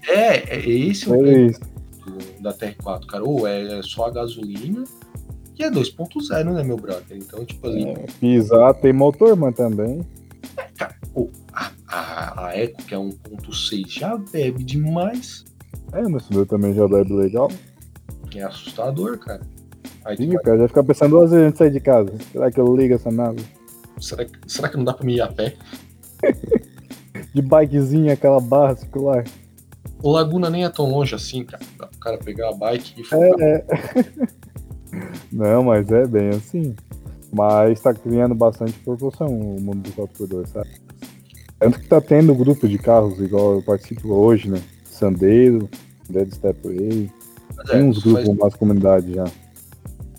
É, 0.06 0.58
é 0.58 0.70
esse 0.70 1.10
o 1.10 1.26
é 1.26 1.46
isso. 1.46 1.62
da 2.42 2.54
TR4, 2.54 3.06
cara. 3.06 3.24
Ou 3.24 3.48
é 3.48 3.82
só 3.84 4.08
a 4.08 4.12
gasolina 4.12 4.84
e 5.58 5.64
é 5.64 5.70
2.0, 5.70 6.54
né, 6.54 6.64
meu 6.64 6.78
brother? 6.78 7.18
Então, 7.18 7.46
tipo 7.46 7.68
ali. 7.68 7.90
É, 7.90 8.06
pisar 8.20 8.74
tem 8.76 8.94
motor, 8.94 9.36
mas 9.36 9.56
também. 9.56 10.06
É, 10.58 10.64
cara, 10.78 10.96
pô, 11.14 11.30
a, 11.54 11.72
a, 11.88 12.48
a 12.48 12.58
Eco, 12.58 12.84
que 12.84 12.94
é 12.94 12.98
1.6, 12.98 13.88
já 13.88 14.18
bebe 14.18 14.64
demais. 14.64 15.46
É, 15.94 16.02
mas 16.04 16.30
o 16.30 16.34
meu 16.34 16.46
também 16.46 16.74
já 16.74 16.88
bebe 16.88 17.14
legal. 17.14 17.52
É 18.34 18.44
assustador, 18.44 19.20
cara. 19.20 19.42
Aí 20.06 20.18
Sim, 20.18 20.30
vai... 20.30 20.44
cara, 20.44 20.58
já 20.60 20.68
fica 20.68 20.84
pensando 20.84 21.12
duas 21.12 21.32
vezes 21.32 21.48
antes 21.48 21.54
de 21.54 21.58
sair 21.60 21.72
de 21.72 21.80
casa. 21.80 22.12
Será 22.32 22.52
que 22.52 22.60
eu 22.60 22.76
ligo 22.76 22.96
essa 22.96 23.12
nave? 23.12 23.44
Será 24.00 24.26
que, 24.26 24.32
será 24.48 24.70
que 24.70 24.78
não 24.78 24.84
dá 24.84 24.94
pra 24.94 25.06
me 25.06 25.16
ir 25.16 25.22
a 25.22 25.28
pé? 25.28 25.56
de 27.34 27.42
bikezinha, 27.42 28.14
aquela 28.14 28.40
barra 28.40 28.76
circular. 28.76 29.26
O 30.02 30.12
Laguna 30.12 30.50
nem 30.50 30.64
é 30.64 30.70
tão 30.70 30.90
longe 30.90 31.14
assim, 31.14 31.44
cara. 31.44 31.64
Dá 31.78 31.88
pro 31.88 32.00
cara 32.00 32.18
pegar 32.18 32.50
a 32.50 32.54
bike 32.54 33.02
e 33.02 33.04
focar. 33.04 33.40
É. 33.40 33.66
Não, 35.32 35.64
mas 35.64 35.90
é 35.92 36.06
bem 36.06 36.30
assim. 36.30 36.76
Mas 37.32 37.80
tá 37.80 37.94
criando 37.94 38.36
bastante 38.36 38.74
proporção 38.80 39.28
o 39.28 39.62
mundo 39.62 39.90
do 39.90 39.92
4x2, 39.92 40.48
sabe? 40.48 40.70
Tanto 41.60 41.80
que 41.80 41.88
tá 41.88 42.02
tendo 42.02 42.36
grupo 42.36 42.68
de 42.68 42.78
carros, 42.78 43.20
igual 43.20 43.54
eu 43.56 43.62
participo 43.62 44.14
hoje, 44.14 44.50
né? 44.50 44.62
Sandeiro, 44.84 45.70
Dead 46.10 46.34
Stepway. 46.34 47.10
Tem 47.68 47.80
é, 47.80 47.84
uns 47.84 48.00
grupos, 48.00 48.26
faz... 48.26 48.38
umas 48.38 48.56
comunidades 48.56 49.16
já. 49.16 49.26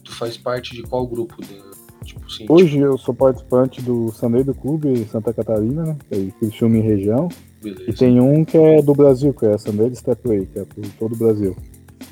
Tu 0.04 0.14
faz 0.14 0.38
parte 0.38 0.74
de 0.74 0.82
qual 0.82 1.06
grupo? 1.06 1.34
De... 1.42 1.60
Tipo, 2.04 2.26
assim, 2.26 2.46
hoje 2.48 2.72
tipo... 2.72 2.84
eu 2.84 2.96
sou 2.96 3.14
participante 3.14 3.82
do 3.82 4.10
Sandeiro 4.12 4.54
Clube 4.54 5.06
Santa 5.10 5.32
Catarina, 5.32 5.84
né? 5.84 5.96
Que 6.08 6.14
é 6.14 6.30
Criciúma 6.38 6.80
região. 6.80 7.28
Beleza. 7.62 7.90
E 7.90 7.92
tem 7.92 8.20
um 8.20 8.44
que 8.44 8.56
é 8.56 8.80
do 8.80 8.94
Brasil, 8.94 9.34
que 9.34 9.46
é 9.46 9.58
Sandeiro 9.58 9.94
Stepway, 9.94 10.46
que 10.46 10.58
é 10.58 10.64
por 10.64 10.84
todo 10.98 11.12
o 11.12 11.18
Brasil. 11.18 11.56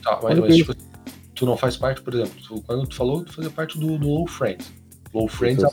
Tá, 0.02 0.18
mas, 0.22 0.38
mas 0.38 0.56
tipo, 0.56 0.74
tu 1.40 1.46
não 1.46 1.56
faz 1.56 1.74
parte, 1.74 2.02
por 2.02 2.12
exemplo, 2.12 2.34
tu, 2.46 2.62
quando 2.66 2.86
tu 2.86 2.94
falou, 2.94 3.24
tu 3.24 3.32
fazia 3.32 3.50
parte 3.50 3.80
do, 3.80 3.96
do 3.96 4.06
Low 4.06 4.26
Friends. 4.26 4.70
Low 5.14 5.26
Friends 5.26 5.64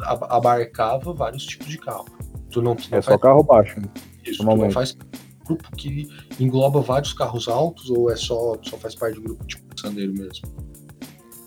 abarcava 0.00 1.12
vários 1.12 1.44
tipos 1.44 1.66
de 1.66 1.76
carro. 1.76 2.06
Tu 2.50 2.62
não, 2.62 2.74
tu 2.74 2.90
não 2.90 2.96
é 2.96 3.02
só 3.02 3.18
carro 3.18 3.42
baixo. 3.42 3.78
Né? 3.78 3.86
Isso, 4.24 4.38
tu 4.38 4.44
não 4.44 4.70
faz 4.70 4.96
grupo 5.44 5.70
que 5.76 6.08
engloba 6.40 6.80
vários 6.80 7.12
carros 7.12 7.48
altos 7.48 7.90
ou 7.90 8.10
é 8.10 8.16
só, 8.16 8.56
só 8.62 8.78
faz 8.78 8.94
parte 8.94 9.16
do 9.16 9.20
grupo 9.20 9.44
tipo 9.44 9.78
Sandeiro 9.78 10.14
mesmo? 10.14 10.48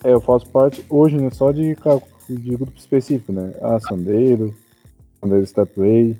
É, 0.03 0.13
eu 0.13 0.21
faço 0.21 0.47
parte 0.49 0.85
hoje 0.87 1.17
né, 1.17 1.31
só 1.31 1.51
de, 1.51 1.75
de 2.29 2.55
grupo 2.55 2.77
específico, 2.77 3.33
né? 3.33 3.55
Ah, 3.59 3.79
Sandeiro, 3.79 4.55
Sandeiro 5.19 5.47
Stepway. 5.47 6.15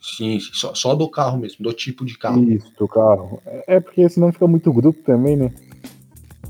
Sim, 0.00 0.38
só, 0.38 0.72
só 0.72 0.94
do 0.94 1.10
carro 1.10 1.36
mesmo, 1.36 1.64
do 1.64 1.72
tipo 1.72 2.04
de 2.04 2.16
carro. 2.16 2.40
Isso, 2.44 2.72
do 2.78 2.86
carro. 2.86 3.42
É, 3.44 3.76
é 3.76 3.80
porque 3.80 4.08
senão 4.08 4.32
fica 4.32 4.46
muito 4.46 4.72
grupo 4.72 5.02
também, 5.02 5.36
né? 5.36 5.52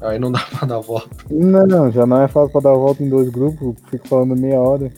Aí 0.01 0.19
não 0.19 0.33
dá 0.33 0.41
pra 0.51 0.67
dar 0.67 0.81
volta. 0.81 1.11
Não, 1.31 1.67
não, 1.67 1.91
já 1.91 2.07
não 2.07 2.23
é 2.23 2.29
fácil 2.29 2.51
pra 2.51 2.61
dar 2.61 2.75
volta 2.75 3.03
em 3.03 3.09
dois 3.09 3.29
grupos, 3.29 3.77
fico 3.91 4.09
falando 4.09 4.37
meia 4.37 4.61
hora. 4.61 4.93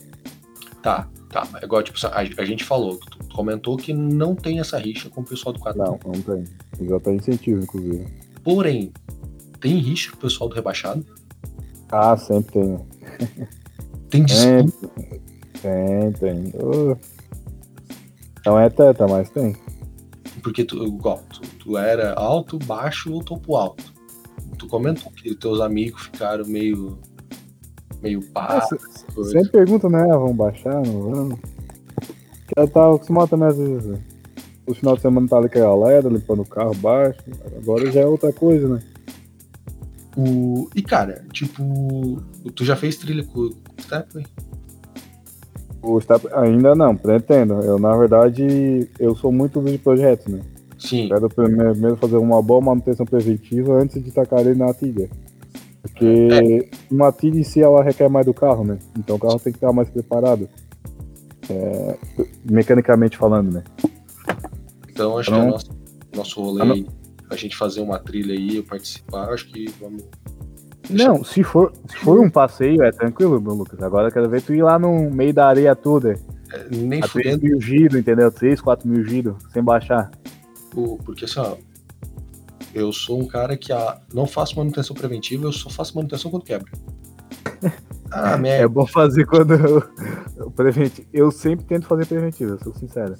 Tá, 0.81 1.07
tá. 1.29 1.47
É 1.61 1.65
igual, 1.65 1.83
tipo, 1.83 1.97
a, 2.07 2.19
a 2.19 2.45
gente 2.45 2.63
falou, 2.63 2.97
tu 2.97 3.35
comentou 3.35 3.77
que 3.77 3.93
não 3.93 4.35
tem 4.35 4.59
essa 4.59 4.77
rixa 4.77 5.09
com 5.09 5.21
o 5.21 5.25
pessoal 5.25 5.53
do 5.53 5.59
4 5.59 5.81
Não, 5.81 5.99
não 6.05 6.21
tem. 6.21 6.43
Já 6.87 6.99
tá 6.99 7.11
incentivo, 7.11 7.63
inclusive. 7.63 8.07
Porém, 8.43 8.91
tem 9.59 9.77
rixa 9.77 10.11
com 10.11 10.17
o 10.17 10.21
pessoal 10.21 10.49
do 10.49 10.55
rebaixado? 10.55 11.05
Ah, 11.91 12.17
sempre 12.17 12.53
tem. 12.53 12.79
Tem 14.09 14.23
disputa? 14.23 14.89
Tem, 15.61 16.11
tem. 16.13 16.53
Uh. 16.61 16.97
Não 18.45 18.59
é 18.59 18.69
teta, 18.69 19.07
mas 19.07 19.29
tem. 19.29 19.55
Porque 20.43 20.65
tu, 20.65 20.83
igual, 20.83 21.23
tu, 21.31 21.41
tu 21.59 21.77
era 21.77 22.13
alto, 22.13 22.59
baixo 22.59 23.13
ou 23.13 23.23
topo 23.23 23.55
alto 23.55 23.92
tu 24.63 24.67
comentou 24.67 25.11
que 25.11 25.35
teus 25.35 25.59
amigos 25.59 26.03
ficaram 26.03 26.45
meio. 26.45 26.97
meio 28.01 28.21
pá. 28.31 28.67
É, 28.71 29.23
sempre 29.23 29.51
pergunta, 29.51 29.89
né? 29.89 30.07
Ah, 30.09 30.17
vamos 30.17 30.35
baixar, 30.35 30.81
não 30.85 31.11
vamos. 31.11 31.39
Eu 32.55 32.67
tava 32.67 32.95
acostumado 32.95 33.29
também 33.29 33.47
às 33.47 33.57
vezes. 33.57 33.85
Né? 33.85 33.99
O 34.65 34.73
final 34.73 34.95
de 34.95 35.01
semana 35.01 35.27
tá 35.27 35.37
ali 35.37 35.49
com 35.49 35.59
a 35.59 35.61
galera, 35.61 36.09
limpando 36.09 36.41
o 36.41 36.45
carro 36.45 36.73
baixo. 36.75 37.21
Agora 37.57 37.91
já 37.91 38.01
é 38.01 38.05
outra 38.05 38.31
coisa, 38.31 38.67
né? 38.67 38.81
O... 40.15 40.69
E 40.75 40.81
cara, 40.81 41.25
tipo, 41.33 42.21
tu 42.55 42.63
já 42.63 42.75
fez 42.75 42.95
trilha 42.97 43.23
com 43.23 43.39
o 43.41 43.53
Stepway? 43.81 44.25
O 45.81 45.99
Step 45.99 46.27
ainda 46.33 46.75
não, 46.75 46.95
pretendo. 46.95 47.55
Eu, 47.55 47.77
na 47.77 47.95
verdade, 47.97 48.87
eu 48.97 49.15
sou 49.15 49.31
muito 49.33 49.59
de 49.61 49.77
projetos, 49.77 50.27
né? 50.27 50.39
Sim. 50.83 51.07
Quero 51.07 51.29
primeiro 51.29 51.95
fazer 51.95 52.17
uma 52.17 52.41
boa 52.41 52.59
manutenção 52.59 53.05
preventiva 53.05 53.81
antes 53.81 54.03
de 54.03 54.11
tacar 54.11 54.41
ele 54.41 54.55
na 54.55 54.73
tilha. 54.73 55.09
Porque 55.81 56.05
é. 56.05 56.69
uma 56.91 57.11
tilha 57.11 57.39
em 57.39 57.43
si 57.43 57.61
ela 57.61 57.81
requer 57.81 58.09
mais 58.09 58.25
do 58.25 58.33
carro, 58.33 58.65
né? 58.65 58.77
Então 58.97 59.15
o 59.15 59.19
carro 59.19 59.39
tem 59.39 59.53
que 59.53 59.57
estar 59.57 59.71
mais 59.71 59.89
preparado. 59.89 60.49
É, 61.49 61.97
mecanicamente 62.43 63.17
falando, 63.17 63.53
né? 63.53 63.63
Então 64.89 65.17
acho 65.17 65.31
então, 65.31 65.41
que 65.41 65.47
é 65.47 65.51
nosso, 65.51 65.69
nosso 66.15 66.41
rolê 66.41 66.85
a 67.29 67.35
gente 67.35 67.55
fazer 67.55 67.81
uma 67.81 67.97
trilha 67.97 68.33
aí, 68.33 68.57
eu 68.57 68.63
participar, 68.63 69.29
acho 69.29 69.47
que 69.47 69.69
vamos. 69.79 70.03
Não, 70.89 71.23
se 71.23 71.43
for, 71.43 71.73
se 71.89 71.95
for 71.97 72.19
um 72.19 72.29
passeio, 72.29 72.83
é 72.83 72.91
tranquilo, 72.91 73.41
meu 73.41 73.53
Lucas. 73.53 73.81
Agora 73.81 74.09
eu 74.09 74.11
quero 74.11 74.29
ver 74.29 74.41
tu 74.41 74.53
ir 74.53 74.61
lá 74.61 74.77
no 74.77 75.09
meio 75.09 75.33
da 75.33 75.47
areia 75.47 75.75
toda. 75.75 76.19
É, 76.51 76.67
nem 76.69 77.01
a 77.01 77.07
3 77.07 77.37
mil 77.37 77.59
giro, 77.61 77.97
entendeu? 77.97 78.29
3, 78.29 78.59
4 78.59 78.87
mil 78.87 79.03
giro, 79.05 79.37
sem 79.51 79.63
baixar. 79.63 80.11
Porque 81.05 81.25
assim, 81.25 81.39
ó, 81.39 81.55
eu 82.73 82.91
sou 82.91 83.19
um 83.21 83.27
cara 83.27 83.55
que 83.55 83.71
a, 83.71 83.99
não 84.13 84.25
faço 84.25 84.57
manutenção 84.57 84.95
preventiva, 84.95 85.45
eu 85.45 85.51
só 85.51 85.69
faço 85.69 85.95
manutenção 85.95 86.31
quando 86.31 86.43
quebra. 86.43 86.71
Ah, 88.15 88.37
É 88.45 88.67
bom 88.67 88.85
fazer 88.85 89.25
quando 89.25 89.55
eu, 89.55 89.83
eu, 90.37 90.53
eu 91.11 91.31
sempre 91.31 91.65
tento 91.65 91.87
fazer 91.87 92.05
preventiva, 92.05 92.59
sou 92.63 92.71
sincero. 92.75 93.15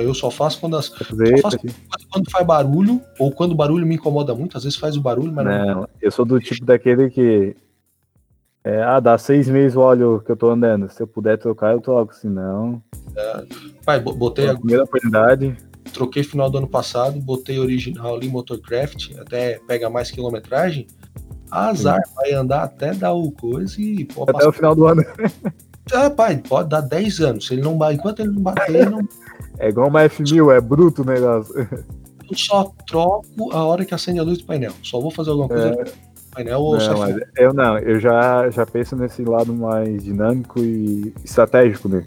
eu 0.00 0.12
só 0.14 0.32
faço 0.32 0.58
quando 0.58 0.76
as. 0.76 0.86
Só 0.86 1.04
faço 1.40 1.58
quando 2.10 2.28
faz 2.28 2.44
barulho, 2.44 3.00
ou 3.20 3.30
quando 3.30 3.52
o 3.52 3.54
barulho 3.54 3.86
me 3.86 3.94
incomoda 3.94 4.34
muito, 4.34 4.56
às 4.56 4.64
vezes 4.64 4.76
faz 4.76 4.96
o 4.96 5.00
barulho, 5.00 5.32
mas 5.32 5.44
não. 5.44 5.66
não 5.66 5.88
eu 6.02 6.10
sou 6.10 6.24
do 6.24 6.40
tipo 6.40 6.64
daquele 6.64 7.08
que. 7.08 7.54
É, 8.64 8.82
ah, 8.82 8.98
dá 8.98 9.16
seis 9.16 9.48
meses 9.48 9.76
o 9.76 9.80
óleo 9.80 10.20
que 10.26 10.32
eu 10.32 10.36
tô 10.36 10.50
andando. 10.50 10.90
Se 10.90 11.00
eu 11.00 11.06
puder 11.06 11.38
trocar, 11.38 11.72
eu 11.72 11.80
troco, 11.80 12.12
senão. 12.12 12.82
É, 13.14 13.44
pai, 13.84 14.00
botei 14.00 14.48
a. 14.48 14.54
Primeira 14.56 14.82
oportunidade 14.82 15.56
troquei 15.96 16.22
final 16.22 16.50
do 16.50 16.58
ano 16.58 16.68
passado, 16.68 17.18
botei 17.18 17.58
original 17.58 18.14
ali, 18.14 18.28
Motorcraft, 18.28 19.16
até 19.18 19.58
pega 19.66 19.88
mais 19.88 20.10
quilometragem. 20.10 20.86
Azar, 21.50 22.00
Sim. 22.06 22.14
vai 22.14 22.32
andar 22.32 22.64
até 22.64 22.92
dar 22.92 23.12
o 23.12 23.30
coisa 23.30 23.80
e. 23.80 24.06
Até 24.28 24.46
o 24.46 24.52
final 24.52 24.74
do 24.74 24.86
ano. 24.86 25.02
Ah, 25.92 26.10
pai, 26.10 26.36
pode 26.36 26.68
dar 26.68 26.80
10 26.80 27.20
anos. 27.20 27.46
Se 27.46 27.54
ele 27.54 27.62
não 27.62 27.78
enquanto 27.92 28.18
ele 28.18 28.32
não 28.32 28.42
bater, 28.42 28.74
ele 28.74 28.90
não... 28.90 29.08
É 29.56 29.68
igual 29.68 29.88
uma 29.88 30.00
F1000, 30.00 30.52
é 30.52 30.60
bruto 30.60 31.02
o 31.02 31.04
negócio. 31.04 31.54
eu 32.28 32.36
só 32.36 32.72
troco 32.88 33.52
a 33.52 33.64
hora 33.64 33.84
que 33.84 33.94
acende 33.94 34.18
a 34.18 34.24
luz 34.24 34.38
do 34.38 34.46
painel. 34.46 34.72
Só 34.82 35.00
vou 35.00 35.12
fazer 35.12 35.30
alguma 35.30 35.48
coisa 35.48 35.68
É. 35.68 35.84
painel 36.34 36.60
ou 36.60 36.76
Não, 36.76 36.98
mas 36.98 37.16
eu 37.36 37.54
não, 37.54 37.78
eu 37.78 38.00
já, 38.00 38.50
já 38.50 38.66
penso 38.66 38.96
nesse 38.96 39.22
lado 39.22 39.54
mais 39.54 40.02
dinâmico 40.02 40.58
e 40.58 41.14
estratégico 41.24 41.88
dele. 41.88 42.06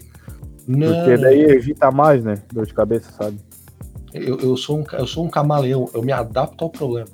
Não, 0.68 0.94
Porque 0.94 1.16
daí 1.16 1.40
evita 1.44 1.90
mais, 1.90 2.22
né? 2.22 2.34
Dor 2.52 2.66
de 2.66 2.74
cabeça, 2.74 3.10
sabe? 3.12 3.38
Eu, 4.12 4.38
eu, 4.38 4.56
sou 4.56 4.78
um, 4.78 4.84
eu 4.92 5.06
sou 5.06 5.24
um 5.24 5.28
camaleão, 5.28 5.88
eu 5.94 6.02
me 6.02 6.12
adapto 6.12 6.64
ao 6.64 6.70
problema. 6.70 7.08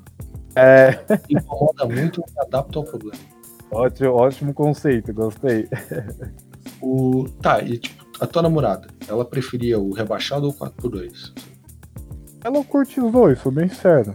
É, 0.54 0.98
incomoda 1.28 1.84
muito, 1.84 2.20
eu 2.20 2.24
me 2.34 2.46
adapto 2.46 2.78
ao 2.78 2.84
problema. 2.84 3.18
ótimo, 3.70 4.12
ótimo 4.12 4.54
conceito, 4.54 5.12
gostei. 5.12 5.68
O, 6.80 7.26
tá, 7.40 7.62
e 7.62 7.78
tipo, 7.78 8.04
a 8.20 8.26
tua 8.26 8.42
namorada, 8.42 8.88
ela 9.08 9.24
preferia 9.24 9.78
o 9.78 9.92
rebaixado 9.92 10.46
ou 10.46 10.52
o 10.52 10.54
4x2? 10.54 11.32
Ela 12.44 12.64
curte 12.64 13.00
os 13.00 13.12
dois, 13.12 13.38
sou 13.40 13.50
bem 13.50 13.68
sério. 13.68 14.14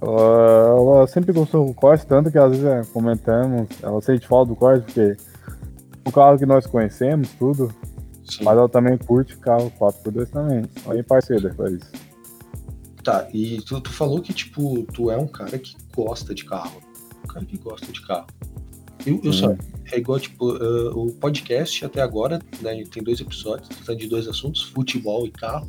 Ela, 0.00 0.76
ela 0.76 1.06
sempre 1.06 1.32
gostou 1.32 1.66
do 1.66 1.74
corte, 1.74 2.06
tanto 2.06 2.30
que 2.30 2.38
às 2.38 2.50
vezes 2.50 2.64
é, 2.64 2.82
comentamos, 2.92 3.68
ela 3.82 4.00
sente 4.00 4.26
falta 4.26 4.50
do 4.50 4.56
corte, 4.56 4.84
porque 4.84 5.16
o 6.04 6.12
carro 6.12 6.38
que 6.38 6.46
nós 6.46 6.66
conhecemos, 6.66 7.30
tudo, 7.38 7.72
Sim. 8.28 8.44
mas 8.44 8.56
ela 8.56 8.68
também 8.68 8.96
curte 8.98 9.36
carro 9.36 9.72
4x2 9.78 10.30
também. 10.30 10.62
Aí 10.86 11.02
parceira 11.02 11.52
faz 11.54 11.72
isso. 11.72 12.13
Tá, 13.04 13.28
e 13.34 13.60
tu, 13.60 13.78
tu 13.82 13.92
falou 13.92 14.22
que, 14.22 14.32
tipo, 14.32 14.82
tu 14.94 15.10
é 15.10 15.16
um 15.18 15.26
cara 15.26 15.58
que 15.58 15.76
gosta 15.94 16.34
de 16.34 16.44
carro. 16.44 16.80
Um 17.22 17.28
cara 17.28 17.44
que 17.44 17.58
gosta 17.58 17.92
de 17.92 18.00
carro. 18.00 18.26
Eu, 19.04 19.20
eu 19.22 19.32
só, 19.32 19.54
é 19.92 19.98
igual, 19.98 20.18
tipo, 20.18 20.52
ah, 20.52 20.90
o 20.94 21.12
podcast 21.12 21.84
até 21.84 22.00
agora, 22.00 22.40
né, 22.62 22.82
tem 22.90 23.02
dois 23.02 23.20
episódios, 23.20 23.68
tratando 23.68 23.98
de 23.98 24.08
dois 24.08 24.26
assuntos, 24.26 24.62
futebol 24.62 25.26
e 25.26 25.30
carro, 25.30 25.68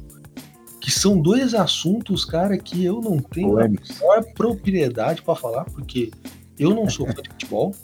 que 0.80 0.90
são 0.90 1.22
dois 1.22 1.54
assuntos, 1.54 2.24
cara, 2.24 2.58
que 2.58 2.86
eu 2.86 3.02
não 3.02 3.20
tenho 3.20 3.60
a 3.60 3.68
maior 3.68 4.24
propriedade 4.34 5.22
pra 5.22 5.36
falar, 5.36 5.66
porque 5.66 6.12
eu 6.58 6.74
não 6.74 6.90
sou 6.90 7.06
fã 7.08 7.22
de 7.22 7.30
futebol. 7.30 7.76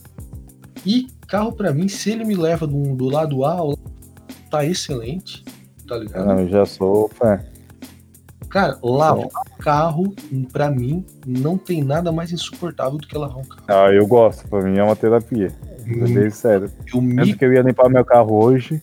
E 0.85 1.07
carro, 1.27 1.51
pra 1.51 1.73
mim, 1.73 1.89
se 1.89 2.09
ele 2.11 2.23
me 2.23 2.35
leva 2.35 2.65
do, 2.65 2.95
do 2.95 3.05
lado 3.05 3.43
A, 3.43 3.53
ao 3.53 3.69
lado 3.69 3.81
tá 4.49 4.65
excelente, 4.65 5.43
tá 5.87 5.97
ligado? 5.97 6.25
Não, 6.25 6.39
eu 6.39 6.47
já 6.47 6.65
sou 6.65 7.09
fã. 7.09 7.43
Cara, 8.49 8.77
lavar 8.83 9.27
carro, 9.59 10.13
pra 10.51 10.69
mim, 10.69 11.05
não 11.25 11.57
tem 11.57 11.83
nada 11.83 12.11
mais 12.11 12.31
insuportável 12.31 12.97
do 12.97 13.07
que 13.07 13.17
lavar 13.17 13.37
um 13.37 13.43
carro. 13.45 13.63
Ah, 13.67 13.91
eu 13.93 14.05
gosto, 14.05 14.47
pra 14.47 14.61
mim 14.61 14.77
é 14.77 14.83
uma 14.83 14.95
terapia. 14.95 15.49
Sou 15.87 16.07
bem 16.13 16.29
sério. 16.29 16.71
Eu 16.93 17.01
me 17.01 17.35
que 17.35 17.45
eu 17.45 17.53
ia 17.53 17.61
limpar 17.61 17.89
meu 17.89 18.03
carro 18.03 18.43
hoje, 18.43 18.81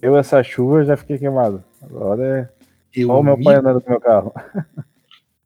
eu 0.00 0.16
essa 0.16 0.42
chuva 0.42 0.84
já 0.84 0.96
fiquei 0.96 1.18
queimado. 1.18 1.64
Agora 1.82 2.50
é 2.94 2.98
eu 3.00 3.08
só 3.08 3.20
o 3.20 3.22
meu 3.22 3.36
me- 3.36 3.44
pai 3.44 3.56
andando 3.56 3.80
com 3.80 3.90
meu 3.90 4.00
carro. 4.00 4.32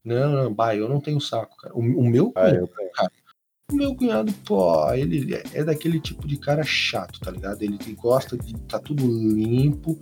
Não, 0.05 0.33
não, 0.33 0.53
bah, 0.53 0.75
eu 0.75 0.89
não 0.89 1.01
tenho 1.01 1.21
saco, 1.21 1.57
cara. 1.57 1.73
O, 1.77 1.79
o 1.79 2.05
meu 2.05 2.33
Ah, 2.35 2.41
cunhado, 2.41 2.57
eu 2.59 2.67
tenho. 2.67 2.91
o 3.71 3.75
meu 3.77 3.95
cunhado, 3.95 4.33
pô, 4.45 4.93
ele 4.95 5.33
é- 5.33 5.45
é 5.61 5.63
daquele 5.65 6.01
tipo 6.01 6.27
de 6.27 6.37
cara 6.37 6.65
chato, 6.65 7.21
tá 7.21 7.31
ligado? 7.31 7.63
Ele 7.63 7.79
que 7.79 7.95
gosta 7.95 8.37
de 8.37 8.53
tá 8.63 8.81
tudo 8.81 9.07
limpo. 9.07 9.97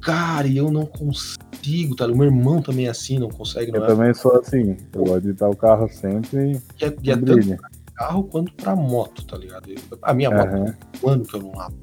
Cara, 0.00 0.46
e 0.46 0.56
eu 0.56 0.70
não 0.70 0.84
consigo, 0.86 1.94
tá? 1.96 2.06
O 2.06 2.16
meu 2.16 2.26
irmão 2.26 2.60
também 2.60 2.86
é 2.86 2.90
assim, 2.90 3.18
não 3.18 3.28
consegue, 3.28 3.72
não 3.72 3.78
Eu 3.80 3.84
é? 3.84 3.88
também 3.88 4.14
sou 4.14 4.36
assim. 4.38 4.76
Eu 4.92 5.04
gosto 5.04 5.22
de 5.22 5.30
estar 5.30 5.48
o 5.48 5.56
carro 5.56 5.88
sempre 5.88 6.60
E 6.80 6.84
é, 6.84 6.88
e 6.88 7.06
e 7.08 7.10
é 7.10 7.16
tanto 7.16 7.56
pra 7.56 7.70
carro 7.94 8.24
quanto 8.24 8.52
pra 8.54 8.76
moto, 8.76 9.24
tá 9.26 9.36
ligado? 9.38 9.70
A 10.02 10.12
minha 10.12 10.30
moto 10.30 10.48
Aham. 10.48 10.64
tem 10.64 10.74
um 11.02 11.08
ano 11.08 11.24
que 11.24 11.34
eu 11.36 11.42
não 11.42 11.52
lavo. 11.54 11.74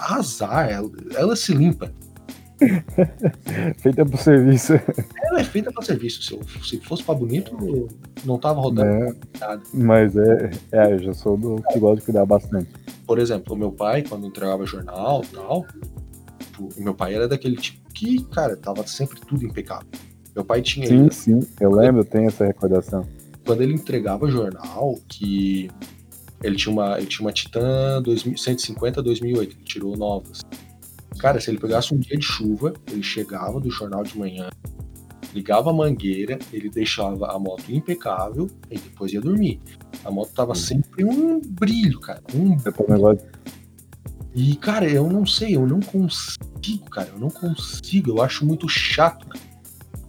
Azar, 0.00 0.68
ela, 0.70 0.90
ela 1.14 1.36
se 1.36 1.52
limpa. 1.54 1.90
Feita 3.78 4.04
pro 4.04 4.16
serviço. 4.18 4.74
Ela 5.22 5.40
é 5.40 5.44
feita 5.44 5.72
pra 5.72 5.82
serviço. 5.82 6.22
Se, 6.22 6.32
eu- 6.34 6.42
se 6.64 6.80
fosse 6.80 7.04
pra 7.04 7.14
bonito, 7.14 7.56
eu 7.62 7.88
não 8.24 8.36
tava 8.38 8.60
rodando 8.60 8.90
Né? 8.90 9.14
nada. 9.40 9.62
Mas 9.72 10.16
é, 10.16 10.50
é, 10.72 10.92
eu 10.94 10.98
já 10.98 11.14
sou 11.14 11.36
do 11.36 11.62
que 11.70 11.78
gosta 11.78 11.96
de 12.00 12.02
cuidar 12.04 12.26
bastante. 12.26 12.68
Por 13.06 13.18
exemplo, 13.18 13.54
o 13.54 13.56
meu 13.56 13.70
pai, 13.72 14.02
quando 14.02 14.26
entregava 14.26 14.66
jornal 14.66 15.22
e 15.24 15.28
tal, 15.28 15.64
tipo, 16.58 16.68
o 16.76 16.82
meu 16.82 16.94
pai 16.94 17.14
era 17.14 17.28
daquele 17.28 17.56
tipo 17.56 17.88
que, 17.92 18.22
cara, 18.24 18.56
tava 18.56 18.86
sempre 18.86 19.20
tudo 19.20 19.44
impecável. 19.44 19.88
Meu 20.34 20.44
pai 20.44 20.60
tinha. 20.60 20.86
Sim, 20.86 21.10
sim, 21.10 21.40
eu 21.60 21.70
lembro, 21.70 22.02
eu 22.02 22.04
tenho 22.04 22.28
essa 22.28 22.44
recordação. 22.44 23.06
Quando 23.46 23.62
ele 23.62 23.74
entregava 23.74 24.30
jornal, 24.30 24.98
que 25.08 25.70
ele 26.42 26.56
tinha 26.56 26.72
uma, 26.72 26.98
ele 26.98 27.06
tinha 27.06 27.24
uma 27.24 27.32
Titan 27.32 28.02
2000 28.02 28.36
150 28.36 29.02
2008, 29.02 29.56
ele 29.56 29.64
tirou 29.64 29.96
novas. 29.96 30.40
Cara, 31.18 31.40
se 31.40 31.50
ele 31.50 31.58
pegasse 31.58 31.94
um 31.94 31.98
dia 31.98 32.16
de 32.16 32.24
chuva, 32.24 32.74
ele 32.90 33.02
chegava 33.02 33.58
do 33.58 33.70
jornal 33.70 34.04
de 34.04 34.16
manhã, 34.16 34.48
ligava 35.34 35.70
a 35.70 35.72
mangueira, 35.72 36.38
ele 36.52 36.70
deixava 36.70 37.32
a 37.32 37.38
moto 37.38 37.64
impecável 37.68 38.48
e 38.70 38.78
depois 38.78 39.12
ia 39.12 39.20
dormir. 39.20 39.60
A 40.04 40.10
moto 40.10 40.32
tava 40.32 40.54
sempre 40.54 41.04
um 41.04 41.40
brilho, 41.40 41.98
cara. 41.98 42.22
Um 42.32 42.56
Eu 42.64 42.72
também 42.72 43.00
gosto. 43.00 43.26
E, 44.34 44.54
cara, 44.56 44.88
eu 44.88 45.08
não 45.08 45.26
sei, 45.26 45.56
eu 45.56 45.66
não 45.66 45.80
consigo, 45.80 46.84
cara. 46.90 47.08
Eu 47.12 47.18
não 47.18 47.30
consigo. 47.30 48.10
Eu 48.10 48.22
acho 48.22 48.44
muito 48.46 48.68
chato. 48.68 49.26
cara. 49.26 49.44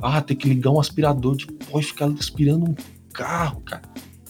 Ah, 0.01 0.21
ter 0.21 0.35
que 0.35 0.47
ligar 0.47 0.71
um 0.71 0.79
aspirador 0.79 1.35
de 1.35 1.47
pó 1.47 1.79
e 1.79 1.83
ficar 1.83 2.05
aspirando 2.07 2.65
um 2.69 2.75
carro, 3.13 3.61
cara. 3.61 3.81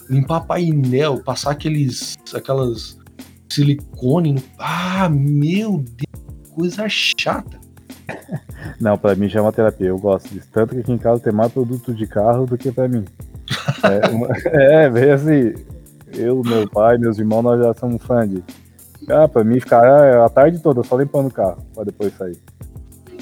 Limpar 0.10 0.42
painel, 0.42 1.20
passar 1.24 1.52
aqueles. 1.52 2.16
aquelas 2.34 2.98
silicone 3.52 4.34
no. 4.34 4.44
Ah, 4.58 5.10
meu 5.10 5.78
Deus, 5.80 6.50
coisa 6.54 6.88
chata. 6.88 7.60
Não, 8.80 8.98
pra 8.98 9.16
mim 9.16 9.28
já 9.28 9.40
é 9.40 9.42
uma 9.42 9.52
terapia, 9.52 9.88
eu 9.88 9.98
gosto 9.98 10.30
disso. 10.30 10.48
Tanto 10.52 10.74
que 10.76 10.82
aqui 10.82 10.92
em 10.92 10.98
casa 10.98 11.22
tem 11.22 11.34
mais 11.34 11.52
produto 11.52 11.94
de 11.94 12.08
carro 12.08 12.46
do 12.46 12.58
que 12.58 12.72
pra 12.72 12.88
mim. 12.88 13.06
É, 13.84 14.10
uma- 14.10 14.28
é 14.46 14.90
bem 14.90 15.12
assim. 15.12 15.54
Eu, 16.14 16.42
meu 16.44 16.68
pai, 16.70 16.98
meus 16.98 17.18
irmãos, 17.18 17.42
nós 17.44 17.60
já 17.64 17.74
somos 17.74 18.02
fã 18.04 18.28
de. 18.28 18.44
Ah, 19.08 19.28
pra 19.28 19.44
mim 19.44 19.60
ficar 19.60 19.84
ah, 19.84 20.26
a 20.26 20.30
tarde 20.30 20.60
toda 20.60 20.84
só 20.84 20.98
limpando 20.98 21.28
o 21.28 21.34
carro, 21.34 21.66
pra 21.74 21.84
depois 21.84 22.14
sair. 22.18 22.38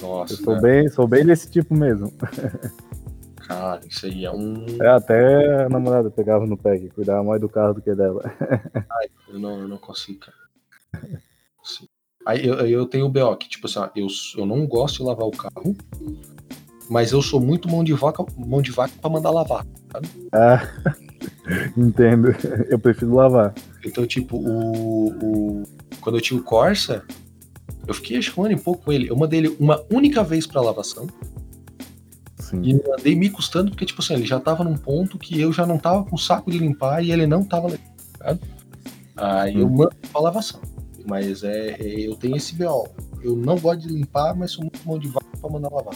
Nossa, 0.02 0.34
Eu 0.34 0.38
sou 0.38 0.56
né? 0.56 0.62
bem, 0.62 0.90
sou 0.90 1.08
bem 1.08 1.26
desse 1.26 1.49
tipo 1.49 1.74
mesmo. 1.76 2.12
cara, 3.38 3.82
isso 3.88 4.06
aí 4.06 4.26
é 4.26 4.32
um. 4.32 4.66
É, 4.82 4.88
até 4.90 5.64
a 5.64 5.70
namorada 5.70 6.10
pegava 6.10 6.45
no 6.45 6.58
pé, 6.58 6.78
que 6.78 6.90
cuidava 6.90 7.24
mais 7.24 7.41
do 7.41 7.49
carro 7.49 7.76
do 7.76 7.82
que 7.82 7.94
dela. 7.94 8.24
Eu 9.30 9.40
não, 9.40 9.60
eu 9.60 9.68
não 9.68 9.78
consigo, 9.78 10.22
cara. 10.22 10.38
Sim. 11.62 11.86
Aí 12.26 12.48
eu, 12.48 12.56
eu 12.66 12.86
tenho 12.86 13.06
o 13.06 13.10
BO, 13.10 13.36
que, 13.36 13.49
tipo 13.49 13.68
assim, 13.68 13.80
eu, 13.95 14.08
eu 14.38 14.45
não 14.45 14.66
gosto 14.66 14.98
de 14.98 15.04
lavar 15.04 15.28
o 15.28 15.32
carro, 15.32 15.76
mas 16.90 17.12
eu 17.12 17.22
sou 17.22 17.40
muito 17.41 17.70
mão 17.70 17.84
de 17.84 17.94
vaca, 17.94 18.26
mão 18.38 18.62
de 18.62 18.72
vaca 18.72 18.94
pra 19.02 19.10
mandar 19.10 19.32
lavar. 19.32 19.66
Ah, 20.32 20.62
entendo. 21.77 22.30
Eu 22.69 22.77
prefiro 22.80 23.14
lavar. 23.15 23.53
Então, 23.85 24.06
tipo, 24.06 24.38
o, 24.38 25.10
o- 25.10 25.64
quando 26.02 26.18
eu 26.18 26.22
tinha 26.22 26.39
o 26.39 26.44
Corsa, 26.44 27.03
eu 27.88 27.94
fiquei 27.94 28.18
acho 28.18 28.34
que 28.34 28.39
um 28.39 28.44
ano 28.44 28.53
e 28.56 28.60
pouco 28.60 28.84
com 28.85 28.91
ele. 28.91 29.10
Eu 29.10 29.15
mandei 29.15 29.39
ele 29.39 29.56
uma 29.60 29.84
única 29.91 30.23
vez 30.23 30.45
pra 30.48 30.61
lavação 30.61 31.07
Sim. 32.39 32.61
e 32.64 32.73
mandei 32.88 33.15
me 33.15 33.30
custando, 33.30 33.72
porque, 33.72 33.85
tipo 33.85 34.02
assim, 34.02 34.14
ele 34.15 34.26
já 34.26 34.39
tava 34.39 34.64
num 34.64 34.77
ponto 34.77 35.18
que 35.18 35.39
eu 35.39 35.52
já 35.52 35.65
não 35.65 35.77
tava 35.77 36.03
com 36.06 36.18
saco 36.18 36.52
de 36.52 36.57
limpar 36.57 37.03
e 37.03 37.11
ele 37.11 37.26
não 37.27 37.44
tava 37.44 37.68
legal. 37.68 37.88
ligado? 38.19 38.39
Aí 39.15 39.56
eu 39.60 39.68
Hum. 39.68 39.76
mando 39.77 39.95
pra 40.11 40.22
lavação. 40.22 40.60
Mas 41.06 41.44
é, 41.44 41.69
é- 41.80 42.07
eu 42.07 42.15
tenho 42.15 42.35
esse 42.35 42.53
BO. 42.56 42.88
Eu 43.22 43.35
não 43.35 43.57
gosto 43.57 43.81
de 43.81 43.88
limpar, 43.88 44.35
mas 44.35 44.52
sou 44.52 44.64
muito 44.64 44.80
mão 44.85 44.99
de 44.99 45.07
vaca 45.07 45.26
pra 45.39 45.49
mandar 45.49 45.69
lavar. 45.72 45.95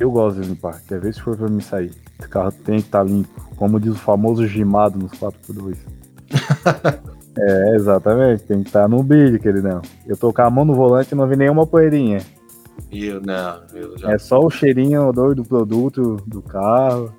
Eu 0.00 0.10
gosto 0.10 0.40
de 0.40 0.48
limpar. 0.48 0.80
Quer 0.88 0.98
ver 0.98 1.12
se 1.12 1.20
for 1.20 1.36
pra 1.36 1.46
me 1.46 1.62
sair? 1.62 1.92
Esse 2.18 2.28
carro 2.28 2.50
tem 2.50 2.80
que 2.80 2.86
estar 2.86 3.04
limpo. 3.04 3.28
Como 3.56 3.78
diz 3.78 3.92
o 3.92 3.98
famoso 3.98 4.46
gimado 4.46 4.98
nos 4.98 5.12
4x2. 5.12 5.76
é, 7.38 7.76
exatamente. 7.76 8.44
Tem 8.44 8.62
que 8.62 8.70
estar 8.70 8.88
no 8.88 9.02
brilho, 9.02 9.38
queridão. 9.38 9.82
Eu 10.06 10.16
tô 10.16 10.32
com 10.32 10.40
a 10.40 10.48
mão 10.48 10.64
no 10.64 10.74
volante 10.74 11.12
e 11.12 11.14
não 11.14 11.28
vi 11.28 11.36
nenhuma 11.36 11.66
poeirinha. 11.66 12.22
Eu, 12.90 13.20
não, 13.20 13.60
eu 13.74 13.98
já. 13.98 14.12
É 14.12 14.18
só 14.18 14.40
o 14.40 14.48
cheirinho, 14.48 15.02
o 15.02 15.08
odor 15.10 15.34
do 15.34 15.44
produto, 15.44 16.16
do 16.26 16.40
carro. 16.40 17.12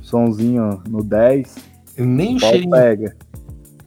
Somzinho 0.00 0.82
no 0.88 1.04
10. 1.04 1.54
nem 1.98 2.36
o 2.36 2.40
cheirinho, 2.40 2.70
pega. 2.70 3.16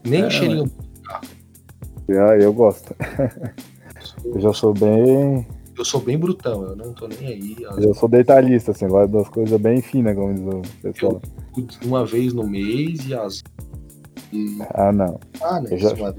nem 0.06 0.22
É, 0.22 0.28
o 0.28 0.32
cheirinho. 0.32 0.72
Ah, 1.10 2.38
eu 2.40 2.54
gosto. 2.54 2.96
Eu 4.24 4.40
já 4.40 4.54
sou 4.54 4.74
bem. 4.74 5.46
Eu 5.78 5.84
sou 5.84 6.00
bem 6.02 6.18
brutão, 6.18 6.64
eu 6.64 6.76
não 6.76 6.94
tô 6.94 7.08
nem 7.08 7.28
aí. 7.28 7.56
Às 7.68 7.78
Eu 7.84 7.94
sou 7.94 8.08
detalhista, 8.08 8.72
assim, 8.72 8.88
gosto 8.88 9.12
das 9.12 9.28
coisas 9.30 9.60
bem 9.60 9.82
finas, 9.82 10.16
como 10.16 10.34
diz 10.34 10.44
o 10.44 10.82
pessoal. 10.82 11.22
vezes, 11.56 11.80
uma 11.84 12.06
vez 12.06 12.34
no 12.34 12.48
mês 12.48 13.06
e 13.08 13.14
as. 13.14 13.44
E... 14.32 14.58
Ah, 14.74 14.92
não. 14.92 15.20
Ah, 15.42 15.60
né? 15.60 15.70
Eu 15.72 15.78
já- 15.78 15.96
mas- 15.96 16.16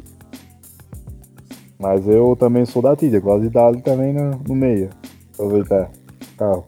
Mas 1.78 2.06
eu 2.08 2.36
também 2.38 2.64
sou 2.66 2.82
da 2.82 2.94
tilha, 2.96 3.18
gosto 3.20 3.42
de 3.42 3.48
dar 3.50 3.68
ali 3.68 3.80
também 3.82 4.12
no, 4.12 4.30
no 4.46 4.54
meio. 4.54 4.90
Aproveitar. 5.34 5.90
Carro. 6.36 6.64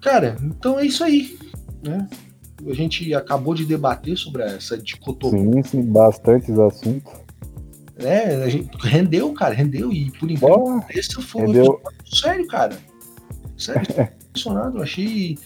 Cara, 0.00 0.36
então 0.42 0.78
é 0.78 0.86
isso 0.86 1.02
aí, 1.04 1.36
né? 1.82 2.08
A 2.66 2.72
gente 2.72 3.12
acabou 3.14 3.54
de 3.54 3.64
debater 3.64 4.16
sobre 4.16 4.42
essa 4.42 4.78
dicotomia. 4.78 5.52
Sim, 5.52 5.62
sim, 5.62 5.82
bastantes 5.82 6.58
assuntos. 6.58 7.12
É, 7.98 8.44
a 8.44 8.48
gente 8.48 8.68
rendeu, 8.78 9.32
cara, 9.32 9.54
rendeu. 9.54 9.90
E 9.92 10.10
por 10.12 10.30
enquanto, 10.30 10.84
esse 10.90 11.20
foi 11.22 11.42
rendeu. 11.42 11.80
sério, 12.04 12.46
cara. 12.46 12.76
Sério, 13.56 13.82
impressionado. 14.26 14.78
Eu 14.78 14.82
achei. 14.82 15.38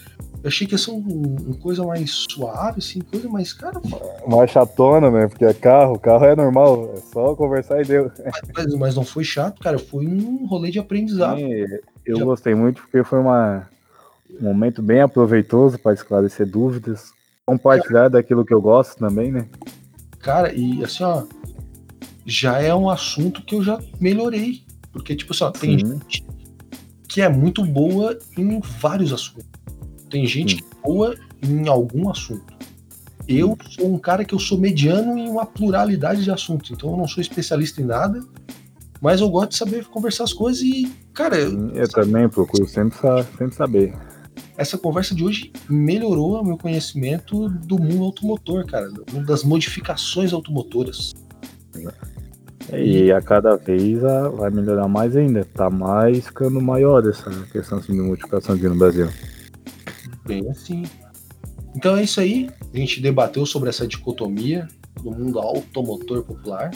Eu 0.43 0.49
achei 0.49 0.67
que 0.67 0.73
ia 0.75 0.79
ser 0.79 0.91
um, 0.91 1.37
uma 1.47 1.57
coisa 1.57 1.85
mais 1.85 2.11
suave, 2.31 2.79
assim, 2.79 3.01
coisa 3.01 3.29
mais, 3.29 3.53
cara. 3.53 3.81
Mais 4.27 4.51
chatona, 4.51 5.11
né? 5.11 5.29
Porque 5.29 5.45
é 5.45 5.53
carro, 5.53 5.99
carro 5.99 6.25
é 6.25 6.35
normal, 6.35 6.95
é 6.97 7.01
só 7.13 7.35
conversar 7.37 7.83
e 7.83 7.85
deu. 7.85 8.11
Mas, 8.57 8.75
mas 8.75 8.95
não 8.97 9.05
foi 9.05 9.23
chato, 9.23 9.61
cara. 9.61 9.79
Foi 9.79 10.07
um 10.07 10.47
rolê 10.47 10.71
de 10.71 10.79
aprendizado. 10.79 11.39
Sim, 11.39 11.67
eu 12.07 12.17
Já... 12.17 12.25
gostei 12.25 12.55
muito 12.55 12.81
porque 12.81 13.05
foi 13.05 13.19
uma, 13.19 13.69
um 14.41 14.45
momento 14.45 14.83
bem 14.83 15.03
aproveitoso 15.03 15.79
para 15.79 15.93
esclarecer 15.93 16.47
dúvidas, 16.47 17.13
compartilhar 17.45 18.09
daquilo 18.09 18.45
que 18.45 18.55
eu 18.55 18.63
gosto 18.63 18.99
também, 18.99 19.31
né? 19.31 19.47
Cara, 20.21 20.53
e 20.55 20.83
assim, 20.83 21.05
ó, 21.05 21.25
já 22.25 22.61
é 22.61 22.75
um 22.75 22.89
assunto 22.89 23.43
que 23.43 23.55
eu 23.55 23.63
já 23.63 23.79
melhorei. 24.01 24.63
Porque, 24.93 25.15
tipo 25.15 25.33
assim, 25.33 25.45
ó, 25.45 25.51
tem 25.51 25.79
Sim. 25.79 25.87
gente 25.87 26.25
que 27.09 27.21
é 27.21 27.29
muito 27.29 27.65
boa 27.65 28.19
em 28.37 28.61
vários 28.61 29.13
assuntos. 29.13 29.47
Tem 30.09 30.27
gente 30.27 30.57
que 30.57 30.65
é 30.65 30.83
boa 30.87 31.15
em 31.43 31.69
algum 31.69 32.09
assunto. 32.09 32.55
Eu 33.27 33.57
sou 33.69 33.93
um 33.93 33.99
cara 33.99 34.25
que 34.25 34.35
eu 34.35 34.39
sou 34.39 34.59
mediano 34.59 35.17
em 35.17 35.29
uma 35.29 35.47
pluralidade 35.47 36.25
de 36.25 36.31
assuntos, 36.31 36.71
então 36.71 36.91
eu 36.91 36.97
não 36.97 37.07
sou 37.07 37.21
especialista 37.21 37.81
em 37.81 37.85
nada, 37.85 38.21
mas 39.01 39.21
eu 39.21 39.31
gosto 39.31 39.51
de 39.51 39.57
saber 39.57 39.85
conversar 39.87 40.25
as 40.25 40.33
coisas 40.33 40.63
e, 40.63 40.91
cara. 41.15 41.37
Eu 41.37 41.89
também 41.89 42.29
procuro 42.29 42.69
sempre, 42.69 42.97
sempre 43.39 43.55
saber. 43.55 43.95
Essa 44.57 44.77
conversa 44.77 45.15
de 45.15 45.25
hoje 45.25 45.53
melhorou 45.69 46.41
o 46.41 46.45
meu 46.45 46.59
conhecimento 46.59 47.49
do 47.49 47.79
mundo 47.79 48.05
automotor, 48.05 48.67
cara, 48.67 48.91
das 49.27 49.43
modificações 49.45 50.33
automotoras. 50.33 51.15
E 52.73 53.11
a 53.11 53.21
cada 53.21 53.57
vez 53.57 54.05
a, 54.05 54.29
vai 54.29 54.51
melhorar 54.51 54.87
mais 54.87 55.17
ainda. 55.17 55.45
Tá 55.45 55.69
mais 55.69 56.27
ficando 56.27 56.61
maior 56.61 57.07
essa 57.09 57.31
questão 57.53 57.79
assim, 57.79 57.95
de 57.95 58.01
modificação 58.01 58.55
aqui 58.55 58.69
no 58.69 58.77
Brasil. 58.77 59.09
Bem 60.27 60.49
assim. 60.51 60.85
Então 61.75 61.97
é 61.97 62.05
isso 62.05 62.21
aí. 62.21 62.49
A 62.73 62.77
gente 62.77 63.01
debateu 63.01 63.45
sobre 63.45 63.69
essa 63.69 63.87
dicotomia 63.87 64.69
do 65.03 65.11
mundo 65.11 65.39
automotor 65.39 66.23
popular. 66.23 66.71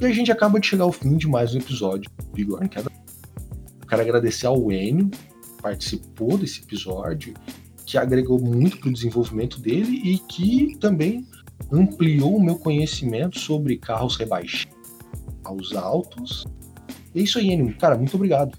E 0.00 0.04
a 0.04 0.12
gente 0.12 0.32
acaba 0.32 0.58
de 0.58 0.66
chegar 0.66 0.84
ao 0.84 0.92
fim 0.92 1.16
de 1.16 1.28
mais 1.28 1.54
um 1.54 1.58
episódio 1.58 2.10
do 2.18 2.34
Vigor 2.34 2.68
Queda. 2.68 2.90
Quero 3.88 4.02
agradecer 4.02 4.46
ao 4.46 4.72
Enio, 4.72 5.10
que 5.10 5.62
participou 5.62 6.38
desse 6.38 6.62
episódio, 6.62 7.34
que 7.84 7.98
agregou 7.98 8.40
muito 8.40 8.78
para 8.78 8.88
o 8.88 8.92
desenvolvimento 8.92 9.60
dele 9.60 10.00
e 10.02 10.18
que 10.18 10.76
também 10.80 11.26
ampliou 11.70 12.36
o 12.36 12.42
meu 12.42 12.56
conhecimento 12.56 13.38
sobre 13.38 13.76
carros 13.76 14.16
rebaixados 14.16 14.82
aos 15.44 15.74
altos. 15.74 16.46
É 17.14 17.20
isso 17.20 17.38
aí, 17.38 17.50
Enio. 17.50 17.76
Cara, 17.76 17.96
muito 17.96 18.14
obrigado. 18.14 18.56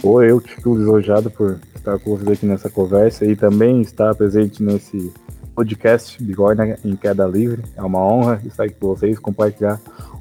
Pô, 0.00 0.22
eu 0.22 0.40
fico 0.40 0.76
lisonjado 0.76 1.30
por 1.30 1.58
estar 1.74 1.98
com 1.98 2.16
você 2.16 2.32
aqui 2.32 2.46
nessa 2.46 2.68
conversa 2.68 3.24
e 3.24 3.36
também 3.36 3.80
estar 3.80 4.14
presente 4.14 4.62
nesse 4.62 5.12
podcast 5.54 6.22
Bigorna 6.22 6.76
em 6.84 6.96
Queda 6.96 7.26
Livre. 7.26 7.62
É 7.76 7.82
uma 7.82 8.00
honra 8.00 8.42
estar 8.44 8.64
aqui 8.64 8.74
com 8.74 8.88
vocês, 8.88 9.18
compartilhar 9.18 9.80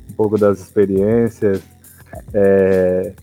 um 0.09 0.13
pouco 0.13 0.37
das 0.37 0.59
experiências, 0.59 1.61
é, 2.33 3.13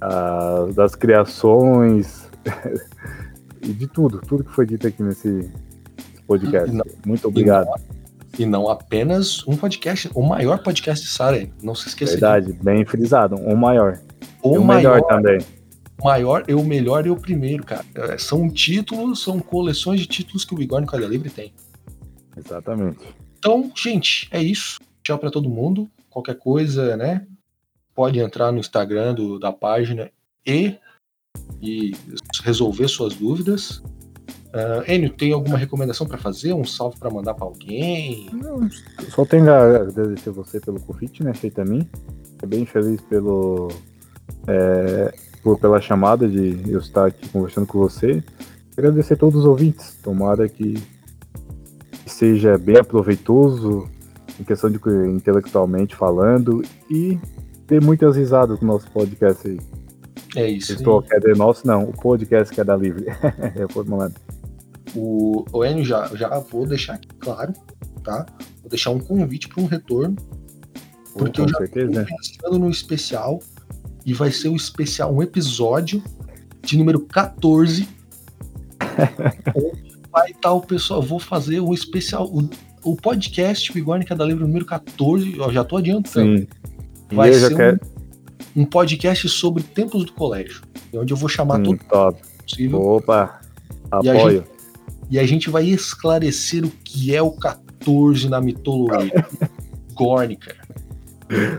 a, 0.00 0.66
das 0.74 0.94
criações 0.94 2.28
e 3.62 3.72
de 3.72 3.86
tudo, 3.86 4.20
tudo 4.20 4.44
que 4.44 4.52
foi 4.52 4.66
dito 4.66 4.86
aqui 4.86 5.02
nesse 5.02 5.50
podcast. 6.26 6.76
Muito 7.06 7.28
obrigado. 7.28 7.68
E 8.38 8.44
não 8.44 8.68
apenas 8.68 9.46
um 9.46 9.56
podcast, 9.56 10.10
o 10.14 10.22
maior 10.22 10.62
podcast 10.62 11.04
de 11.04 11.10
Sara, 11.10 11.48
não 11.62 11.74
se 11.74 11.88
esqueça. 11.88 12.12
Verdade, 12.12 12.52
disso. 12.52 12.64
bem 12.64 12.84
frisado, 12.84 13.36
o 13.36 13.56
maior. 13.56 13.98
O, 14.42 14.58
o 14.58 14.64
maior, 14.64 14.96
melhor 14.96 15.02
também. 15.08 15.38
O 15.98 16.04
maior 16.04 16.44
e 16.46 16.54
o 16.54 16.62
melhor 16.62 17.06
e 17.06 17.10
o 17.10 17.16
primeiro, 17.16 17.64
cara. 17.64 17.84
É, 17.94 18.18
são 18.18 18.50
títulos, 18.50 19.22
são 19.22 19.40
coleções 19.40 20.00
de 20.00 20.06
títulos 20.06 20.44
que 20.44 20.52
o 20.52 20.56
Bigorne 20.56 20.86
Quadra 20.86 21.06
Livre 21.06 21.30
tem. 21.30 21.54
Exatamente. 22.36 22.98
Então, 23.38 23.70
gente, 23.74 24.28
é 24.30 24.42
isso. 24.42 24.78
Tchau 25.02 25.18
para 25.18 25.30
todo 25.30 25.48
mundo. 25.48 25.88
Qualquer 26.10 26.36
coisa, 26.36 26.96
né? 26.96 27.26
Pode 27.94 28.18
entrar 28.18 28.52
no 28.52 28.58
Instagram 28.58 29.14
do, 29.14 29.38
da 29.38 29.52
página 29.52 30.10
e, 30.44 30.76
e 31.62 31.94
resolver 32.42 32.88
suas 32.88 33.14
dúvidas. 33.14 33.82
Uh, 34.56 34.90
Enio, 34.90 35.10
tem 35.10 35.34
alguma 35.34 35.58
recomendação 35.58 36.06
para 36.06 36.16
fazer? 36.16 36.54
Um 36.54 36.64
salve 36.64 36.98
para 36.98 37.10
mandar 37.10 37.34
para 37.34 37.44
alguém? 37.44 38.30
Não, 38.32 38.66
só 39.10 39.22
tenho 39.26 39.52
a 39.52 39.82
agradecer 39.82 40.30
você 40.30 40.58
pelo 40.58 40.80
convite, 40.80 41.22
né, 41.22 41.34
feito 41.34 41.60
a 41.60 41.64
mim. 41.64 41.86
Fiquei 42.32 42.48
bem 42.48 42.64
feliz 42.64 42.98
pelo, 43.02 43.68
é, 44.46 45.14
por, 45.42 45.58
pela 45.58 45.78
chamada 45.78 46.26
de 46.26 46.58
eu 46.70 46.78
estar 46.78 47.08
aqui 47.08 47.28
conversando 47.28 47.66
com 47.66 47.78
você. 47.78 48.24
Agradecer 48.74 49.12
a 49.12 49.18
todos 49.18 49.40
os 49.40 49.44
ouvintes. 49.44 49.98
Tomara 50.02 50.48
que 50.48 50.82
seja 52.06 52.56
bem 52.56 52.78
aproveitoso 52.78 53.86
em 54.40 54.44
questão 54.44 54.70
de 54.70 54.78
intelectualmente 55.14 55.94
falando 55.94 56.62
e 56.90 57.18
ter 57.66 57.82
muitas 57.82 58.16
risadas 58.16 58.58
com 58.58 58.64
o 58.64 58.68
nosso 58.68 58.90
podcast 58.90 59.46
aí. 59.46 59.60
É 60.34 60.48
isso. 60.48 60.72
Estou, 60.72 61.02
quer 61.02 61.18
dizer, 61.18 61.36
nosso 61.36 61.66
não, 61.66 61.84
o 61.84 61.92
podcast 61.92 62.54
que 62.54 62.60
é 62.60 62.64
da 62.64 62.76
Livre. 62.76 63.06
é 63.54 63.68
formulado. 63.68 64.14
O, 64.94 65.44
o 65.52 65.64
Enio 65.64 65.84
já, 65.84 66.06
já 66.14 66.38
vou 66.38 66.66
deixar 66.66 66.94
aqui 66.94 67.08
claro, 67.18 67.52
tá? 68.04 68.26
Vou 68.60 68.70
deixar 68.70 68.90
um 68.90 68.98
convite 68.98 69.48
para 69.48 69.62
um 69.62 69.66
retorno. 69.66 70.16
Porque 71.16 71.40
eu 71.40 71.48
já 71.48 71.58
estou 71.64 71.68
pensando 71.68 72.58
no 72.58 72.70
especial. 72.70 73.40
E 74.04 74.12
vai 74.12 74.30
ser 74.30 74.48
o 74.48 74.56
especial, 74.56 75.12
um 75.12 75.22
episódio 75.22 76.02
de 76.62 76.78
número 76.78 77.00
14. 77.00 77.88
vai 80.12 80.30
estar 80.30 80.40
tá 80.40 80.52
o 80.52 80.60
pessoal. 80.60 81.02
Vou 81.02 81.18
fazer 81.18 81.60
um 81.60 81.74
especial. 81.74 82.26
O, 82.26 82.48
o 82.84 82.94
podcast 82.94 83.72
Bigorne 83.72 84.04
da 84.04 84.24
Livre 84.24 84.44
número 84.44 84.64
14. 84.64 85.40
Ó, 85.40 85.50
já 85.50 85.62
estou 85.62 85.78
adiantando. 85.78 86.38
Sim. 86.38 86.48
Vai 87.10 87.32
ser 87.32 87.78
um, 88.56 88.62
um, 88.62 88.64
podcast 88.64 89.28
sobre 89.28 89.62
tempos 89.62 90.04
do 90.04 90.12
colégio. 90.12 90.62
Onde 90.94 91.12
eu 91.12 91.16
vou 91.16 91.28
chamar 91.28 91.58
hum, 91.60 91.64
todo 91.64 91.78
top. 91.88 92.22
possível. 92.44 92.80
Opa! 92.80 93.40
Apoio 93.90 94.55
e 95.10 95.18
a 95.18 95.26
gente 95.26 95.50
vai 95.50 95.66
esclarecer 95.66 96.64
o 96.64 96.70
que 96.70 97.14
é 97.14 97.22
o 97.22 97.30
14 97.32 98.28
na 98.28 98.40
mitologia 98.40 99.26
górnica. 99.94 100.54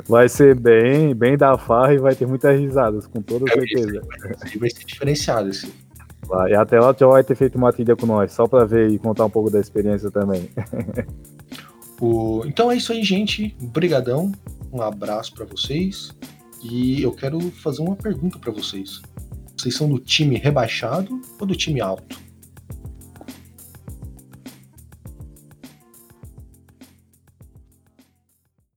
Vai 0.08 0.30
ser 0.30 0.56
bem, 0.56 1.14
bem 1.14 1.38
da 1.38 1.58
farra 1.58 1.94
e 1.94 1.98
vai 1.98 2.16
ter 2.16 2.26
muitas 2.26 2.58
risadas, 2.58 3.06
com 3.08 3.22
toda 3.22 3.52
certeza. 3.52 4.02
Vai, 4.02 4.58
vai 4.58 4.70
ser 4.70 4.86
diferenciado 4.86 5.50
esse. 5.50 5.72
Vai, 6.26 6.52
e 6.52 6.56
até 6.56 6.80
lá 6.80 6.96
já 6.98 7.08
vai 7.08 7.24
ter 7.24 7.36
feito 7.36 7.58
uma 7.58 7.72
trilha 7.72 7.96
com 7.96 8.06
nós, 8.06 8.32
só 8.32 8.48
para 8.48 8.66
ver 8.66 8.90
e 8.90 9.00
contar 9.00 9.26
um 9.26 9.30
pouco 9.30 9.50
da 9.50 9.60
experiência 9.60 10.10
também. 10.12 10.50
o... 12.00 12.44
Então 12.46 12.72
é 12.72 12.78
isso 12.78 12.92
aí, 12.92 13.04
gente. 13.04 13.56
Obrigadão. 13.62 14.32
Um 14.72 14.82
abraço 14.82 15.34
para 15.34 15.46
vocês. 15.46 16.12
E 16.64 17.02
eu 17.02 17.12
quero 17.12 17.40
fazer 17.52 17.82
uma 17.82 17.96
pergunta 17.96 18.40
para 18.40 18.52
vocês. 18.52 19.02
Vocês 19.58 19.76
são 19.76 19.90
do 19.90 20.00
time 20.00 20.38
rebaixado 20.38 21.22
ou 21.40 21.48
do 21.48 21.56
time 21.56 21.82
alto? 21.82 22.27